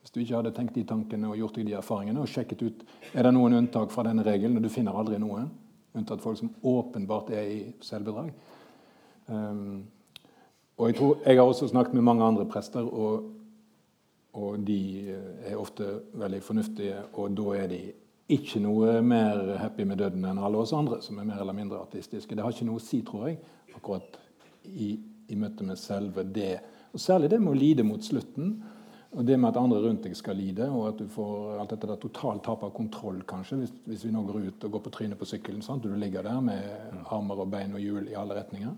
Hvis 0.00 0.12
du 0.14 0.20
ikke 0.20 0.38
hadde 0.38 0.54
tenkt 0.56 0.76
de 0.76 0.84
tankene 0.88 1.28
og 1.28 1.36
gjort 1.36 1.58
deg 1.58 1.68
de 1.68 1.76
erfaringene 1.76 2.22
og 2.22 2.30
sjekket 2.30 2.62
ut 2.64 2.84
er 3.12 3.26
det 3.26 3.32
noen 3.34 3.58
unntak 3.58 3.90
fra 3.92 4.04
denne 4.06 4.24
regelen, 4.24 4.56
og 4.56 4.64
du 4.64 4.72
finner 4.72 4.96
aldri 4.96 5.18
noen, 5.20 5.50
unntatt 5.98 6.22
folk 6.22 6.38
som 6.40 6.52
åpenbart 6.64 7.32
er 7.34 7.50
i 7.50 7.58
selvbedrag. 7.84 8.30
Um, 9.28 9.82
og 10.78 10.88
jeg, 10.88 10.96
tror, 11.00 11.16
jeg 11.26 11.40
har 11.40 11.50
også 11.50 11.68
snakket 11.72 11.96
med 11.98 12.06
mange 12.06 12.24
andre 12.24 12.46
prester, 12.48 12.86
og, 12.86 13.32
og 14.38 14.60
de 14.64 14.80
er 15.10 15.58
ofte 15.58 15.88
veldig 16.16 16.40
fornuftige. 16.46 17.02
Og 17.18 17.34
da 17.36 17.56
er 17.58 17.72
de 17.72 17.80
ikke 18.28 18.60
noe 18.62 19.00
mer 19.02 19.56
happy 19.58 19.84
med 19.88 19.98
døden 19.98 20.24
enn 20.28 20.38
alle 20.38 20.60
oss 20.62 20.74
andre, 20.76 21.00
som 21.02 21.18
er 21.18 21.26
mer 21.26 21.42
eller 21.42 21.56
mindre 21.56 21.80
ateistiske. 21.82 22.36
Det 22.36 22.44
har 22.44 22.54
ikke 22.54 22.68
noe 22.68 22.78
å 22.78 22.84
si, 22.84 23.00
tror 23.02 23.26
jeg, 23.26 23.40
akkurat 23.74 24.20
i 24.68 24.92
i 25.28 25.38
møte 25.38 25.64
med 25.66 25.78
selve 25.80 26.24
det. 26.24 26.58
Og 26.92 27.00
Særlig 27.00 27.30
det 27.32 27.40
med 27.42 27.52
å 27.52 27.58
lide 27.58 27.86
mot 27.86 28.04
slutten. 28.04 28.56
Og 29.16 29.24
det 29.24 29.38
med 29.40 29.48
at 29.48 29.56
andre 29.60 29.80
rundt 29.80 30.04
deg 30.04 30.16
skal 30.18 30.36
lide, 30.36 30.66
og 30.68 30.90
at 30.90 30.98
du 31.00 31.06
får 31.08 31.62
alt 31.62 31.70
dette 31.72 31.88
der 31.88 32.00
totalt 32.00 32.42
tap 32.44 32.64
av 32.66 32.74
kontroll, 32.76 33.22
kanskje, 33.28 33.62
hvis, 33.62 33.70
hvis, 33.86 34.02
vi 34.04 34.12
nå 34.12 34.20
går 34.26 34.50
ut 34.50 34.66
og 34.68 34.74
går 34.74 34.82
på 34.84 34.92
trynet 34.98 35.20
på 35.20 35.28
sykkelen. 35.30 35.62
Sant? 35.64 35.86
Du 35.86 35.96
ligger 35.96 36.26
der 36.26 36.42
med 36.44 37.06
armer 37.08 37.40
og 37.40 37.48
bein 37.52 37.72
og 37.72 37.80
hjul 37.80 38.10
i 38.10 38.16
alle 38.20 38.36
retninger. 38.36 38.74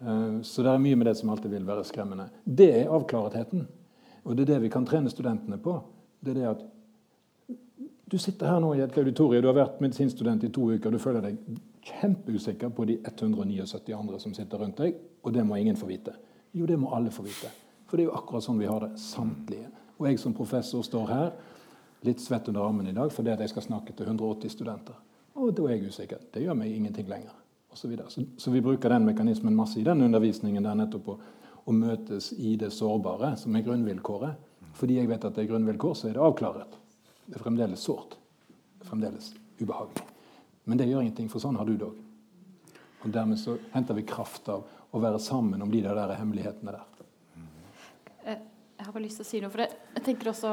Uh, 0.00 0.40
så 0.40 0.64
det 0.64 0.72
er 0.72 0.80
mye 0.80 0.96
med 0.96 1.10
det 1.10 1.18
som 1.20 1.32
alltid 1.34 1.52
vil 1.52 1.68
være 1.68 1.84
skremmende. 1.84 2.30
Det 2.44 2.70
er 2.78 2.92
avklaretheten. 2.96 3.66
Og 4.24 4.36
det 4.36 4.46
er 4.46 4.54
det 4.54 4.62
vi 4.64 4.72
kan 4.72 4.88
trene 4.88 5.12
studentene 5.12 5.60
på. 5.60 5.76
Det 6.24 6.32
er 6.32 6.40
det 6.40 6.48
at 6.54 6.64
du 8.10 8.16
sitter 8.18 8.48
her 8.48 8.60
nå 8.62 8.72
i 8.74 8.80
et 8.82 8.96
auditorium, 8.98 9.42
du 9.44 9.50
har 9.52 9.60
vært 9.60 9.82
medisinstudent 9.84 10.48
i 10.48 10.50
to 10.50 10.72
uker, 10.72 10.90
du 10.90 10.98
føler 10.98 11.22
deg 11.28 11.36
kjempeusikker 11.84 12.72
på 12.74 12.84
de 12.88 12.98
179 13.04 13.94
andre 13.96 14.20
som 14.20 14.34
sitter 14.36 14.60
rundt 14.60 14.80
deg, 14.82 14.96
og 15.24 15.32
det 15.34 15.44
må 15.46 15.56
ingen 15.56 15.78
få 15.78 15.88
vite. 15.88 16.14
Jo, 16.52 16.66
det 16.66 16.78
må 16.80 16.92
alle 16.94 17.12
få 17.14 17.24
vite. 17.24 17.50
For 17.88 17.96
det 17.96 18.04
er 18.04 18.10
jo 18.10 18.16
akkurat 18.18 18.44
sånn 18.44 18.60
vi 18.60 18.68
har 18.70 18.84
det, 18.84 18.92
samtlige. 19.00 19.70
Og 19.98 20.08
jeg 20.08 20.20
som 20.22 20.34
professor 20.36 20.84
står 20.86 21.08
her, 21.10 21.32
litt 22.06 22.22
svett 22.22 22.48
under 22.48 22.64
armen 22.64 22.88
i 22.88 22.96
dag 22.96 23.10
fordi 23.12 23.34
jeg 23.34 23.52
skal 23.52 23.66
snakke 23.66 23.94
til 23.96 24.08
180 24.08 24.54
studenter. 24.54 24.96
Og 25.40 25.52
da 25.56 25.66
er 25.66 25.76
jeg 25.76 25.92
usikker. 25.92 26.22
Det 26.32 26.42
gjør 26.44 26.56
meg 26.58 26.72
ingenting 26.74 27.08
lenger. 27.10 27.34
Og 27.70 27.78
så, 27.78 27.90
så, 28.10 28.24
så 28.36 28.50
vi 28.50 28.62
bruker 28.64 28.90
den 28.90 29.06
mekanismen 29.06 29.54
masse 29.54 29.78
i 29.80 29.86
den 29.86 30.02
undervisningen 30.02 30.64
der 30.66 30.78
nettopp 30.78 31.12
å, 31.12 31.18
å 31.64 31.74
møtes 31.76 32.32
i 32.34 32.56
det 32.58 32.72
sårbare, 32.74 33.36
som 33.38 33.54
er 33.54 33.66
grunnvilkåret. 33.66 34.48
Fordi 34.78 34.96
jeg 34.98 35.10
vet 35.10 35.26
at 35.26 35.36
det 35.36 35.44
er 35.44 35.52
grunnvilkår, 35.52 35.94
så 35.98 36.08
er 36.08 36.16
det 36.16 36.24
avklaret. 36.24 36.78
Det 37.26 37.38
er 37.38 37.44
fremdeles 37.44 37.84
sårt. 37.86 38.16
Det 38.78 38.86
er 38.86 38.90
fremdeles 38.90 39.32
ubehagelig. 39.60 40.08
Men 40.64 40.78
det 40.78 40.88
gjør 40.90 41.04
ingenting, 41.04 41.30
for 41.32 41.42
sånn 41.42 41.58
har 41.58 41.68
du 41.68 41.76
det 41.76 41.88
òg. 41.88 41.98
Og 43.00 43.12
dermed 43.14 43.40
så 43.40 43.56
henter 43.72 43.96
vi 43.96 44.04
kraft 44.08 44.48
av 44.52 44.66
å 44.90 45.00
være 45.00 45.20
sammen 45.22 45.62
om 45.62 45.70
de 45.72 45.80
der 45.84 46.14
hemmelighetene 46.18 46.74
der. 46.74 47.06
Eh, 48.24 48.40
jeg 48.80 48.86
har 48.86 48.94
bare 48.94 49.04
lyst 49.04 49.20
til 49.20 49.26
å 49.26 49.30
si 49.30 49.40
noe. 49.42 49.52
For 49.52 49.64
jeg, 49.64 50.04
tenker 50.04 50.30
også 50.32 50.52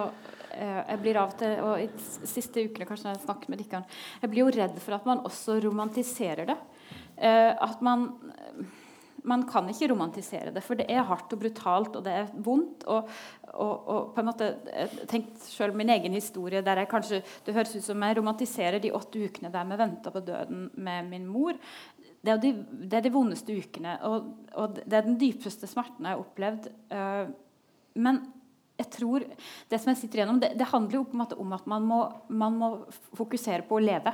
eh, 0.56 0.80
Jeg 0.80 1.02
blir 1.04 1.20
av 1.22 1.36
til, 1.40 1.54
og 1.64 1.84
i 1.84 1.90
de 1.92 2.28
siste 2.30 2.64
ukene 2.64 2.88
kanskje 2.88 3.10
når 3.10 3.18
jeg 3.18 3.26
snakker 3.26 3.52
med 3.52 3.64
dere, 3.64 3.84
jeg 4.24 4.32
blir 4.32 4.44
jo 4.44 4.56
redd 4.56 4.82
for 4.84 4.98
at 4.98 5.08
man 5.10 5.24
også 5.28 5.60
romantiserer 5.64 6.50
det. 6.52 6.58
Eh, 7.18 7.52
at 7.52 7.84
man 7.86 8.10
man 9.28 9.44
kan 9.50 9.68
ikke 9.72 9.90
romantisere 9.92 10.52
det, 10.54 10.62
for 10.66 10.80
det 10.80 10.88
er 10.92 11.06
hardt 11.08 11.34
og 11.34 11.42
brutalt, 11.42 11.96
og 11.98 12.06
det 12.06 12.14
er 12.14 12.30
vondt. 12.46 12.86
Og, 12.92 13.10
og, 13.54 13.74
og 13.90 14.10
på 14.14 14.22
en 14.22 14.30
måte 14.30 14.50
Tenk 14.68 15.10
tenkt 15.10 15.44
selv 15.50 15.78
min 15.78 15.90
egen 15.94 16.14
historie 16.14 16.62
der 16.66 16.82
jeg 16.82 16.90
kanskje 16.92 17.22
Det 17.46 17.56
høres 17.56 17.76
ut 17.76 17.86
som 17.86 18.04
jeg 18.04 18.18
romantiserer 18.20 18.82
de 18.84 18.92
åtte 18.96 19.22
ukene 19.24 19.52
der 19.54 19.68
vi 19.68 19.80
venta 19.80 20.14
på 20.14 20.24
døden 20.26 20.68
med 20.76 21.10
min 21.10 21.28
mor. 21.30 21.58
Det 22.22 22.34
er, 22.34 22.42
de, 22.44 22.54
det 22.90 22.98
er 22.98 23.06
de 23.06 23.14
vondeste 23.14 23.54
ukene, 23.56 23.94
og, 24.04 24.32
og, 24.58 24.80
det 24.84 24.98
er 24.98 25.06
den 25.06 25.20
dypeste 25.22 25.70
smerten 25.70 26.04
jeg 26.04 26.18
har 26.18 26.24
opplevd. 26.24 26.66
Uh, 26.92 27.30
men 28.02 28.20
jeg 28.78 28.90
tror 28.94 29.24
det 29.70 29.80
som 29.80 29.92
jeg 29.94 30.00
sitter 30.02 30.20
igjennom, 30.20 30.42
det, 30.42 30.52
det 30.60 30.70
handler 30.70 31.00
jo 31.00 31.06
på 31.08 31.16
en 31.16 31.22
måte 31.24 31.38
om 31.42 31.54
at 31.56 31.70
man 31.70 31.86
må, 31.88 32.02
man 32.30 32.58
må 32.58 32.72
fokusere 33.18 33.66
på 33.70 33.78
å 33.78 33.86
leve. 33.86 34.14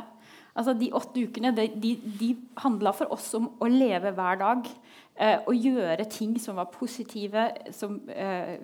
Altså 0.54 0.76
De 0.78 0.92
åtte 0.94 1.24
ukene 1.26 1.54
de, 1.56 1.68
de, 1.82 1.96
de 2.20 2.30
handla 2.62 2.94
for 2.94 3.14
oss 3.16 3.32
om 3.38 3.50
å 3.64 3.70
leve 3.72 4.14
hver 4.14 4.42
dag. 4.42 4.68
Eh, 5.16 5.40
og 5.50 5.58
gjøre 5.58 6.06
ting 6.10 6.36
som 6.42 6.58
var 6.62 6.72
positive, 6.74 7.48
som, 7.74 8.00
eh, 8.10 8.60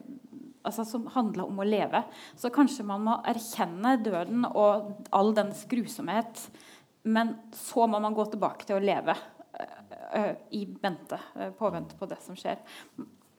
altså, 0.65 0.85
som 0.85 1.07
handla 1.13 1.47
om 1.49 1.61
å 1.61 1.67
leve. 1.67 2.03
Så 2.37 2.53
kanskje 2.53 2.85
man 2.85 3.05
må 3.07 3.17
erkjenne 3.29 3.97
døden 4.05 4.45
og 4.49 5.09
all 5.15 5.33
dens 5.37 5.65
grusomhet. 5.69 6.45
Men 7.09 7.35
så 7.55 7.87
må 7.89 8.01
man 8.01 8.17
gå 8.17 8.25
tilbake 8.29 8.67
til 8.67 8.77
å 8.77 8.83
leve 8.83 9.15
eh, 10.13 10.33
i 10.57 10.65
vente, 10.81 11.19
eh, 11.35 11.53
påvente 11.57 11.97
på 11.97 12.09
det 12.09 12.21
som 12.25 12.37
skjer. 12.37 12.61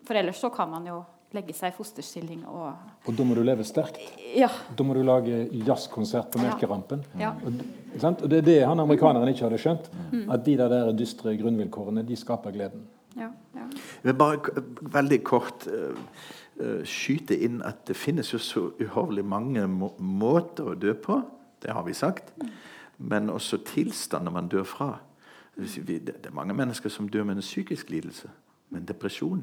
For 0.06 0.18
ellers 0.18 0.40
så 0.42 0.50
kan 0.54 0.70
man 0.72 0.86
jo 0.90 1.02
legge 1.34 1.54
seg 1.54 1.72
i 1.72 1.76
fosterstilling 1.76 2.42
og 2.50 3.06
Og 3.06 3.16
da 3.16 3.24
må 3.26 3.36
du 3.38 3.42
leve 3.46 3.64
sterkt? 3.66 4.00
Ja. 4.36 4.48
Da 4.76 4.84
må 4.86 4.94
du 4.96 5.02
lage 5.06 5.44
jazzkonsert 5.66 6.30
på 6.32 6.42
Melkerampen? 6.42 7.04
Ja. 7.18 7.32
Og, 7.44 7.60
og, 8.02 8.26
det 8.30 8.40
er 8.40 8.46
det 8.46 8.58
han 8.66 8.82
amerikaneren 8.82 9.30
ikke 9.30 9.46
hadde 9.46 9.60
skjønt. 9.62 9.90
Mm. 10.10 10.26
At 10.30 10.44
de 10.46 10.56
der, 10.58 10.68
der 10.72 10.92
dystre 10.96 11.36
grunnvilkårene 11.38 12.04
de 12.06 12.18
skaper 12.18 12.54
gleden. 12.54 12.86
Ja, 13.16 13.30
ja. 13.54 13.66
Jeg 14.02 14.12
vil 14.12 14.18
bare 14.18 14.62
veldig 14.98 15.20
kort 15.26 15.66
uh, 15.70 15.94
uh, 16.60 16.80
skyte 16.86 17.38
inn 17.38 17.60
at 17.66 17.86
det 17.88 17.98
finnes 17.98 18.32
jo 18.32 18.38
så 18.42 18.66
uhorvelig 18.80 19.24
mange 19.26 19.66
må 19.70 19.92
måter 19.98 20.72
å 20.72 20.78
dø 20.78 20.94
på. 20.94 21.20
Det 21.62 21.74
har 21.74 21.86
vi 21.86 21.94
sagt. 21.94 22.34
Mm. 22.40 22.50
Men 23.10 23.30
også 23.30 23.62
tilstander 23.64 24.34
man 24.34 24.50
dør 24.50 24.66
fra. 24.68 24.92
Det 25.56 26.26
er 26.26 26.34
mange 26.34 26.54
mennesker 26.54 26.92
som 26.92 27.08
dør 27.08 27.24
med 27.24 27.38
en 27.38 27.44
psykisk 27.44 27.90
lidelse. 27.90 28.30
Med 28.70 28.82
en 28.82 28.90
depresjon. 28.92 29.42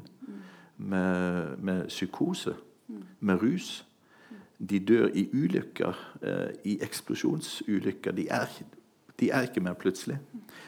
Med, 0.78 1.56
med 1.58 1.88
psykose, 1.88 2.54
med 3.20 3.42
rus. 3.42 3.86
De 4.70 4.78
dør 4.78 5.08
i 5.14 5.28
ulykker, 5.32 6.16
eh, 6.22 6.54
i 6.64 6.78
eksplosjonsulykker. 6.82 8.12
De 8.12 8.28
er, 8.28 8.46
de 9.20 9.30
er, 9.30 9.42
ikke 9.42 9.60
mer 9.60 9.72
plutselig. 9.72 10.18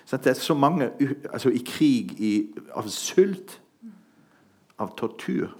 Så 0.05 0.16
det 0.16 0.27
er 0.27 0.35
så 0.35 0.55
mange 0.55 0.91
altså 1.32 1.51
I 1.51 1.62
krig, 1.66 2.20
i, 2.20 2.55
av 2.74 2.89
sult, 2.89 3.61
av 4.78 4.95
tortur. 4.97 5.57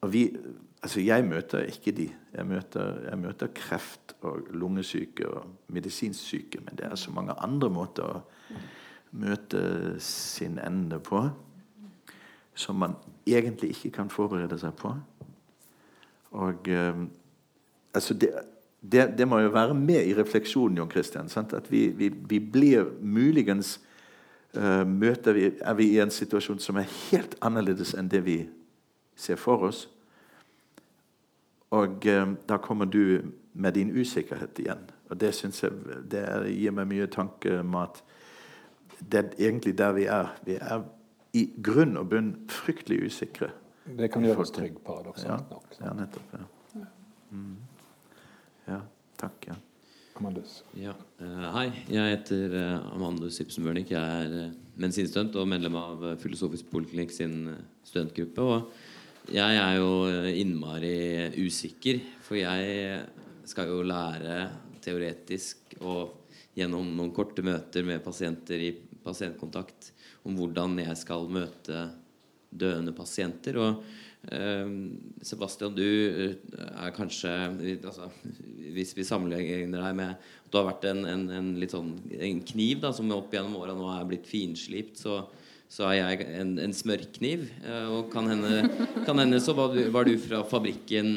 Og 0.00 0.12
vi, 0.12 0.36
altså 0.82 1.00
Jeg 1.00 1.24
møter 1.24 1.58
ikke 1.58 1.92
de. 1.92 2.10
Jeg 2.34 2.46
møter, 2.46 3.08
jeg 3.10 3.18
møter 3.18 3.46
kreft 3.54 4.16
og 4.20 4.48
lungesyke 4.50 5.28
og 5.28 5.46
medisinsk 5.68 6.20
syke. 6.20 6.60
Men 6.64 6.76
det 6.76 6.86
er 6.86 6.94
så 6.94 7.10
mange 7.10 7.32
andre 7.32 7.70
måter 7.70 8.02
å 8.02 8.20
møte 9.12 9.60
sin 10.00 10.58
ende 10.58 10.98
på 10.98 11.28
som 12.54 12.76
man 12.76 12.96
egentlig 13.26 13.70
ikke 13.70 13.90
kan 13.90 14.10
forberede 14.10 14.58
seg 14.60 14.74
på. 14.76 14.94
Og 16.32 16.68
eh, 16.68 17.04
altså 17.94 18.14
det, 18.14 18.30
det, 18.80 19.14
det, 19.18 19.28
må 19.28 19.38
jo 19.38 19.52
være 19.54 19.74
med 19.74 20.04
i 20.06 20.14
refleksjonen, 20.16 20.76
Jon 20.76 20.90
Christian. 20.90 21.28
Sant? 21.28 21.52
At 21.52 21.70
vi, 21.72 21.88
vi, 21.88 22.08
vi, 22.08 22.40
blir 22.40 22.88
muligens 23.00 23.80
eh, 24.54 24.86
møter 24.86 25.32
vi, 25.32 25.50
Er 25.60 25.74
vi 25.74 25.90
i 25.92 26.00
en 26.00 26.10
situasjon 26.10 26.58
som 26.58 26.76
er 26.76 26.90
helt 27.10 27.36
annerledes 27.40 27.94
enn 27.94 28.08
det 28.08 28.24
vi 28.24 28.38
ser 29.16 29.36
for 29.36 29.68
oss. 29.68 29.86
Og 31.72 32.06
eh, 32.06 32.26
da 32.48 32.58
kommer 32.58 32.84
du 32.84 33.32
med 33.52 33.74
din 33.74 33.92
usikkerhet 33.92 34.58
igjen. 34.58 34.88
Og 35.10 35.20
det 35.20 35.34
jeg 35.44 35.72
det 36.08 36.24
gir 36.48 36.72
meg 36.72 36.88
mye 36.88 37.06
tankemat. 37.06 38.02
Det 38.98 39.18
er 39.18 39.48
egentlig 39.48 39.78
der 39.78 39.92
vi 39.92 40.04
er. 40.04 40.32
Vi 40.44 40.56
er 40.56 40.84
i 41.36 41.46
grunn 41.64 41.96
og 42.00 42.10
bunn 42.12 42.32
fryktelig 42.52 43.08
usikre. 43.08 43.50
Det 43.82 44.08
kan 44.12 44.24
gjøre 44.24 44.44
oss 44.44 44.52
trygge, 44.54 44.80
paradoksalt 44.84 45.50
nok. 45.50 45.68
Ja, 45.80 45.92
nettopp. 45.96 46.34
Ja. 46.36 46.86
Mm. 47.32 47.54
ja 48.68 48.80
takk. 49.20 49.48
Ja. 49.48 49.56
Amandus. 50.20 50.58
Ja, 50.76 50.92
uh, 51.22 51.46
hei, 51.56 51.68
jeg 51.90 52.16
heter 52.18 52.52
uh, 52.54 52.92
Amandus 52.92 53.40
Ibsen 53.42 53.64
Børnik. 53.64 53.90
Jeg 53.94 54.26
er 54.26 54.34
uh, 54.50 54.56
medisinstudent 54.76 55.38
og 55.40 55.48
medlem 55.50 55.78
av 55.80 56.04
uh, 56.04 56.12
Filosofisk 56.20 56.68
Poliklinikk 56.70 57.14
sin 57.16 57.36
studentgruppe. 57.88 58.44
Og 58.44 59.32
jeg 59.32 59.56
er 59.56 59.78
jo 59.80 59.90
innmari 60.36 61.30
usikker, 61.40 62.02
for 62.22 62.38
jeg 62.38 63.00
skal 63.48 63.70
jo 63.70 63.82
lære 63.86 64.36
teoretisk 64.82 65.76
og 65.80 66.28
gjennom 66.58 66.92
noen 66.98 67.12
korte 67.14 67.44
møter 67.46 67.86
med 67.86 68.02
pasienter 68.04 68.62
i 68.62 68.72
pasientkontakt 69.02 69.92
om 70.26 70.38
hvordan 70.38 70.78
jeg 70.82 70.96
skal 71.00 71.28
møte 71.32 71.88
døende 72.52 72.94
pasienter. 72.94 73.58
Og 73.60 73.82
eh, 74.30 74.72
Sebastian, 75.24 75.76
du 75.76 75.84
eh, 75.84 76.34
er 76.72 76.94
kanskje 76.96 77.32
altså, 77.80 78.10
Hvis 78.72 78.94
vi 78.96 79.06
sammenligner 79.08 79.82
deg 79.82 79.98
med 79.98 80.32
Du 80.50 80.58
har 80.60 80.68
vært 80.70 80.88
en, 80.90 81.04
en, 81.08 81.28
en 81.32 81.52
sånn 81.70 81.94
en 82.12 82.42
kniv 82.52 82.82
da, 82.84 82.92
som 82.94 83.10
opp 83.16 83.32
gjennom 83.32 83.58
åra 83.60 83.76
nå 83.76 83.88
er 83.94 84.10
blitt 84.10 84.28
finslipt. 84.30 85.00
så 85.00 85.24
så 85.72 85.86
er 85.88 85.94
jeg 85.96 86.24
en, 86.36 86.50
en 86.60 86.74
smørkniv. 86.76 87.46
Eh, 87.64 87.86
og 87.88 88.10
kan 88.12 88.26
hende, 88.28 88.58
kan 89.06 89.16
hende 89.16 89.38
så 89.40 89.54
var 89.56 89.70
du, 89.72 89.78
var 89.88 90.04
du, 90.04 90.18
fra 90.20 90.42
fabrikken 90.44 91.14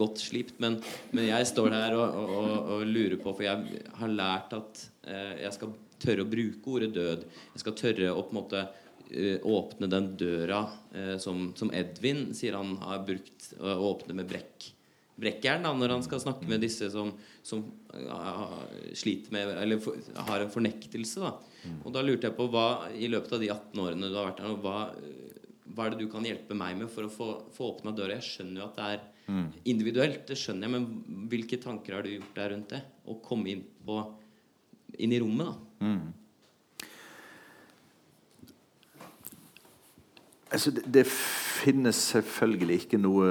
godt 0.00 0.18
slipt. 0.18 0.56
Men, 0.58 0.80
men, 1.12 1.28
jeg 1.28 1.46
står 1.46 1.76
her 1.76 1.94
og, 1.94 2.16
og, 2.24 2.48
og, 2.74 2.82
lurer 2.90 3.14
på, 3.22 3.30
for 3.30 3.46
jeg 3.46 3.84
har 4.00 4.10
lært 4.10 4.56
at 4.58 4.82
jeg 5.38 5.54
skal 5.54 5.76
tørre 6.02 6.24
å 6.24 6.30
bruke 6.30 6.74
ordet 6.74 6.92
død. 6.96 7.26
Jeg 7.54 7.64
skal 7.64 7.76
tørre 7.78 8.12
å 8.12 8.24
på 8.24 8.34
en 8.34 8.40
måte 8.40 8.64
uh, 8.64 9.38
åpne 9.54 9.90
den 9.90 10.10
døra 10.20 10.64
uh, 10.94 11.16
som, 11.22 11.50
som, 11.58 11.72
Edvin 11.74 12.28
sier 12.36 12.58
han 12.58 12.76
har 12.84 13.04
brukt 13.08 13.52
å 13.58 13.66
uh, 13.66 13.86
åpne 13.90 14.16
med 14.18 14.30
brekk. 14.30 14.72
Brekkjern 15.18 15.66
da, 15.66 15.72
når 15.74 15.96
han 15.96 16.04
skal 16.06 16.22
snakke 16.22 16.46
med 16.46 16.62
disse 16.62 16.86
som, 16.92 17.08
som 17.42 17.64
sliter 18.94 19.32
med 19.34 19.48
Eller 19.58 19.80
for, 19.82 19.98
har 20.28 20.44
en 20.44 20.52
fornektelse. 20.52 21.24
Da. 21.24 21.72
Og 21.82 21.90
da 21.96 22.04
lurte 22.04 22.28
jeg 22.28 22.36
på 22.38 22.46
hva 22.52 22.68
i 22.94 23.08
løpet 23.10 23.34
av 23.34 23.42
de 23.42 23.48
18 23.50 23.82
årene 23.82 24.12
du 24.12 24.14
har 24.14 24.28
vært 24.28 24.44
her 24.44 24.54
hva, 24.62 24.76
hva 25.74 25.86
er 25.86 25.94
det 25.94 26.04
du 26.04 26.12
kan 26.12 26.26
hjelpe 26.26 26.56
meg 26.58 26.76
med 26.78 26.90
for 26.92 27.06
å 27.08 27.12
få, 27.12 27.28
få 27.54 27.72
åpna 27.72 27.92
døra? 27.96 28.16
Jeg 28.18 28.28
skjønner 28.28 28.62
jo 28.62 28.68
at 28.68 28.78
det 28.78 28.86
er 28.92 29.02
mm. 29.28 29.46
individuelt, 29.72 30.22
det 30.28 30.38
skjønner 30.40 30.68
jeg, 30.68 30.74
men 30.74 31.26
hvilke 31.30 31.60
tanker 31.62 31.98
har 31.98 32.06
du 32.06 32.14
gjort 32.14 32.38
der 32.38 32.52
rundt 32.54 32.74
det? 32.74 32.80
Å 33.08 33.18
komme 33.24 33.52
inn, 33.52 33.64
på, 33.86 34.00
inn 34.98 35.14
i 35.14 35.20
rommet, 35.22 35.50
da. 35.50 35.67
Mm. 35.80 36.12
Altså, 40.50 40.70
det, 40.70 40.94
det, 40.94 41.06
finnes 41.58 41.94
selvfølgelig 41.94 42.74
ikke 42.74 42.98
noe 42.98 43.26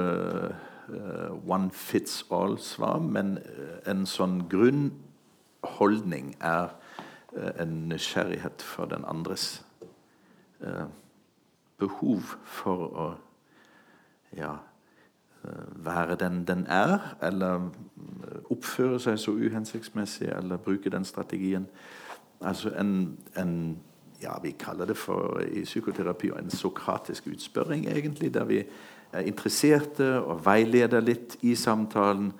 uh, 0.88 1.50
one 1.50 1.70
fits 1.70 2.26
all-svar, 2.30 2.98
men 2.98 3.38
uh, 3.38 3.90
en 3.90 4.04
sånn 4.06 4.42
grunnholdning 4.50 6.34
er 6.40 6.74
uh, 7.32 7.50
en 7.58 7.74
nysgjerrighet 7.88 8.62
for 8.62 8.90
den 8.90 9.06
andres 9.08 9.64
behov 11.78 12.32
for 12.42 12.80
å 12.98 13.04
ja, 14.34 14.56
være 15.86 16.16
den 16.18 16.40
den 16.48 16.64
er, 16.66 17.14
eller 17.22 17.68
oppføre 18.50 18.98
seg 19.00 19.20
så 19.22 19.36
uhensiktsmessig, 19.38 20.32
eller 20.34 20.58
bruke 20.58 20.90
den 20.90 21.06
strategien. 21.06 21.68
Altså 22.40 22.70
en, 22.80 23.18
en 23.36 23.78
ja, 24.22 24.40
Vi 24.42 24.50
kaller 24.50 24.84
det 24.84 24.96
for 24.96 25.40
i 25.40 25.64
psykoterapi 25.64 26.30
en 26.38 26.50
sokratisk 26.50 27.26
utspørring, 27.26 27.86
egentlig, 27.86 28.34
der 28.34 28.44
vi 28.44 28.62
er 29.12 29.20
interesserte 29.20 30.20
og 30.20 30.44
veileder 30.46 31.00
litt 31.00 31.36
i 31.42 31.54
samtalen. 31.54 32.32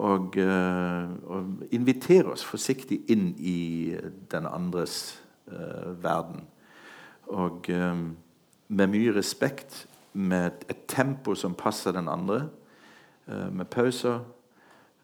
Og, 0.00 0.36
uh, 0.38 1.10
og 1.26 1.66
inviterer 1.70 2.30
oss 2.30 2.44
forsiktig 2.44 3.02
inn 3.12 3.34
i 3.36 3.92
den 4.32 4.46
andres 4.46 5.20
uh, 5.50 6.02
verden. 6.02 6.46
Og 7.26 7.68
um, 7.68 8.16
med 8.68 8.86
mye 8.86 9.12
respekt, 9.12 9.86
med 10.12 10.64
et 10.70 10.86
tempo 10.88 11.34
som 11.34 11.54
passer 11.54 11.92
den 11.92 12.08
andre, 12.08 12.48
uh, 13.28 13.52
med 13.52 13.64
pauser, 13.64 14.22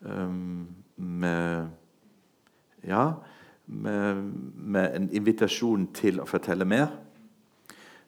um, 0.01 0.69
med 0.97 1.67
Ja 2.87 3.11
med, 3.67 4.33
med, 4.55 4.97
en 4.97 5.09
invitasjon 5.11 5.89
til 5.97 6.21
å 6.23 6.27
fortelle 6.29 6.67
mer. 6.69 6.91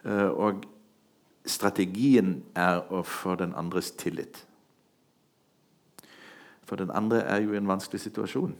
Uh, 0.06 0.30
og 0.30 0.66
strategien 1.48 2.38
er 2.58 2.84
å 2.92 3.02
få 3.06 3.34
den 3.40 3.54
andres 3.58 3.90
tillit. 3.98 4.44
For 6.68 6.78
den 6.78 6.92
andre 6.92 7.24
er 7.24 7.42
jo 7.42 7.54
i 7.54 7.60
en 7.60 7.70
vanskelig 7.70 8.02
situasjon 8.04 8.52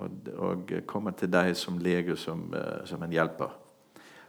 og, 0.00 0.30
og 0.38 0.70
kommer 0.88 1.16
til 1.18 1.32
deg 1.32 1.52
som 1.58 1.80
lege, 1.82 2.16
som, 2.16 2.46
uh, 2.54 2.80
som, 2.88 3.02
en 3.02 3.12
hjelper. 3.12 3.52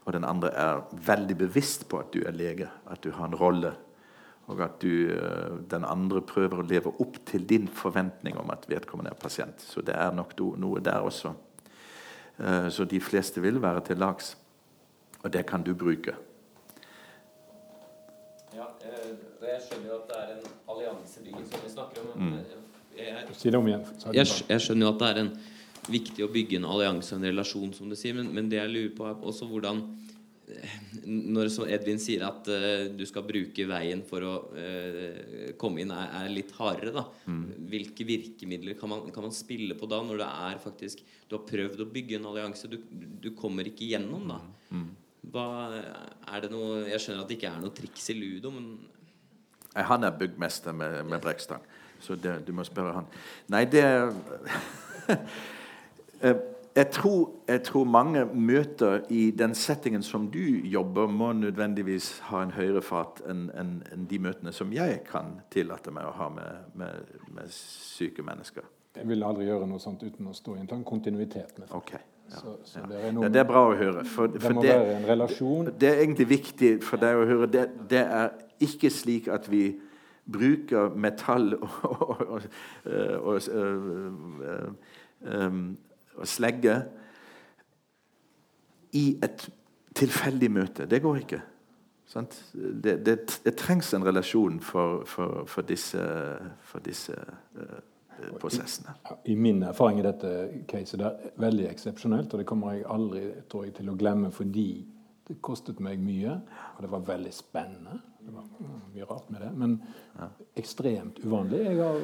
Og 0.01 0.15
den 0.15 0.25
andre 0.25 0.49
er 0.57 0.81
veldig 1.05 1.37
bevisst 1.45 1.87
på 1.87 2.01
at 2.01 2.11
du 2.13 2.25
er 2.25 2.35
lege, 2.35 2.67
at 2.89 3.03
du 3.05 3.13
har 3.15 3.29
en 3.29 3.37
rolle. 3.37 3.75
Og 4.51 4.59
at 4.65 4.81
du, 4.81 5.13
uh, 5.13 5.61
den 5.71 5.85
andre 5.87 6.25
prøver 6.25 6.59
å 6.59 6.67
leve 6.67 6.91
opp 6.99 7.21
til 7.29 7.45
din 7.47 7.69
forventning 7.71 8.41
om 8.41 8.51
at 8.51 8.67
vedkommende 8.67 9.13
er 9.13 9.21
pasient. 9.21 9.63
Så 9.63 9.85
det 9.85 9.95
er 9.95 10.11
nok 10.17 10.35
noe 10.59 10.83
der 10.83 11.05
også. 11.05 11.35
Uh, 12.41 12.67
så 12.73 12.85
de 12.89 12.99
fleste 12.99 13.41
vil 13.41 13.61
være 13.61 13.85
til 13.91 14.01
lags. 14.01 14.33
Og 15.21 15.33
det 15.33 15.45
kan 15.45 15.63
du 15.63 15.75
bruke. 15.77 16.15
Ja, 18.55 18.65
jeg 18.81 19.61
skjønner 19.67 19.87
jo 19.87 20.01
at 20.01 20.09
det 20.09 20.17
er 20.17 20.33
en 20.35 20.49
alliansebygging 20.73 21.45
som 21.47 21.63
vi 21.63 21.69
snakker 21.71 22.01
om. 22.01 22.19
Mm 22.19 22.61
jeg, 22.97 23.35
si 23.37 23.51
det 23.51 23.59
om 23.59 23.67
igjen. 23.69 23.83
Jeg, 24.13 24.27
jeg, 24.49 24.63
skjønner 24.63 24.87
jo 24.87 24.91
at 24.93 25.01
det 25.01 25.09
er 25.09 25.19
en, 25.23 25.31
viktig 25.91 26.21
å 26.21 26.29
bygge 26.31 26.59
en 26.59 26.67
allianse 26.69 27.15
og 27.15 27.21
en 27.21 27.31
relasjon, 27.31 27.71
som 27.73 27.89
du 27.89 27.97
sier, 27.97 28.13
men, 28.13 28.29
men, 28.35 28.49
det 28.51 28.59
jeg 28.59 28.69
lurer 28.69 28.91
på, 28.97 29.07
er 29.09 29.23
også 29.31 29.47
hvordan 29.49 29.79
eh, 29.81 30.10
Når 31.05 31.49
Edvin 31.71 31.99
sier 32.01 32.23
at 32.27 32.47
uh, 32.51 32.87
du 32.93 33.03
skal 33.09 33.25
bruke 33.27 33.65
veien 33.69 34.03
for 34.07 34.25
å 34.27 34.33
uh, 34.53 35.51
komme 35.61 35.83
inn, 35.83 35.93
er, 35.95 36.07
er, 36.19 36.29
litt 36.33 36.51
hardere, 36.57 36.93
da. 36.95 37.03
Mm. 37.25 37.43
Hvilke 37.71 38.03
virkemidler 38.07 38.73
kan 38.79 38.89
man, 38.91 38.99
kan 39.13 39.23
man, 39.27 39.35
spille 39.35 39.77
på 39.79 39.89
da, 39.89 40.01
når 40.05 40.17
det 40.21 40.29
er 40.47 40.55
faktisk 40.63 40.97
Du 41.29 41.37
har 41.37 41.45
prøvd 41.47 41.79
å 41.83 41.91
bygge 41.93 42.15
en 42.19 42.29
allianse, 42.31 42.65
du, 42.71 42.77
du 42.91 43.31
kommer 43.37 43.63
ikke 43.69 43.89
gjennom, 43.93 44.23
da. 44.31 44.39
Mm. 44.71 44.89
Hva, 45.31 45.45
er 46.33 46.39
det 46.41 46.49
noe 46.49 46.79
Jeg 46.89 47.01
skjønner 47.03 47.23
at 47.23 47.29
det 47.29 47.37
ikke 47.37 47.51
er 47.51 47.61
noe 47.61 47.75
triks 47.77 48.05
i 48.09 48.15
ludo, 48.17 48.49
men 48.55 48.65
Han 49.91 50.03
er 50.03 50.17
byggmester 50.17 50.73
med, 50.75 51.03
med 51.07 51.19
brekkstang. 51.23 51.63
Så 52.01 52.11
det, 52.17 52.39
du 52.47 52.51
må 52.57 52.65
spørre 52.65 52.95
han. 52.97 53.07
Nei, 53.53 53.61
det 53.69 53.85
eh, 56.25 56.41
jeg 56.75 56.87
tror, 56.91 57.31
jeg 57.47 57.63
tror, 57.63 57.83
mange 57.83 58.25
møter 58.25 59.01
i 59.09 59.31
den 59.31 59.55
settingen 59.55 60.03
som 60.03 60.29
du 60.31 60.39
jobber, 60.63 61.07
må 61.07 61.33
nødvendigvis 61.33 62.19
ha 62.29 62.43
en 62.45 62.53
høyere 62.55 62.81
fart 62.81 63.19
enn 63.29 63.49
en, 63.59 63.73
en 63.91 64.05
de 64.07 64.19
møtene 64.19 64.53
som 64.55 64.71
jeg 64.73 65.01
kan 65.09 65.41
tillate 65.51 65.91
meg 65.91 66.07
å 66.07 66.13
ha 66.15 66.29
med, 66.31 66.71
med, 66.79 67.11
med 67.35 67.51
syke 67.51 68.23
mennesker. 68.23 68.63
Jeg 68.95 69.07
vil 69.07 69.23
aldri 69.23 69.49
gjøre 69.49 69.67
noe 69.67 69.83
sånt 69.83 70.03
uten 70.03 70.31
å 70.31 70.33
stå 70.35 70.55
i 70.55 70.63
en 70.63 70.87
kontinuitet 70.87 71.59
med 71.59 71.67
folk. 71.67 71.83
Okay. 71.83 72.07
Ja. 72.31 72.39
Så, 72.39 72.55
så 72.63 72.79
ja. 72.79 72.87
Det, 72.87 73.03
er 73.03 73.11
noe, 73.11 73.27
ja, 73.27 73.33
det, 73.35 73.43
er 73.43 73.47
bra 73.51 73.67
å 73.67 73.75
høre. 73.75 74.07
For, 74.07 74.31
det 74.31 74.55
må 74.55 74.63
det, 74.63 74.71
være 74.71 74.97
en 74.97 75.07
relasjon. 75.11 75.67
Det, 75.67 75.77
det, 75.83 75.91
er 75.91 76.03
egentlig 76.05 76.29
viktig 76.31 76.73
for 76.87 77.03
deg 77.03 77.19
å 77.19 77.27
høre. 77.27 77.51
Det, 77.51 77.67
det 77.91 78.03
er 78.07 78.35
ikke 78.63 78.91
slik 78.93 79.27
at 79.31 79.51
vi 79.51 79.65
bruker 80.31 80.93
metall 80.95 81.55
og, 81.59 81.71
og, 81.91 82.51
og, 82.87 83.39
og 85.27 85.90
slegge 86.29 86.75
i 88.97 89.05
et 89.23 89.47
tilfeldig 89.97 90.51
møte. 90.51 90.87
Det 90.89 91.01
går 91.03 91.23
ikke. 91.23 91.41
Det, 92.13 92.97
det, 93.05 93.15
det, 93.45 93.53
trengs 93.55 93.93
en 93.95 94.03
relasjon 94.03 94.59
for, 94.59 95.05
for, 95.07 95.45
for 95.47 95.63
disse, 95.63 96.01
for 96.67 96.83
disse 96.83 97.15
uh, 97.15 97.77
prosessene. 98.39 98.97
I, 99.23 99.31
I, 99.31 99.35
min 99.39 99.63
erfaring 99.63 100.01
i 100.01 100.03
dette 100.03 100.31
caset 100.67 100.99
det 100.99 101.07
er 101.07 101.37
veldig 101.39 101.69
eksepsjonelt, 101.69 102.33
og 102.33 102.41
det 102.41 102.47
kommer 102.49 102.75
jeg 102.75 102.89
aldri 102.91 103.23
jeg, 103.29 103.75
til 103.79 103.93
å 103.93 103.95
glemme 103.95 104.33
fordi 104.35 104.69
det 105.29 105.37
kostet 105.45 105.79
meg 105.79 106.01
mye, 106.03 106.35
og 106.75 106.83
det 106.83 106.91
var 106.91 107.07
veldig 107.07 107.31
spennende. 107.31 108.01
Det 108.21 108.35
var 108.35 108.49
mye 108.91 109.07
rart 109.07 109.31
med 109.31 109.45
det, 109.45 109.51
men 109.57 109.77
ekstremt 110.59 111.21
uvanlig. 111.23 111.63
Jeg 111.69 111.79
har 111.79 112.03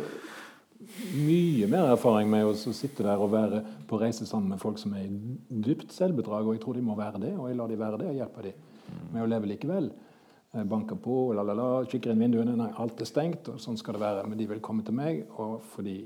mye 1.18 1.68
mer 1.70 1.92
erfaring 1.92 2.30
med 2.32 2.48
å 2.48 2.54
sitte 2.56 3.06
der 3.06 3.22
og 3.22 3.32
være 3.34 3.62
på 3.90 4.00
reise 4.02 4.28
sammen 4.30 4.54
med 4.54 4.62
folk 4.62 4.80
som 4.82 4.94
er 4.98 5.08
i 5.08 5.62
dypt 5.66 5.94
selvbedrag, 5.96 6.46
og 6.46 6.56
jeg 6.56 6.64
tror 6.64 6.78
de 6.78 6.84
må 6.86 6.98
være 6.98 7.22
det, 7.24 7.34
og 7.38 7.50
jeg 7.50 7.58
lar 7.60 7.72
de 7.72 7.80
være 7.80 8.02
det 8.04 8.12
og 8.12 8.20
hjelper 8.20 8.48
de 8.48 8.54
med 9.14 9.24
å 9.24 9.30
leve 9.30 9.50
likevel. 9.52 9.90
Banker 10.68 10.98
på, 11.04 11.16
la, 11.36 11.44
la, 11.46 11.54
la, 11.58 11.68
kikker 11.90 12.14
inn 12.14 12.22
vinduene. 12.24 12.56
Nei, 12.58 12.70
alt 12.82 13.02
er 13.04 13.10
stengt, 13.10 13.50
og 13.52 13.60
sånn 13.62 13.78
skal 13.78 13.98
det 13.98 14.02
være. 14.02 14.24
Men 14.30 14.40
de 14.40 14.48
vil 14.50 14.62
komme 14.64 14.86
til 14.86 14.96
meg, 14.96 15.26
og, 15.38 15.60
fordi, 15.74 15.98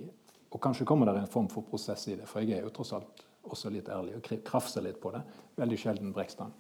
og 0.49 0.59
kanskje 0.63 0.87
kommer 0.89 1.07
det 1.07 1.21
en 1.21 1.31
form 1.31 1.47
for 1.51 1.67
prosess 1.67 2.07
i 2.09 2.17
det. 2.17 2.25
For 2.27 2.43
jeg 2.43 2.57
er 2.57 2.65
jo 2.65 2.73
tross 2.75 2.95
alt 2.97 3.21
også 3.47 3.71
litt 3.73 3.87
ærlig 3.89 4.17
og 4.17 4.27
krafser 4.45 4.83
litt 4.85 4.99
på 5.01 5.13
det. 5.13 5.21
Veldig 5.61 5.79
sjelden 5.79 6.11
brekkstang. 6.15 6.51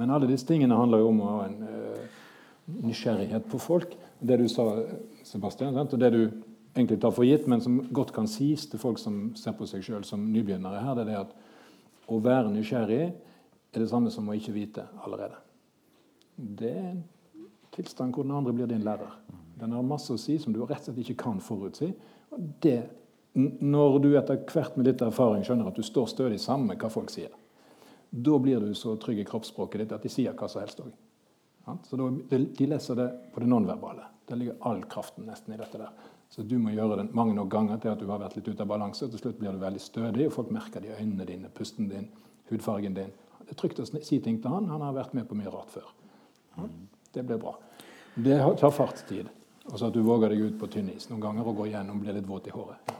Men 0.00 0.12
alle 0.14 0.28
disse 0.30 0.46
tingene 0.48 0.78
handler 0.78 1.02
jo 1.02 1.10
om 1.10 1.20
å 1.24 1.32
ha 1.32 1.40
en 1.48 1.58
uh, 1.66 2.20
nysgjerrighet 2.86 3.48
på 3.50 3.60
folk. 3.60 3.96
Det 4.20 4.38
du 4.40 4.46
sa, 4.48 4.68
Sebastian, 5.26 5.76
og 5.76 5.98
det 6.00 6.12
du 6.14 6.22
egentlig 6.74 7.00
tar 7.00 7.12
for 7.14 7.26
gitt, 7.26 7.46
men 7.50 7.60
som 7.60 7.80
godt 7.92 8.12
kan 8.16 8.28
sies 8.30 8.64
til 8.70 8.80
folk 8.80 9.00
som 9.00 9.32
ser 9.38 9.56
på 9.56 9.68
seg 9.68 9.84
sjøl 9.84 10.06
som 10.08 10.24
nybegynnere 10.32 10.82
her, 10.84 10.96
det 10.96 11.04
er 11.04 11.10
det 11.10 11.20
at 11.20 12.12
å 12.12 12.18
være 12.22 12.52
nysgjerrig 12.52 13.02
er 13.72 13.80
det 13.80 13.88
samme 13.90 14.12
som 14.12 14.28
å 14.28 14.36
ikke 14.36 14.54
vite 14.56 14.86
allerede. 15.04 15.38
Det 16.36 16.72
er 16.72 16.88
en 16.90 17.04
tilstand 17.72 18.14
hvor 18.14 18.26
den 18.26 18.34
andre 18.36 18.54
blir 18.56 18.70
din 18.70 18.84
lærer. 18.84 19.12
Den 19.60 19.76
har 19.76 19.84
masse 19.86 20.12
å 20.12 20.20
si 20.20 20.38
som 20.40 20.52
du 20.52 20.62
rett 20.64 20.80
og 20.80 20.90
slett 20.90 21.04
ikke 21.04 21.22
kan 21.22 21.40
forutsi. 21.44 21.92
Og 22.32 22.48
det, 22.64 22.80
når 23.34 23.98
du 24.02 24.10
etter 24.18 24.40
hvert 24.48 24.76
med 24.76 24.88
litt 24.88 25.04
erfaring 25.04 25.44
skjønner 25.46 25.70
at 25.70 25.78
du 25.78 25.84
står 25.86 26.10
stødig 26.10 26.40
sammen 26.42 26.72
med 26.72 26.80
hva 26.82 26.90
folk 26.92 27.12
sier, 27.12 27.32
da 28.12 28.38
blir 28.42 28.60
du 28.60 28.74
så 28.76 28.96
trygg 29.00 29.22
i 29.22 29.28
kroppsspråket 29.28 29.84
ditt 29.84 29.94
at 29.96 30.04
de 30.04 30.10
sier 30.12 30.34
hva 30.36 30.48
som 30.50 30.60
helst 30.64 30.82
òg. 30.84 30.90
Så 31.86 31.96
De 32.28 32.66
leser 32.66 32.98
det 32.98 33.08
på 33.32 33.40
det 33.40 33.48
nonverbale. 33.48 34.08
Der 34.28 34.36
ligger 34.36 34.58
all 34.68 34.82
kraften 34.90 35.28
nesten 35.28 35.54
i 35.54 35.60
dette. 35.60 35.78
der. 35.78 35.92
Så 36.32 36.42
du 36.48 36.54
må 36.56 36.72
gjøre 36.72 36.96
det 37.02 37.10
mange 37.12 37.34
nok 37.36 37.50
ganger 37.52 37.80
til 37.80 37.92
at 37.92 38.00
du 38.00 38.06
har 38.08 38.20
vært 38.22 38.38
litt 38.38 38.46
ute 38.48 38.64
av 38.64 38.70
balanse. 38.70 39.04
Til 39.04 39.20
slutt 39.20 39.36
blir 39.40 39.52
du 39.52 39.60
veldig 39.60 39.82
stødig, 39.84 40.30
og 40.30 40.36
folk 40.38 40.52
merker 40.54 40.80
det 40.80 40.88
i 40.88 40.96
øynene 41.02 41.26
dine, 41.28 41.50
pusten 41.52 41.90
din, 41.90 42.08
hudfargen 42.48 42.96
din. 42.96 43.12
Det 43.42 43.52
er 43.52 43.60
trygt 43.60 43.82
å 43.82 43.86
si 43.90 44.20
ting 44.24 44.40
til 44.40 44.54
han. 44.54 44.70
Han 44.72 44.80
har 44.80 44.96
vært 44.96 45.12
med 45.18 45.28
på 45.28 45.36
mye 45.36 45.52
rart 45.52 45.74
før. 45.74 45.92
Det 47.12 47.26
blir 47.28 47.40
bra. 47.42 47.52
Det 48.16 48.40
tar 48.60 48.72
fartstid. 48.72 49.28
Og 49.68 49.76
så 49.76 49.90
at 49.90 49.94
du 49.94 50.00
våger 50.02 50.32
deg 50.32 50.48
ut 50.48 50.58
på 50.58 50.70
tynn 50.72 50.88
is 50.90 51.10
noen 51.10 51.20
ganger 51.22 51.46
og 51.46 51.60
går 51.60 51.74
gjennom 51.74 52.00
og 52.00 52.06
blir 52.06 52.16
litt 52.16 52.28
våt 52.28 52.48
i 52.48 52.54
håret. 52.54 52.96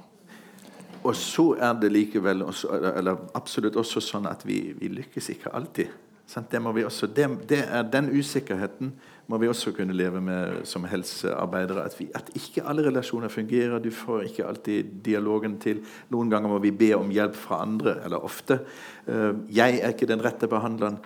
Og 1.02 1.16
så 1.18 1.46
er 1.56 1.72
det 1.80 1.90
likevel 1.90 2.44
også, 2.46 2.76
eller 2.92 3.24
absolutt 3.34 3.80
også 3.80 4.02
sånn 4.04 4.28
at 4.30 4.44
vi, 4.46 4.60
vi 4.78 4.92
lykkes 4.92 5.32
ikke 5.34 5.50
alltid. 5.56 5.90
Det 6.32 6.84
også, 6.84 7.06
det, 7.06 7.26
det 7.48 7.64
er, 7.68 7.82
den 7.82 8.08
usikkerheten 8.18 8.92
må 9.28 9.38
vi 9.38 9.48
også 9.48 9.72
kunne 9.76 9.92
leve 9.92 10.20
med 10.20 10.64
som 10.64 10.84
helsearbeidere. 10.84 11.84
At, 11.84 11.96
vi, 12.00 12.08
at, 12.14 12.30
ikke 12.34 12.64
alle 12.68 12.86
relasjoner 12.86 13.28
fungerer. 13.28 13.78
Du 13.78 13.90
får 13.90 14.20
ikke 14.28 14.46
alltid 14.46 14.84
dialogen 15.04 15.58
til. 15.60 15.82
Noen 16.10 16.30
ganger 16.30 16.48
må 16.48 16.58
vi 16.64 16.72
be 16.72 16.92
om 16.96 17.12
hjelp 17.12 17.36
fra 17.36 17.62
andre, 17.62 17.98
eller 18.04 18.24
ofte. 18.24 18.62
Eh, 19.06 19.30
jeg 19.52 19.80
er 19.82 19.92
ikke 19.92 20.08
den 20.08 20.24
rette 20.24 20.48
behandleren. 20.48 20.98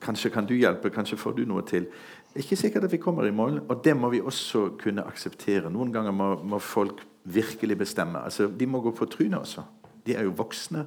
Kanskje 0.00 0.30
kan 0.30 0.46
du 0.46 0.54
hjelpe, 0.54 0.92
kanskje 0.92 1.18
får 1.18 1.38
du 1.38 1.44
noe 1.48 1.64
til. 1.66 1.88
Ikke 2.36 2.56
sikkert 2.56 2.84
at 2.84 2.92
vi 2.92 3.00
kommer 3.00 3.26
i 3.26 3.32
mål, 3.32 3.62
og 3.68 3.80
det 3.84 3.96
må 3.96 4.12
vi 4.12 4.20
også 4.20 4.68
kunne 4.80 5.06
akseptere. 5.08 5.72
Noen 5.72 5.92
ganger 5.92 6.12
må, 6.12 6.34
må 6.44 6.60
folk 6.60 7.00
virkelig 7.24 7.78
bestemme. 7.78 8.20
Altså, 8.20 8.46
de 8.46 8.68
må 8.68 8.80
gå 8.84 8.92
på 8.92 9.08
trynet 9.08 9.40
også. 9.40 9.64
De 10.06 10.14
er 10.14 10.28
jo 10.28 10.36
voksne 10.36 10.84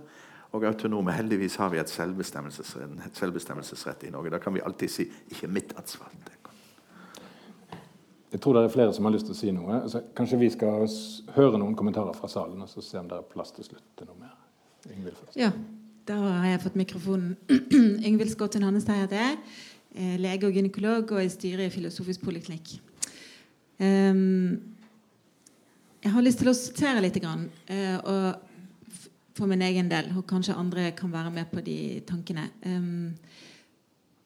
og 0.51 0.65
autonome. 0.65 1.13
Heldigvis 1.13 1.55
har 1.61 1.69
vi 1.69 1.77
et 1.77 1.89
selvbestemmelsesrett, 1.89 3.17
selvbestemmelsesrett 3.17 4.03
i 4.07 4.11
Norge. 4.13 4.33
Da 4.33 4.41
kan 4.41 4.53
vi 4.53 4.65
alltid 4.65 4.89
si 4.89 5.03
'ikke 5.29 5.47
mitt 5.47 5.73
ansvar'. 5.77 6.11
Jeg 8.31 8.41
tror 8.41 8.53
det 8.53 8.63
er 8.63 8.73
flere 8.73 8.93
som 8.93 9.05
har 9.05 9.11
lyst 9.11 9.25
til 9.25 9.33
å 9.33 9.37
si 9.37 9.51
noe. 9.51 9.81
Altså, 9.81 10.01
kanskje 10.15 10.39
vi 10.39 10.49
skal 10.49 10.87
høre 11.35 11.57
noen 11.57 11.75
kommentarer 11.75 12.13
fra 12.13 12.27
salen, 12.27 12.61
og 12.61 12.69
så 12.69 12.81
se 12.81 12.99
om 12.99 13.07
det 13.09 13.17
er 13.17 13.21
plass 13.21 13.51
til 13.51 13.65
slutt 13.65 13.85
til 13.97 14.05
noe 14.05 14.19
mer. 14.19 14.35
Ingvild 14.85 15.15
først. 15.15 15.37
Ja, 15.37 15.51
da 16.07 16.13
har 16.13 16.45
jeg 16.47 16.61
fått 16.61 16.75
mikrofonen. 16.75 17.37
Ingvild 18.07 18.29
Skotten 18.29 18.63
Hannestad 18.63 19.01
heter 19.01 19.17
jeg. 19.23 19.39
Lege 20.21 20.45
og 20.45 20.53
gynekolog 20.53 21.11
og 21.11 21.23
i 21.23 21.29
styret 21.33 21.65
i 21.65 21.73
Filosofisk 21.73 22.21
poliklinikk. 22.21 22.75
Um, 23.79 24.59
jeg 26.03 26.11
har 26.13 26.21
lyst 26.21 26.43
til 26.43 26.51
å 26.51 26.53
sortere 26.53 27.01
litt. 27.01 27.17
Grann, 27.19 27.49
uh, 27.71 27.97
og 28.03 28.48
for 29.39 29.49
min 29.49 29.63
egen 29.63 29.87
del, 29.91 30.11
og 30.19 30.27
kanskje 30.27 30.57
andre 30.59 30.91
kan 30.97 31.13
være 31.13 31.31
med 31.33 31.47
på 31.51 31.63
de 31.65 31.77
tankene. 32.07 32.49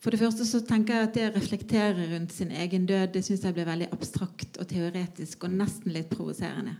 For 0.03 0.11
det 0.11 0.19
første 0.19 0.43
så 0.43 0.59
tenker 0.67 0.97
jeg 0.97 1.07
at 1.07 1.13
det 1.15 1.27
å 1.29 1.35
reflektere 1.37 2.09
rundt 2.09 2.33
sin 2.35 2.49
egen 2.51 2.87
død 2.89 3.13
det 3.13 3.21
synes 3.23 3.45
jeg 3.45 3.55
blir 3.55 3.69
veldig 3.69 3.87
abstrakt 3.95 4.57
og 4.59 4.67
teoretisk 4.67 5.45
og 5.47 5.53
nesten 5.55 5.95
litt 5.95 6.09
provoserende. 6.11 6.75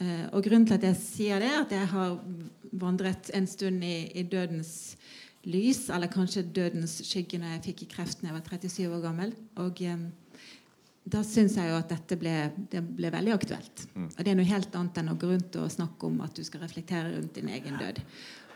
Uh, 0.00 0.30
og 0.32 0.44
grunnen 0.46 0.64
til 0.68 0.78
at 0.78 0.86
jeg 0.86 0.98
sier 1.00 1.42
det, 1.42 1.48
er 1.50 1.64
at 1.64 1.74
jeg 1.74 1.88
har 1.90 2.14
vandret 2.80 3.32
en 3.36 3.48
stund 3.50 3.82
i, 3.84 4.06
i 4.16 4.22
dødens 4.22 4.94
lys, 5.50 5.88
eller 5.90 6.12
kanskje 6.12 6.46
dødens 6.54 7.00
skygge 7.08 7.40
når 7.40 7.56
jeg 7.56 7.64
fikk 7.66 7.82
kreft 7.96 8.22
da 8.22 8.30
jeg 8.30 8.38
var 8.38 8.46
37 8.46 8.86
år 8.94 9.02
gammel. 9.04 9.34
Og 9.60 9.82
um, 9.90 10.06
da 11.10 11.22
syns 11.26 11.56
jeg 11.58 11.70
jo 11.70 11.78
at 11.78 11.90
dette 11.90 12.18
ble, 12.20 12.34
det 12.70 12.82
ble 12.84 13.10
veldig 13.12 13.32
aktuelt. 13.34 13.86
Mm. 13.94 14.10
Og 14.10 14.20
det 14.20 14.30
er 14.32 14.38
noe 14.38 14.50
helt 14.50 14.76
annet 14.78 15.00
enn 15.00 15.10
å 15.12 15.16
gå 15.18 15.30
rundt 15.30 15.58
og 15.60 15.72
snakke 15.72 16.06
om 16.06 16.20
at 16.24 16.36
du 16.36 16.44
skal 16.46 16.62
reflektere 16.64 17.14
rundt 17.16 17.34
din 17.38 17.50
egen 17.50 17.80
død. 17.80 17.98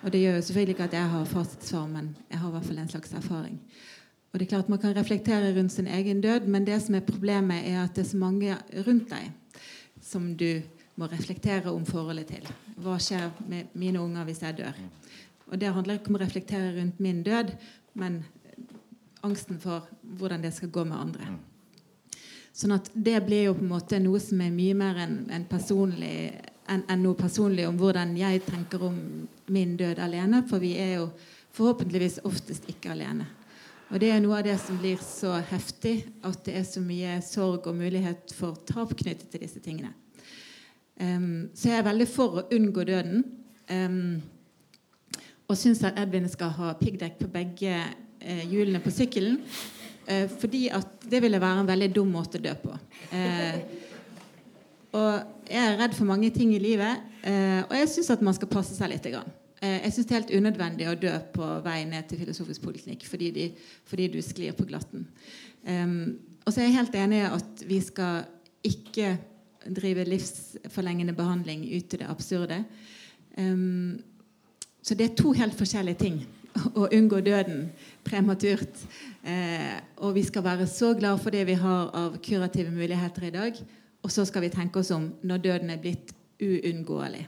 Og 0.04 0.12
det 0.12 0.20
gjør 0.20 0.38
jo 0.38 0.44
selvfølgelig 0.46 0.76
ikke 0.76 0.88
at 0.90 0.96
jeg 0.98 1.10
har 1.14 1.30
fasitsvar, 1.30 1.86
men 1.90 2.10
jeg 2.30 2.40
har 2.40 2.50
i 2.50 2.54
hvert 2.54 2.68
fall 2.68 2.80
en 2.82 2.92
slags 2.92 3.14
erfaring. 3.16 3.58
Og 4.30 4.38
det 4.38 4.46
er 4.46 4.50
klart 4.50 4.68
Man 4.68 4.80
kan 4.82 4.96
reflektere 4.96 5.54
rundt 5.56 5.72
sin 5.72 5.86
egen 5.86 6.20
død, 6.20 6.48
men 6.50 6.66
det 6.66 6.82
som 6.82 6.94
er 6.94 7.06
problemet, 7.06 7.68
er 7.70 7.84
at 7.84 7.94
det 7.94 8.04
er 8.04 8.10
så 8.10 8.20
mange 8.20 8.56
rundt 8.86 9.10
deg 9.10 9.62
som 10.02 10.34
du 10.36 10.60
må 11.00 11.08
reflektere 11.10 11.72
om 11.72 11.86
forholdet 11.86 12.28
til. 12.34 12.48
Hva 12.76 12.98
skjer 13.00 13.30
med 13.48 13.72
mine 13.72 14.02
unger 14.02 14.26
hvis 14.28 14.42
jeg 14.42 14.58
dør? 14.58 14.78
Og 15.46 15.60
Det 15.60 15.72
handler 15.72 15.98
ikke 15.98 16.12
om 16.12 16.18
å 16.18 16.22
reflektere 16.22 16.74
rundt 16.76 17.00
min 17.00 17.22
død, 17.22 17.54
men 17.94 18.24
angsten 19.22 19.60
for 19.60 19.88
hvordan 20.02 20.42
det 20.42 20.52
skal 20.54 20.70
gå 20.70 20.84
med 20.84 20.98
andre. 20.98 21.32
Sånn 22.54 22.76
at 22.76 22.90
Det 22.94 23.18
blir 23.26 23.48
jo 23.48 23.54
på 23.58 23.64
en 23.64 23.72
måte 23.72 23.98
noe 24.02 24.20
som 24.22 24.40
er 24.44 24.52
mye 24.54 24.74
mer 24.78 25.00
enn 25.02 25.24
en 25.34 25.46
personlig 25.50 26.32
enn 26.70 26.84
en 26.88 27.02
noe 27.02 27.16
personlig 27.18 27.66
om 27.68 27.76
hvordan 27.76 28.14
jeg 28.16 28.40
tenker 28.46 28.82
om 28.86 28.94
min 29.52 29.74
død 29.76 29.98
alene. 30.00 30.44
For 30.48 30.62
vi 30.62 30.74
er 30.80 30.94
jo 31.00 31.08
forhåpentligvis 31.54 32.22
oftest 32.24 32.68
ikke 32.70 32.94
alene. 32.94 33.26
Og 33.92 34.00
det 34.00 34.10
er 34.10 34.22
noe 34.24 34.38
av 34.38 34.46
det 34.46 34.56
som 34.62 34.78
blir 34.80 34.96
så 35.04 35.36
heftig, 35.50 35.98
at 36.24 36.40
det 36.46 36.56
er 36.58 36.64
så 36.66 36.80
mye 36.82 37.18
sorg 37.22 37.68
og 37.68 37.76
mulighet 37.76 38.32
for 38.34 38.56
tap 38.66 38.94
knyttet 38.96 39.28
til 39.30 39.44
disse 39.44 39.60
tingene. 39.62 39.92
Um, 40.96 41.50
så 41.54 41.68
jeg 41.68 41.82
er 41.82 41.88
veldig 41.90 42.08
for 42.08 42.40
å 42.40 42.46
unngå 42.54 42.86
døden. 42.88 43.26
Um, 43.68 44.22
og 45.44 45.58
syns 45.60 45.84
at 45.84 45.98
Edvin 46.00 46.26
skal 46.32 46.54
ha 46.56 46.72
piggdekk 46.80 47.20
på 47.20 47.30
begge 47.34 47.76
uh, 47.84 48.44
hjulene 48.48 48.80
på 48.82 48.94
sykkelen. 48.94 49.42
Uh, 50.04 50.26
fordi 50.40 50.66
at 50.74 51.06
det 51.10 51.22
ville 51.24 51.40
være 51.40 51.62
en 51.62 51.70
veldig 51.70 51.90
dum 51.96 52.12
måte 52.14 52.40
å 52.40 52.44
dø 52.44 52.52
på. 52.60 52.74
Eh, 53.14 53.56
og 54.94 55.48
jeg 55.48 55.60
er 55.60 55.78
redd 55.80 55.94
for 55.96 56.06
mange 56.06 56.28
ting 56.34 56.52
i 56.54 56.60
livet, 56.62 57.00
og 57.24 57.72
jeg 57.74 57.88
syns 57.90 58.12
at 58.14 58.20
man 58.22 58.36
skal 58.36 58.50
passe 58.52 58.76
seg 58.76 58.92
litt. 58.92 59.06
Grann. 59.10 59.32
Jeg 59.58 59.90
syns 59.90 60.06
det 60.06 60.14
er 60.14 60.20
helt 60.20 60.34
unødvendig 60.38 60.86
å 60.86 60.94
dø 61.00 61.12
på 61.34 61.48
vei 61.64 61.80
ned 61.88 62.06
til 62.06 62.20
filosofisk 62.20 62.62
poliklinikk 62.62 63.02
fordi, 63.08 63.30
de, 63.34 63.46
fordi 63.90 64.06
du 64.12 64.20
sklir 64.22 64.54
på 64.54 64.66
glatten. 64.68 65.08
Og 65.66 66.48
så 66.52 66.60
er 66.60 66.68
jeg 66.68 66.76
helt 66.76 66.98
enig 67.00 67.18
i 67.24 67.26
at 67.26 67.64
vi 67.66 67.80
skal 67.82 68.28
ikke 68.70 69.16
drive 69.74 70.06
livsforlengende 70.08 71.16
behandling 71.16 71.66
ut 71.74 71.90
til 71.90 72.04
det 72.04 72.10
absurde. 72.14 72.62
Så 74.84 74.94
det 74.94 75.10
er 75.10 75.18
to 75.18 75.34
helt 75.34 75.58
forskjellige 75.58 76.02
ting. 76.06 76.22
Å 76.80 76.88
unngå 76.94 77.20
døden 77.24 77.68
prematurt. 78.06 78.84
Eh, 79.22 79.78
og 80.04 80.14
vi 80.16 80.24
skal 80.26 80.44
være 80.46 80.68
så 80.70 80.92
glad 80.98 81.22
for 81.22 81.34
det 81.34 81.46
vi 81.48 81.56
har 81.58 81.90
av 81.96 82.18
kurative 82.24 82.70
muligheter 82.74 83.28
i 83.28 83.34
dag. 83.34 83.58
Og 84.04 84.12
så 84.12 84.26
skal 84.28 84.44
vi 84.44 84.52
tenke 84.52 84.82
oss 84.82 84.92
om 84.94 85.08
når 85.24 85.42
døden 85.48 85.72
er 85.72 85.80
blitt 85.82 86.12
uunngåelig. 86.42 87.24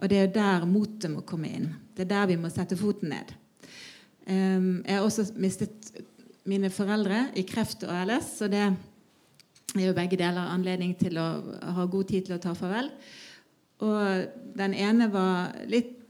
Og 0.00 0.08
det 0.10 0.18
er 0.20 0.32
der 0.32 0.66
motet 0.68 1.10
må 1.12 1.24
komme 1.26 1.50
inn. 1.50 1.70
Det 1.94 2.06
er 2.06 2.12
der 2.12 2.30
vi 2.32 2.40
må 2.40 2.50
sette 2.52 2.78
foten 2.78 3.12
ned. 3.12 3.32
Um, 4.24 4.80
jeg 4.86 4.96
har 4.96 5.04
også 5.04 5.26
mistet 5.36 5.90
mine 6.48 6.70
foreldre 6.72 7.26
i 7.36 7.44
kreft 7.48 7.84
og 7.84 7.92
ALS, 7.92 8.30
så 8.38 8.48
det 8.52 8.62
er 8.62 9.82
jo 9.82 9.96
begge 9.96 10.16
deler 10.20 10.52
anledning 10.52 10.94
til 10.96 11.18
å 11.20 11.26
ha 11.76 11.84
god 11.90 12.08
tid 12.08 12.28
til 12.28 12.36
å 12.36 12.40
ta 12.40 12.54
farvel. 12.56 12.90
Og 13.84 14.56
den 14.56 14.76
ene 14.76 15.10
var 15.12 15.54
litt 15.68 16.03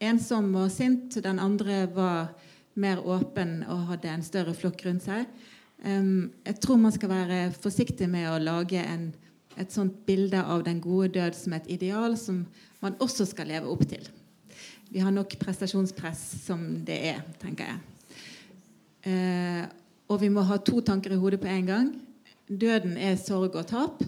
ensom 0.00 0.52
og 0.58 0.70
sint. 0.72 1.18
Den 1.22 1.40
andre 1.42 1.84
var 1.94 2.32
mer 2.80 3.02
åpen 3.04 3.60
og 3.68 3.88
hadde 3.92 4.12
en 4.12 4.24
større 4.24 4.54
flokk 4.56 4.84
rundt 4.86 5.06
seg. 5.06 5.26
Jeg 5.80 6.56
tror 6.60 6.80
man 6.80 6.92
skal 6.92 7.12
være 7.12 7.38
forsiktig 7.56 8.08
med 8.10 8.28
å 8.28 8.40
lage 8.40 8.80
en, 8.84 9.10
et 9.56 9.72
sånt 9.72 10.02
bilde 10.06 10.40
av 10.40 10.64
den 10.66 10.80
gode 10.80 11.12
død 11.16 11.36
som 11.36 11.56
et 11.56 11.70
ideal 11.72 12.16
som 12.20 12.42
man 12.80 12.98
også 13.00 13.26
skal 13.28 13.48
leve 13.48 13.70
opp 13.72 13.86
til. 13.88 14.04
Vi 14.90 15.00
har 15.00 15.14
nok 15.14 15.36
prestasjonspress 15.40 16.20
som 16.44 16.64
det 16.84 16.98
er, 17.14 17.24
tenker 17.40 17.70
jeg. 17.70 17.80
Uh, 19.00 19.64
og 20.12 20.20
vi 20.20 20.28
må 20.28 20.44
ha 20.44 20.58
to 20.60 20.82
tanker 20.84 21.14
i 21.14 21.20
hodet 21.20 21.40
på 21.40 21.48
en 21.48 21.68
gang 21.68 21.90
døden 22.50 22.96
er 22.98 23.18
sorg 23.20 23.54
og 23.54 23.68
tap. 23.70 24.02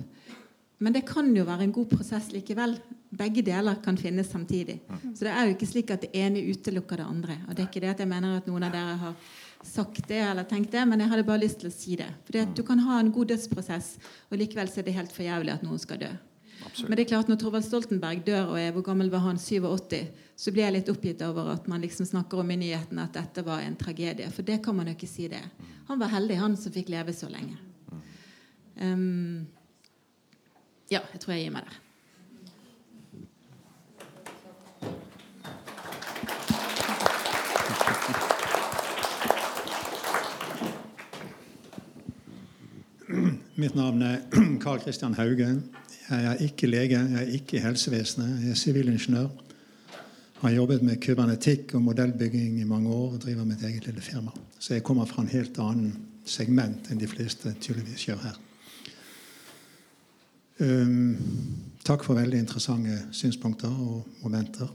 Men 0.83 0.95
det 0.95 1.07
kan 1.07 1.31
jo 1.37 1.47
være 1.47 1.69
en 1.69 1.75
god 1.75 1.93
prosess 1.93 2.33
likevel. 2.35 2.75
Begge 3.13 3.43
deler 3.45 3.77
kan 3.85 3.97
finnes 4.01 4.31
samtidig. 4.33 4.79
Så 5.13 5.27
det 5.27 5.33
er 5.33 5.47
jo 5.47 5.53
ikke 5.53 5.69
slik 5.69 5.91
at 5.93 6.07
det 6.07 6.15
ene 6.17 6.41
utelukker 6.49 7.03
det 7.03 7.05
andre. 7.05 7.37
Og 7.45 7.55
det 7.55 7.65
er 7.65 7.69
ikke 7.69 7.83
det 7.85 7.91
at 7.93 8.01
jeg 8.01 8.09
mener 8.09 8.39
at 8.39 8.49
noen 8.49 8.65
av 8.65 8.73
dere 8.73 8.95
har 9.03 9.15
sagt 9.63 10.09
det 10.09 10.21
eller 10.25 10.49
tenkt 10.49 10.73
det, 10.73 10.83
men 10.89 11.05
jeg 11.05 11.13
hadde 11.13 11.27
bare 11.29 11.43
lyst 11.45 11.61
til 11.61 11.69
å 11.69 11.75
si 11.75 11.97
det. 12.01 12.09
At 12.41 12.57
du 12.57 12.65
kan 12.67 12.81
ha 12.87 12.99
en 12.99 13.13
god 13.13 13.35
dødsprosess, 13.35 13.95
og 14.31 14.41
likevel 14.41 14.73
så 14.73 14.81
er 14.81 14.89
det 14.89 14.97
helt 14.97 15.13
for 15.13 15.27
jævlig 15.27 15.53
at 15.55 15.67
noen 15.67 15.83
skal 15.83 16.01
dø. 16.01 16.11
Absolutt. 16.63 16.89
Men 16.89 16.97
det 16.97 17.05
er 17.05 17.11
klart 17.11 17.31
når 17.31 17.39
Torvald 17.43 17.67
Stoltenberg 17.67 18.25
dør, 18.27 18.53
og 18.55 18.59
er 18.61 18.73
hvor 18.75 18.87
gammel 18.87 19.11
var 19.13 19.25
han? 19.27 19.39
87? 19.39 20.03
Så 20.39 20.55
blir 20.55 20.65
jeg 20.65 20.77
litt 20.79 20.91
oppgitt 20.91 21.23
over 21.27 21.53
at 21.53 21.69
man 21.71 21.83
liksom 21.83 22.09
snakker 22.09 22.41
om 22.43 22.51
i 22.55 22.59
nyhetene 22.59 23.07
at 23.07 23.17
dette 23.19 23.45
var 23.47 23.63
en 23.63 23.77
tragedie. 23.79 24.31
For 24.33 24.47
det 24.47 24.61
kan 24.65 24.77
man 24.79 24.89
jo 24.89 24.97
ikke 24.97 25.11
si 25.11 25.29
det. 25.31 25.43
Han 25.91 26.01
var 26.01 26.13
heldig, 26.15 26.39
han 26.41 26.57
som 26.57 26.75
fikk 26.75 26.93
leve 26.93 27.15
så 27.17 27.29
lenge. 27.31 27.59
Um, 28.81 29.43
ja, 30.91 31.03
jeg 31.13 31.21
tror 31.23 31.35
jeg 31.35 31.47
gir 31.47 31.57
meg 31.57 31.69
der. 31.69 31.81
Mitt 43.63 43.75
navn 43.79 44.03
er 44.03 44.17
Karl 44.63 44.81
Kristian 44.83 45.15
Hauge. 45.15 45.47
Jeg 46.11 46.25
er 46.27 46.41
ikke 46.43 46.67
lege, 46.67 46.99
jeg 46.99 47.15
er 47.21 47.29
ikke 47.37 47.57
i 47.57 47.61
helsevesenet. 47.63 48.41
Jeg 48.43 48.51
er 48.51 48.59
sivilingeniør. 48.59 49.29
Har 50.41 50.51
jobbet 50.51 50.83
med 50.83 50.99
kybernetikk 50.99 51.77
og 51.79 51.85
modellbygging 51.87 52.59
i 52.61 52.67
mange 52.67 52.91
år 52.91 53.13
og 53.13 53.21
driver 53.23 53.47
mitt 53.47 53.63
eget 53.63 53.87
lille 53.87 54.03
firma. 54.03 54.35
Så 54.59 54.75
jeg 54.75 54.83
kommer 54.83 55.07
fra 55.07 55.23
en 55.23 55.31
helt 55.31 55.63
annen 55.63 55.95
segment 56.27 56.91
enn 56.91 56.99
de 56.99 57.07
fleste 57.07 57.55
tydeligvis 57.61 58.09
gjør 58.09 58.25
her. 58.27 58.43
Um, 60.59 61.17
takk 61.87 62.03
for 62.03 62.19
veldig 62.19 62.43
interessante 62.43 62.99
synspunkter 63.15 63.71
og 63.71 64.25
momenter. 64.25 64.75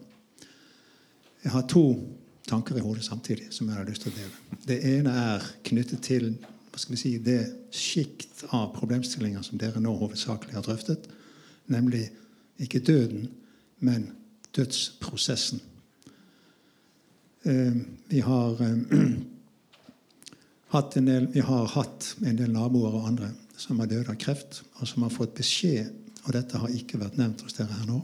Jeg 1.43 1.51
har 1.51 1.67
to 1.67 1.89
tanker 2.47 2.79
i 2.79 2.87
hodet 2.87 3.03
samtidig 3.03 3.51
som 3.51 3.67
jeg 3.67 3.81
har 3.81 3.89
lyst 3.89 4.07
til 4.07 4.15
å 4.15 4.21
dele. 4.21 4.61
Det 4.63 4.83
ene 4.95 5.23
er 5.27 5.55
knyttet 5.67 6.07
til 6.07 6.37
hva 6.77 6.81
skal 6.83 6.93
vi 6.93 6.99
si, 7.01 7.11
det 7.17 7.39
sjikt 7.73 8.43
av 8.53 8.67
problemstillinger 8.75 9.41
som 9.41 9.57
dere 9.57 9.79
nå 9.81 9.95
hovedsakelig 9.97 10.53
har 10.53 10.65
drøftet, 10.67 11.07
nemlig 11.73 12.03
ikke 12.61 12.83
døden, 12.85 13.31
men 13.81 14.11
dødsprosessen. 14.53 15.63
Um, 17.49 17.81
vi 18.11 18.21
har 18.21 18.61
um, 18.61 18.85
hatt 20.75 20.99
en 21.01 21.09
del, 21.09 21.25
vi 21.33 21.41
har 21.49 21.65
hatt 21.73 22.11
en 22.21 22.37
del 22.37 22.53
naboer 22.53 22.93
og 22.93 23.09
andre 23.09 23.31
som 23.57 23.81
har 23.81 23.89
dødd 23.89 24.13
av 24.13 24.21
kreft, 24.21 24.61
og 24.77 24.85
som 24.85 25.07
har 25.07 25.17
fått 25.17 25.33
beskjed 25.41 25.89
og 26.27 26.35
dette 26.37 26.61
har 26.61 26.77
ikke 26.77 27.01
vært 27.01 27.17
nevnt 27.17 27.41
hos 27.41 27.57
dere 27.57 27.73
her 27.73 27.89
nå 27.89 28.03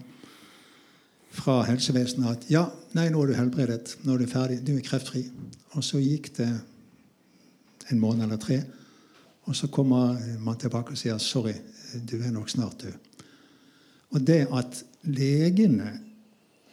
fra 1.34 1.62
helsevesenet 1.70 2.30
at 2.30 2.50
ja, 2.50 2.68
nei, 2.98 3.12
nå 3.14 3.22
er 3.22 3.34
du 3.34 3.38
helbredet, 3.38 4.00
nå 4.02 4.16
er 4.16 4.26
du 4.26 4.30
ferdig, 4.30 4.64
du 4.66 4.76
er 4.76 4.86
kreftfri. 4.86 5.24
Og 5.74 5.86
så 5.86 6.02
gikk 6.02 6.30
det 6.38 6.50
en 7.92 8.00
måned 8.00 8.24
eller 8.24 8.38
tre, 8.42 8.62
og 9.44 9.56
så 9.56 9.68
kommer 9.68 10.20
man 10.40 10.58
tilbake 10.60 10.96
og 10.96 11.00
sier 11.00 11.18
sorry, 11.20 11.54
du 12.10 12.16
er 12.22 12.32
nok 12.32 12.50
snart 12.50 12.82
død. 12.82 12.94
Og 14.14 14.28
det 14.28 14.48
at 14.54 14.84
legene, 15.04 16.00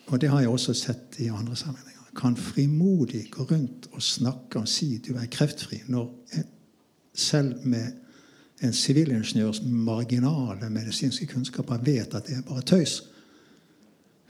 og 0.07 0.21
det 0.21 0.31
har 0.31 0.41
jeg 0.41 0.53
også 0.53 0.75
sett 0.75 1.19
i 1.19 1.31
andre 1.33 1.57
sammenhenger, 1.57 1.97
kan 2.17 2.37
frimodig 2.37 3.29
gå 3.31 3.45
rundt 3.47 3.87
og 3.93 4.03
snakke 4.03 4.59
og 4.59 4.69
si 4.69 4.97
du 4.99 5.15
er 5.15 5.31
kreftfri, 5.31 5.83
når 5.89 6.11
selv 7.15 7.67
med 7.67 7.93
en 8.63 8.73
sivilingeniørs 8.73 9.63
marginale 9.63 10.71
medisinske 10.71 11.27
kunnskaper 11.27 11.81
vet 11.85 12.15
at 12.15 12.27
det 12.27 12.37
er 12.37 12.49
bare 12.49 12.63
tøys. 12.67 13.01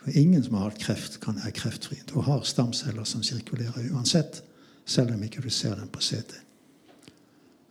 For 0.00 0.10
ingen 0.16 0.44
som 0.44 0.54
har 0.54 0.70
hatt 0.70 0.78
kreft, 0.80 1.18
kan 1.20 1.40
være 1.40 1.52
kreftfri. 1.56 1.98
Du 2.08 2.20
har 2.24 2.44
stamceller 2.46 3.04
som 3.04 3.24
sirkulerer 3.26 3.90
uansett, 3.92 4.42
selv 4.86 5.14
om 5.14 5.22
ikke 5.22 5.42
du 5.42 5.50
ser 5.50 5.74
dem 5.74 5.90
på 5.92 6.00
CT. 6.00 6.38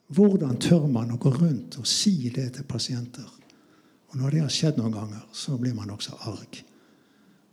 Hvordan 0.10 0.58
tør 0.58 0.88
man 0.90 1.12
å 1.14 1.20
gå 1.22 1.32
rundt 1.36 1.78
og 1.78 1.88
si 1.88 2.32
det 2.34 2.48
til 2.56 2.66
pasienter? 2.66 3.28
Og 4.10 4.18
når 4.18 4.34
det 4.34 4.42
har 4.42 4.54
skjedd 4.54 4.80
noen 4.80 4.96
ganger, 4.96 5.22
så 5.34 5.58
blir 5.62 5.76
man 5.78 5.92
også 5.94 6.18
arg. 6.32 6.64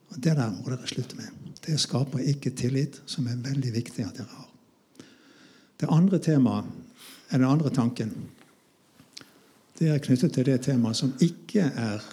Og 0.09 0.20
Det 0.23 0.33
der 0.39 0.55
må 0.55 0.70
dere 0.70 0.89
slutte 0.89 1.19
med. 1.19 1.53
Det 1.66 1.77
skaper 1.81 2.24
ikke 2.33 2.55
tillit, 2.57 3.01
som 3.07 3.27
er 3.27 3.43
veldig 3.45 3.73
viktig 3.74 4.07
at 4.07 4.16
dere 4.16 4.33
har. 4.33 4.49
Det 5.77 5.89
andre 5.93 6.19
temaet, 6.19 6.65
eller 7.31 7.45
den 7.45 7.53
andre 7.53 7.70
tanken, 7.70 8.15
det 9.78 9.91
er 9.93 10.01
knyttet 10.01 10.33
til 10.33 10.47
det 10.49 10.61
temaet 10.65 10.97
som 10.97 11.12
ikke 11.20 11.66
er 11.69 12.05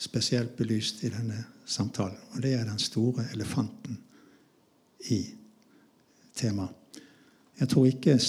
spesielt 0.00 0.56
belyst 0.56 1.04
i 1.04 1.12
denne 1.12 1.44
samtalen. 1.68 2.16
Og 2.32 2.42
det 2.42 2.54
er 2.56 2.64
den 2.64 2.80
store 2.80 3.26
elefanten 3.34 3.98
i 5.10 5.20
temaet. 6.34 6.79
Jeg 7.60 7.68
tror 7.68 7.86
ikke 7.86 8.20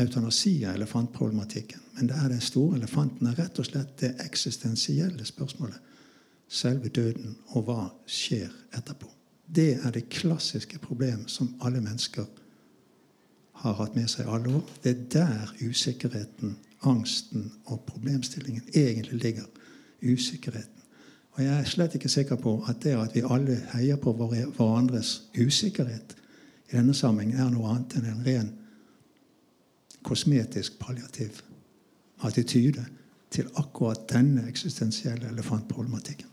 eutanasi 0.00 0.62
er 0.62 0.74
elefantproblematikken, 0.76 1.80
men 1.96 2.08
det 2.08 2.16
er 2.16 2.28
den 2.28 2.40
store 2.40 2.76
elefanten 2.76 3.26
er 3.26 3.38
rett 3.38 3.58
og 3.58 3.64
slett 3.64 3.94
det 4.00 4.10
eksistensielle 4.24 5.24
spørsmålet. 5.24 5.78
Selve 6.48 6.88
døden 6.88 7.36
og 7.56 7.64
hva 7.64 7.86
skjer 8.06 8.52
etterpå. 8.76 9.08
Det 9.48 9.78
er 9.84 9.92
det 9.92 10.08
klassiske 10.12 10.78
problemet 10.84 11.30
som 11.32 11.54
alle 11.64 11.80
mennesker 11.80 12.26
har 13.62 13.78
hatt 13.80 13.96
med 13.96 14.08
seg 14.12 14.28
alle 14.28 14.52
år. 14.60 14.68
Det 14.84 14.92
er 14.92 15.06
der 15.16 15.54
usikkerheten, 15.64 16.58
angsten 16.84 17.48
og 17.64 17.80
problemstillingen 17.88 18.68
egentlig 18.74 19.22
ligger. 19.22 19.48
Usikkerheten. 20.02 20.84
Og 21.32 21.42
jeg 21.44 21.56
er 21.56 21.72
slett 21.72 21.94
ikke 21.96 22.12
sikker 22.12 22.36
på 22.36 22.58
at 22.68 22.84
det 22.84 22.96
at 22.98 23.16
vi 23.16 23.24
alle 23.24 23.56
heier 23.72 23.96
på 23.96 24.12
hverandres 24.12 25.22
usikkerhet 25.38 26.17
i 26.68 26.76
denne 26.76 26.94
sammenheng, 26.94 27.34
er 27.34 27.50
noe 27.52 27.70
annet 27.72 27.96
enn 27.96 28.08
en 28.10 28.24
ren 28.26 28.48
kosmetisk 30.04 30.78
palliativ 30.80 31.42
attityde 32.24 32.84
til 33.30 33.48
akkurat 33.56 34.08
denne 34.10 34.48
eksistensielle 34.48 35.28
elefantproblematikken. 35.28 36.28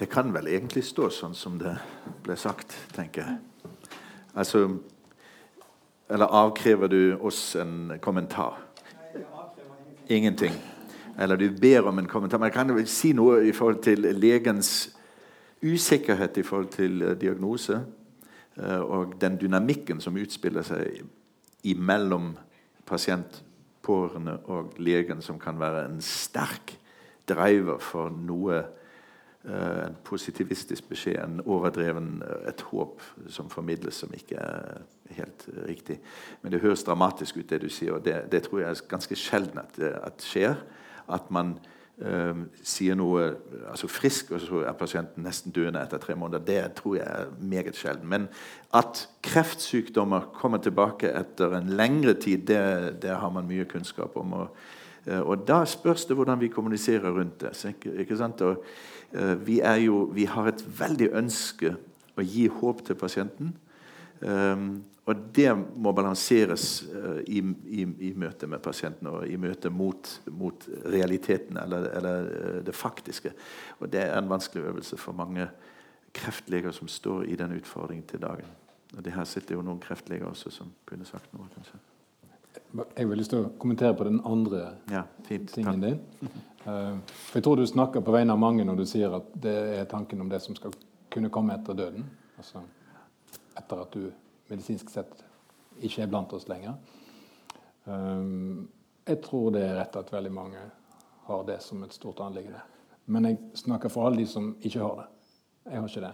Det 0.00 0.08
kan 0.08 0.32
vel 0.32 0.48
egentlig 0.48 0.86
stå 0.88 1.10
sånn 1.12 1.34
som 1.36 1.58
det 1.60 1.74
ble 2.24 2.36
sagt, 2.40 2.72
tenker 2.96 3.26
jeg. 3.26 3.66
Altså 4.32 4.78
Eller 6.10 6.26
avkrever 6.26 6.88
du 6.88 7.16
oss 7.20 7.54
en 7.54 7.92
kommentar? 8.02 8.56
Ingenting. 10.08 10.56
Eller 11.18 11.36
du 11.36 11.50
ber 11.60 11.88
om 11.88 11.98
en 11.98 12.08
kommentar. 12.08 12.38
Men 12.38 12.50
jeg 12.50 12.56
kan 12.58 12.74
vel 12.74 12.88
si 12.88 13.12
noe 13.16 13.40
i 13.48 13.52
forhold 13.52 13.82
til 13.84 14.06
legens 14.16 14.90
usikkerhet 15.62 16.38
i 16.40 16.46
forhold 16.46 16.68
til 16.74 17.02
eh, 17.02 17.16
diagnose? 17.20 17.80
Eh, 18.56 18.80
og 18.80 19.14
den 19.20 19.38
dynamikken 19.40 20.00
som 20.00 20.16
utspiller 20.16 20.66
seg 20.66 21.02
imellom 21.62 22.34
pasient, 22.86 23.42
pårørende 23.82 24.38
og 24.52 24.74
legen, 24.78 25.22
som 25.22 25.38
kan 25.40 25.58
være 25.60 25.86
en 25.88 26.00
sterk 26.04 26.76
driver 27.28 27.78
for 27.80 28.12
noe 28.12 28.62
Eh, 29.44 29.86
en 29.86 29.94
positivistisk 30.04 30.88
beskjed, 30.90 31.16
en 31.16 31.40
overdreven 31.48 32.18
et 32.48 32.60
håp 32.68 33.00
som 33.32 33.48
formidles, 33.48 34.02
som 34.02 34.12
ikke 34.12 34.36
er 34.36 34.82
helt 35.16 35.46
riktig. 35.64 35.96
Men 36.42 36.52
det 36.52 36.60
høres 36.60 36.84
dramatisk 36.84 37.38
ut, 37.38 37.46
det 37.48 37.62
du 37.62 37.70
sier, 37.72 37.94
og 37.96 38.04
det, 38.04 38.18
det 38.32 38.42
tror 38.44 38.60
jeg 38.60 38.68
er 38.68 38.82
ganske 38.90 39.16
sjelden 39.16 39.62
at, 39.62 39.80
at 39.80 40.26
skjer. 40.26 40.60
At 41.12 41.30
man 41.30 41.54
eh, 41.98 42.44
sier 42.62 42.98
noe 42.98 43.26
altså 43.70 43.90
frisk, 43.90 44.34
og 44.36 44.44
så 44.44 44.64
er 44.64 44.78
pasienten 44.78 45.26
nesten 45.26 45.54
døende 45.54 45.82
etter 45.82 46.02
tre 46.02 46.16
måneder. 46.18 46.44
Det 46.46 46.60
tror 46.80 46.96
jeg 47.00 47.06
er 47.06 47.32
meget 47.40 47.78
sjelden. 47.78 48.08
Men 48.08 48.28
at 48.74 49.06
kreftsykdommer 49.26 50.30
kommer 50.36 50.62
tilbake 50.62 51.12
etter 51.12 51.58
en 51.58 51.74
lengre 51.76 52.14
tid, 52.14 52.46
det, 52.50 53.02
det 53.02 53.18
har 53.18 53.34
man 53.34 53.48
mye 53.48 53.68
kunnskap 53.68 54.16
om. 54.16 54.32
Og, 54.32 54.62
og 55.20 55.44
da 55.48 55.64
spørs 55.64 56.04
det 56.06 56.16
hvordan 56.16 56.40
vi 56.40 56.52
kommuniserer 56.52 57.10
rundt 57.10 57.40
det. 57.40 58.42
Og, 58.46 58.64
Eh, 59.12 59.46
vi, 59.46 59.60
jo, 59.84 60.04
vi, 60.14 60.24
har 60.24 60.46
et 60.46 60.62
veldig 60.78 61.10
ønske 61.18 61.74
å 62.14 62.22
gi 62.22 62.46
håp 62.60 62.84
til 62.86 62.98
pasienten. 62.98 63.54
Um, 64.20 64.82
og 65.10 65.22
det 65.34 65.50
må 65.54 65.92
balanseres 65.96 66.66
uh, 66.86 67.18
i, 67.26 67.40
i, 67.66 67.84
i, 68.08 68.12
møte 68.18 68.46
med 68.50 68.62
pasienten 68.62 69.08
og 69.10 69.26
i 69.26 69.36
møte 69.40 69.70
mot, 69.74 70.10
mot 70.30 70.66
realiteten 70.92 71.58
eller, 71.58 71.88
eller 71.98 72.30
uh, 72.30 72.56
det 72.66 72.74
faktiske. 72.76 73.32
Og 73.80 73.90
det 73.90 74.04
er 74.04 74.16
en 74.18 74.30
vanskelig 74.30 74.68
øvelse 74.70 74.98
for 75.00 75.16
mange 75.16 75.48
kreftleger 76.14 76.74
som 76.74 76.88
står 76.88 77.26
i 77.30 77.38
den 77.38 77.56
utfordringen 77.58 78.06
til 78.06 78.22
dagen. 78.22 78.48
Og 78.96 79.04
det 79.06 79.14
Her 79.14 79.26
sitter 79.26 79.58
jo 79.58 79.66
noen 79.66 79.82
kreftleger 79.82 80.30
også 80.30 80.50
som 80.54 80.70
kunne 80.86 81.06
sagt 81.08 81.32
noe. 81.34 81.50
kanskje. 81.54 81.82
Jeg 82.96 83.08
vil 83.08 83.18
lyst 83.18 83.30
til 83.34 83.44
å 83.44 83.52
kommentere 83.58 83.94
på 83.98 84.06
den 84.06 84.18
andre 84.26 84.74
ja, 84.90 85.04
fint, 85.26 85.50
tingen 85.54 85.82
din. 85.82 86.02
Uh, 86.66 86.98
for 87.06 87.38
Jeg 87.38 87.46
tror 87.46 87.58
du 87.58 87.66
snakker 87.66 88.02
på 88.04 88.14
vegne 88.14 88.34
av 88.34 88.42
mange 88.42 88.66
når 88.66 88.82
du 88.82 88.86
sier 88.86 89.14
at 89.18 89.30
det 89.34 89.56
er 89.78 89.88
tanken 89.90 90.22
om 90.22 90.30
det 90.30 90.42
som 90.44 90.58
skal 90.58 90.74
kunne 91.10 91.30
komme 91.34 91.56
etter 91.58 91.74
døden. 91.74 92.06
Altså 92.38 92.62
etter 93.58 93.82
at 93.82 93.94
du 93.94 94.10
medisinsk 94.50 94.90
sett 94.92 95.24
ikke 95.80 96.04
er 96.04 96.10
blant 96.10 96.32
oss 96.36 96.48
lenger. 96.50 96.76
Um, 97.84 98.68
jeg 99.08 99.22
tror 99.24 99.50
det 99.54 99.62
er 99.64 99.78
rett 99.78 99.96
at 99.96 100.12
veldig 100.12 100.32
mange 100.34 100.64
har 101.26 101.46
det 101.48 101.60
som 101.64 101.82
et 101.84 101.94
stort 101.94 102.20
anliggende. 102.20 102.60
Men 103.10 103.26
jeg 103.26 103.38
snakker 103.64 103.90
for 103.90 104.06
alle 104.06 104.22
de 104.22 104.26
som 104.28 104.52
ikke 104.60 104.82
har 104.82 105.00
det. 105.00 105.08
Jeg 105.70 105.80
har 105.80 105.88
ikke 105.88 106.04
det. 106.04 106.12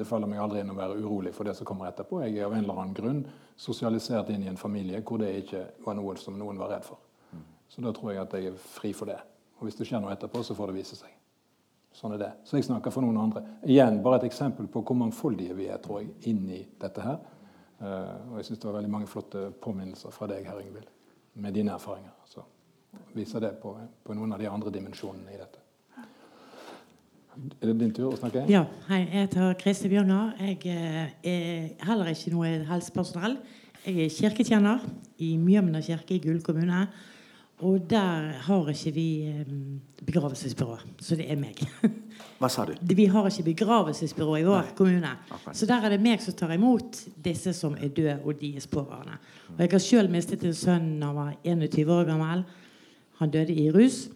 Det 0.00 0.06
faller 0.06 0.28
meg 0.28 0.40
aldri 0.42 0.60
inn 0.60 0.72
å 0.72 0.76
være 0.76 0.98
urolig 1.00 1.32
for 1.34 1.48
det 1.48 1.54
som 1.56 1.68
kommer 1.68 1.88
etterpå. 1.88 2.20
Jeg 2.24 2.40
er 2.40 2.48
av 2.48 2.56
en 2.56 2.64
eller 2.64 2.80
annen 2.82 2.96
grunn 2.96 3.20
sosialisert 3.60 4.32
inn 4.32 4.44
i 4.44 4.50
en 4.50 4.60
familie 4.60 5.02
hvor 5.06 5.20
det 5.22 5.30
ikke 5.44 5.62
var 5.84 5.96
noe 5.96 6.16
som 6.20 6.36
noen 6.38 6.58
var 6.60 6.74
redd 6.74 6.86
for. 6.88 6.98
Så 7.70 7.82
da 7.84 7.92
tror 7.94 8.10
jeg 8.12 8.22
at 8.22 8.34
jeg 8.34 8.50
er 8.50 8.58
fri 8.58 8.90
for 8.96 9.06
det. 9.06 9.20
Og 9.60 9.68
hvis 9.68 9.76
det 9.78 9.86
skjer 9.86 10.02
noe 10.02 10.12
etterpå, 10.14 10.42
så 10.42 10.56
får 10.58 10.70
det 10.70 10.80
vise 10.80 10.98
seg. 10.98 11.12
Sånn 11.94 12.14
er 12.16 12.22
det. 12.22 12.30
Så 12.46 12.58
jeg 12.58 12.66
snakker 12.66 12.92
for 12.94 13.04
noen 13.04 13.18
andre. 13.20 13.42
Igjen, 13.66 14.00
bare 14.02 14.20
et 14.20 14.28
eksempel 14.30 14.66
på 14.70 14.82
hvor 14.86 14.98
mangfoldige 14.98 15.54
vi 15.58 15.68
er, 15.70 15.78
tror 15.82 16.00
jeg, 16.00 16.10
inni 16.30 16.64
dette 16.80 17.04
her. 17.04 17.18
Uh, 17.80 18.32
og 18.32 18.36
jeg 18.40 18.50
syns 18.50 18.60
det 18.60 18.68
var 18.68 18.76
veldig 18.76 18.92
mange 18.92 19.08
flotte 19.08 19.46
påminnelser 19.62 20.12
fra 20.12 20.28
deg, 20.28 20.44
herr 20.44 20.60
Ingvild, 20.60 20.88
med 21.40 21.56
dine 21.56 21.72
erfaringer. 21.72 22.12
Så 22.28 22.44
viser 23.16 23.40
det 23.40 23.54
på, 23.62 23.72
på 24.04 24.16
noen 24.16 24.36
av 24.36 24.42
de 24.42 24.48
andre 24.50 24.72
dimensjonene 24.74 25.32
i 25.32 25.40
dette. 25.40 25.64
Er 27.60 27.70
det 27.70 27.76
din 27.78 27.92
tur 27.94 28.10
å 28.10 28.18
snakke? 28.18 28.42
Ja. 28.50 28.64
Hei, 28.88 29.04
jeg 29.04 29.24
heter 29.24 29.54
Kristin 29.60 29.92
Bjørnar. 29.92 30.34
Jeg 30.42 30.58
eh, 30.68 31.12
er 31.24 31.86
heller 31.86 32.10
ikke 32.10 32.32
noe 32.34 32.50
helsepersonell. 32.68 33.38
Jeg 33.86 34.04
er 34.04 34.12
kirketjener 34.12 34.82
i 35.22 35.30
Mjømna 35.40 35.80
kirke 35.84 36.18
i 36.18 36.20
Gull 36.20 36.42
kommune. 36.44 36.82
Og 37.60 37.80
der 37.90 38.30
har 38.46 38.68
ikke 38.72 38.92
vi 38.94 39.06
eh, 39.28 39.48
begravelsesbyrå. 40.06 40.78
Så 41.00 41.16
det 41.18 41.26
er 41.30 41.36
meg. 41.40 41.60
Hva 42.40 42.48
sa 42.48 42.64
du? 42.64 42.72
Vi 42.80 43.04
har 43.12 43.26
ikke 43.28 43.50
begravelsesbyrå 43.50 44.36
i 44.38 44.46
vår 44.46 44.62
Nei. 44.62 44.76
kommune. 44.78 45.10
Så 45.52 45.68
der 45.68 45.84
er 45.84 45.92
det 45.92 46.00
meg 46.00 46.22
som 46.24 46.36
tar 46.36 46.54
imot 46.56 47.02
disse 47.20 47.52
som 47.56 47.76
er 47.76 47.92
døde, 47.92 48.16
og 48.24 48.40
deres 48.40 48.68
pårørende. 48.70 49.18
Og 49.52 49.60
jeg 49.60 49.72
har 49.74 49.84
sjøl 49.84 50.08
mistet 50.12 50.46
en 50.48 50.56
sønn 50.56 50.88
da 51.02 51.10
han 51.10 51.18
var 51.18 51.36
21 51.44 51.92
år 51.98 52.08
gammel. 52.08 52.46
Han 53.20 53.36
døde 53.36 53.56
i 53.56 53.68
rus. 53.74 54.06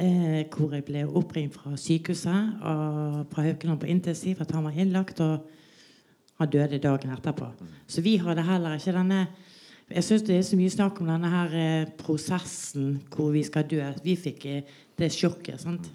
Eh, 0.00 0.46
hvor 0.48 0.72
jeg 0.72 0.86
ble 0.86 1.04
oppringt 1.04 1.58
fra 1.58 1.74
sykehuset 1.76 2.62
og 2.64 3.26
fra 3.28 3.42
Haukeland 3.44 3.82
på 3.82 3.88
intensiv 3.90 4.38
at 4.40 4.52
han 4.54 4.64
var 4.64 4.78
innlagt. 4.78 5.20
Og 5.20 5.46
han 6.40 6.50
døde 6.50 6.80
dagen 6.80 7.12
etterpå. 7.12 7.52
Så 7.86 8.00
vi 8.02 8.16
hadde 8.16 8.42
heller 8.46 8.78
ikke 8.78 8.96
denne 8.96 9.26
Jeg 9.90 10.04
syns 10.06 10.22
det 10.22 10.36
er 10.38 10.42
så 10.46 10.54
mye 10.54 10.70
snakk 10.70 11.00
om 11.02 11.08
denne 11.10 11.28
her 11.32 11.54
eh, 11.58 11.88
prosessen 11.98 12.92
hvor 13.10 13.32
vi 13.34 13.40
skal 13.42 13.64
dø. 13.66 13.82
Vi 14.04 14.14
fikk 14.14 14.44
eh, 14.46 14.68
det 14.98 15.08
sjokket. 15.10 15.58
sant? 15.64 15.88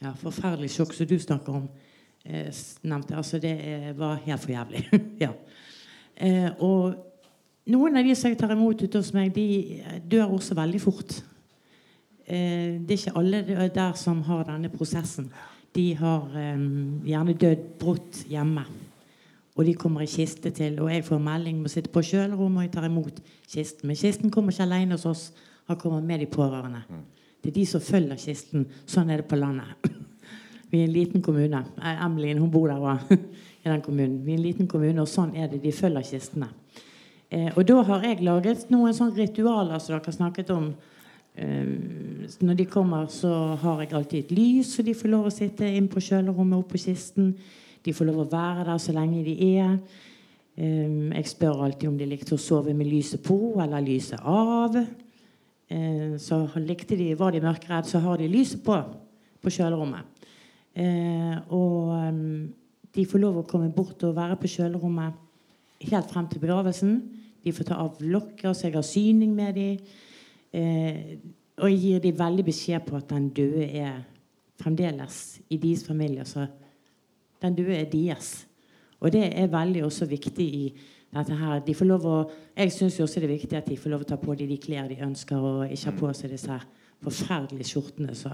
Ja, 0.00 0.14
Forferdelig 0.16 0.70
sjokk 0.72 0.94
som 0.96 1.08
du 1.10 1.18
snakker 1.20 1.58
om. 1.58 1.66
Eh, 2.24 2.48
nevnte. 2.88 3.18
Altså, 3.20 3.36
det 3.42 3.52
eh, 3.52 3.90
var 3.98 4.22
helt 4.24 4.40
for 4.40 4.54
jævlig. 4.54 4.86
ja. 5.24 5.34
Eh, 6.16 6.48
og 6.64 6.96
noen 7.68 8.00
av 8.00 8.08
de 8.08 8.14
som 8.16 8.32
jeg 8.32 8.40
tar 8.40 8.54
imot 8.56 8.80
ute 8.86 9.02
hos 9.02 9.12
meg, 9.12 9.34
de 9.36 9.82
dør 10.00 10.32
også 10.38 10.56
veldig 10.56 10.80
fort. 10.80 11.18
Eh, 12.24 12.80
det 12.80 12.96
er 12.96 13.02
ikke 13.02 13.18
alle 13.20 13.68
der 13.68 14.00
som 14.00 14.24
har 14.30 14.46
denne 14.48 14.72
prosessen. 14.72 15.28
De 15.76 15.90
har 15.96 16.24
gjerne 17.04 17.36
dødd 17.36 17.68
brått 17.80 18.24
hjemme. 18.32 18.64
Og 19.52 19.66
de 19.68 19.74
kommer 19.76 20.04
i 20.04 20.08
kiste 20.08 20.50
til, 20.50 20.78
og 20.80 20.88
jeg 20.88 21.04
får 21.04 21.18
melding 21.20 21.58
om 21.60 21.68
å 21.68 21.72
sitte 21.72 21.92
på 21.92 22.02
kjølerommet, 22.08 22.58
og 22.58 22.64
jeg 22.64 22.72
tar 22.72 22.86
imot 22.88 23.18
kisten. 23.52 23.88
Men 23.88 23.98
kisten 24.00 24.32
kommer 24.32 24.54
ikke 24.54 24.64
alene 24.64 24.96
hos 24.96 25.04
oss. 25.08 25.24
Han 25.68 25.76
kommer 25.80 26.00
med 26.00 26.22
de 26.22 26.28
pårørende. 26.32 26.80
Det 27.42 27.50
er 27.50 27.58
de 27.58 27.66
som 27.68 27.82
følger 27.84 28.20
kisten. 28.22 28.64
Sånn 28.88 29.10
er 29.12 29.20
det 29.20 29.28
på 29.28 29.36
landet. 29.36 29.90
Vi 30.72 30.80
er 30.80 30.86
en 30.86 30.94
liten 30.94 31.22
kommune. 31.22 31.60
Eh, 31.84 32.00
hun 32.38 32.50
bor 32.50 32.70
der 32.70 32.80
òg. 32.80 33.12
I 33.64 33.68
den 33.68 33.82
kommunen. 33.84 34.24
Vi 34.24 34.32
er 34.32 34.40
en 34.40 34.46
liten 34.46 34.66
kommune, 34.66 35.02
og 35.02 35.10
sånn 35.10 35.36
er 35.36 35.52
det. 35.52 35.60
De 35.62 35.72
følger 35.72 36.02
kistene. 36.02 36.48
Eh, 37.28 37.52
og 37.52 37.66
da 37.68 37.82
har 37.82 38.08
jeg 38.08 38.24
laget 38.24 38.70
noen 38.72 38.96
sånne 38.96 39.20
ritualer 39.20 39.78
som 39.78 39.94
dere 39.94 40.08
har 40.08 40.16
snakket 40.16 40.50
om 40.56 40.72
Eh, 41.34 41.64
når 42.40 42.54
de 42.54 42.64
kommer, 42.64 43.06
så 43.06 43.56
har 43.56 43.80
jeg 43.80 43.92
alltid 43.92 44.18
et 44.18 44.32
lys, 44.36 44.74
så 44.74 44.82
de 44.82 44.94
får 44.94 45.08
lov 45.08 45.26
å 45.26 45.32
sitte 45.32 45.64
inn 45.64 45.88
på 45.88 46.02
kjølerommet 46.04 46.58
oppå 46.58 46.76
på 46.76 46.82
kisten. 46.84 47.32
De 47.82 47.94
får 47.94 48.08
lov 48.08 48.22
å 48.22 48.30
være 48.30 48.66
der 48.68 48.80
så 48.82 48.94
lenge 48.94 49.24
de 49.26 49.34
er. 49.56 49.76
Eh, 50.56 51.08
jeg 51.16 51.30
spør 51.32 51.64
alltid 51.66 51.88
om 51.90 51.96
de 51.98 52.08
likte 52.08 52.36
å 52.36 52.40
sove 52.40 52.74
med 52.76 52.90
lyset 52.90 53.22
på 53.24 53.56
eller 53.62 53.84
lyset 53.84 54.20
av. 54.22 54.76
Eh, 54.78 56.14
så 56.22 56.44
likte 56.62 56.98
de, 56.98 57.12
var 57.18 57.34
de 57.34 57.42
mørkredd, 57.42 57.88
så 57.90 58.02
har 58.04 58.20
de 58.20 58.30
lyset 58.30 58.62
på 58.64 58.78
på 59.42 59.50
kjølerommet. 59.50 60.06
Og 61.50 61.88
de 62.94 63.04
får 63.10 63.18
lov 63.18 63.40
å 63.40 63.42
komme 63.50 63.72
bort 63.74 64.04
og 64.06 64.14
være 64.14 64.36
på 64.38 64.52
kjølerommet 64.52 65.16
helt 65.88 66.12
frem 66.14 66.28
til 66.30 66.38
begravelsen. 66.44 66.92
De 67.42 67.50
får 67.50 67.66
ta 67.66 67.80
av 67.82 67.98
lokker, 67.98 68.52
så 68.54 68.68
jeg 68.68 68.76
har 68.76 68.86
syning 68.86 69.34
med 69.34 69.58
dem. 69.58 69.82
Og 71.58 71.66
jeg 71.72 71.80
gir 71.82 72.04
dem 72.06 72.20
veldig 72.22 72.46
beskjed 72.46 72.86
på 72.86 73.00
at 73.00 73.10
den 73.10 73.32
døde 73.34 73.66
er 73.66 73.98
fremdeles 74.62 75.18
i 75.50 75.58
deres 75.58 75.82
familie. 75.86 76.24
Så 76.24 76.46
den 77.42 77.58
døde 77.58 77.76
er 77.76 77.90
deres. 77.90 78.32
Og 79.02 79.12
det 79.12 79.24
er 79.34 79.50
veldig 79.50 79.84
også 79.84 80.06
viktig 80.06 80.46
i 80.46 80.64
dette 81.12 81.36
her. 81.36 81.60
De 81.66 81.74
får 81.74 81.88
lov 81.88 82.06
å, 82.08 82.16
jeg 82.56 82.72
syns 82.74 83.00
også 83.02 83.20
det 83.20 83.28
er 83.28 83.34
viktig 83.34 83.58
at 83.58 83.68
de 83.68 83.78
får 83.78 83.92
lov 83.92 84.04
å 84.04 84.08
ta 84.12 84.18
på 84.20 84.36
de, 84.38 84.46
de 84.48 84.58
klær 84.62 84.88
de 84.90 85.00
ønsker, 85.04 85.38
og 85.38 85.64
ikke 85.66 85.90
ha 85.90 85.96
på 85.98 86.12
seg 86.16 86.32
disse 86.32 86.58
forferdelige 87.02 87.72
skjortene. 87.72 88.14
Så 88.16 88.32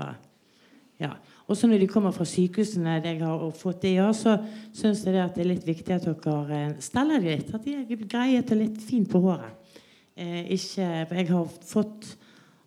Ja. 0.99 1.13
Og 1.47 1.57
når 1.63 1.79
de 1.79 1.87
kommer 1.87 2.11
fra 2.11 2.25
sykehusene, 2.27 2.99
det 3.01 3.13
jeg 3.15 3.23
har 3.23 3.51
fått 3.55 3.83
det, 3.83 3.95
ja, 3.95 4.13
så 4.13 4.35
syns 4.75 5.05
jeg 5.07 5.15
det 5.15 5.29
det 5.37 5.45
er 5.45 5.49
litt 5.49 5.67
viktig 5.67 5.95
at 5.95 6.05
dere 6.05 6.59
eh, 6.59 6.75
steller 6.81 7.23
dem 7.23 7.39
litt. 7.39 7.55
At 7.55 7.65
de 7.65 7.75
er 7.75 8.03
greie 8.03 8.43
til 8.43 8.59
litt 8.59 8.83
fint 8.83 9.09
på 9.09 9.21
håret. 9.23 9.55
Eh, 10.19 10.51
ikke, 10.51 11.07
jeg 11.15 11.29
har 11.31 11.47
fått 11.65 12.17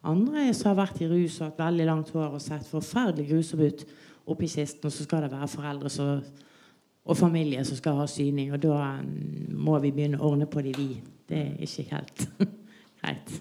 andre 0.08 0.48
som 0.56 0.72
har 0.72 0.80
vært 0.80 1.02
i 1.04 1.10
rus 1.12 1.42
og 1.42 1.50
hatt 1.50 1.60
veldig 1.60 1.86
langt 1.86 2.14
hår 2.16 2.38
og 2.38 2.42
sett 2.42 2.66
forferdelig 2.66 3.28
grusomme 3.30 3.68
ut 3.70 3.84
oppi 4.30 4.50
kisten, 4.52 4.86
og 4.86 4.94
så 4.94 5.06
skal 5.06 5.26
det 5.26 5.32
være 5.32 5.50
foreldre 5.52 5.90
så, 5.90 6.08
og 7.06 7.18
familie 7.18 7.64
som 7.66 7.80
skal 7.80 7.98
ha 8.02 8.08
syning. 8.10 8.52
Og 8.54 8.62
da 8.62 8.78
mm, 9.02 9.54
må 9.58 9.78
vi 9.84 9.94
begynne 9.96 10.20
å 10.20 10.32
ordne 10.32 10.50
på 10.50 10.64
de 10.66 10.74
vi. 10.78 10.90
Det 11.28 11.40
er 11.40 11.64
ikke 11.66 11.88
helt 11.96 12.28
greit. 13.02 13.38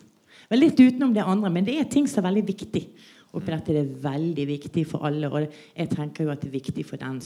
Men 0.50 0.62
litt 0.62 0.80
utenom 0.80 1.12
det 1.14 1.26
andre, 1.26 1.50
men 1.52 1.66
det 1.66 1.76
er 1.78 1.90
ting 1.90 2.08
som 2.10 2.24
er 2.24 2.30
veldig 2.30 2.46
viktig. 2.48 2.84
Oppi 3.30 3.52
dette 3.52 3.74
det 3.76 3.82
er 3.84 3.98
veldig 4.02 4.46
viktig 4.48 4.86
for 4.90 5.06
alle. 5.06 5.30
Og 5.30 5.44
jeg 5.46 5.92
tenker 5.92 6.26
jo 6.26 6.32
at 6.32 6.42
det 6.42 6.50
er 6.50 6.58
viktig 6.58 6.86
for 6.88 6.98
den 6.98 7.20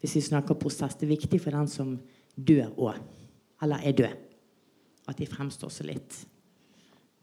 hvis 0.00 0.16
vi 0.16 0.22
snakker 0.24 0.56
prosess, 0.56 0.96
det 0.96 1.06
er 1.06 1.14
viktig 1.14 1.40
for 1.42 1.52
den 1.52 1.68
som 1.68 1.92
dør 2.36 2.70
òg. 2.80 3.00
Eller 3.62 3.84
er 3.84 3.96
død. 3.96 4.14
At 5.08 5.18
de 5.18 5.28
fremstår 5.28 5.72
så 5.72 5.84
litt 5.84 6.16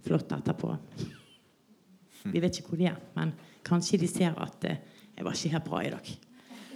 flott 0.05 0.31
etterpå. 0.31 0.75
Vi 2.33 2.41
vet 2.43 2.59
ikke 2.59 2.73
hvor 2.73 2.79
de 2.79 2.89
er, 2.89 2.97
men 3.15 3.31
kanskje 3.65 3.99
de 4.01 4.07
ser 4.09 4.35
at 4.41 4.65
uh, 4.67 4.96
'Jeg 5.17 5.25
var 5.25 5.31
ikke 5.31 5.49
helt 5.49 5.65
bra 5.65 5.81
i 5.81 5.89
dag'. 5.89 6.15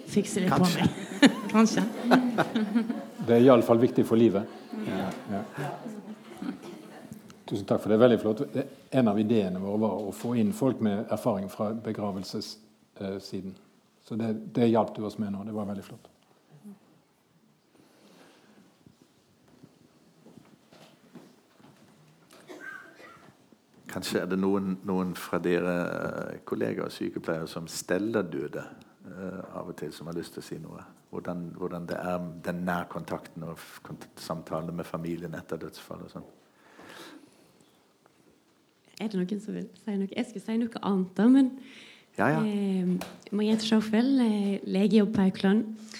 Fikse 0.07 0.39
litt 0.39 0.51
Kanskje. 0.51 0.81
på 0.81 1.27
meg. 1.27 1.31
Kanskje. 1.55 1.83
det 3.27 3.35
er 3.35 3.45
iallfall 3.45 3.79
viktig 3.79 4.05
for 4.05 4.19
livet. 4.19 4.43
Ja. 4.87 5.09
Ja. 5.31 5.41
Tusen 7.45 7.65
takk 7.67 7.81
for 7.83 7.91
det. 7.91 7.99
Veldig 7.99 8.19
flott. 8.19 8.41
En 8.91 9.07
av 9.07 9.19
ideene 9.19 9.59
våre 9.59 9.79
var 9.83 10.05
å 10.07 10.11
få 10.15 10.33
inn 10.39 10.53
folk 10.55 10.79
med 10.81 11.05
erfaring 11.11 11.49
fra 11.51 11.71
begravelsessiden. 11.73 13.53
Så 14.03 14.15
det, 14.15 14.33
det 14.55 14.71
hjalp 14.71 14.95
du 14.95 15.05
oss 15.05 15.17
med 15.21 15.31
nå. 15.35 15.43
Det 15.43 15.55
var 15.55 15.67
veldig 15.69 15.83
flott. 15.83 16.07
Kanskje 23.91 24.21
er 24.23 24.29
det 24.31 24.39
noen, 24.39 24.77
noen 24.87 25.11
fra 25.19 25.39
dere 25.43 25.75
eh, 25.83 26.39
kollegaer 26.47 26.87
og 26.87 26.95
sykepleiere 26.95 27.49
som 27.51 27.67
steller 27.67 28.23
døde 28.23 28.63
uh, 28.63 29.57
av 29.59 29.71
og 29.71 29.75
til, 29.79 29.91
som 29.93 30.07
har 30.07 30.15
lyst 30.15 30.37
til 30.37 30.43
å 30.43 30.47
si 30.47 30.59
noe? 30.63 30.83
Hvordan, 31.11 31.49
hvordan 31.59 31.87
det 31.89 31.97
er 31.99 32.27
den 32.45 32.61
nærkontakten 32.63 33.43
og 33.43 33.59
samtalen 34.15 34.75
med 34.75 34.87
familien 34.87 35.35
etter 35.35 35.59
dødsfall 35.59 36.05
og 36.05 36.13
sånn. 36.13 36.27
Er 39.01 39.09
det 39.11 39.19
noen 39.19 39.41
som 39.43 39.57
vil 39.57 39.67
si 39.81 39.95
noe? 39.97 40.11
Jeg 40.13 40.29
skulle 40.29 40.45
si 40.45 40.59
noe 40.61 40.83
annet, 40.87 41.11
da, 41.17 41.27
men 41.27 41.51
ja, 42.15 42.29
ja. 42.31 42.39
Eh, 42.45 42.87
Mariette 43.31 43.67
Schaufel, 43.67 44.13
eh, 44.23 44.59
legejobb 44.67 45.11
på 45.15 45.25
Aukland. 45.25 45.91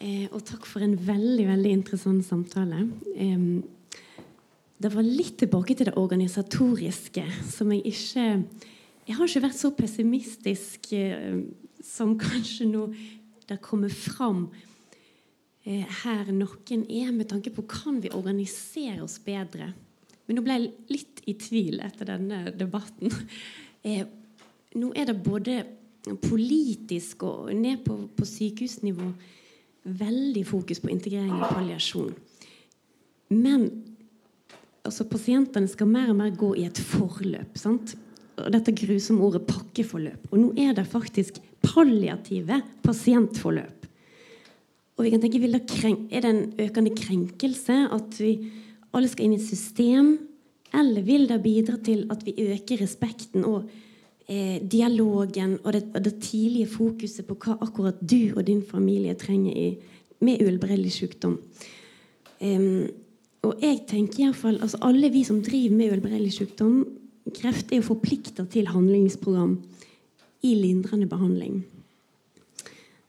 Eh, 0.00 0.26
og 0.30 0.44
takk 0.44 0.66
for 0.68 0.84
en 0.84 0.94
veldig 0.94 1.46
veldig 1.48 1.72
interessant 1.72 2.26
samtale. 2.26 2.84
Eh, 3.16 3.46
det 4.76 4.92
var 4.92 5.06
litt 5.06 5.38
tilbake 5.40 5.74
til 5.76 5.88
det 5.88 5.96
organisatoriske, 5.96 7.24
som 7.48 7.72
jeg 7.72 7.86
ikke 7.92 8.26
Jeg 9.06 9.14
har 9.14 9.28
ikke 9.28 9.44
vært 9.44 9.58
så 9.60 9.70
pessimistisk 9.70 10.88
eh, 10.92 11.44
som 11.78 12.16
kanskje 12.26 12.66
nå 12.66 12.88
det 13.46 13.60
kommer 13.62 13.92
fram 13.94 14.48
eh, 15.62 15.86
her 16.02 16.32
noen 16.34 16.82
er, 16.90 17.12
med 17.14 17.28
tanke 17.30 17.52
på 17.54 17.62
kan 17.70 18.00
vi 18.02 18.10
organisere 18.10 19.04
oss 19.04 19.20
bedre. 19.22 19.70
Men 20.26 20.36
nå 20.36 20.42
ble 20.42 20.56
jeg 20.58 20.72
litt 20.90 21.22
i 21.30 21.36
tvil 21.38 21.78
etter 21.86 22.12
denne 22.14 22.50
debatten. 22.56 23.12
Eh, 23.86 24.02
nå 24.74 24.88
er 24.98 25.04
det 25.06 25.22
både 25.22 25.60
politisk 26.18 27.20
og 27.22 27.52
ned 27.54 27.84
på, 27.84 27.94
på 28.18 28.26
sykehusnivå 28.26 29.04
veldig 30.00 30.42
fokus 30.48 30.80
på 30.82 30.90
integrering 30.90 31.30
og 31.36 31.52
palliasjon. 31.52 32.16
Men 33.30 33.68
altså, 34.86 35.06
pasientene 35.10 35.70
skal 35.70 35.90
mer 35.90 36.10
og 36.12 36.18
mer 36.20 36.34
gå 36.36 36.54
i 36.60 36.66
et 36.68 36.78
forløp. 36.78 37.58
sant? 37.58 37.96
Og 38.36 38.52
dette 38.52 38.74
grusomme 38.76 39.24
ordet 39.24 39.46
pakkeforløp. 39.48 40.28
Og 40.30 40.38
nå 40.40 40.52
er 40.60 40.74
det 40.76 40.86
faktisk 40.88 41.40
palliative 41.64 42.60
pasientforløp. 42.84 43.86
Og 44.96 45.04
vi 45.04 45.10
kan 45.10 45.20
tenke, 45.20 45.38
Er 46.10 46.20
det 46.20 46.24
en 46.24 46.52
økende 46.58 46.94
krenkelse 46.94 47.88
at 47.92 48.20
vi 48.20 48.50
alle 48.92 49.08
skal 49.08 49.24
inn 49.24 49.32
i 49.32 49.36
et 49.36 49.48
system? 49.48 50.18
Eller 50.72 51.02
vil 51.02 51.28
det 51.28 51.42
bidra 51.42 51.76
til 51.76 52.06
at 52.10 52.24
vi 52.24 52.34
øker 52.38 52.80
respekten 52.80 53.44
og 53.44 53.68
eh, 54.28 54.60
dialogen 54.60 55.58
og 55.64 55.72
det, 55.72 55.84
og 55.94 56.04
det, 56.04 56.14
tidlige 56.20 56.66
fokuset 56.66 57.26
på 57.26 57.34
hva 57.34 57.58
akkurat 57.60 58.00
du 58.00 58.34
og 58.36 58.46
din 58.46 58.62
familie 58.62 59.14
trenger 59.14 59.52
i, 59.52 59.78
med 60.20 60.40
uhelbredelig 60.42 60.92
sykdom? 60.92 61.38
Um, 62.40 62.88
og 63.46 63.62
jeg 63.62 63.84
tenker 63.88 64.20
i 64.20 64.26
hvert 64.28 64.38
fall, 64.38 64.58
altså 64.62 64.80
Alle 64.86 65.10
vi 65.12 65.24
som 65.26 65.42
driver 65.44 65.76
med 65.76 65.92
uhelbredelig 65.92 66.32
sykdom, 66.36 66.84
kreft, 67.34 67.72
er 67.72 67.80
jo 67.80 67.88
forplikta 67.88 68.44
til 68.50 68.68
handlingsprogram 68.70 69.56
i 70.46 70.54
lindrende 70.54 71.08
behandling. 71.10 71.64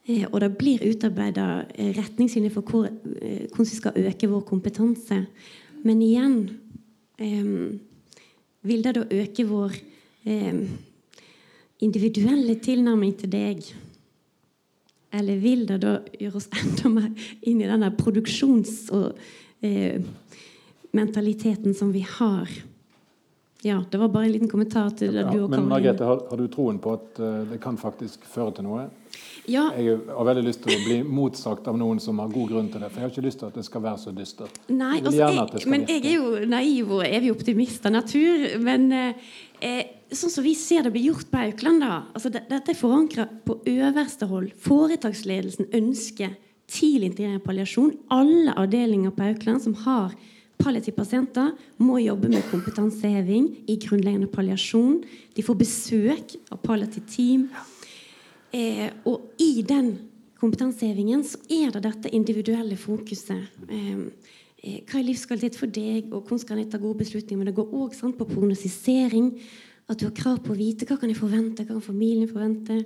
Eh, 0.07 0.25
og 0.31 0.39
det 0.41 0.53
blir 0.57 0.85
utarbeida 0.87 1.65
eh, 1.75 1.91
retningslinjer 1.97 2.53
for 2.53 2.87
eh, 2.87 3.47
hvordan 3.51 3.67
vi 3.67 3.75
skal 3.75 3.99
øke 4.07 4.29
vår 4.31 4.45
kompetanse. 4.47 5.25
Men 5.83 6.01
igjen 6.01 6.39
vil 8.67 8.83
det 8.85 8.93
da 8.93 9.03
øke 9.09 9.45
vår 9.49 9.73
individuelle 11.81 12.55
tilnærming 12.61 13.15
til 13.17 13.31
deg? 13.31 13.63
Eller 15.17 15.39
vil 15.41 15.65
det 15.69 15.79
da 15.81 15.97
gjøre 16.19 16.39
oss 16.39 16.49
enda 16.61 16.91
mer 16.93 17.09
inn 17.41 17.61
i 17.61 17.69
den 17.69 17.85
der 17.85 17.95
produksjons- 17.97 18.89
og 18.93 19.17
eh, 19.65 20.01
mentaliteten 20.97 21.77
som 21.77 21.93
vi 21.93 22.03
har? 22.17 22.49
Ja, 23.65 23.83
Det 23.91 23.97
var 23.97 24.07
bare 24.07 24.25
en 24.25 24.31
liten 24.31 24.49
kommentar 24.49 24.89
til 24.89 25.13
det 25.13 25.23
ja, 25.25 25.31
du 25.33 25.47
Men 25.47 25.65
Margrethe, 25.67 26.05
har, 26.05 26.21
har, 26.29 26.37
du 26.37 26.47
troen 26.47 26.77
på 26.79 26.93
at 26.93 27.17
uh, 27.19 27.41
det 27.49 27.57
kan 27.61 27.77
faktisk 27.77 28.25
føre 28.29 28.53
til 28.53 28.67
noe? 28.67 28.85
Ja. 29.47 29.69
Jeg 29.79 29.97
har 30.11 30.27
veldig 30.27 30.43
lyst 30.45 30.61
til 30.65 30.75
å 30.75 30.83
bli 30.83 30.97
motsagt 31.03 31.67
av 31.71 31.77
noen 31.79 32.01
som 32.03 32.19
har 32.21 32.29
god 32.29 32.51
grunn 32.51 32.67
til 32.69 32.83
det. 32.83 32.89
For 32.91 32.99
jeg 32.99 33.07
har 33.07 33.13
ikke 33.15 33.25
lyst 33.25 33.41
til 33.41 33.49
at 33.49 33.57
det 33.57 33.63
skal 33.65 33.83
være 33.85 34.01
så 34.01 34.13
dystert. 34.13 34.59
Nei, 34.67 34.97
jeg 34.99 35.05
altså, 35.07 35.61
jeg, 35.63 35.69
men 35.71 35.85
jeg 35.87 36.03
er 36.03 36.17
jo 36.17 36.49
naiv 36.51 36.91
og 36.99 37.05
evig 37.07 37.31
optimist 37.31 37.87
av 37.87 37.95
natur. 37.95 38.43
Men 38.61 38.89
eh, 38.91 39.29
eh, 39.63 39.93
sånn 40.11 40.33
som 40.35 40.45
vi 40.45 40.51
ser 40.59 40.83
det 40.83 40.91
blir 40.93 41.07
gjort 41.13 41.31
på 41.31 41.39
Aukland, 41.47 41.79
da 41.85 41.93
altså, 42.11 42.33
det, 42.33 42.43
Dette 42.51 42.75
er 42.75 42.79
forankra 42.79 43.29
på 43.47 43.61
øverste 43.71 44.27
hold. 44.27 44.51
Foretaksledelsen 44.67 45.71
ønsker 45.79 46.35
tidlig 46.67 47.13
integrering 47.13 47.43
palliasjon. 47.47 47.95
Alle 48.11 48.51
avdelinger 48.59 49.15
på 49.15 49.31
Aukland 49.31 49.63
som 49.63 49.79
har 49.87 50.11
palliative 50.57 50.95
pasienter, 50.97 51.53
må 51.77 51.99
jobbe 52.01 52.29
med 52.31 52.45
kompetanseheving 52.51 53.49
i 53.69 53.77
grunnleggende 53.81 54.29
palliasjon. 54.31 55.01
De 55.35 55.45
får 55.45 55.59
besøk 55.59 56.35
av 56.51 56.61
palliative 56.63 57.05
team. 57.09 57.47
Eh, 58.55 58.89
og 59.05 59.33
i 59.43 59.61
den 59.67 59.93
kompetansehevingen 60.41 61.23
så 61.27 61.39
er 61.51 61.71
det 61.73 61.83
dette 61.85 62.13
individuelle 62.15 62.77
fokuset. 62.79 63.47
Eh, 63.69 63.93
eh, 64.63 64.81
hva 64.87 64.99
er 64.99 65.07
livskvalitet 65.07 65.57
for 65.59 65.67
deg, 65.67 66.11
og 66.11 66.23
hvordan 66.23 66.43
skal 66.43 66.61
jeg 66.61 66.71
ta 66.71 66.81
gode 66.81 67.01
beslutninger? 67.03 67.37
Men 67.37 67.51
det 67.51 67.57
går 67.57 67.73
òg 67.73 68.17
på 68.17 68.29
prognosisering. 68.33 69.33
At 69.87 69.99
du 69.99 70.05
har 70.05 70.15
krav 70.15 70.41
på 70.43 70.51
å 70.51 70.57
vite 70.57 70.85
hva 70.85 70.97
kan 70.99 71.09
jeg 71.09 71.19
forvente, 71.19 71.63
hva 71.63 71.77
kan 71.77 71.81
familien 71.81 72.27
forvente. 72.27 72.83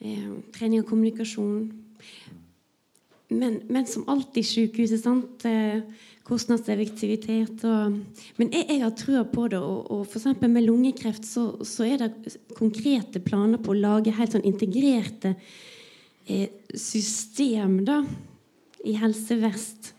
Eh, 0.00 0.28
trening 0.54 0.80
og 0.80 0.88
kommunikasjon. 0.88 1.72
Men, 3.28 3.60
men 3.68 3.86
som 3.86 4.06
alltid 4.08 4.40
i 4.40 4.48
sykehuset 4.48 5.02
sant? 5.02 5.44
Eh, 5.44 5.82
kostnadseffektivitet. 6.28 7.64
Og, 7.66 7.98
men 8.38 8.52
jeg, 8.52 8.66
jeg, 8.68 8.82
har 8.84 8.94
trua 8.98 9.24
på 9.28 9.48
det. 9.52 9.60
Og, 9.60 9.90
og 9.94 10.04
f.eks. 10.06 10.28
med 10.44 10.66
lungekreft 10.66 11.26
så, 11.26 11.50
så, 11.66 11.86
er 11.88 12.04
det 12.04 12.36
konkrete 12.58 13.22
planer 13.24 13.60
på 13.62 13.74
å 13.74 13.78
lage 13.78 14.14
helt 14.16 14.36
sånn 14.36 14.46
integrerte 14.48 15.34
eh, 16.28 16.48
system 16.74 17.80
da, 17.88 18.02
i 18.84 18.96
Helse 19.00 19.40
Vest. 19.42 19.92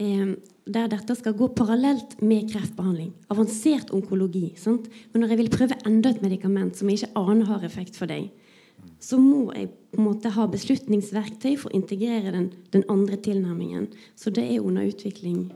Eh, 0.00 0.34
der 0.62 0.86
dette 0.86 1.16
skal 1.18 1.34
gå 1.34 1.48
parallelt 1.56 2.20
med 2.22 2.46
kreftbehandling. 2.52 3.10
Avansert 3.34 3.90
onkologi. 3.94 4.52
Sant? 4.60 4.86
Men 5.10 5.24
når 5.24 5.34
jeg 5.34 5.40
vil 5.40 5.50
prøve 5.56 5.80
enda 5.88 6.12
et 6.12 6.22
medikament 6.22 6.78
som 6.78 6.90
jeg 6.90 7.02
ikke 7.02 7.18
aner 7.18 7.50
har 7.50 7.66
effekt 7.66 7.98
for 7.98 8.10
deg, 8.10 8.30
så 9.02 9.18
må 9.18 9.50
jeg 9.54 9.70
på 9.92 9.98
en 9.98 10.06
måte 10.06 10.30
ha 10.34 10.46
beslutningsverktøy 10.50 11.56
for 11.58 11.70
å 11.70 11.76
integrere 11.76 12.32
den, 12.34 12.48
den 12.74 12.86
andre 12.90 13.18
tilnærmingen. 13.20 13.90
Så 14.18 14.30
det 14.34 14.46
er 14.46 14.62
under 14.62 14.86
utvikling 14.86 15.48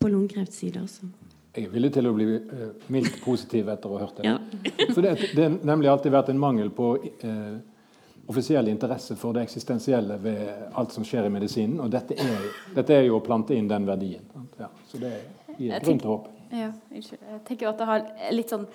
på 0.00 0.08
lungekreftssida. 0.08 0.82
også. 0.82 1.08
Jeg 1.56 1.66
er 1.66 1.72
villig 1.72 1.90
til 1.92 2.06
å 2.06 2.12
bli 2.14 2.26
uh, 2.30 2.68
mildt 2.94 3.18
positiv 3.24 3.68
etter 3.72 3.90
å 3.90 3.98
ha 3.98 4.06
hørt 4.06 4.20
det. 4.20 4.28
Ja. 4.28 4.38
For 4.94 5.02
det, 5.04 5.16
det 5.34 5.44
har 5.48 5.58
nemlig 5.66 5.90
alltid 5.92 6.14
vært 6.14 6.30
en 6.32 6.40
mangel 6.40 6.70
på 6.74 6.92
uh, 7.00 7.58
offisiell 8.30 8.68
interesse 8.70 9.16
for 9.18 9.34
det 9.34 9.42
eksistensielle 9.42 10.16
ved 10.22 10.74
alt 10.78 10.92
som 10.94 11.04
skjer 11.06 11.26
i 11.26 11.32
medisinen. 11.34 11.80
Og 11.82 11.90
dette 11.90 12.14
er, 12.14 12.44
dette 12.76 12.94
er 12.94 13.08
jo 13.08 13.18
å 13.18 13.24
plante 13.26 13.56
inn 13.58 13.66
den 13.70 13.88
verdien. 13.88 14.22
Ja, 14.60 14.68
så 14.86 15.00
det 15.02 15.10
gir 15.58 15.74
grunn 15.82 15.98
til 15.98 16.12
håp. 16.12 16.28
Ja, 16.54 16.70
jeg 16.94 17.40
tenker 17.48 17.72
at 17.72 17.80
det 17.80 17.88
har 17.88 18.06
litt 18.34 18.54
sånn 18.54 18.68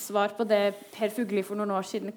svar 0.00 0.34
på 0.36 0.46
det 0.48 0.74
Per 0.94 1.12
Fugli 1.14 1.42
for 1.46 1.58
noen 1.58 1.72
år 1.76 1.86
siden 1.86 2.14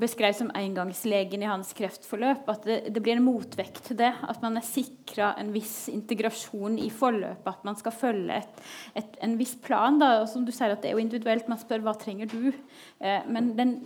beskrev 0.00 0.36
som 0.36 0.52
engangslegen 0.56 1.44
i 1.44 1.48
hans 1.48 1.72
kreftforløp. 1.76 2.48
At 2.52 2.68
det, 2.68 2.78
det 2.94 3.02
blir 3.04 3.18
en 3.18 3.26
motvekt 3.26 3.82
til 3.88 3.98
det. 4.00 4.12
At 4.28 4.42
man 4.44 4.60
er 4.60 4.66
sikra 4.66 5.32
en 5.40 5.52
viss 5.54 5.88
integrasjon 5.92 6.78
i 6.82 6.90
forløpet. 6.94 7.50
At 7.50 7.64
man 7.66 7.78
skal 7.80 7.96
følge 7.96 8.40
et, 8.42 8.64
et, 9.00 9.18
en 9.24 9.38
viss 9.40 9.56
plan. 9.64 9.98
Da. 10.00 10.20
Og 10.22 10.28
som 10.32 10.46
du 10.46 10.52
sier, 10.54 10.74
at 10.74 10.84
det 10.84 10.92
er 10.92 10.98
jo 10.98 11.04
individuelt. 11.04 11.50
Man 11.50 11.60
spør 11.60 11.86
hva 11.86 11.96
trenger 11.98 12.30
du 12.30 12.52
eh, 12.52 13.24
Men 13.26 13.54
den 13.58 13.78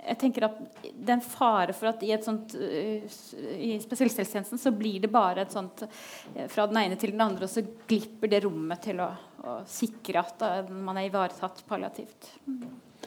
jeg 0.00 0.18
tenker 0.20 0.46
at 0.46 0.60
Det 0.82 1.08
er 1.08 1.16
en 1.16 1.24
fare 1.24 1.74
for 1.76 1.90
at 1.90 2.02
i 2.06 2.12
et 2.14 2.24
sånt 2.24 2.54
uh, 2.56 3.10
i 3.56 3.72
spesialisthelsetjenesten 3.82 4.60
så 4.60 4.72
blir 4.74 5.00
det 5.02 5.10
bare 5.12 5.44
et 5.44 5.54
sånt 5.54 5.84
uh, 5.84 6.46
fra 6.50 6.66
den 6.70 6.80
ene 6.82 6.98
til 7.00 7.14
den 7.14 7.24
andre, 7.24 7.46
og 7.46 7.52
så 7.52 7.64
glipper 7.88 8.30
det 8.32 8.42
rommet 8.46 8.82
til 8.84 9.02
å, 9.04 9.10
å 9.44 9.58
sikre 9.68 10.22
at 10.22 10.46
uh, 10.46 10.72
man 10.72 11.00
er 11.00 11.10
ivaretatt 11.10 11.64
palliativt. 11.68 12.32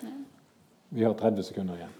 Ja. 0.03 0.13
Vi 0.93 1.05
har 1.07 1.15
30 1.17 1.47
sekunder 1.47 1.79
igjen. 1.79 1.99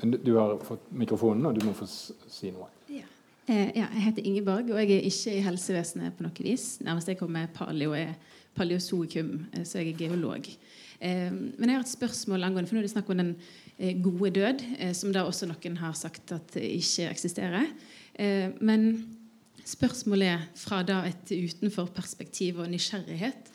Du, 0.00 0.16
du 0.20 0.32
har 0.36 0.56
fått 0.64 0.88
mikrofonen, 0.92 1.44
og 1.48 1.56
du 1.56 1.66
må 1.66 1.74
få 1.76 1.88
si 1.88 2.52
noe. 2.52 2.68
Ja. 2.92 3.04
ja. 3.48 3.84
jeg 3.90 4.04
heter 4.06 4.28
Ingeborg, 4.28 4.70
og 4.72 4.80
jeg 4.80 4.96
er 4.96 5.08
ikke 5.08 5.36
i 5.36 5.44
helsevesenet 5.44 6.16
på 6.16 6.24
noe 6.24 6.46
vis. 6.46 6.76
Nærmest 6.84 7.12
jeg 7.12 7.20
kommer 7.20 7.48
paleo 7.56 7.96
er 7.96 8.14
paleozoikum, 8.56 9.46
så 9.64 9.82
jeg 9.82 9.92
er 9.92 10.00
geolog. 10.06 10.48
Eh, 11.00 11.30
men 11.32 11.68
jeg 11.68 11.76
har 11.76 11.84
et 11.84 11.92
spørsmål 11.92 12.46
angående 12.46 12.70
For 12.70 12.76
nå 12.76 12.80
er 12.80 12.86
det 12.86 12.94
snakk 12.94 13.10
om 13.12 13.20
den 13.20 13.32
eh, 13.76 13.96
gode 14.00 14.32
død, 14.38 14.64
eh, 14.78 14.94
som 14.96 15.12
da 15.12 15.26
også 15.26 15.48
noen 15.50 15.78
har 15.82 15.96
sagt 15.98 16.32
at 16.36 16.56
ikke 16.60 17.10
eksisterer. 17.10 17.70
Men 18.64 18.86
spørsmålet 19.68 20.54
fra 20.56 20.78
da 20.88 21.02
et 21.04 21.28
utenforperspektiv 21.28 22.62
og 22.62 22.70
nysgjerrighet 22.72 23.50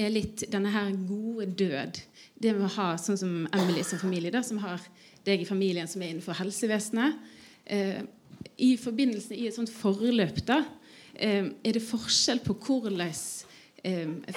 er 0.00 0.14
litt 0.14 0.46
denne 0.48 0.72
her 0.72 0.88
gode 1.04 1.50
død. 1.52 2.00
Det 2.40 2.54
med 2.56 2.64
å 2.64 2.72
ha 2.78 2.86
sånn 2.96 3.20
som 3.20 3.34
Emily 3.52 3.84
som 3.84 4.00
familie, 4.00 4.32
da, 4.32 4.40
som 4.40 4.62
har 4.62 4.80
deg 5.28 5.44
i 5.44 5.48
familien 5.48 5.90
som 5.90 6.00
er 6.00 6.14
innenfor 6.14 6.38
helsevesenet. 6.40 7.20
I 8.56 8.70
forbindelse 8.80 9.36
i 9.36 9.50
et 9.50 9.58
sånt 9.58 9.72
forløp, 9.72 10.40
da, 10.48 10.62
er 11.16 11.76
det 11.76 11.84
forskjell 11.84 12.40
på 12.44 12.56
hvordan 12.60 13.00
eh, 13.06 13.20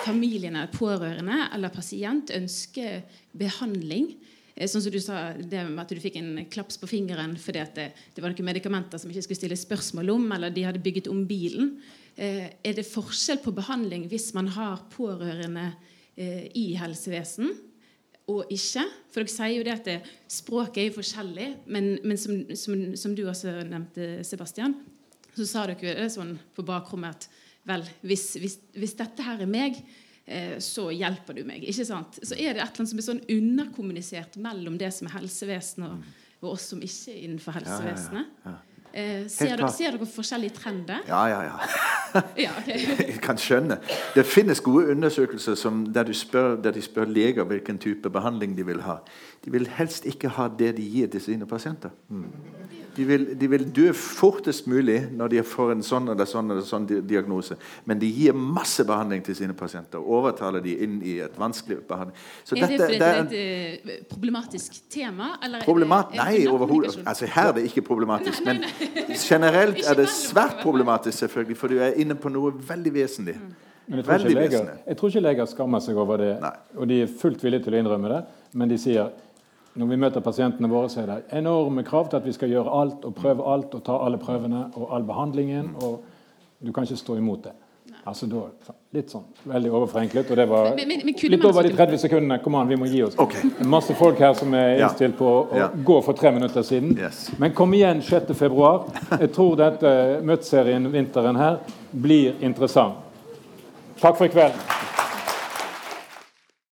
familien 0.04 0.56
eller 0.56 0.70
pårørende 0.74 1.38
eller 1.56 1.72
pasient 1.74 2.34
ønsker 2.36 3.00
behandling. 3.38 4.12
Eh, 4.60 4.68
sånn 4.68 4.84
som 4.84 4.94
du 4.94 5.00
sa, 5.02 5.22
det 5.40 5.64
med 5.70 5.80
at 5.86 5.94
du 5.94 6.02
fikk 6.04 6.20
en 6.20 6.44
klaps 6.52 6.80
på 6.82 6.90
fingeren 6.92 7.38
fordi 7.40 7.64
det, 7.78 7.88
det, 8.16 8.24
var 8.24 8.34
noen 8.34 8.50
medikamenter 8.52 9.02
som 9.02 9.12
ikke 9.12 9.30
skulle 9.30 9.40
stille 9.40 9.60
spørsmål 9.60 10.12
om, 10.18 10.28
eller 10.36 10.54
de 10.54 10.66
hadde 10.68 10.84
bygget 10.84 11.08
om 11.12 11.24
bilen. 11.30 11.78
Eh, 12.20 12.52
er 12.52 12.76
det 12.76 12.88
forskjell 12.88 13.40
på 13.44 13.56
behandling 13.56 14.10
hvis 14.12 14.34
man 14.36 14.52
har 14.58 14.84
pårørende 14.94 15.72
eh, 16.16 16.46
i 16.54 16.72
helsevesen? 16.80 17.56
og 18.30 18.52
ikke. 18.54 18.84
For 19.10 19.24
dere 19.24 19.34
sier 19.34 19.56
jo 19.56 19.66
det 19.66 19.72
at 19.74 19.88
det, 19.88 19.96
språket 20.30 20.84
er 20.84 20.84
jo 20.92 21.00
forskjellig. 21.00 21.48
Men, 21.74 21.96
men 22.06 22.20
som, 22.22 22.36
som, 22.54 22.76
som, 22.94 23.16
du 23.18 23.24
også 23.26 23.56
nevnte, 23.66 24.20
Sebastian, 24.28 24.76
så 25.34 25.48
sa 25.50 25.64
dere 25.66 25.82
jo 25.82 25.96
det 25.98 26.12
sånn 26.14 26.36
på 26.54 26.66
bakrommet 26.68 27.16
at 27.16 27.39
Vel, 27.70 27.86
hvis, 28.10 28.32
hvis, 28.42 28.58
hvis 28.78 28.96
dette 29.00 29.26
her 29.26 29.44
er 29.46 29.50
meg, 29.50 29.78
eh, 30.26 30.56
så 30.64 30.90
hjelper 30.94 31.38
du 31.40 31.44
meg. 31.48 31.66
ikke 31.70 31.86
sant? 31.88 32.22
Så 32.22 32.38
er 32.38 32.56
det 32.58 32.64
et 32.64 32.66
eller 32.66 32.82
annet 32.84 32.94
som 32.94 33.04
er 33.04 33.08
sånn 33.10 33.22
underkommunisert 33.36 34.40
mellom 34.42 34.80
det 34.82 34.92
som 34.96 35.10
er 35.10 35.20
helsevesenet, 35.20 35.94
og, 35.94 36.26
og 36.42 36.56
oss 36.56 36.72
som 36.74 36.82
ikke 36.84 37.14
er 37.14 37.22
innenfor 37.28 37.60
helsevesenet. 37.60 38.34
Ja, 38.44 38.50
ja, 38.50 38.58
ja. 38.58 38.80
Eh, 38.92 39.28
ser, 39.30 39.54
dere, 39.54 39.68
ser, 39.70 39.94
dere, 39.94 40.06
forskjellige 40.10 40.56
trender? 40.58 41.04
Ja, 41.08 41.22
ja, 41.30 41.42
ja. 41.46 41.58
Jeg 42.70 43.20
kan 43.22 43.38
skjønne. 43.38 43.78
Det 44.16 44.26
finnes 44.26 44.62
gode 44.66 44.90
undersøkelser 44.96 45.58
som, 45.60 45.84
der, 45.94 46.10
spør, 46.18 46.56
der, 46.58 46.74
de 46.74 46.82
spør 46.82 47.06
leger 47.06 47.46
hvilken 47.46 47.78
type 47.78 48.10
behandling 48.10 48.58
de 48.58 48.66
vil 48.66 48.82
ha. 48.82 49.00
De 49.46 49.54
vil 49.54 49.70
helst 49.78 50.10
ikke 50.10 50.32
ha 50.40 50.48
det 50.50 50.76
de 50.80 50.88
gir 50.90 51.12
til 51.14 51.22
sine 51.22 51.46
pasienter. 51.46 51.94
Mm. 52.10 52.26
De 52.96 53.06
vil, 53.06 53.26
de 53.40 53.50
vil, 53.52 53.66
dø 53.76 53.88
fortest 53.96 54.68
mulig 54.70 54.98
når 55.16 55.34
de 55.34 55.44
får 55.46 55.74
en 55.76 55.84
sånn 55.86 56.12
eller 56.14 56.28
sånn 56.30 56.52
eller 56.54 56.66
sånn 56.66 56.88
diagnose. 57.08 57.58
Men 57.90 58.02
de 58.02 58.10
gir 58.10 58.36
masse 58.38 58.84
behandling 58.88 59.24
til 59.26 59.38
sine 59.38 59.56
pasienter. 59.58 60.02
Overtaler 60.02 60.64
de 60.66 60.76
inn 60.86 61.00
i 61.06 61.20
et 61.26 61.38
vanskelig 61.40 61.80
behandling. 61.90 62.18
Så 62.44 62.58
er 62.58 62.66
det 62.66 62.82
fordi 62.82 63.00
det 63.00 63.12
er 63.12 63.22
et 63.22 63.96
uh, 64.02 64.04
problematisk 64.12 64.82
tema? 64.92 65.32
Problemat 65.66 66.14
er 66.14 66.18
det, 66.18 66.26
er 66.26 66.34
Nei, 66.34 66.52
overhodet. 66.52 67.00
Altså, 67.06 67.30
her 67.30 67.54
er 67.54 67.58
det 67.60 67.66
ikke 67.70 67.86
problematisk. 67.92 68.44
Nei, 68.46 68.60
nei, 68.60 68.74
nei. 68.76 69.08
Men 69.10 69.24
generelt 69.32 69.82
er 69.86 69.98
det 70.02 70.10
svært 70.14 70.62
problematisk, 70.64 71.22
selvfølgelig, 71.24 71.58
for 71.60 71.72
du 71.72 71.82
er 71.84 71.98
inne 72.02 72.18
på 72.20 72.32
noe 72.34 72.54
veldig 72.70 72.96
vesentlig. 72.96 73.40
Mm. 73.40 73.58
Men 73.90 74.04
jeg 74.04 74.06
tror, 74.06 74.30
leger, 74.30 74.68
jeg 74.86 74.98
tror, 74.98 75.10
ikke 75.10 75.22
leger, 75.26 75.48
skammer 75.50 75.82
seg 75.82 75.98
over 75.98 76.22
det, 76.22 76.34
og 76.78 76.86
de 76.92 77.00
er 77.02 77.10
fullt 77.10 77.42
villige 77.42 77.66
til 77.66 77.74
å 77.74 77.80
innrømme 77.82 78.12
det. 78.12 78.20
Men 78.54 78.70
de 78.70 78.78
sier 78.78 79.10
når 79.78 79.90
vi 79.92 79.98
møter 80.02 80.24
pasientene 80.26 80.70
våre, 80.72 80.90
så 80.90 81.04
er 81.04 81.10
det 81.12 81.40
enorme 81.40 81.84
krav 81.88 82.10
til 82.10 82.18
at 82.20 82.26
vi 82.26 82.34
skal 82.34 82.50
gjøre 82.52 82.74
alt 82.82 83.06
og 83.06 83.16
prøve 83.16 83.46
alt 83.54 83.76
og 83.78 83.84
ta 83.86 84.00
alle 84.06 84.18
prøvene 84.22 84.66
og 84.74 84.96
all 84.96 85.06
behandlingen. 85.08 85.76
og 85.84 86.04
Du 86.60 86.72
kan 86.72 86.84
ikke 86.84 86.98
stå 86.98 87.18
imot 87.18 87.44
det. 87.44 87.54
Altså 88.08 88.26
da, 88.32 88.42
Litt 88.96 89.12
sånn 89.14 89.26
veldig 89.46 89.70
overforenklet. 89.70 90.32
Og 90.32 90.40
det 90.40 90.46
var 90.50 90.72
men, 90.74 90.88
men, 90.90 91.04
men 91.06 91.18
litt 91.34 91.44
over 91.46 91.68
de 91.68 91.74
30 91.76 92.02
sekundene. 92.02 92.40
Kom 92.42 92.56
an, 92.58 92.70
vi 92.72 92.78
må 92.80 92.88
gi 92.90 93.04
oss. 93.06 93.18
Okay. 93.22 93.52
Masse 93.70 93.94
folk 93.98 94.18
her 94.24 94.34
som 94.38 94.54
er 94.58 94.80
innstilt 94.80 95.18
på 95.20 95.28
å 95.30 95.60
ja. 95.60 95.68
gå 95.70 96.00
for 96.06 96.18
tre 96.18 96.32
minutter 96.34 96.66
siden. 96.66 96.96
Yes. 96.98 97.28
Men 97.42 97.54
kom 97.58 97.76
igjen 97.78 98.02
6.2. 98.06 98.74
Jeg 99.14 99.32
tror 99.36 99.60
dette 99.60 99.94
møteserien 100.26 100.90
vinteren 100.90 101.38
her 101.38 101.62
blir 101.92 102.40
interessant. 102.42 103.06
Takk 104.00 104.18
for 104.18 104.26
i 104.26 104.34
kveld. 104.34 104.89